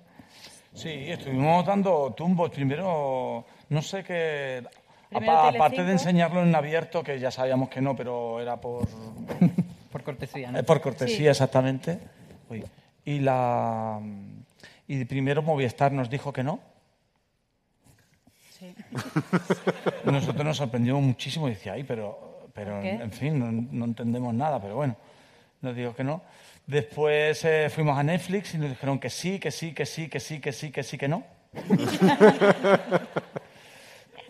Sí, 0.72 0.90
estuvimos 0.90 1.64
dando 1.64 2.12
tumbos. 2.14 2.50
Primero, 2.50 3.44
no 3.70 3.82
sé 3.82 4.04
qué. 4.04 4.62
Apa- 5.12 5.48
aparte 5.48 5.84
de 5.84 5.92
enseñarlo 5.92 6.42
en 6.42 6.54
abierto, 6.54 7.02
que 7.02 7.18
ya 7.18 7.30
sabíamos 7.30 7.68
que 7.68 7.80
no, 7.80 7.94
pero 7.96 8.40
era 8.40 8.56
por. 8.60 8.86
por 9.92 10.02
cortesía, 10.02 10.50
¿no? 10.50 10.58
Eh, 10.58 10.62
por 10.62 10.80
cortesía, 10.80 11.16
Sí. 11.16 11.26
exactamente. 11.28 11.98
Uy. 12.50 12.64
Y 13.04 13.20
la. 13.20 14.00
Y 14.88 15.04
primero 15.04 15.42
Movistar 15.42 15.92
nos 15.92 16.10
dijo 16.10 16.32
que 16.32 16.42
no. 16.42 16.60
Sí. 18.58 18.74
Nosotros 20.04 20.44
nos 20.44 20.56
sorprendimos 20.56 21.02
muchísimo 21.02 21.46
y 21.48 21.52
decía, 21.52 21.72
ay, 21.74 21.84
pero, 21.84 22.48
pero 22.54 22.80
en 22.82 23.12
fin, 23.12 23.38
no, 23.38 23.50
no 23.52 23.84
entendemos 23.84 24.32
nada, 24.34 24.60
pero 24.60 24.76
bueno, 24.76 24.96
nos 25.60 25.74
dijo 25.76 25.94
que 25.94 26.04
no. 26.04 26.22
Después 26.66 27.44
eh, 27.44 27.68
fuimos 27.70 27.96
a 27.98 28.02
Netflix 28.02 28.54
y 28.54 28.58
nos 28.58 28.70
dijeron 28.70 28.98
que 28.98 29.08
sí, 29.10 29.38
que 29.38 29.50
sí, 29.52 29.72
que 29.72 29.86
sí, 29.86 30.08
que 30.08 30.18
sí, 30.20 30.40
que 30.40 30.52
sí, 30.52 30.70
que 30.72 30.82
sí, 30.82 30.98
que 30.98 31.06
no. 31.08 31.22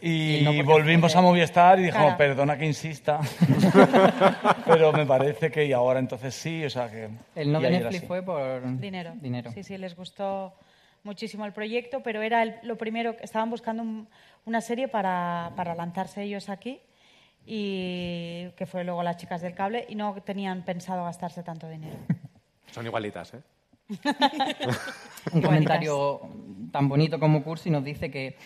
Y, 0.06 0.36
Y 0.36 0.42
no 0.42 0.50
porque 0.50 0.62
volvimos 0.62 1.16
a 1.16 1.20
Movistar 1.20 1.78
y 1.78 1.84
dijimos, 1.84 2.14
Claro. 2.14 2.18
perdona 2.18 2.56
que 2.56 2.64
insista, 2.66 3.20
pero 4.64 4.92
me 4.92 5.04
parece 5.06 5.50
que 5.50 5.64
y 5.64 5.72
ahora 5.72 5.98
entonces 5.98 6.34
sí, 6.34 6.64
o 6.64 6.70
sea 6.70 6.90
que... 6.90 7.08
El 7.34 7.52
no 7.52 7.60
de 7.60 7.70
Netflix 7.70 8.04
fue 8.06 8.22
por 8.22 8.62
Dinero. 8.78 9.12
dinero. 9.20 9.50
Sí, 9.52 9.62
sí, 9.62 9.76
les 9.78 9.96
gustó 9.96 10.54
muchísimo 11.02 11.44
el 11.46 11.52
proyecto, 11.52 12.02
pero 12.02 12.22
era 12.22 12.42
el- 12.42 12.56
lo 12.62 12.76
primero, 12.76 13.16
estaban 13.20 13.50
buscando 13.50 13.82
un- 13.82 14.08
una 14.44 14.60
serie 14.60 14.88
para, 14.88 15.52
para 15.56 15.74
lanzarse 15.74 16.22
ellos 16.22 16.48
aquí 16.48 16.80
y 17.44 18.48
que 18.56 18.66
fue 18.66 18.84
luego 18.84 19.02
Las 19.02 19.16
Chicas 19.16 19.40
del 19.40 19.54
Cable 19.54 19.86
y 19.88 19.94
no 19.94 20.14
tenían 20.24 20.62
pensado 20.64 21.04
gastarse 21.04 21.42
tanto 21.42 21.68
dinero. 21.68 21.96
Son 22.72 22.84
igualitas, 22.86 23.34
¿eh? 23.34 23.40
Un 25.32 25.42
comentario 25.42 26.20
tan 26.72 26.88
bonito 26.88 27.18
como 27.20 27.42
Cursi 27.44 27.70
nos 27.70 27.84
dice 27.84 28.10
que, 28.10 28.36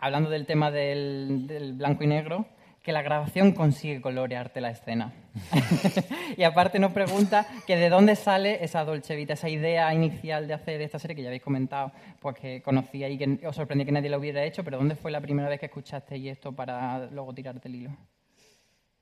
hablando 0.00 0.30
del 0.30 0.46
tema 0.46 0.70
del, 0.70 1.46
del 1.46 1.74
blanco 1.74 2.02
y 2.04 2.06
negro, 2.08 2.46
que 2.82 2.92
la 2.92 3.02
grabación 3.02 3.52
consigue 3.52 4.00
colorearte 4.00 4.60
la 4.62 4.70
escena. 4.70 5.12
y 6.36 6.42
aparte 6.44 6.78
nos 6.78 6.92
pregunta 6.92 7.46
que 7.66 7.76
de 7.76 7.90
dónde 7.90 8.16
sale 8.16 8.64
esa 8.64 8.84
Dolce 8.86 9.14
Vita, 9.16 9.34
esa 9.34 9.50
idea 9.50 9.92
inicial 9.92 10.48
de 10.48 10.54
hacer 10.54 10.80
esta 10.80 10.98
serie 10.98 11.14
que 11.14 11.22
ya 11.22 11.28
habéis 11.28 11.42
comentado, 11.42 11.92
pues 12.20 12.36
que 12.36 12.62
conocía 12.62 13.08
y 13.10 13.18
que 13.18 13.46
os 13.46 13.54
sorprendía 13.54 13.84
que 13.84 13.92
nadie 13.92 14.08
lo 14.08 14.18
hubiera 14.18 14.42
hecho, 14.44 14.64
pero 14.64 14.78
¿dónde 14.78 14.94
fue 14.96 15.10
la 15.10 15.20
primera 15.20 15.48
vez 15.48 15.60
que 15.60 15.66
escuchasteis 15.66 16.26
esto 16.32 16.52
para 16.52 17.06
luego 17.12 17.34
tirarte 17.34 17.68
el 17.68 17.74
hilo? 17.74 17.90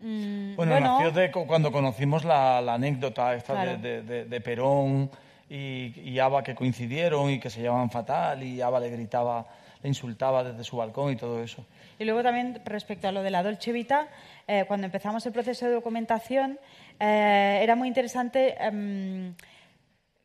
Mm, 0.00 0.56
Bueno, 0.56 0.78
nació 0.80 1.10
de 1.12 1.30
cuando 1.30 1.72
conocimos 1.72 2.24
la, 2.24 2.60
la 2.60 2.74
anécdota 2.74 3.34
esta 3.34 3.54
de- 3.54 3.62
Claro. 3.64 3.78
de, 3.80 4.02
de- 4.02 4.24
de 4.26 4.40
Perón 4.40 5.10
y, 5.48 5.92
y 6.00 6.18
Ava 6.18 6.42
que 6.42 6.54
coincidieron 6.54 7.30
y 7.30 7.40
que 7.40 7.50
se 7.50 7.60
llevaban 7.60 7.90
fatal 7.90 8.42
y 8.42 8.60
Ava 8.60 8.78
le 8.80 8.90
gritaba, 8.90 9.46
le 9.82 9.88
insultaba 9.88 10.44
desde 10.44 10.64
su 10.64 10.76
balcón 10.76 11.12
y 11.12 11.16
todo 11.16 11.42
eso. 11.42 11.64
Y 11.98 12.05
luego 12.05 12.22
también 12.22 12.60
respecto 12.64 13.09
a 13.09 13.12
lo 13.12 13.22
de 13.22 13.30
la 13.30 13.42
Dolce 13.42 13.72
Vita, 13.72 14.09
eh, 14.46 14.64
cuando 14.66 14.86
empezamos 14.86 15.24
el 15.26 15.32
proceso 15.32 15.66
de 15.66 15.72
documentación, 15.72 16.59
eh, 17.00 17.60
era 17.62 17.74
muy 17.76 17.88
interesante. 17.88 18.56
em, 18.60 19.34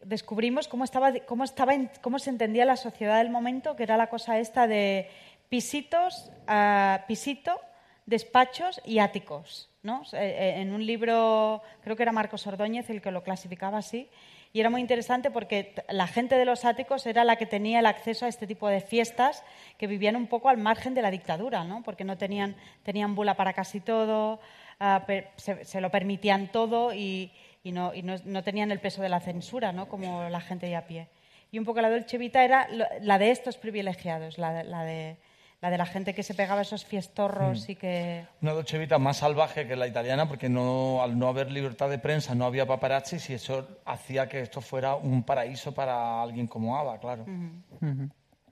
descubrimos 0.02 0.68
cómo 0.68 0.84
estaba, 0.84 1.14
cómo 1.26 1.44
estaba, 1.44 1.74
cómo 2.02 2.20
se 2.20 2.30
entendía 2.30 2.66
la 2.66 2.76
sociedad 2.76 3.20
del 3.20 3.30
momento, 3.30 3.76
que 3.76 3.84
era 3.84 3.98
la 3.98 4.08
cosa 4.08 4.38
esta 4.40 4.68
de 4.68 5.10
pisitos, 5.50 6.32
ah, 6.48 7.06
pisito, 7.08 7.60
despachos 8.06 8.82
y 8.86 9.00
áticos. 9.00 9.70
¿no? 9.82 10.04
Eh, 10.14 10.56
En 10.58 10.74
un 10.74 10.86
libro, 10.86 11.62
creo 11.84 11.96
que 11.96 12.04
era 12.04 12.12
Marcos 12.12 12.48
Ordóñez 12.48 12.90
el 12.90 13.02
que 13.02 13.12
lo 13.12 13.24
clasificaba 13.24 13.78
así, 13.78 14.10
Y 14.56 14.60
era 14.60 14.70
muy 14.70 14.82
interesante 14.82 15.32
porque 15.32 15.74
la 15.90 16.06
gente 16.06 16.36
de 16.38 16.46
los 16.46 16.64
áticos 16.64 17.08
era 17.08 17.24
la 17.24 17.38
que 17.38 17.48
tenía 17.48 17.80
el 17.80 17.88
acceso 17.88 18.26
a 18.26 18.30
este 18.30 18.46
tipo 18.46 18.70
de 18.70 18.82
fiestas 18.82 19.44
que 19.80 19.88
vivían 19.88 20.16
un 20.16 20.28
poco 20.28 20.48
al 20.48 20.58
margen 20.58 20.94
de 20.94 21.02
la 21.02 21.10
dictadura, 21.10 21.64
¿no? 21.64 21.82
porque 21.82 22.04
no 22.04 22.18
tenían, 22.18 22.56
tenían 22.84 23.16
bula 23.16 23.34
para 23.34 23.54
casi 23.54 23.80
todo, 23.80 24.40
ah, 24.80 25.04
se, 25.38 25.82
lo 25.82 25.90
permitían 25.90 26.52
todo 26.52 26.94
y, 26.94 27.32
no, 27.64 27.96
y 27.96 28.04
no- 28.04 28.18
no 28.26 28.44
tenían 28.44 28.72
el 28.72 28.80
peso 28.80 29.02
de 29.02 29.10
la 29.10 29.20
censura, 29.20 29.72
¿no? 29.72 29.88
como 29.88 30.30
la 30.30 30.40
gente 30.40 30.68
de 30.68 30.76
a 30.76 30.86
pie. 30.86 31.08
Y 31.52 31.58
un 31.58 31.66
poco 31.66 31.82
la 31.82 31.90
Dolce 31.90 32.20
Vita 32.20 32.44
era 32.44 32.68
la 33.02 33.18
de 33.18 33.32
estos 33.32 33.58
privilegiados, 33.58 34.38
la, 34.38 34.54
de, 34.84 35.18
la 35.64 35.70
de 35.70 35.78
la 35.78 35.86
gente 35.86 36.14
que 36.14 36.24
se 36.24 36.34
pegaba 36.34 36.62
esos 36.62 36.84
fiestorros 36.84 37.68
Mm. 37.68 37.72
y 37.72 37.76
que... 37.78 38.26
Una 38.42 38.52
Dolce 38.52 38.78
Vita 38.78 39.00
más 39.00 39.16
salvaje 39.18 39.66
que 39.66 39.78
la 39.78 39.88
italiana 39.88 40.28
porque 40.28 40.50
no, 40.50 41.02
al 41.02 41.18
no 41.18 41.30
haber 41.30 41.50
libertad 41.54 41.90
de 41.90 42.00
prensa 42.00 42.36
no 42.36 42.44
había 42.46 42.66
paparazzis 42.68 43.30
y 43.30 43.36
eso 43.36 43.66
hacía 43.86 44.28
que 44.28 44.42
esto 44.42 44.60
fuera 44.60 44.96
un 44.96 45.24
paraíso 45.24 45.74
para 45.74 46.22
alguien 46.22 46.48
como 46.48 46.78
Ava, 46.78 47.00
claro. 47.00 47.26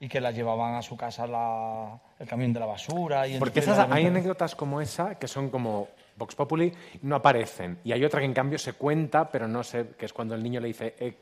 Y 0.00 0.08
que 0.08 0.22
la 0.22 0.30
llevaban 0.30 0.74
a 0.74 0.80
su 0.80 0.96
casa 0.96 1.26
la- 1.26 2.00
el 2.18 2.26
camión 2.26 2.54
de 2.54 2.60
la 2.60 2.66
basura. 2.66 3.28
Y 3.28 3.38
Porque 3.38 3.60
entonces 3.60 3.74
esas, 3.78 3.90
la- 3.90 3.94
hay 3.94 4.06
anécdotas 4.06 4.54
como 4.56 4.80
esa 4.80 5.16
que 5.16 5.28
son 5.28 5.50
como 5.50 5.88
Vox 6.16 6.34
Populi, 6.34 6.72
no 7.02 7.16
aparecen. 7.16 7.78
Y 7.84 7.92
hay 7.92 8.02
otra 8.06 8.20
que 8.20 8.26
en 8.26 8.32
cambio 8.32 8.58
se 8.58 8.72
cuenta, 8.72 9.30
pero 9.30 9.46
no 9.46 9.62
sé, 9.62 9.88
que 9.98 10.06
es 10.06 10.14
cuando 10.14 10.34
el 10.34 10.42
niño 10.42 10.60
le 10.60 10.68
dice, 10.68 10.94
eh, 10.98 11.18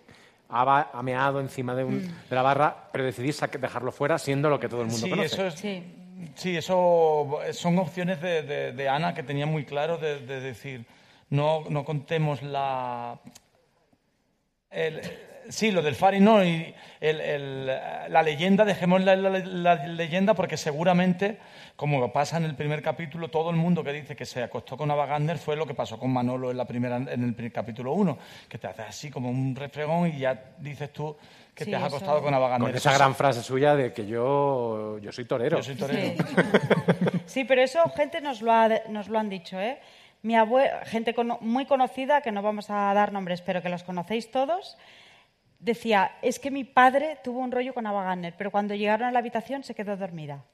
ha 0.50 1.02
meado 1.02 1.40
encima 1.40 1.74
de, 1.74 1.84
un- 1.84 2.00
de 2.28 2.34
la 2.36 2.42
barra, 2.42 2.88
pero 2.92 3.04
decidís 3.04 3.40
dejarlo 3.60 3.92
fuera 3.92 4.18
siendo 4.18 4.48
lo 4.50 4.58
que 4.60 4.68
todo 4.68 4.82
el 4.82 4.88
mundo 4.88 5.04
sí, 5.06 5.10
conoce. 5.10 5.26
Eso 5.26 5.46
es, 5.46 5.54
sí. 5.54 6.56
eso 6.56 7.38
son 7.52 7.78
opciones 7.78 8.20
de, 8.20 8.42
de- 8.42 8.72
de 8.72 8.88
Ana 8.88 9.14
que 9.14 9.22
tenía 9.22 9.46
muy 9.46 9.64
claro 9.64 9.96
de, 9.98 10.20
de 10.20 10.40
decir, 10.40 10.84
no, 11.30 11.64
no 11.68 11.84
contemos 11.84 12.42
la... 12.42 13.18
el- 14.70 15.00
sí, 15.48 15.70
lo 15.70 15.82
del 15.82 15.94
Fari 15.94 16.20
no, 16.20 16.44
y 16.44 16.74
el- 17.00 17.20
el- 17.20 17.66
la 17.66 18.22
leyenda, 18.22 18.64
dejemos 18.64 19.02
la, 19.02 19.16
la- 19.16 19.30
la 19.38 19.86
leyenda 19.86 20.34
porque 20.34 20.56
seguramente, 20.56 21.38
como 21.80 22.12
pasa 22.12 22.36
en 22.36 22.44
el 22.44 22.54
primer 22.54 22.82
capítulo, 22.82 23.28
todo 23.28 23.48
el 23.48 23.56
mundo 23.56 23.82
que 23.82 23.90
dice 23.94 24.14
que 24.14 24.26
se 24.26 24.42
acostó 24.42 24.76
con 24.76 24.90
Ava 24.90 25.06
Gardner 25.06 25.38
fue 25.38 25.56
lo 25.56 25.66
que 25.66 25.72
pasó 25.72 25.98
con 25.98 26.12
Manolo 26.12 26.50
en, 26.50 26.58
la 26.58 26.66
primera, 26.66 26.96
en 26.98 27.24
el 27.24 27.32
primer 27.34 27.52
capítulo 27.52 27.94
1, 27.94 28.18
que 28.50 28.58
te 28.58 28.66
haces 28.66 28.84
así 28.86 29.10
como 29.10 29.30
un 29.30 29.56
refregón 29.56 30.08
y 30.08 30.18
ya 30.18 30.52
dices 30.58 30.92
tú 30.92 31.16
que 31.54 31.64
Sí, 31.64 31.70
te 31.70 31.76
has 31.76 31.84
eso- 31.86 31.96
acostado 31.96 32.20
con 32.22 32.34
Ava 32.34 32.50
Gardner. 32.50 32.68
Con 32.72 32.76
esa 32.76 32.90
Eso 32.90 32.98
gran 32.98 33.14
frase 33.14 33.42
suya 33.42 33.74
de 33.76 33.94
que 33.94 34.06
yo, 34.06 34.98
yo 34.98 35.10
soy 35.10 35.24
torero. 35.24 35.56
Yo 35.56 35.62
soy 35.62 35.74
torero. 35.76 36.22
Sí, 37.24 37.44
pero 37.48 37.62
eso 37.62 37.82
gente 37.96 38.20
nos 38.20 38.42
lo, 38.42 38.52
ha, 38.52 38.68
nos 38.90 39.08
lo 39.08 39.18
han 39.18 39.30
dicho, 39.30 39.58
¿eh? 39.58 39.80
Mi 40.20 40.36
abuela, 40.36 40.84
gente 40.84 41.14
cono- 41.14 41.38
muy 41.40 41.64
conocida, 41.64 42.20
que 42.20 42.30
no 42.30 42.42
vamos 42.42 42.68
a 42.68 42.92
dar 42.92 43.10
nombres, 43.10 43.40
pero 43.40 43.62
que 43.62 43.70
los 43.70 43.84
conocéis 43.84 44.30
todos, 44.30 44.76
decía, 45.60 46.10
es 46.20 46.38
que 46.38 46.50
mi 46.50 46.64
padre 46.64 47.16
tuvo 47.24 47.38
un 47.40 47.50
rollo 47.50 47.72
con 47.72 47.86
Ava 47.86 48.04
Gardner, 48.04 48.34
pero 48.36 48.50
cuando 48.50 48.74
llegaron 48.74 49.08
a 49.08 49.12
la 49.12 49.18
habitación 49.20 49.64
se 49.64 49.74
quedó 49.74 49.96
dormida. 49.96 50.44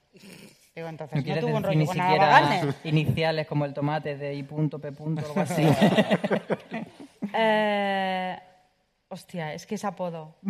Digo, 0.76 0.88
entonces 0.88 1.14
No 1.16 1.20
no, 1.20 1.24
quieres 1.24 1.40
tuvo 1.42 1.56
un 1.56 1.62
decir 1.62 1.66
rollo 1.68 1.78
ni 1.80 1.86
con 1.86 1.94
siquiera 1.96 2.74
iniciales 2.84 3.46
como 3.46 3.64
el 3.64 3.72
tomate 3.72 4.16
de 4.18 4.34
I 4.34 4.42
punto, 4.42 4.78
P 4.78 4.92
punto, 4.92 5.24
algo 5.26 5.40
así. 5.40 5.66
Eh, 7.38 8.38
hostia, 9.08 9.52
es 9.52 9.66
que 9.66 9.74
es 9.74 9.84
apodo. 9.84 10.36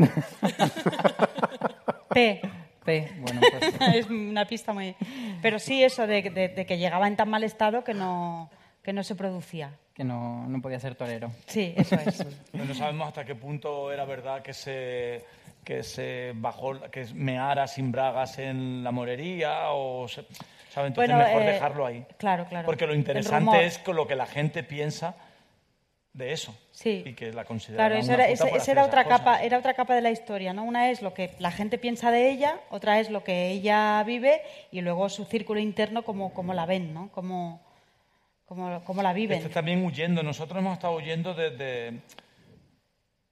P. 2.13 2.41
P, 2.85 3.13
bueno, 3.19 3.41
pues... 3.59 3.75
es 3.97 4.07
una 4.09 4.45
pista 4.47 4.73
muy... 4.73 4.95
Pero 5.43 5.59
sí 5.59 5.83
eso 5.83 6.07
de, 6.07 6.23
de- 6.23 6.49
de 6.51 6.67
que 6.67 6.79
llegaba 6.79 7.09
en 7.09 7.17
tan 7.17 7.29
mal 7.29 7.43
estado 7.43 7.83
que 7.83 7.95
no, 7.95 8.49
que 8.83 8.93
no 8.93 9.03
se 9.03 9.17
producía. 9.17 9.73
que 9.95 10.05
no, 10.05 10.47
no 10.49 10.61
podía 10.63 10.79
ser 10.79 10.95
torero. 10.95 11.33
Sí, 11.47 11.75
eso 11.77 11.97
es. 11.97 12.25
Pero 12.53 12.65
no 12.65 12.75
sabemos 12.75 13.09
hasta 13.09 13.25
qué 13.25 13.35
punto 13.35 13.91
era 13.91 14.05
verdad 14.05 14.43
que 14.43 14.53
se 14.55 15.25
que 15.67 15.83
se 15.83 16.31
bajó, 16.37 16.81
que 16.93 17.07
meara 17.13 17.67
sin 17.67 17.91
bragas 17.91 18.39
en 18.39 18.85
la 18.85 18.93
morería 18.93 19.73
o 19.73 20.07
se, 20.07 20.25
¿sabe? 20.71 20.87
Entonces 20.87 21.13
Bueno, 21.13 21.17
mejor 21.19 21.43
eh, 21.43 21.53
dejarlo 21.55 21.87
ahí. 21.87 22.07
Claro, 22.19 22.47
claro. 22.49 22.67
Porque 22.67 22.87
lo 22.87 22.95
interesante 22.95 23.67
es 23.67 23.79
con 23.79 23.97
lo 23.97 24.07
que 24.07 24.15
la 24.15 24.27
gente 24.27 24.63
piensa 24.63 25.17
de 26.13 26.33
eso. 26.33 26.57
Sí. 26.71 27.03
Y 27.05 27.15
que 27.15 27.33
la 27.33 27.45
considera 27.45 27.85
Claro, 27.89 28.01
eso 28.01 28.13
era, 28.13 28.29
esa 28.29 28.45
hacer 28.47 28.77
era 28.77 28.85
otra 28.85 29.03
cosas. 29.03 29.19
capa, 29.19 29.43
era 29.43 29.59
otra 29.59 29.75
capa 29.75 29.97
de 29.97 30.03
la 30.03 30.13
historia, 30.13 30.53
¿no? 30.53 30.63
Una 30.63 30.89
es 30.93 31.03
lo 31.03 31.13
que 31.13 31.33
la 31.41 31.51
gente 31.51 31.79
piensa 31.79 32.13
de 32.13 32.31
ella, 32.31 32.61
otra 32.71 33.01
es 33.01 33.11
lo 33.11 33.25
que 33.25 33.51
ella 33.51 34.05
vive 34.05 34.43
y 34.71 34.83
luego 34.83 35.09
su 35.09 35.25
círculo 35.25 35.59
interno 35.59 36.05
como, 36.05 36.33
como 36.33 36.55
la 36.55 36.65
ven, 36.65 36.95
¿no? 36.95 37.11
Como, 37.11 37.61
como, 38.45 38.85
como 38.85 39.03
la 39.03 39.13
viven. 39.13 39.39
Este 39.39 39.51
también 39.51 39.85
huyendo. 39.85 40.23
Nosotros 40.23 40.61
hemos 40.61 40.75
estado 40.75 40.95
huyendo 40.95 41.35
de, 41.35 41.51
de, 41.51 42.01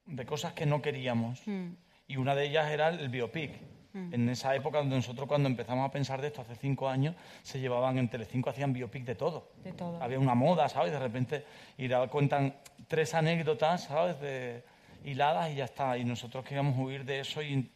de 0.07 0.27
cosas 0.27 0.53
que 0.53 0.67
no 0.67 0.83
queríamos. 0.83 1.41
Mm. 1.47 1.84
Y 2.07 2.17
una 2.17 2.35
de 2.35 2.47
ellas 2.47 2.71
era 2.71 2.89
el 2.89 3.09
biopic. 3.09 3.53
Mm. 3.93 4.15
En 4.15 4.29
esa 4.29 4.55
época 4.57 4.79
donde 4.79 4.97
nosotros 4.97 5.29
cuando 5.29 5.49
empezamos 5.49 5.89
a 5.89 5.93
pensar 5.93 6.21
de 6.21 6.29
esto, 6.29 6.41
hace 6.43 6.57
cinco 6.57 6.89
años, 6.89 7.15
se 7.43 7.61
llevaban 7.61 7.99
en 7.99 8.09
Telecinco, 8.09 8.51
hacían 8.51 8.73
biopic 8.73 9.05
de 9.05 9.15
todo. 9.15 9.53
De 9.63 9.73
todo. 9.73 10.03
Había 10.03 10.19
una 10.19 10.35
moda, 10.35 10.69
¿sabes? 10.69 10.93
De 10.93 10.99
repente 10.99 11.45
y 11.79 11.89
cuentan 12.11 12.57
tres 12.89 13.15
anécdotas, 13.15 13.85
¿sabes? 13.85 14.21
De, 14.21 14.65
hiladas 15.05 15.53
y 15.53 15.57
ya 15.57 15.65
está. 15.65 15.97
Y 15.99 16.05
nosotros 16.05 16.45
queríamos 16.45 16.77
huir 16.79 17.05
de 17.05 17.21
eso 17.21 17.43
y, 17.43 17.71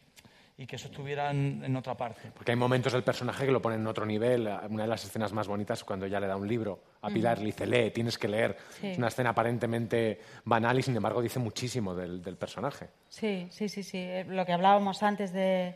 y 0.61 0.67
que 0.67 0.75
eso 0.75 0.87
estuviera 0.89 1.31
en, 1.31 1.63
en 1.63 1.73
otra 1.77 1.95
parte. 1.95 2.31
Porque 2.33 2.51
hay 2.51 2.57
momentos 2.57 2.91
del 2.91 3.01
personaje 3.01 3.45
que 3.45 3.51
lo 3.51 3.61
ponen 3.61 3.79
en 3.79 3.87
otro 3.87 4.05
nivel. 4.05 4.45
Una 4.69 4.83
de 4.83 4.89
las 4.89 5.05
escenas 5.05 5.31
más 5.31 5.47
bonitas 5.47 5.79
es 5.79 5.85
cuando 5.85 6.05
ella 6.05 6.19
le 6.19 6.27
da 6.27 6.35
un 6.35 6.45
libro 6.49 6.83
a 7.01 7.07
Pilar 7.09 7.37
y 7.37 7.41
le 7.41 7.45
dice, 7.47 7.65
lee, 7.65 7.91
tienes 7.91 8.17
que 8.17 8.27
leer. 8.27 8.57
Sí. 8.81 8.87
Es 8.87 8.97
una 8.97 9.07
escena 9.07 9.29
aparentemente 9.29 10.19
banal 10.43 10.77
y 10.77 10.81
sin 10.81 10.97
embargo 10.97 11.21
dice 11.21 11.39
muchísimo 11.39 11.95
del, 11.95 12.21
del 12.21 12.35
personaje. 12.35 12.89
Sí, 13.07 13.47
sí, 13.51 13.69
sí, 13.69 13.83
sí. 13.83 13.99
Eh, 13.99 14.25
Lo 14.27 14.45
que 14.45 14.51
hablábamos 14.51 15.01
antes 15.01 15.31
de, 15.31 15.75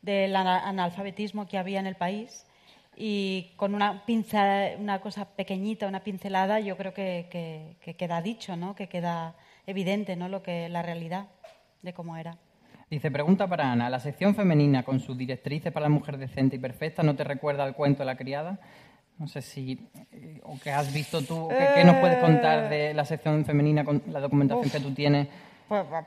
del 0.00 0.34
ana- 0.34 0.66
analfabetismo 0.66 1.46
que 1.46 1.58
había 1.58 1.78
en 1.80 1.86
el 1.86 1.96
país 1.96 2.46
y 2.96 3.52
con 3.56 3.74
una 3.74 4.06
pinza, 4.06 4.70
una 4.78 5.02
cosa 5.02 5.26
pequeñita, 5.36 5.86
una 5.86 6.02
pincelada, 6.02 6.58
yo 6.60 6.78
creo 6.78 6.94
que, 6.94 7.28
que- 7.30 7.76
que 7.82 7.96
queda 7.96 8.22
dicho, 8.22 8.56
¿no? 8.56 8.74
Que 8.74 8.88
queda 8.88 9.34
evidente, 9.66 10.16
¿no? 10.16 10.30
Lo 10.30 10.42
que 10.42 10.70
la 10.70 10.80
realidad 10.80 11.26
de 11.82 11.92
cómo 11.92 12.16
era. 12.16 12.38
Dice, 12.88 13.10
pregunta 13.10 13.48
para 13.48 13.72
Ana, 13.72 13.90
¿la 13.90 13.98
sección 13.98 14.36
femenina 14.36 14.84
con 14.84 15.00
sus 15.00 15.18
directrices 15.18 15.72
para 15.72 15.84
la 15.86 15.90
mujer 15.90 16.18
decente 16.18 16.54
y 16.54 16.58
perfecta 16.60 17.02
no 17.02 17.16
te 17.16 17.24
recuerda 17.24 17.64
al 17.64 17.74
cuento 17.74 18.00
de 18.00 18.04
la 18.06 18.16
criada? 18.16 18.60
No 19.18 19.26
sé 19.26 19.42
si, 19.42 19.88
eh, 20.12 20.40
o 20.44 20.56
que 20.60 20.70
has 20.70 20.92
visto 20.94 21.20
tú, 21.22 21.48
¿qué 21.48 21.82
nos 21.84 21.96
puedes 21.96 22.18
contar 22.18 22.68
de 22.68 22.94
la 22.94 23.04
sección 23.04 23.44
femenina 23.44 23.84
con 23.84 24.02
la 24.08 24.20
documentación 24.20 24.66
Uf. 24.66 24.72
que 24.72 24.78
tú 24.80 24.94
tienes? 24.94 25.26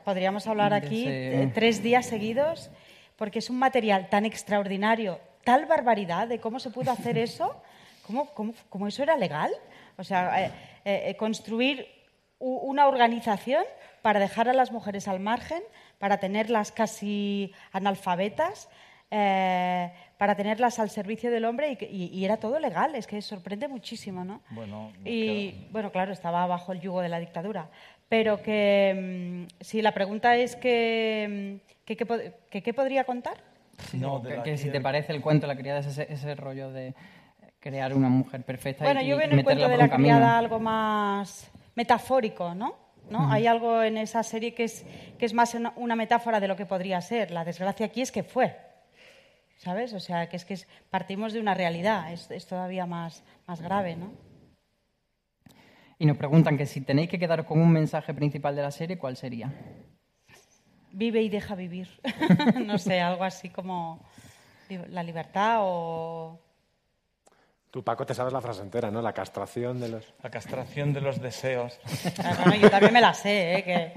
Podríamos 0.06 0.46
hablar 0.46 0.72
aquí 0.72 1.02
ese- 1.02 1.42
eh, 1.42 1.50
tres 1.52 1.82
días 1.82 2.06
seguidos 2.06 2.70
porque 3.16 3.40
es 3.40 3.50
un 3.50 3.58
material 3.58 4.08
tan 4.08 4.24
extraordinario, 4.24 5.18
tal 5.44 5.66
barbaridad 5.66 6.28
de 6.28 6.38
cómo 6.40 6.60
se 6.60 6.70
pudo 6.70 6.92
hacer 6.92 7.18
eso, 7.18 7.60
cómo, 8.06 8.26
cómo- 8.32 8.54
cómo 8.70 8.86
eso 8.88 9.02
era 9.02 9.18
legal. 9.18 9.50
O 9.98 10.04
sea, 10.04 10.46
eh, 10.46 10.50
eh, 10.86 11.02
eh, 11.08 11.16
construir 11.16 11.86
una 12.38 12.86
organización 12.88 13.64
para 14.00 14.18
dejar 14.18 14.48
a 14.48 14.54
las 14.54 14.72
mujeres 14.72 15.08
al 15.08 15.20
margen, 15.20 15.60
para 16.00 16.16
tenerlas 16.18 16.72
casi 16.72 17.52
analfabetas, 17.72 18.70
eh, 19.10 19.92
para 20.16 20.34
tenerlas 20.34 20.78
al 20.78 20.88
servicio 20.88 21.30
del 21.30 21.44
hombre 21.44 21.72
y, 21.72 21.76
que- 21.76 21.90
y- 21.90 22.06
y 22.06 22.24
era 22.24 22.38
todo 22.38 22.58
legal. 22.58 22.94
Es 22.94 23.06
que 23.06 23.20
sorprende 23.20 23.68
muchísimo, 23.68 24.24
¿no? 24.24 24.40
Bueno, 24.50 24.92
Y 25.04 25.66
bueno, 25.70 25.92
claro, 25.92 26.12
estaba 26.12 26.46
bajo 26.46 26.72
el 26.72 26.80
yugo 26.80 27.02
de 27.02 27.10
la 27.10 27.20
dictadura. 27.20 27.68
Pero 28.08 28.40
que 28.42 29.46
mm, 29.46 29.62
si 29.62 29.82
la 29.82 29.92
pregunta 29.92 30.36
es 30.36 30.56
que, 30.56 31.60
mm, 31.62 31.84
que, 31.84 31.96
qué 31.98 32.32
que 32.50 32.62
qué 32.62 32.72
podría 32.74 33.04
contar. 33.04 33.36
No, 33.92 34.22
que, 34.22 34.28
de 34.28 34.42
que 34.42 34.56
si 34.58 34.70
te 34.70 34.80
parece 34.80 35.12
el 35.12 35.20
cuento 35.20 35.46
de 35.46 35.54
la 35.54 35.60
criada 35.60 35.80
es 35.80 35.86
ese, 35.86 36.10
ese 36.10 36.34
rollo 36.34 36.70
de 36.70 36.94
crear 37.60 37.92
una 37.94 38.08
mujer 38.08 38.42
perfecta 38.42 38.84
Bueno, 38.84 39.02
y, 39.02 39.06
yo 39.06 39.16
veo 39.18 39.26
en 39.26 39.38
el 39.38 39.44
cuento 39.44 39.68
de 39.68 39.76
la 39.76 39.90
criada 39.90 40.38
algo 40.38 40.58
más 40.60 41.50
metafórico, 41.74 42.54
¿no? 42.54 42.74
¿No? 43.10 43.30
Hay 43.30 43.46
algo 43.46 43.82
en 43.82 43.98
esa 43.98 44.22
serie 44.22 44.54
que 44.54 44.64
es, 44.64 44.84
que 45.18 45.26
es 45.26 45.34
más 45.34 45.54
una, 45.54 45.96
metáfora 45.96 46.38
de 46.38 46.46
lo 46.48 46.56
que 46.56 46.64
podría 46.64 47.00
ser. 47.00 47.32
La 47.32 47.44
desgracia 47.44 47.86
aquí 47.86 48.00
es 48.00 48.12
que 48.12 48.22
fue. 48.22 48.56
¿Sabes? 49.58 49.92
O 49.92 50.00
sea, 50.00 50.28
que 50.28 50.36
es 50.36 50.44
que 50.44 50.54
es- 50.54 50.68
partimos 50.90 51.32
de 51.32 51.40
una 51.40 51.52
realidad. 51.54 52.12
Es, 52.12 52.30
es 52.30 52.46
todavía 52.46 52.86
más, 52.86 53.24
más 53.46 53.60
grave, 53.60 53.96
¿no? 53.96 54.12
Y 55.98 56.06
nos 56.06 56.16
preguntan 56.16 56.56
que 56.56 56.64
si 56.64 56.80
tenéis 56.80 57.10
que 57.10 57.18
quedaros 57.18 57.44
con 57.44 57.60
un 57.60 57.70
mensaje 57.70 58.14
principal 58.14 58.56
de 58.56 58.62
la 58.62 58.70
serie, 58.70 58.96
¿cuál 58.96 59.16
sería? 59.16 59.52
Vive 60.92 61.20
y 61.20 61.28
deja 61.28 61.54
vivir. 61.54 61.88
no 62.64 62.78
sé, 62.78 63.00
algo 63.00 63.24
así 63.24 63.50
como 63.50 64.00
la 64.68 65.02
libertad 65.02 65.58
o... 65.60 66.40
Tú, 67.70 67.84
Paco, 67.84 68.04
te 68.04 68.14
sabes 68.14 68.32
la 68.32 68.40
frase 68.40 68.62
entera, 68.62 68.90
¿no? 68.90 69.00
La 69.00 69.12
castración 69.12 69.78
de 69.80 69.88
los... 69.88 70.12
La 70.22 70.30
castración 70.30 70.92
de 70.92 71.00
los 71.00 71.20
deseos. 71.20 71.78
Ah, 72.24 72.36
bueno, 72.44 72.56
yo 72.56 72.68
también 72.70 72.92
me 72.92 73.00
la 73.00 73.14
sé, 73.14 73.54
¿eh? 73.58 73.64
Que... 73.64 73.92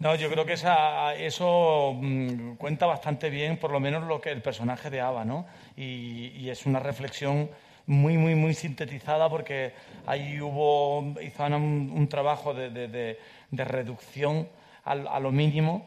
No, 0.00 0.14
yo 0.16 0.28
creo 0.30 0.44
que 0.46 0.54
esa, 0.54 1.14
eso 1.14 1.92
mm, 1.94 2.54
cuenta 2.56 2.86
bastante 2.86 3.30
bien, 3.30 3.58
por 3.58 3.70
lo 3.70 3.78
menos 3.78 4.04
lo 4.08 4.20
que 4.20 4.30
el 4.30 4.42
personaje 4.42 4.90
de 4.90 5.00
Ava, 5.00 5.24
¿no? 5.24 5.46
Y, 5.76 6.28
y 6.38 6.50
es 6.50 6.66
una 6.66 6.80
reflexión 6.80 7.50
muy, 7.86 8.16
muy, 8.16 8.34
muy 8.34 8.54
sintetizada 8.54 9.28
porque 9.28 9.72
ahí 10.06 10.40
hubo, 10.40 11.14
hizo 11.22 11.44
Ana 11.44 11.56
un, 11.58 11.92
un 11.94 12.08
trabajo 12.08 12.52
de, 12.54 12.70
de- 12.70 12.88
de- 12.88 13.18
de 13.50 13.64
reducción 13.64 14.48
al- 14.84 15.06
a, 15.06 15.20
lo 15.20 15.30
mínimo, 15.30 15.86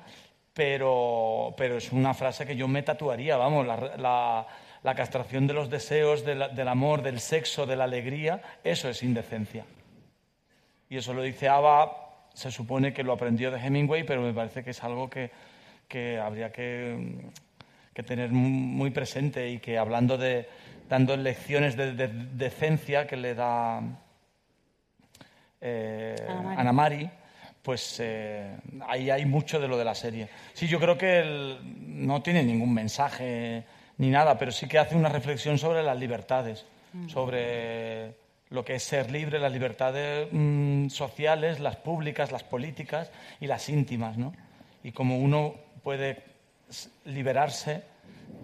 pero, 0.53 1.53
pero 1.57 1.77
es 1.77 1.91
una 1.91 2.13
frase 2.13 2.45
que 2.45 2.55
yo 2.55 2.67
me 2.67 2.83
tatuaría, 2.83 3.35
vamos, 3.35 3.65
la, 3.67 3.77
la- 3.97 4.47
la 4.83 4.95
castración 4.95 5.47
de 5.47 5.53
los 5.53 5.69
deseos, 5.69 6.25
de 6.25 6.35
la- 6.35 6.49
del 6.49 6.67
amor, 6.67 7.01
del 7.01 7.19
sexo, 7.19 7.65
de 7.65 7.75
la 7.75 7.85
alegría, 7.85 8.41
eso 8.63 8.89
es 8.89 9.01
indecencia. 9.03 9.65
Y 10.89 10.97
eso 10.97 11.13
lo 11.13 11.21
dice 11.23 11.47
Ava, 11.47 11.91
se 12.33 12.51
supone 12.51 12.93
que 12.93 13.03
lo 13.03 13.13
aprendió 13.13 13.49
de 13.51 13.59
Hemingway, 13.59 14.03
pero 14.03 14.21
me 14.21 14.33
parece 14.33 14.63
que 14.63 14.71
es 14.71 14.83
algo 14.83 15.09
que, 15.09 15.31
que 15.87 16.19
habría 16.19 16.51
que, 16.51 17.15
que 17.93 18.03
tener 18.03 18.31
mu- 18.31 18.49
muy 18.49 18.91
presente 18.91 19.49
y 19.49 19.59
que 19.59 19.77
hablando 19.77 20.17
de, 20.17 20.47
dando 20.89 21.15
lecciones 21.15 21.77
de, 21.77 21.93
de- 21.93 22.07
decencia 22.07 23.07
que 23.07 23.15
le 23.17 23.35
da 23.35 23.81
eh, 25.61 26.15
Ana 26.27 26.41
Mari. 26.41 26.57
Ana 26.59 26.73
Mari, 26.73 27.09
pues 27.61 27.97
eh, 28.01 28.57
ahí 28.87 29.09
hay 29.09 29.25
mucho 29.25 29.59
de 29.59 29.67
lo 29.67 29.77
de 29.77 29.85
la 29.85 29.95
serie. 29.95 30.27
Sí, 30.53 30.67
yo 30.67 30.79
creo 30.79 30.97
que 30.97 31.19
el- 31.19 32.05
no 32.05 32.21
tiene 32.21 32.43
ningún 32.43 32.73
mensaje 32.73 33.63
ni 33.97 34.09
nada, 34.09 34.37
pero 34.37 34.51
sí 34.51 34.67
que 34.67 34.79
hace 34.79 34.95
una 34.95 35.09
reflexión 35.09 35.57
sobre 35.57 35.83
las 35.83 35.97
libertades, 35.97 36.65
Mm. 36.93 37.09
sobre 37.09 38.13
lo 38.49 38.63
que 38.63 38.75
es 38.75 38.83
ser 38.83 39.09
libre, 39.09 39.39
las 39.39 39.51
libertades 39.51 40.27
mm, 40.31 40.89
sociales, 40.89 41.59
las 41.59 41.75
públicas, 41.77 42.31
las 42.31 42.43
políticas 42.43 43.11
y 43.39 43.47
las 43.47 43.67
íntimas, 43.69 44.17
¿no? 44.17 44.31
Y 44.83 44.91
cómo 44.91 45.17
uno 45.17 45.55
puede 45.83 46.21
liberarse 47.05 47.83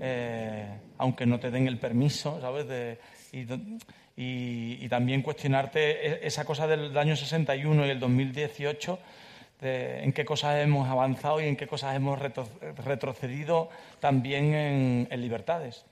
eh, 0.02 0.66
aunque 0.98 1.26
no 1.26 1.40
te 1.40 1.52
den 1.52 1.68
el 1.68 1.78
permiso, 1.78 2.40
¿sabes? 2.42 2.68
De- 2.68 3.00
y, 3.32 3.42
y- 4.22 4.78
y 4.86 4.90
también 4.90 5.22
cuestionarte 5.22 6.08
e- 6.24 6.28
esa 6.28 6.46
cosa 6.46 6.68
del 6.68 6.98
año 6.98 7.16
61 7.16 7.86
y 7.86 7.90
el 7.90 8.00
2018, 8.00 9.00
de 9.62 10.04
en 10.04 10.14
qué 10.14 10.24
cosas 10.26 10.58
hemos 10.60 10.88
avanzado 10.90 11.42
y 11.42 11.46
en 11.48 11.56
qué 11.56 11.68
cosas 11.68 11.96
hemos 11.96 12.20
retro- 12.20 12.48
retrocedido 12.86 13.70
también 14.00 14.54
en, 14.54 15.08
en 15.12 15.22
libertades. 15.22 15.86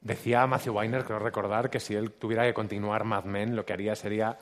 Decía 0.00 0.46
Matthew 0.46 0.76
Weiner, 0.76 1.04
creo 1.04 1.18
recordar, 1.20 1.70
que 1.70 1.78
si 1.80 1.94
él 1.94 2.12
tuviera 2.12 2.44
que 2.44 2.54
continuar 2.54 3.04
Mad 3.04 3.24
Men, 3.24 3.54
lo 3.54 3.64
que 3.64 3.72
haría 3.72 3.94
sería 3.94 4.36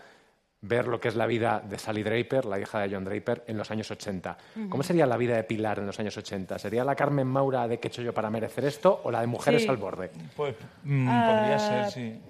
ver 0.62 0.86
lo 0.88 1.00
que 1.00 1.08
es 1.08 1.16
la 1.16 1.26
vida 1.26 1.60
de 1.66 1.78
Sally 1.78 2.02
Draper, 2.02 2.44
la 2.46 2.58
hija 2.58 2.80
de 2.80 2.94
John 2.94 3.04
Draper, 3.04 3.44
en 3.46 3.56
los 3.58 3.70
años 3.70 3.90
80. 3.90 4.36
¿Cómo 4.54 4.66
Ujú. 4.74 4.82
sería 4.82 5.06
la 5.06 5.16
vida 5.16 5.36
de 5.36 5.44
Pilar 5.44 5.78
en 5.78 5.86
los 5.86 5.98
años 6.00 6.16
80? 6.16 6.58
¿Sería 6.58 6.84
la 6.84 6.94
Carmen 6.94 7.26
Maura 7.26 7.66
de 7.68 7.78
qué 7.78 7.88
he 7.88 7.90
hecho 7.90 8.02
yo 8.02 8.12
para 8.14 8.28
merecer 8.30 8.64
esto 8.64 9.00
o 9.04 9.10
la 9.10 9.20
de 9.22 9.26
Mujeres 9.26 9.62
Sí. 9.62 9.68
al 9.68 9.76
borde? 9.78 10.10
Pues 10.36 10.54
mm, 10.84 11.08
Ah, 11.08 11.26
podría 11.30 11.58
ser, 11.58 11.90
sí. 11.90 12.20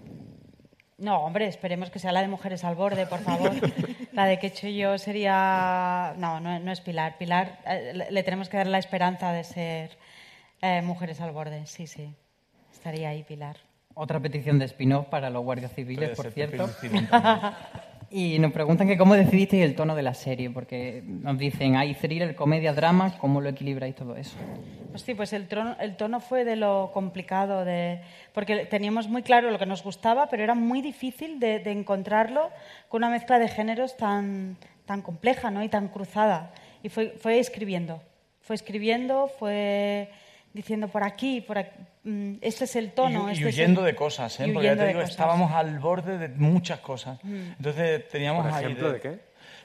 No, 1.01 1.25
hombre, 1.25 1.47
esperemos 1.47 1.91
que 1.91 1.99
sea 1.99 2.13
la 2.13 2.21
de 2.21 2.29
Mujeres 2.29 2.63
al 2.63 2.75
Borde, 2.75 3.07
por 3.07 3.21
favor. 3.21 3.53
la 4.13 4.27
de 4.27 4.39
que 4.39 4.49
he 4.49 4.51
hecho 4.51 4.69
yo 4.69 4.99
sería... 4.99 6.15
No, 6.19 6.41
no, 6.41 6.61
no 6.61 6.71
es 6.71 6.83
Pilar. 6.83 7.17
Pilar, 7.17 7.59
eh, 7.67 8.09
le, 8.11 8.23
tenemos 8.23 8.51
que 8.51 8.59
dar 8.59 8.67
la 8.67 8.79
esperanza 8.79 9.33
de 9.33 9.43
ser 9.45 9.99
eh, 10.61 10.83
Mujeres 10.83 11.21
al 11.23 11.33
Borde, 11.33 11.67
sí, 11.67 11.87
sí. 11.87 12.15
Estaría 12.71 13.09
ahí 13.09 13.23
Pilar. 13.23 13.57
Otra 13.95 14.21
petición 14.21 14.59
de 14.59 14.67
spin-off 14.67 15.07
para 15.07 15.31
los 15.31 15.43
guardias 15.43 15.73
civiles, 15.73 16.11
Puede 16.11 16.31
por 16.31 16.33
cierto. 16.33 16.71
Y 18.12 18.41
nos 18.41 18.51
preguntan 18.53 18.89
que 18.89 18.99
cómo 18.99 19.15
decidisteis 19.15 19.62
el 19.65 19.77
tono 19.77 19.95
de 19.95 20.03
la 20.03 20.15
serie, 20.15 20.51
porque 20.51 21.01
nos 21.07 21.39
dicen, 21.39 21.77
hay 21.77 21.95
thriller, 21.95 22.35
comedia, 22.35 22.73
drama, 22.73 23.16
¿cómo 23.19 23.41
lo 23.41 23.49
equilibráis 23.49 23.95
todo 23.95 24.16
eso? 24.16 24.37
Pues 24.91 25.03
sí, 25.03 25.15
pues 25.15 25.32
el, 25.32 25.47
trono- 25.49 25.77
el 25.78 25.97
tono 25.97 26.19
fue 26.19 26.45
de 26.45 26.57
lo 26.57 26.91
complicado, 26.93 27.65
de, 27.65 28.01
porque 28.32 28.66
teníamos 28.66 29.07
muy 29.09 29.23
claro 29.23 29.53
lo 29.53 29.61
que 29.61 29.66
nos 29.66 29.85
gustaba, 29.85 30.28
pero 30.28 30.43
era 30.43 30.57
muy 30.57 30.82
difícil 30.82 31.39
de, 31.39 31.61
de 31.61 31.70
encontrarlo 31.70 32.51
con 32.89 32.99
una 33.05 33.11
mezcla 33.11 33.39
de 33.39 33.47
géneros 33.47 33.97
tan, 33.97 34.57
tan 34.87 35.03
compleja 35.03 35.53
¿no? 35.53 35.62
y 35.62 35.69
tan 35.69 35.87
cruzada. 35.87 36.53
Y 36.82 36.89
fue, 36.89 37.11
fue 37.11 37.39
escribiendo, 37.39 38.03
fue 38.41 38.57
escribiendo, 38.57 39.28
fue 39.39 40.09
diciendo 40.53 40.89
por 40.89 41.05
aquí, 41.05 41.41
por 41.43 41.59
aquí, 41.59 41.77
este 42.41 42.65
es 42.65 42.77
el 42.77 42.93
tono. 42.93 43.27
y, 43.29 43.31
y 43.31 43.33
este 43.35 43.49
es 43.49 43.55
huyendo 43.55 43.81
el- 43.81 43.87
de 43.87 43.95
cosas, 43.95 44.39
¿eh? 44.41 44.51
porque 44.53 44.69
ya 44.69 44.77
te 44.77 44.87
digo, 44.87 45.01
cosas. 45.01 45.11
estábamos 45.11 45.53
al 45.53 45.79
borde 45.79 46.19
de 46.19 46.29
muchas 46.29 46.81
cosas. 46.81 47.19
Mm. 47.23 47.53
Entonces 47.59 48.09
teníamos 48.09 48.45
¿Por 48.47 48.55
ahí 48.55 48.65
ejemplo, 48.65 48.93
de 48.93 49.01
qué? 49.01 49.19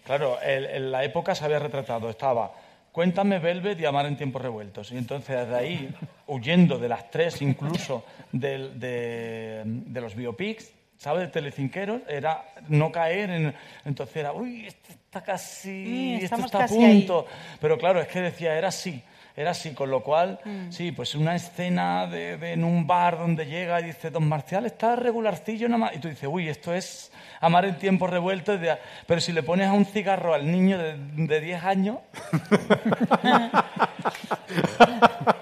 Claro, 0.03 0.39
el- 0.41 0.65
en 0.65 0.91
la 0.91 1.03
época 1.03 1.33
se 1.35 1.45
había 1.45 1.59
retratado, 1.59 2.09
estaba 2.09 2.51
Cuéntame 2.91 3.39
Velvet 3.39 3.77
y 3.81 3.85
Amar 3.85 4.05
en 4.05 4.15
tiempos 4.15 4.41
revueltos. 4.41 4.91
Y 4.93 4.97
entonces 4.97 5.35
desde 5.37 5.55
ahí, 5.55 5.93
huyendo 6.27 6.77
de 6.79 6.87
las 6.87 7.11
tres 7.11 7.41
incluso 7.41 8.05
del- 8.31 8.79
de, 8.79 9.63
de 9.65 10.01
los 10.01 10.15
biopics, 10.15 10.71
¿sabes? 10.97 11.23
De 11.23 11.27
telecinqueros, 11.27 12.01
era 12.07 12.45
no 12.69 12.91
caer 12.93 13.29
en... 13.31 13.53
Entonces 13.83 14.15
era, 14.15 14.31
uy, 14.31 14.65
esto 14.67 14.93
está 14.93 15.21
casi... 15.21 15.69
Mm, 15.69 16.13
esto 16.13 16.23
estamos 16.25 16.45
está 16.45 16.59
a 16.59 16.63
ahí. 16.63 16.69
punto. 17.01 17.25
Pero 17.59 17.77
claro, 17.77 17.99
es 17.99 18.07
que 18.07 18.21
decía, 18.21 18.57
era 18.57 18.69
así. 18.69 19.03
Era 19.37 19.51
así, 19.51 19.73
con 19.73 19.91
lo 19.91 20.01
cual, 20.01 20.39
Mm. 20.45 20.71
sí, 20.71 20.93
pues 20.93 21.13
una 21.13 21.35
escena 21.35 22.07
de, 22.07 22.37
de- 22.37 22.53
en 22.53 22.63
un 22.63 22.87
bar 22.87 23.17
donde 23.17 23.45
llega 23.45 23.81
y 23.81 23.85
dice, 23.85 24.09
Don 24.09 24.27
Marcial 24.29 24.65
está 24.65 24.95
regularcillo 24.95 25.67
nada 25.67 25.77
más. 25.79 25.95
Y 25.95 25.99
tú 25.99 26.07
dices, 26.07 26.29
uy, 26.31 26.47
esto 26.47 26.73
es 26.73 27.11
amar 27.41 27.65
en 27.65 27.77
tiempos 27.77 28.09
revueltos. 28.09 28.61
de- 28.61 28.77
Pero 29.05 29.19
si 29.19 29.33
le 29.33 29.43
pones 29.43 29.67
a 29.67 29.73
un 29.73 29.83
cigarro 29.85 30.33
al 30.33 30.49
niño 30.49 30.77
de, 30.77 30.95
de 30.97 31.41
10 31.41 31.63
años, 31.65 31.97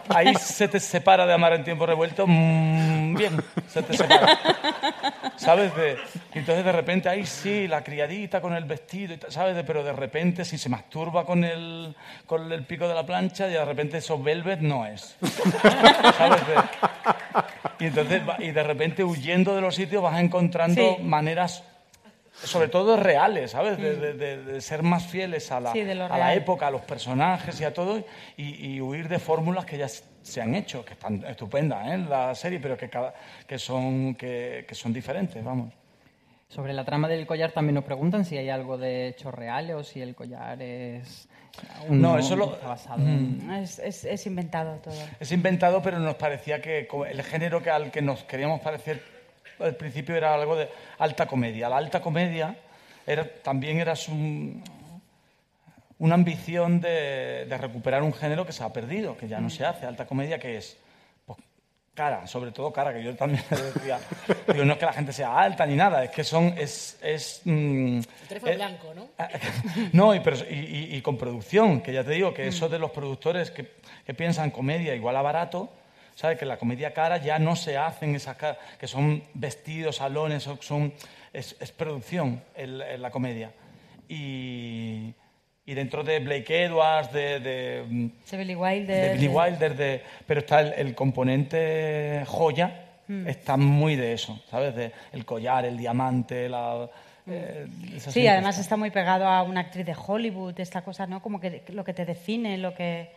ahí 0.10 0.34
se 0.36 0.68
te 0.68 0.80
separa 0.80 1.26
de 1.26 1.34
amar 1.34 1.54
en 1.54 1.64
tiempos 1.64 1.88
revueltos. 1.88 2.26
mm, 2.28 3.16
bien, 3.16 3.42
se 3.68 3.84
te 3.84 3.96
separa. 3.96 4.38
¿Sabes? 5.36 5.76
De- 5.76 5.98
y 6.36 6.40
entonces 6.40 6.66
de 6.66 6.72
repente, 6.72 7.10
ahí 7.10 7.26
sí, 7.26 7.68
la 7.68 7.84
criadita 7.84 8.42
con 8.42 8.54
el 8.54 8.66
vestido, 8.66 9.16
¿sabes? 9.30 9.62
Pero 9.66 9.84
de 9.84 9.94
repente, 9.94 10.44
si 10.46 10.58
se 10.58 10.70
masturba 10.70 11.26
con 11.26 11.44
el, 11.44 11.96
con 12.26 12.52
el 12.52 12.66
pico 12.66 12.88
de 12.88 12.96
la 12.96 13.06
plancha, 13.06 13.48
y 13.48 13.52
de 13.54 13.66
repente 13.66 13.98
eso 13.98 14.22
velvet 14.22 14.60
no 14.62 14.86
es. 14.86 15.16
¿Sabes? 16.18 16.42
Y 17.80 17.86
entonces, 17.86 18.22
y 18.40 18.52
de 18.52 18.64
repente 18.64 19.04
huyendo 19.04 19.56
de 19.56 19.62
los 19.62 19.76
sitios 19.76 20.02
vas 20.04 20.20
encontrando 20.20 20.96
Sí. 20.98 21.04
maneras, 21.04 21.64
sobre 22.44 22.68
todo 22.68 22.98
reales, 22.98 23.52
¿sabes? 23.52 23.78
De, 23.78 23.96
de- 23.96 24.14
de- 24.14 24.44
de 24.44 24.62
ser 24.62 24.84
más 24.84 25.06
fieles 25.06 25.52
a 25.52 25.60
la, 25.60 25.72
Sí, 25.74 25.82
a 25.82 25.94
la 26.18 26.34
época, 26.34 26.68
a 26.68 26.72
los 26.72 26.82
personajes 26.82 27.60
y 27.62 27.64
a 27.64 27.74
todo, 27.74 28.04
y, 28.38 28.74
y 28.76 28.82
huir 28.82 29.08
de 29.08 29.20
fórmulas 29.20 29.66
que 29.66 29.78
ya 29.78 29.88
se 29.88 30.42
han 30.42 30.56
hecho, 30.56 30.84
que 30.86 30.94
están 30.94 31.24
estupendas 31.26 31.88
¿eh? 31.88 31.94
en 31.94 32.10
la 32.10 32.34
serie, 32.36 32.60
pero 32.60 32.78
que, 32.78 32.90
cada, 32.90 33.14
que, 33.48 33.60
son, 33.60 34.16
que, 34.16 34.66
que 34.68 34.76
son 34.76 34.94
diferentes, 34.94 35.44
vamos. 35.44 35.74
Sobre 36.54 36.74
la 36.74 36.86
trama 36.86 37.08
del 37.08 37.26
collar 37.26 37.52
también 37.52 37.74
nos 37.76 37.84
preguntan 37.84 38.26
si 38.26 38.38
hay 38.38 38.50
algo 38.50 38.78
de 38.78 39.08
hechos 39.08 39.34
reales 39.34 39.76
o 39.76 39.84
si 39.84 40.02
el 40.02 40.14
collar 40.14 40.62
es... 40.62 41.28
un- 41.90 42.00
No, 42.00 42.18
eso 42.20 42.36
lo- 42.36 42.54
está 42.54 42.68
basado 42.68 43.02
en- 43.02 43.50
Es, 43.52 43.80
es- 43.80 44.06
es 44.06 44.26
inventado 44.28 44.76
todo. 44.78 44.94
Es 45.20 45.32
inventado, 45.32 45.82
pero 45.82 45.98
nos 45.98 46.14
parecía 46.16 46.62
que 46.62 46.88
el 47.10 47.24
género 47.24 47.64
que, 47.64 47.72
al 47.72 47.90
que 47.90 48.04
nos 48.04 48.24
queríamos 48.26 48.62
parecer 48.62 49.02
al 49.60 49.76
principio 49.76 50.16
era 50.16 50.34
algo 50.36 50.56
de 50.56 50.70
alta 51.00 51.26
comedia. 51.26 51.70
La 51.70 51.78
alta 51.78 52.02
comedia 52.02 52.56
era, 53.08 53.28
también 53.42 53.80
era 53.80 53.96
su- 53.96 54.62
una 55.98 56.14
ambición 56.16 56.82
de, 56.82 57.46
de 57.50 57.58
recuperar 57.58 58.04
un 58.04 58.14
género 58.14 58.46
que 58.46 58.52
se 58.52 58.64
ha 58.64 58.72
perdido, 58.72 59.18
que 59.18 59.28
ya 59.28 59.40
no 59.40 59.50
se 59.50 59.66
hace. 59.66 59.88
Alta 59.88 60.06
comedia, 60.06 60.38
que 60.38 60.58
es? 60.58 60.78
Cara, 61.94 62.26
sobre 62.26 62.52
todo 62.52 62.74
cara, 62.74 62.92
que 62.92 63.04
yo 63.04 63.16
también 63.16 63.44
le 63.52 63.62
decía. 63.62 64.00
Digo, 64.52 64.66
no 64.66 64.74
es 64.74 64.80
que 64.80 64.86
la 64.86 64.94
gente 64.94 65.14
sea 65.14 65.38
alta 65.40 65.64
ni 65.68 65.76
nada, 65.76 66.04
es 66.04 66.10
que 66.10 66.24
son... 66.24 66.56
Es, 66.58 66.98
es, 67.04 67.42
mm, 67.46 67.98
El 67.98 68.28
teléfono 68.28 68.52
eh, 68.52 68.56
blanco, 68.56 68.94
¿no? 68.96 69.08
no, 69.94 70.16
y, 70.16 70.20
pero- 70.22 70.38
y- 70.50 70.54
y- 70.92 70.96
y 70.96 71.02
con 71.04 71.18
producción, 71.20 71.82
que 71.82 71.94
ya 71.94 72.04
te 72.04 72.12
digo 72.12 72.32
Mm. 72.32 72.34
que 72.34 72.48
eso 72.48 72.68
de 72.68 72.80
los 72.80 72.90
productores 72.92 73.52
que, 73.52 73.74
que 74.06 74.14
piensan 74.16 74.50
comedia 74.50 74.96
igual 74.96 75.16
a 75.18 75.22
barato, 75.22 75.70
¿sabes? 76.16 76.40
Que 76.40 76.46
la 76.46 76.58
comedia 76.58 76.94
cara 76.96 77.18
ya 77.18 77.38
no 77.38 77.56
se 77.56 77.78
hacen 77.78 78.16
esas 78.16 78.38
caras, 78.38 78.58
que 78.80 78.88
son 78.88 79.24
vestidos, 79.36 79.98
salones, 79.98 80.50
son, 80.62 80.94
es 81.32 81.54
producción 81.78 82.44
el- 82.56 82.82
el- 82.82 83.02
la 83.04 83.12
comedia. 83.12 83.52
Y, 84.10 85.14
y 85.66 85.74
dentro 85.74 86.04
de 86.04 86.20
Blake 86.20 86.66
Edwards, 86.66 87.12
de, 87.14 87.40
de, 87.40 87.84
mm, 87.88 88.08
De 88.32 88.38
Billy 88.38 88.56
Wilder. 88.56 89.02
de 89.12 89.14
Billy 89.18 89.28
Wilder, 89.30 89.76
de- 89.76 90.02
pero 90.28 90.42
está 90.42 90.62
el, 90.62 90.74
el 90.74 90.96
componente 90.96 92.24
joya, 92.28 92.80
Mm. 93.06 93.28
está 93.28 93.58
muy 93.58 93.98
de 93.98 94.14
eso, 94.14 94.42
¿sabes? 94.50 94.74
De 94.76 94.92
el 95.12 95.26
collar, 95.26 95.66
el 95.66 95.76
diamante, 95.78 96.48
la... 96.48 96.90
eh, 97.28 97.68
esa 97.98 98.12
Sí, 98.12 98.26
además 98.28 98.56
está. 98.56 98.62
está 98.62 98.78
muy 98.78 98.92
pegado 98.92 99.28
a 99.28 99.44
una 99.44 99.60
actriz 99.60 99.86
de 99.86 99.94
Hollywood, 99.94 100.58
esta 100.60 100.84
cosa, 100.84 101.06
¿no? 101.06 101.22
Como 101.22 101.40
que 101.42 101.64
lo 101.70 101.84
que 101.84 101.94
te 101.94 102.06
define, 102.06 102.58
lo 102.58 102.74
que, 102.74 103.10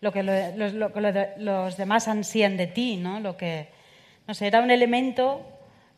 lo 0.00 0.10
que 0.12 0.24
lo- 0.24 0.56
los, 0.56 0.72
lo 0.74 0.90
los 1.38 1.76
demás 1.76 2.08
ansían 2.08 2.56
de 2.56 2.66
ti, 2.66 2.96
¿no? 2.96 3.20
Lo 3.20 3.36
que, 3.36 3.68
no 4.26 4.34
sé, 4.34 4.48
era 4.48 4.60
un 4.60 4.72
elemento 4.72 5.40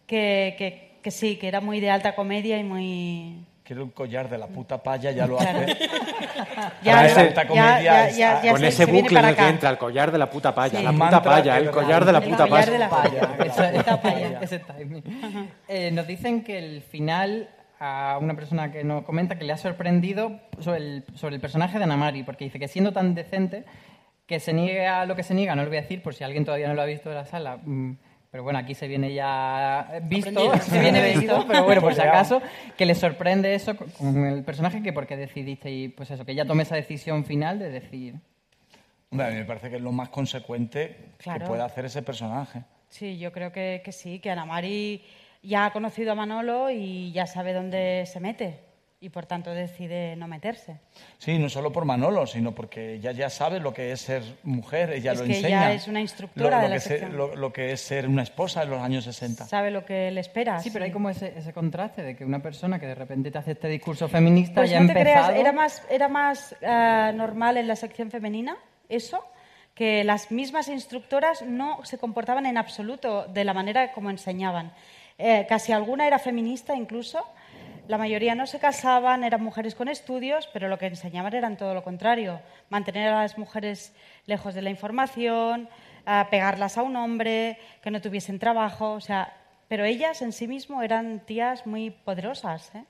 que, 0.06 0.54
que, 0.58 0.98
que 1.02 1.10
sí, 1.10 1.36
que 1.36 1.48
era 1.48 1.62
muy 1.62 1.80
de 1.80 1.88
alta 1.90 2.14
comedia 2.14 2.58
y 2.58 2.62
muy... 2.64 3.36
Quiero 3.70 3.84
el 3.84 3.92
collar 3.92 4.28
de 4.28 4.36
la 4.36 4.48
puta 4.48 4.82
paya, 4.82 5.12
ya 5.12 5.28
lo 5.28 5.38
hace. 5.38 5.76
Ya, 6.82 6.94
Para 6.96 7.08
ya, 7.08 7.20
alta 7.20 7.42
ya, 7.44 7.48
comedia 7.48 7.80
ya, 7.82 8.08
es- 8.08 8.16
ya, 8.16 8.42
ya 8.42 8.50
Con 8.50 8.60
se- 8.62 8.66
ese 8.66 8.84
bucle 8.86 9.18
en 9.20 9.24
el 9.26 9.36
que 9.36 9.48
entra 9.48 9.70
el 9.70 9.78
collar 9.78 10.10
de 10.10 10.18
la 10.18 10.28
puta 10.28 10.52
palla, 10.52 10.78
Sí. 10.78 10.84
la 10.84 10.90
El 10.90 10.98
puta 10.98 11.22
palla, 11.22 11.54
de 11.54 11.60
el 11.60 11.70
collar 11.70 12.04
de 12.04 12.12
la 12.12 12.18
El 12.18 12.24
puta 12.30 12.48
collar 12.48 12.64
palla. 12.64 12.72
de 12.72 12.78
la 12.80 12.90
Paya, 12.90 13.20
ese- 13.44 13.78
Puta 13.78 14.40
ese 14.42 14.58
timing. 14.58 15.04
Eh, 15.68 15.90
nos 15.92 16.04
dicen 16.08 16.42
que 16.42 16.58
el 16.58 16.82
final 16.82 17.48
a 17.78 18.18
una 18.20 18.34
persona 18.34 18.72
que 18.72 18.82
nos 18.82 19.04
comenta 19.04 19.38
que 19.38 19.44
le 19.44 19.52
ha 19.52 19.56
sorprendido 19.56 20.40
sobre 20.58 20.78
el, 20.78 21.04
sobre 21.14 21.36
el 21.36 21.40
personaje 21.40 21.78
de 21.78 21.84
Anamari, 21.84 22.24
porque 22.24 22.42
dice 22.46 22.58
que 22.58 22.66
siendo 22.66 22.92
tan 22.92 23.14
decente, 23.14 23.64
que 24.26 24.40
se 24.40 24.52
niega 24.52 25.02
a 25.02 25.06
lo 25.06 25.14
que 25.14 25.22
se 25.22 25.32
niega, 25.32 25.54
no 25.54 25.62
lo 25.62 25.68
voy 25.68 25.78
a 25.78 25.82
decir 25.82 26.02
por 26.02 26.12
si 26.14 26.24
alguien 26.24 26.44
todavía 26.44 26.66
no 26.66 26.74
lo 26.74 26.82
ha 26.82 26.86
visto 26.86 27.08
de 27.08 27.14
la 27.14 27.24
sala. 27.24 27.58
Pero 28.30 28.44
bueno, 28.44 28.58
aquí 28.60 28.74
se 28.74 28.86
viene 28.86 29.12
ya 29.12 29.98
visto, 30.04 30.28
Aprendido. 30.30 30.58
se 30.58 30.80
viene 30.80 31.02
visto, 31.16 31.44
pero 31.48 31.64
bueno, 31.64 31.80
por 31.80 31.94
si 31.94 32.00
acaso, 32.00 32.40
que 32.76 32.86
le 32.86 32.94
sorprende 32.94 33.54
eso 33.54 33.76
con- 33.76 34.24
el 34.24 34.44
personaje, 34.44 34.82
que 34.82 34.92
por 34.92 35.06
qué 35.06 35.16
decidiste 35.16 35.70
y 35.70 35.88
pues 35.88 36.10
eso, 36.12 36.24
que 36.24 36.32
ella 36.32 36.44
tome 36.44 36.62
esa 36.62 36.76
decisión 36.76 37.24
final 37.24 37.58
de 37.58 37.70
decir, 37.70 38.14
Hombre, 39.10 39.26
a 39.26 39.30
mí 39.30 39.36
me 39.36 39.44
parece 39.44 39.68
que 39.70 39.76
es 39.76 39.82
lo 39.82 39.90
más 39.90 40.08
consecuente 40.10 40.96
Claro. 41.18 41.40
que 41.40 41.46
puede 41.46 41.62
hacer 41.62 41.84
ese 41.84 42.02
personaje. 42.02 42.62
Sí, 42.88 43.18
yo 43.18 43.32
creo 43.32 43.50
que, 43.50 43.82
que 43.84 43.90
sí, 43.90 44.20
que 44.20 44.30
Ana 44.30 44.44
Mari 44.46 45.04
ya 45.42 45.66
ha 45.66 45.72
conocido 45.72 46.12
a 46.12 46.14
Manolo 46.14 46.70
y 46.70 47.10
ya 47.10 47.26
sabe 47.26 47.52
dónde 47.52 48.04
se 48.06 48.20
mete 48.20 48.60
y 49.02 49.08
por 49.08 49.24
tanto 49.24 49.50
decide 49.50 50.14
no 50.16 50.28
meterse. 50.28 50.76
Sí, 51.16 51.38
no 51.38 51.48
solo 51.48 51.72
por 51.72 51.86
Manolo, 51.86 52.26
sino 52.26 52.54
porque 52.54 52.94
ella 52.96 53.12
ya 53.12 53.30
sabe 53.30 53.58
lo 53.58 53.72
que 53.72 53.92
es 53.92 54.02
ser 54.02 54.22
mujer, 54.42 54.92
ella 54.92 55.12
Es 55.12 55.18
lo 55.20 55.24
que 55.24 55.36
enseña. 55.36 55.66
ella 55.70 55.72
es 55.72 55.88
una 55.88 56.00
instructora 56.02 56.50
Lo- 56.50 56.56
lo 56.56 56.62
de 56.62 56.68
la 56.68 56.80
que 56.84 57.08
lo, 57.08 57.34
lo 57.34 57.52
que 57.52 57.72
es 57.72 57.80
ser 57.80 58.06
una 58.06 58.22
esposa 58.22 58.62
en 58.62 58.70
los 58.70 58.80
años 58.82 59.04
60. 59.04 59.46
Sabe 59.46 59.70
lo 59.70 59.86
que 59.86 60.10
le 60.10 60.20
espera. 60.20 60.60
Sí, 60.60 60.70
pero 60.70 60.84
hay 60.84 60.90
como 60.92 61.08
ese, 61.08 61.32
ese 61.34 61.52
contraste 61.54 62.02
de 62.02 62.14
que 62.14 62.26
una 62.26 62.40
persona 62.42 62.78
que 62.78 62.86
de 62.86 62.94
repente 62.94 63.30
te 63.30 63.38
hace 63.38 63.52
este 63.52 63.68
discurso 63.68 64.06
feminista 64.06 64.56
Pues 64.60 64.70
ya 64.70 64.80
no 64.80 64.86
te 64.88 64.92
creas, 64.92 65.28
empezado... 65.30 65.40
era 65.40 65.52
más, 65.52 65.82
era 65.90 66.08
más 66.08 66.54
eh, 66.60 67.12
normal 67.14 67.56
en 67.56 67.68
la 67.68 67.76
sección 67.76 68.10
femenina 68.10 68.56
eso, 68.90 69.24
que 69.74 70.04
las 70.04 70.30
mismas 70.30 70.68
instructoras 70.68 71.40
no 71.40 71.82
se 71.86 71.96
comportaban 71.96 72.44
en 72.44 72.58
absoluto 72.58 73.24
de 73.28 73.44
la 73.44 73.54
manera 73.54 73.92
como 73.92 74.10
enseñaban. 74.10 74.72
Eh, 75.16 75.46
casi 75.48 75.72
alguna 75.72 76.06
era 76.06 76.18
feminista 76.18 76.74
incluso, 76.74 77.24
la 77.88 77.98
mayoría 77.98 78.34
no 78.34 78.46
se 78.46 78.58
casaban, 78.58 79.24
eran 79.24 79.42
mujeres 79.42 79.74
con 79.74 79.88
estudios, 79.88 80.48
pero 80.52 80.68
lo 80.68 80.78
que 80.78 80.86
enseñaban 80.86 81.34
eran 81.34 81.56
todo 81.56 81.74
lo 81.74 81.82
contrario, 81.82 82.40
mantener 82.68 83.08
a 83.08 83.22
las 83.22 83.38
mujeres 83.38 83.94
lejos 84.26 84.54
de 84.54 84.62
la 84.62 84.70
información, 84.70 85.68
a 86.06 86.28
pegarlas 86.30 86.78
a 86.78 86.82
un 86.82 86.96
hombre, 86.96 87.58
que 87.82 87.90
no 87.90 88.00
tuviesen 88.00 88.38
trabajo, 88.38 88.92
o 88.92 89.00
sea, 89.00 89.34
pero 89.68 89.84
ellas 89.84 90.22
en 90.22 90.32
sí 90.32 90.48
mismo 90.48 90.82
eran 90.82 91.20
tías 91.20 91.66
muy 91.66 91.90
poderosas, 91.90 92.74
¿eh? 92.74 92.84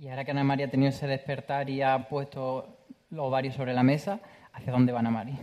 Y 0.00 0.08
ahora 0.08 0.24
que 0.24 0.30
Ana 0.30 0.44
María 0.44 0.66
ha 0.66 0.70
tenido 0.70 0.90
ese 0.90 1.06
despertar 1.06 1.68
y 1.68 1.82
ha 1.82 2.08
puesto 2.08 2.78
los 3.10 3.26
ovarios 3.26 3.54
sobre 3.54 3.74
la 3.74 3.82
mesa, 3.82 4.20
¿hacia 4.58 4.72
dónde 4.72 4.92
va 4.92 5.00
Ana 5.00 5.10
María? 5.10 5.36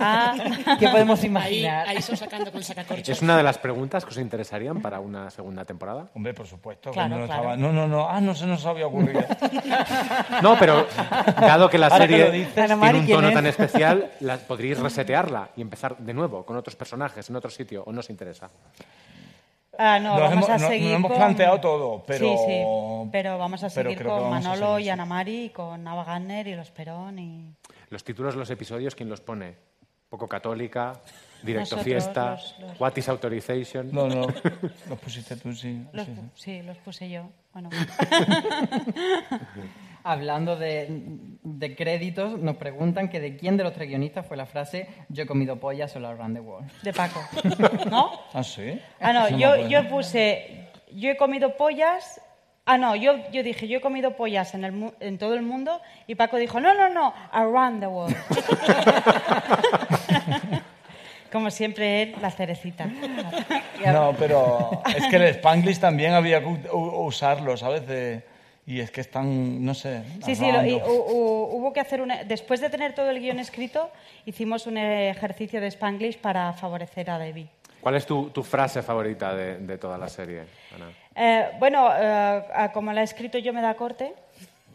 Ah. 0.00 0.34
¿Qué 0.80 0.88
podemos 0.88 1.22
imaginar? 1.24 1.86
ahí 1.88 2.00
son 2.00 2.16
sacando 2.16 2.50
con 2.50 2.62
sacacorchos. 2.62 3.08
¿Es 3.10 3.22
una 3.22 3.36
de 3.36 3.42
las 3.42 3.58
preguntas 3.58 4.04
que 4.04 4.10
os 4.10 4.16
interesarían 4.18 4.80
para 4.80 4.98
una 5.00 5.30
segunda 5.30 5.64
temporada? 5.64 6.10
Hombre, 6.14 6.32
por 6.34 6.46
supuesto. 6.46 6.90
Claro, 6.90 7.18
no, 7.18 7.26
claro. 7.26 7.42
estaba- 7.42 7.56
no, 7.56 7.72
no, 7.72 7.86
no, 7.86 8.08
ah, 8.08 8.20
no 8.20 8.34
se 8.34 8.46
nos 8.46 8.64
había 8.66 8.86
ocurrido. 8.86 9.22
No, 10.42 10.56
pero 10.58 10.86
dado 11.40 11.68
que 11.70 11.78
la 11.78 11.86
Ahora 11.86 11.98
serie 12.06 12.30
dices. 12.30 12.54
Tiene 12.54 12.76
Mari, 12.76 12.98
un 13.00 13.04
¿quién 13.06 13.16
tono 13.18 13.28
es? 13.28 13.34
tan 13.34 13.46
especial, 13.46 14.10
la- 14.20 14.36
podríais 14.38 14.78
resetearla 14.80 15.50
y 15.56 15.60
empezar 15.62 15.96
de 15.98 16.12
nuevo 16.14 16.44
con 16.44 16.56
otros 16.56 16.74
personajes 16.76 17.28
en 17.30 17.36
otro 17.36 17.50
sitio, 17.50 17.82
o 17.86 17.92
no 17.92 18.00
os 18.00 18.10
interesa. 18.10 18.50
Ah, 19.78 19.98
no, 19.98 20.10
Nos 20.18 20.20
vamos 20.20 20.32
hemos- 20.32 20.48
a 20.48 20.52
no- 20.54 20.58
nos 20.60 20.68
seguir 20.68 20.92
hemos 20.92 21.08
con- 21.10 21.18
planteado 21.18 21.60
todo, 21.60 22.04
pero- 22.06 22.26
Sí, 22.28 22.36
sí, 22.46 22.62
pero 23.12 23.38
vamos 23.38 23.62
a 23.64 23.70
seguir 23.70 24.02
con 24.04 24.30
Manolo 24.30 24.66
seguir, 24.74 24.80
y 24.80 24.84
sí. 24.84 24.90
Ana 24.90 25.04
Mari 25.04 25.44
y 25.44 25.48
con 25.50 25.82
Nava 25.84 26.04
Gardner 26.04 26.46
y 26.48 26.54
Los 26.54 26.70
Perón 26.70 27.18
y... 27.18 27.54
Los 27.90 28.02
títulos 28.04 28.34
de 28.34 28.40
los 28.40 28.50
episodios, 28.50 28.94
¿quién 28.94 29.08
los 29.08 29.20
pone? 29.20 29.56
Poco 30.08 30.28
católica, 30.28 30.92
directo 31.42 31.76
Nosotros, 31.76 31.84
fiesta, 31.84 32.30
los- 32.32 32.56
los- 32.60 32.80
what 32.80 32.96
is 32.96 33.08
authorization. 33.08 33.90
No, 33.92 34.06
no, 34.08 34.26
los 34.88 34.98
pusiste 35.00 35.36
tú, 35.36 35.52
sí. 35.52 35.84
Los, 35.92 36.06
sí. 36.06 36.12
sí, 36.34 36.62
los 36.62 36.76
puse 36.78 37.08
yo. 37.10 37.28
Bueno, 37.52 37.70
Hablando 40.06 40.56
de, 40.56 40.86
de 41.42 41.74
créditos, 41.74 42.38
nos 42.38 42.56
preguntan 42.56 43.08
que 43.08 43.20
de 43.20 43.38
quién 43.38 43.56
de 43.56 43.64
los 43.64 43.72
tres 43.72 43.88
guionistas 43.88 44.26
fue 44.26 44.36
la 44.36 44.44
frase 44.44 44.86
yo 45.08 45.22
he 45.22 45.26
comido 45.26 45.58
pollas 45.58 45.96
all 45.96 46.04
around 46.04 46.34
the 46.36 46.40
world. 46.42 46.70
de 46.82 46.92
Paco. 46.92 47.20
¿No? 47.90 48.10
Ah, 48.34 48.42
sí. 48.44 48.78
Ah, 49.00 49.14
no, 49.14 49.30
yo, 49.30 49.56
yo 49.66 49.88
puse, 49.88 50.68
yo 50.92 51.10
he 51.10 51.16
comido 51.16 51.56
pollas. 51.56 52.20
Ah, 52.66 52.76
no, 52.78 52.94
yo, 52.96 53.14
yo 53.30 53.42
dije, 53.42 53.66
yo 53.66 53.78
he 53.78 53.80
comido 53.80 54.14
pollas 54.14 54.54
en, 54.54 54.64
el, 54.64 54.92
en 55.00 55.16
todo 55.18 55.32
el 55.34 55.42
mundo 55.42 55.80
y 56.06 56.14
Paco 56.16 56.36
dijo, 56.36 56.60
no, 56.60 56.74
no, 56.74 56.90
no, 56.90 57.14
around 57.32 57.80
the 57.80 57.86
world. 57.86 58.14
Como 61.32 61.50
siempre, 61.50 62.02
él, 62.02 62.14
la 62.20 62.30
cerecita. 62.30 62.86
No, 63.86 64.14
pero 64.18 64.82
es 64.94 65.06
que 65.06 65.16
el 65.16 65.22
Spanglish 65.24 65.80
también 65.80 66.12
había 66.12 66.40
que 66.40 66.46
u- 66.46 66.58
u- 66.72 67.06
usarlo, 67.06 67.56
¿sabes? 67.56 67.86
De- 67.86 68.22
y 68.66 68.80
es 68.80 68.90
que 68.90 69.00
están, 69.00 69.64
no 69.64 69.74
sé. 69.74 70.02
Sí, 70.24 70.34
sí, 70.34 70.50
lo- 70.50 70.64
y 70.64 70.80
hubo 70.84 71.72
que 71.72 71.80
hacer 71.80 72.00
un... 72.00 72.12
Después 72.26 72.60
de 72.60 72.70
tener 72.70 72.94
todo 72.94 73.10
el 73.10 73.20
guion 73.20 73.38
escrito, 73.38 73.90
hicimos 74.24 74.66
un 74.66 74.78
ejercicio 74.78 75.60
de 75.60 75.66
Spanglish 75.68 76.18
para 76.18 76.52
favorecer 76.54 77.10
a 77.10 77.18
Debbie. 77.18 77.48
¿Cuál 77.80 77.96
es 77.96 78.06
tu, 78.06 78.30
tu 78.30 78.42
frase 78.42 78.82
favorita 78.82 79.34
de, 79.34 79.58
de 79.58 79.76
toda 79.78 79.98
la 79.98 80.08
serie, 80.08 80.44
Ana? 80.74 80.90
Eh, 81.14 81.50
bueno, 81.58 81.90
eh, 81.94 82.42
como 82.72 82.92
la 82.92 83.02
he 83.02 83.04
escrito 83.04 83.36
yo 83.38 83.52
me 83.52 83.60
da 83.60 83.74
corte, 83.74 84.14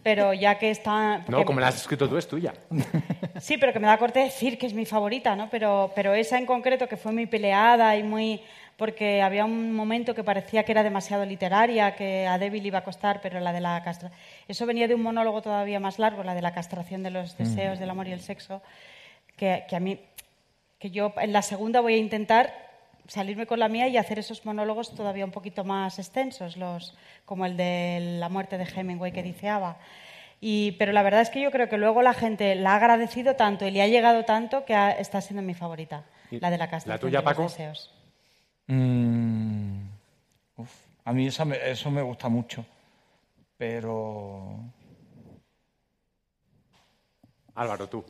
pero 0.04 0.34
ya 0.34 0.60
que 0.60 0.70
está... 0.70 1.24
No, 1.28 1.44
como 1.44 1.60
la 1.60 1.70
has 1.70 1.78
escrito 1.78 2.08
tú, 2.08 2.18
es 2.18 2.28
tuya. 2.28 2.54
Sí, 3.42 3.58
pero 3.58 3.72
que 3.72 3.80
me 3.80 3.88
da 3.88 3.98
corte 3.98 4.20
decir 4.20 4.58
que 4.60 4.66
es 4.68 4.74
mi 4.74 4.86
favorita, 4.86 5.34
¿no? 5.36 5.50
Pero, 5.50 5.92
pero 5.96 6.14
esa 6.14 6.38
en 6.38 6.46
concreto, 6.46 6.88
que 6.90 6.98
fue 6.98 7.12
muy 7.14 7.26
peleada 7.26 7.96
y 7.96 8.04
muy... 8.04 8.42
Porque 8.80 9.22
había 9.22 9.46
un 9.46 9.74
momento 9.76 10.16
que 10.16 10.24
parecía 10.24 10.64
que 10.64 10.72
era 10.72 10.82
demasiado 10.82 11.26
literaria, 11.26 11.96
que 11.96 12.26
a 12.26 12.38
Debbie 12.40 12.62
le 12.62 12.70
iba 12.70 12.80
a 12.80 12.84
costar, 12.84 13.20
pero 13.22 13.40
la 13.40 13.52
de 13.54 13.60
la 13.62 13.84
castración... 13.84 14.20
Eso 14.48 14.66
venía 14.66 14.88
de 14.88 14.96
un 14.96 15.04
monólogo 15.04 15.42
todavía 15.44 15.80
más 15.80 16.00
largo, 16.00 16.24
la 16.24 16.34
de 16.34 16.42
la 16.42 16.54
castración 16.54 17.04
de 17.04 17.12
los 17.12 17.38
deseos, 17.38 17.78
del 17.78 17.90
amor 17.92 18.08
y 18.08 18.14
el 18.14 18.22
sexo, 18.22 18.62
que, 19.36 19.66
que 19.70 19.76
a 19.76 19.80
mí... 19.80 20.00
Que 20.80 20.90
yo 20.92 21.14
en 21.22 21.34
la 21.34 21.42
segunda 21.42 21.82
voy 21.82 21.96
a 21.96 21.98
intentar 21.98 22.54
salirme 23.06 23.46
con 23.46 23.60
la 23.60 23.68
mía 23.68 23.90
y 23.90 23.98
hacer 23.98 24.18
esos 24.18 24.46
monólogos 24.46 24.96
todavía 24.96 25.26
un 25.26 25.32
poquito 25.32 25.66
más 25.66 26.00
extensos, 26.00 26.56
los, 26.56 26.96
como 27.26 27.46
el 27.46 27.58
de 27.58 28.18
la 28.20 28.30
muerte 28.30 28.58
de 28.58 28.64
Hemingway 28.64 29.12
que 29.12 29.22
dice 29.24 29.50
Ava. 29.50 29.76
Y, 30.40 30.72
pero 30.80 30.94
la 30.94 31.04
verdad 31.04 31.20
es 31.20 31.30
que 31.30 31.42
yo 31.42 31.52
creo 31.52 31.68
que 31.68 31.78
luego 31.78 32.02
la 32.02 32.14
gente 32.14 32.56
la 32.56 32.72
ha 32.72 32.76
agradecido 32.78 33.36
tanto 33.36 33.68
y 33.68 33.72
le 33.72 33.82
ha 33.82 33.88
llegado 33.88 34.24
tanto 34.24 34.64
que 34.64 34.74
ha- 34.74 34.92
está 34.92 35.20
siendo 35.20 35.42
mi 35.42 35.54
favorita, 35.54 36.04
¿Y 36.32 36.40
la 36.40 36.50
de 36.50 36.58
la 36.58 36.70
castración 36.70 36.96
la 36.96 37.00
tuya, 37.00 37.20
de 37.20 37.26
los 37.26 37.34
Paco? 37.34 37.44
deseos. 37.44 37.92
Mm, 38.72 39.82
uf, 40.58 40.70
a 41.06 41.12
mí 41.12 41.26
esa 41.26 41.44
me- 41.44 41.58
eso 41.72 41.90
me 41.90 42.04
gusta 42.04 42.30
mucho, 42.30 42.64
pero... 43.58 44.60
Álvaro, 47.56 47.88
tú. 47.90 48.06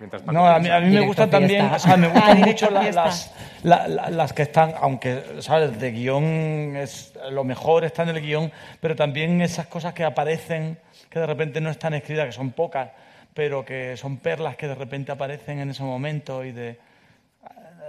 Mientras 0.00 0.24
No, 0.24 0.44
a 0.48 0.58
mí, 0.58 0.68
a 0.68 0.80
mí 0.80 0.90
me 0.90 1.00
gustan 1.02 1.30
también, 1.30 1.66
o 1.66 1.78
sea, 1.78 1.96
me 1.96 2.08
Ah, 2.08 2.10
gustan 2.10 2.36
directo 2.36 2.64
mucho 2.66 2.70
la- 2.74 2.90
las, 2.90 3.32
la- 3.62 3.86
la- 3.86 4.10
las 4.10 4.32
que 4.32 4.42
están, 4.42 4.74
aunque, 4.80 5.40
¿sabes? 5.40 5.78
De 5.78 5.92
guion, 5.92 6.76
es, 6.76 7.14
lo 7.30 7.44
mejor 7.44 7.84
está 7.84 8.02
en 8.02 8.08
el 8.08 8.20
guion, 8.20 8.50
pero 8.80 8.96
también 8.96 9.40
esas 9.42 9.68
cosas 9.68 9.94
que 9.94 10.02
aparecen, 10.02 10.76
que 11.08 11.20
de 11.20 11.26
repente 11.26 11.60
no 11.60 11.70
están 11.70 11.94
escritas, 11.94 12.26
que 12.26 12.32
son 12.32 12.50
pocas, 12.50 12.90
pero 13.32 13.64
que 13.64 13.96
son 13.96 14.16
perlas 14.16 14.56
que 14.56 14.66
de 14.66 14.74
repente 14.74 15.12
aparecen 15.12 15.60
en 15.60 15.70
ese 15.70 15.84
momento 15.84 16.44
y 16.44 16.50
de, 16.50 16.78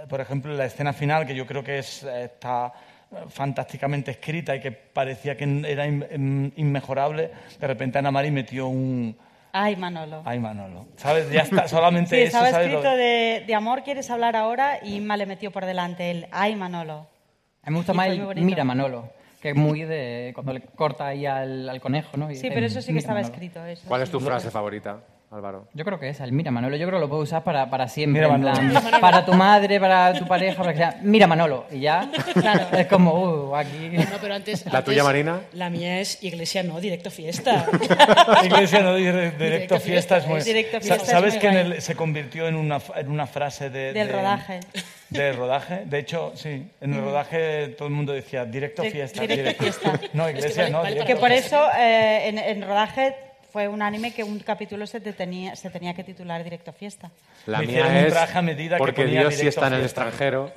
por 0.08 0.20
ejemplo, 0.20 0.52
la 0.54 0.64
escena 0.66 0.92
final, 0.92 1.26
que 1.26 1.34
yo 1.34 1.46
creo 1.46 1.62
que 1.64 1.78
es, 1.78 2.02
está 2.02 2.72
eh, 3.12 3.16
fantásticamente 3.28 4.10
escrita 4.10 4.54
y 4.56 4.60
que 4.60 4.72
parecía 4.72 5.36
que 5.36 5.44
era 5.66 5.86
in- 5.86 6.06
in- 6.14 6.52
inmejorable, 6.56 7.30
de 7.58 7.66
repente 7.66 7.98
Ana 7.98 8.10
Mari 8.10 8.30
metió 8.30 8.68
un... 8.68 9.16
Ay, 9.52 9.74
Manolo. 9.76 10.22
Ay, 10.26 10.38
Manolo. 10.38 10.86
¿Sabes? 10.96 11.30
Ya 11.30 11.40
está, 11.42 11.66
solamente 11.68 12.10
Sí, 12.16 12.22
eso, 12.22 12.26
estaba 12.38 12.50
¿sabes? 12.50 12.66
Escrito 12.68 12.90
de, 12.96 13.44
de 13.46 13.54
amor, 13.54 13.82
¿quieres 13.84 14.10
hablar 14.10 14.36
ahora? 14.36 14.80
Y 14.82 14.96
Inma 14.96 15.16
le 15.16 15.24
metió 15.26 15.50
por 15.50 15.64
delante 15.64 16.10
el 16.10 16.26
Ay, 16.30 16.56
Manolo. 16.56 17.06
A 17.62 17.70
mí 17.70 17.72
me 17.72 17.76
gusta 17.78 17.92
Y 17.92 17.96
más 17.96 18.08
el. 18.08 18.44
Mira 18.44 18.64
Manolo, 18.64 19.10
que 19.40 19.50
es 19.50 19.56
muy 19.56 19.82
de 19.84 20.32
cuando 20.34 20.52
le 20.52 20.60
corta 20.60 21.06
ahí 21.06 21.24
al, 21.26 21.68
al 21.68 21.80
conejo, 21.80 22.16
¿no? 22.18 22.30
Y 22.30 22.36
Sí, 22.36 22.48
pero 22.52 22.66
eso 22.66 22.80
sí 22.82 22.88
que 22.88 22.92
"Mira, 22.92 23.00
estaba 23.00 23.20
Manolo". 23.20 23.32
escrito. 23.34 23.64
Eso, 23.64 23.88
¿Cuál 23.88 24.02
es 24.02 24.10
tu 24.10 24.20
frase 24.20 24.50
favorita, 24.50 24.98
Álvaro? 25.36 25.68
Yo 25.74 25.84
creo 25.84 25.98
que 26.00 26.08
esa, 26.08 26.24
el 26.24 26.32
Mira 26.32 26.50
Manolo. 26.50 26.76
Yo 26.76 26.86
creo 26.86 26.98
que 26.98 27.04
lo 27.04 27.08
puedo 27.08 27.22
usar 27.22 27.44
para, 27.44 27.68
para 27.70 27.88
siempre. 27.88 28.22
Mira 28.22 28.34
en 28.34 28.42
Manolo. 28.42 28.80
plan, 28.80 29.00
para 29.00 29.24
tu 29.24 29.34
madre, 29.34 29.78
para 29.78 30.14
tu 30.14 30.26
pareja, 30.26 30.56
para 30.56 30.72
que 30.72 30.78
sea. 30.78 30.98
Mira 31.02 31.26
Manolo. 31.26 31.66
Y 31.70 31.80
ya. 31.80 32.10
Es 32.72 32.86
como, 32.86 33.12
uh, 33.50 33.54
aquí. 33.56 33.90
No, 33.92 34.04
pero 34.20 34.34
antes, 34.34 34.64
¿La 34.66 34.78
antes, 34.78 34.84
tuya, 34.84 35.04
Marina? 35.04 35.40
La 35.52 35.68
mía 35.70 36.00
es 36.00 36.22
iglesia, 36.22 36.62
no, 36.62 36.80
directo 36.80 37.10
fiesta. 37.10 37.66
Iglesia 38.44 38.80
no 38.80 38.96
dire- 38.96 39.32
directo, 39.32 39.44
Directo 39.44 39.80
fiesta 39.80 40.16
es 40.18 40.26
muy... 40.26 40.40
Directo 40.42 40.76
es 40.78 40.86
¿Sabes 40.86 41.34
muy 41.34 41.40
que 41.40 41.48
en 41.48 41.54
el- 41.56 41.82
se 41.82 41.94
convirtió 41.94 42.48
en 42.48 42.56
una, 42.56 42.78
en 42.96 43.10
una 43.10 43.26
frase 43.26 43.70
de, 43.70 43.92
Del 43.92 44.06
de- 44.08 44.12
rodaje. 44.12 44.60
Del 45.10 45.36
rodaje. 45.36 45.82
De 45.84 45.98
hecho, 45.98 46.32
sí, 46.34 46.66
en 46.80 46.94
el 46.94 47.00
rodaje 47.02 47.68
todo 47.76 47.88
el 47.88 47.94
mundo 47.94 48.12
decía 48.12 48.44
directo 48.44 48.82
Di- 48.82 48.90
fiesta. 48.90 49.22
directo 49.26 49.62
fiesta. 49.62 49.92
No, 50.12 50.28
iglesia 50.28 50.62
vale- 50.64 50.72
no. 50.72 50.82
vale 50.82 51.04
Que 51.04 51.16
por 51.16 51.30
eso 51.32 51.60
eh, 51.78 52.28
en, 52.28 52.38
en 52.38 52.62
rodaje 52.62 53.14
fue 53.52 53.68
un 53.68 53.82
anime 53.82 54.12
que 54.12 54.24
un 54.24 54.38
capítulo 54.38 54.86
se, 54.86 55.00
te 55.00 55.12
tenía, 55.12 55.56
se 55.56 55.70
tenía 55.70 55.94
que 55.94 56.04
titular 56.04 56.42
Directo 56.44 56.72
Fiesta. 56.72 57.10
La 57.46 57.58
Me 57.60 57.66
mía 57.66 57.86
un 57.86 57.94
es 57.94 58.12
traje 58.12 58.38
a 58.38 58.42
medida 58.42 58.76
que 58.76 58.78
porque 58.78 59.04
ponía 59.04 59.20
Dios 59.20 59.34
sí 59.34 59.46
está 59.46 59.68
en 59.68 59.74
el 59.74 59.82
extranjero, 59.82 60.52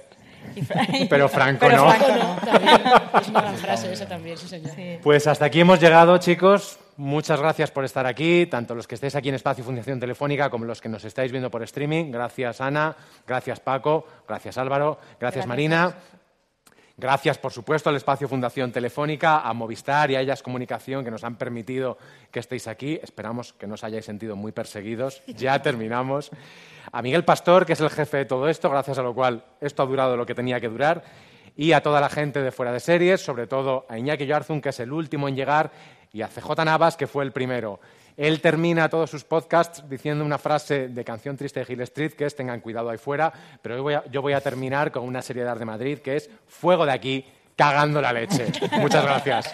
pero 1.09 1.29
Franco 1.29 1.65
pero 1.67 1.77
no. 1.77 1.91
Franco 1.91 2.07
no. 2.15 2.35
También, 2.45 2.81
es 3.21 3.27
una 3.27 3.41
gran 3.41 3.57
frase 3.57 3.93
esa 3.93 4.07
también, 4.07 4.37
sí, 4.37 4.47
señor. 4.47 4.71
Pues 5.01 5.27
hasta 5.27 5.45
aquí 5.45 5.59
hemos 5.59 5.79
llegado, 5.79 6.17
chicos. 6.17 6.79
Muchas 6.97 7.39
gracias 7.39 7.71
por 7.71 7.85
estar 7.85 8.05
aquí, 8.05 8.45
tanto 8.47 8.75
los 8.75 8.85
que 8.85 8.95
estéis 8.95 9.15
aquí 9.15 9.29
en 9.29 9.35
Espacio 9.35 9.63
Fundación 9.63 10.01
Telefónica 10.01 10.49
como 10.49 10.65
los 10.65 10.81
que 10.81 10.89
nos 10.89 11.05
estáis 11.05 11.31
viendo 11.31 11.49
por 11.49 11.63
streaming. 11.63 12.11
Gracias, 12.11 12.59
Ana. 12.59 12.93
Gracias, 13.25 13.61
Paco. 13.61 14.05
Gracias, 14.27 14.57
Álvaro. 14.57 14.99
Gracias, 15.17 15.47
Marina. 15.47 15.95
Gracias, 16.99 17.37
por 17.37 17.53
supuesto, 17.53 17.89
al 17.89 17.95
Espacio 17.95 18.27
Fundación 18.27 18.73
Telefónica, 18.73 19.39
a 19.39 19.53
Movistar 19.53 20.11
y 20.11 20.17
a 20.17 20.21
Ellas 20.21 20.43
Comunicación 20.43 21.05
que 21.05 21.09
nos 21.09 21.23
han 21.23 21.37
permitido 21.37 21.97
que 22.29 22.41
estéis 22.41 22.67
aquí. 22.67 22.99
Esperamos 23.01 23.53
que 23.53 23.67
no 23.67 23.75
os 23.75 23.85
hayáis 23.85 24.03
sentido 24.03 24.35
muy 24.35 24.51
perseguidos. 24.51 25.21
Ya 25.25 25.61
terminamos. 25.61 26.29
A 26.91 27.01
Miguel 27.01 27.23
Pastor, 27.23 27.65
que 27.65 27.71
es 27.71 27.79
el 27.79 27.89
jefe 27.89 28.17
de 28.17 28.25
todo 28.25 28.49
esto, 28.49 28.69
gracias 28.69 28.97
a 28.97 29.01
lo 29.01 29.13
cual 29.13 29.45
esto 29.61 29.81
ha 29.81 29.85
durado 29.85 30.17
lo 30.17 30.25
que 30.25 30.35
tenía 30.35 30.59
que 30.59 30.67
durar. 30.67 31.05
Y 31.55 31.71
a 31.71 31.81
toda 31.81 32.01
la 32.01 32.09
gente 32.09 32.41
de 32.41 32.51
fuera 32.51 32.73
de 32.73 32.81
series, 32.81 33.21
sobre 33.21 33.47
todo 33.47 33.85
a 33.87 33.97
Iñaki 33.97 34.25
Yoarzun, 34.25 34.59
que 34.59 34.69
es 34.69 34.79
el 34.81 34.91
último 34.91 35.29
en 35.29 35.37
llegar, 35.37 35.71
y 36.11 36.21
a 36.21 36.27
CJ 36.27 36.65
Navas, 36.65 36.97
que 36.97 37.07
fue 37.07 37.23
el 37.23 37.31
primero. 37.31 37.79
Él 38.19 38.41
termina 38.41 38.89
todos 38.89 39.09
sus 39.09 39.23
podcasts 39.23 39.81
diciendo 39.89 40.25
una 40.25 40.37
frase 40.37 40.89
de 40.89 41.05
canción 41.05 41.37
triste 41.37 41.63
de 41.63 41.71
Hill 41.71 41.79
Street, 41.83 42.11
que 42.11 42.25
es 42.25 42.35
tengan 42.35 42.59
cuidado 42.59 42.89
ahí 42.89 42.97
fuera, 42.97 43.31
pero 43.61 43.77
yo 43.77 43.83
voy 43.83 43.93
a, 43.93 44.03
yo 44.11 44.21
voy 44.21 44.33
a 44.33 44.41
terminar 44.41 44.91
con 44.91 45.05
una 45.05 45.21
serie 45.21 45.45
de 45.45 45.65
Madrid, 45.65 45.99
que 45.99 46.17
es 46.17 46.29
fuego 46.45 46.85
de 46.85 46.91
aquí, 46.91 47.25
cagando 47.55 48.01
la 48.01 48.11
leche. 48.11 48.47
Muchas 48.77 49.05
gracias. 49.05 49.53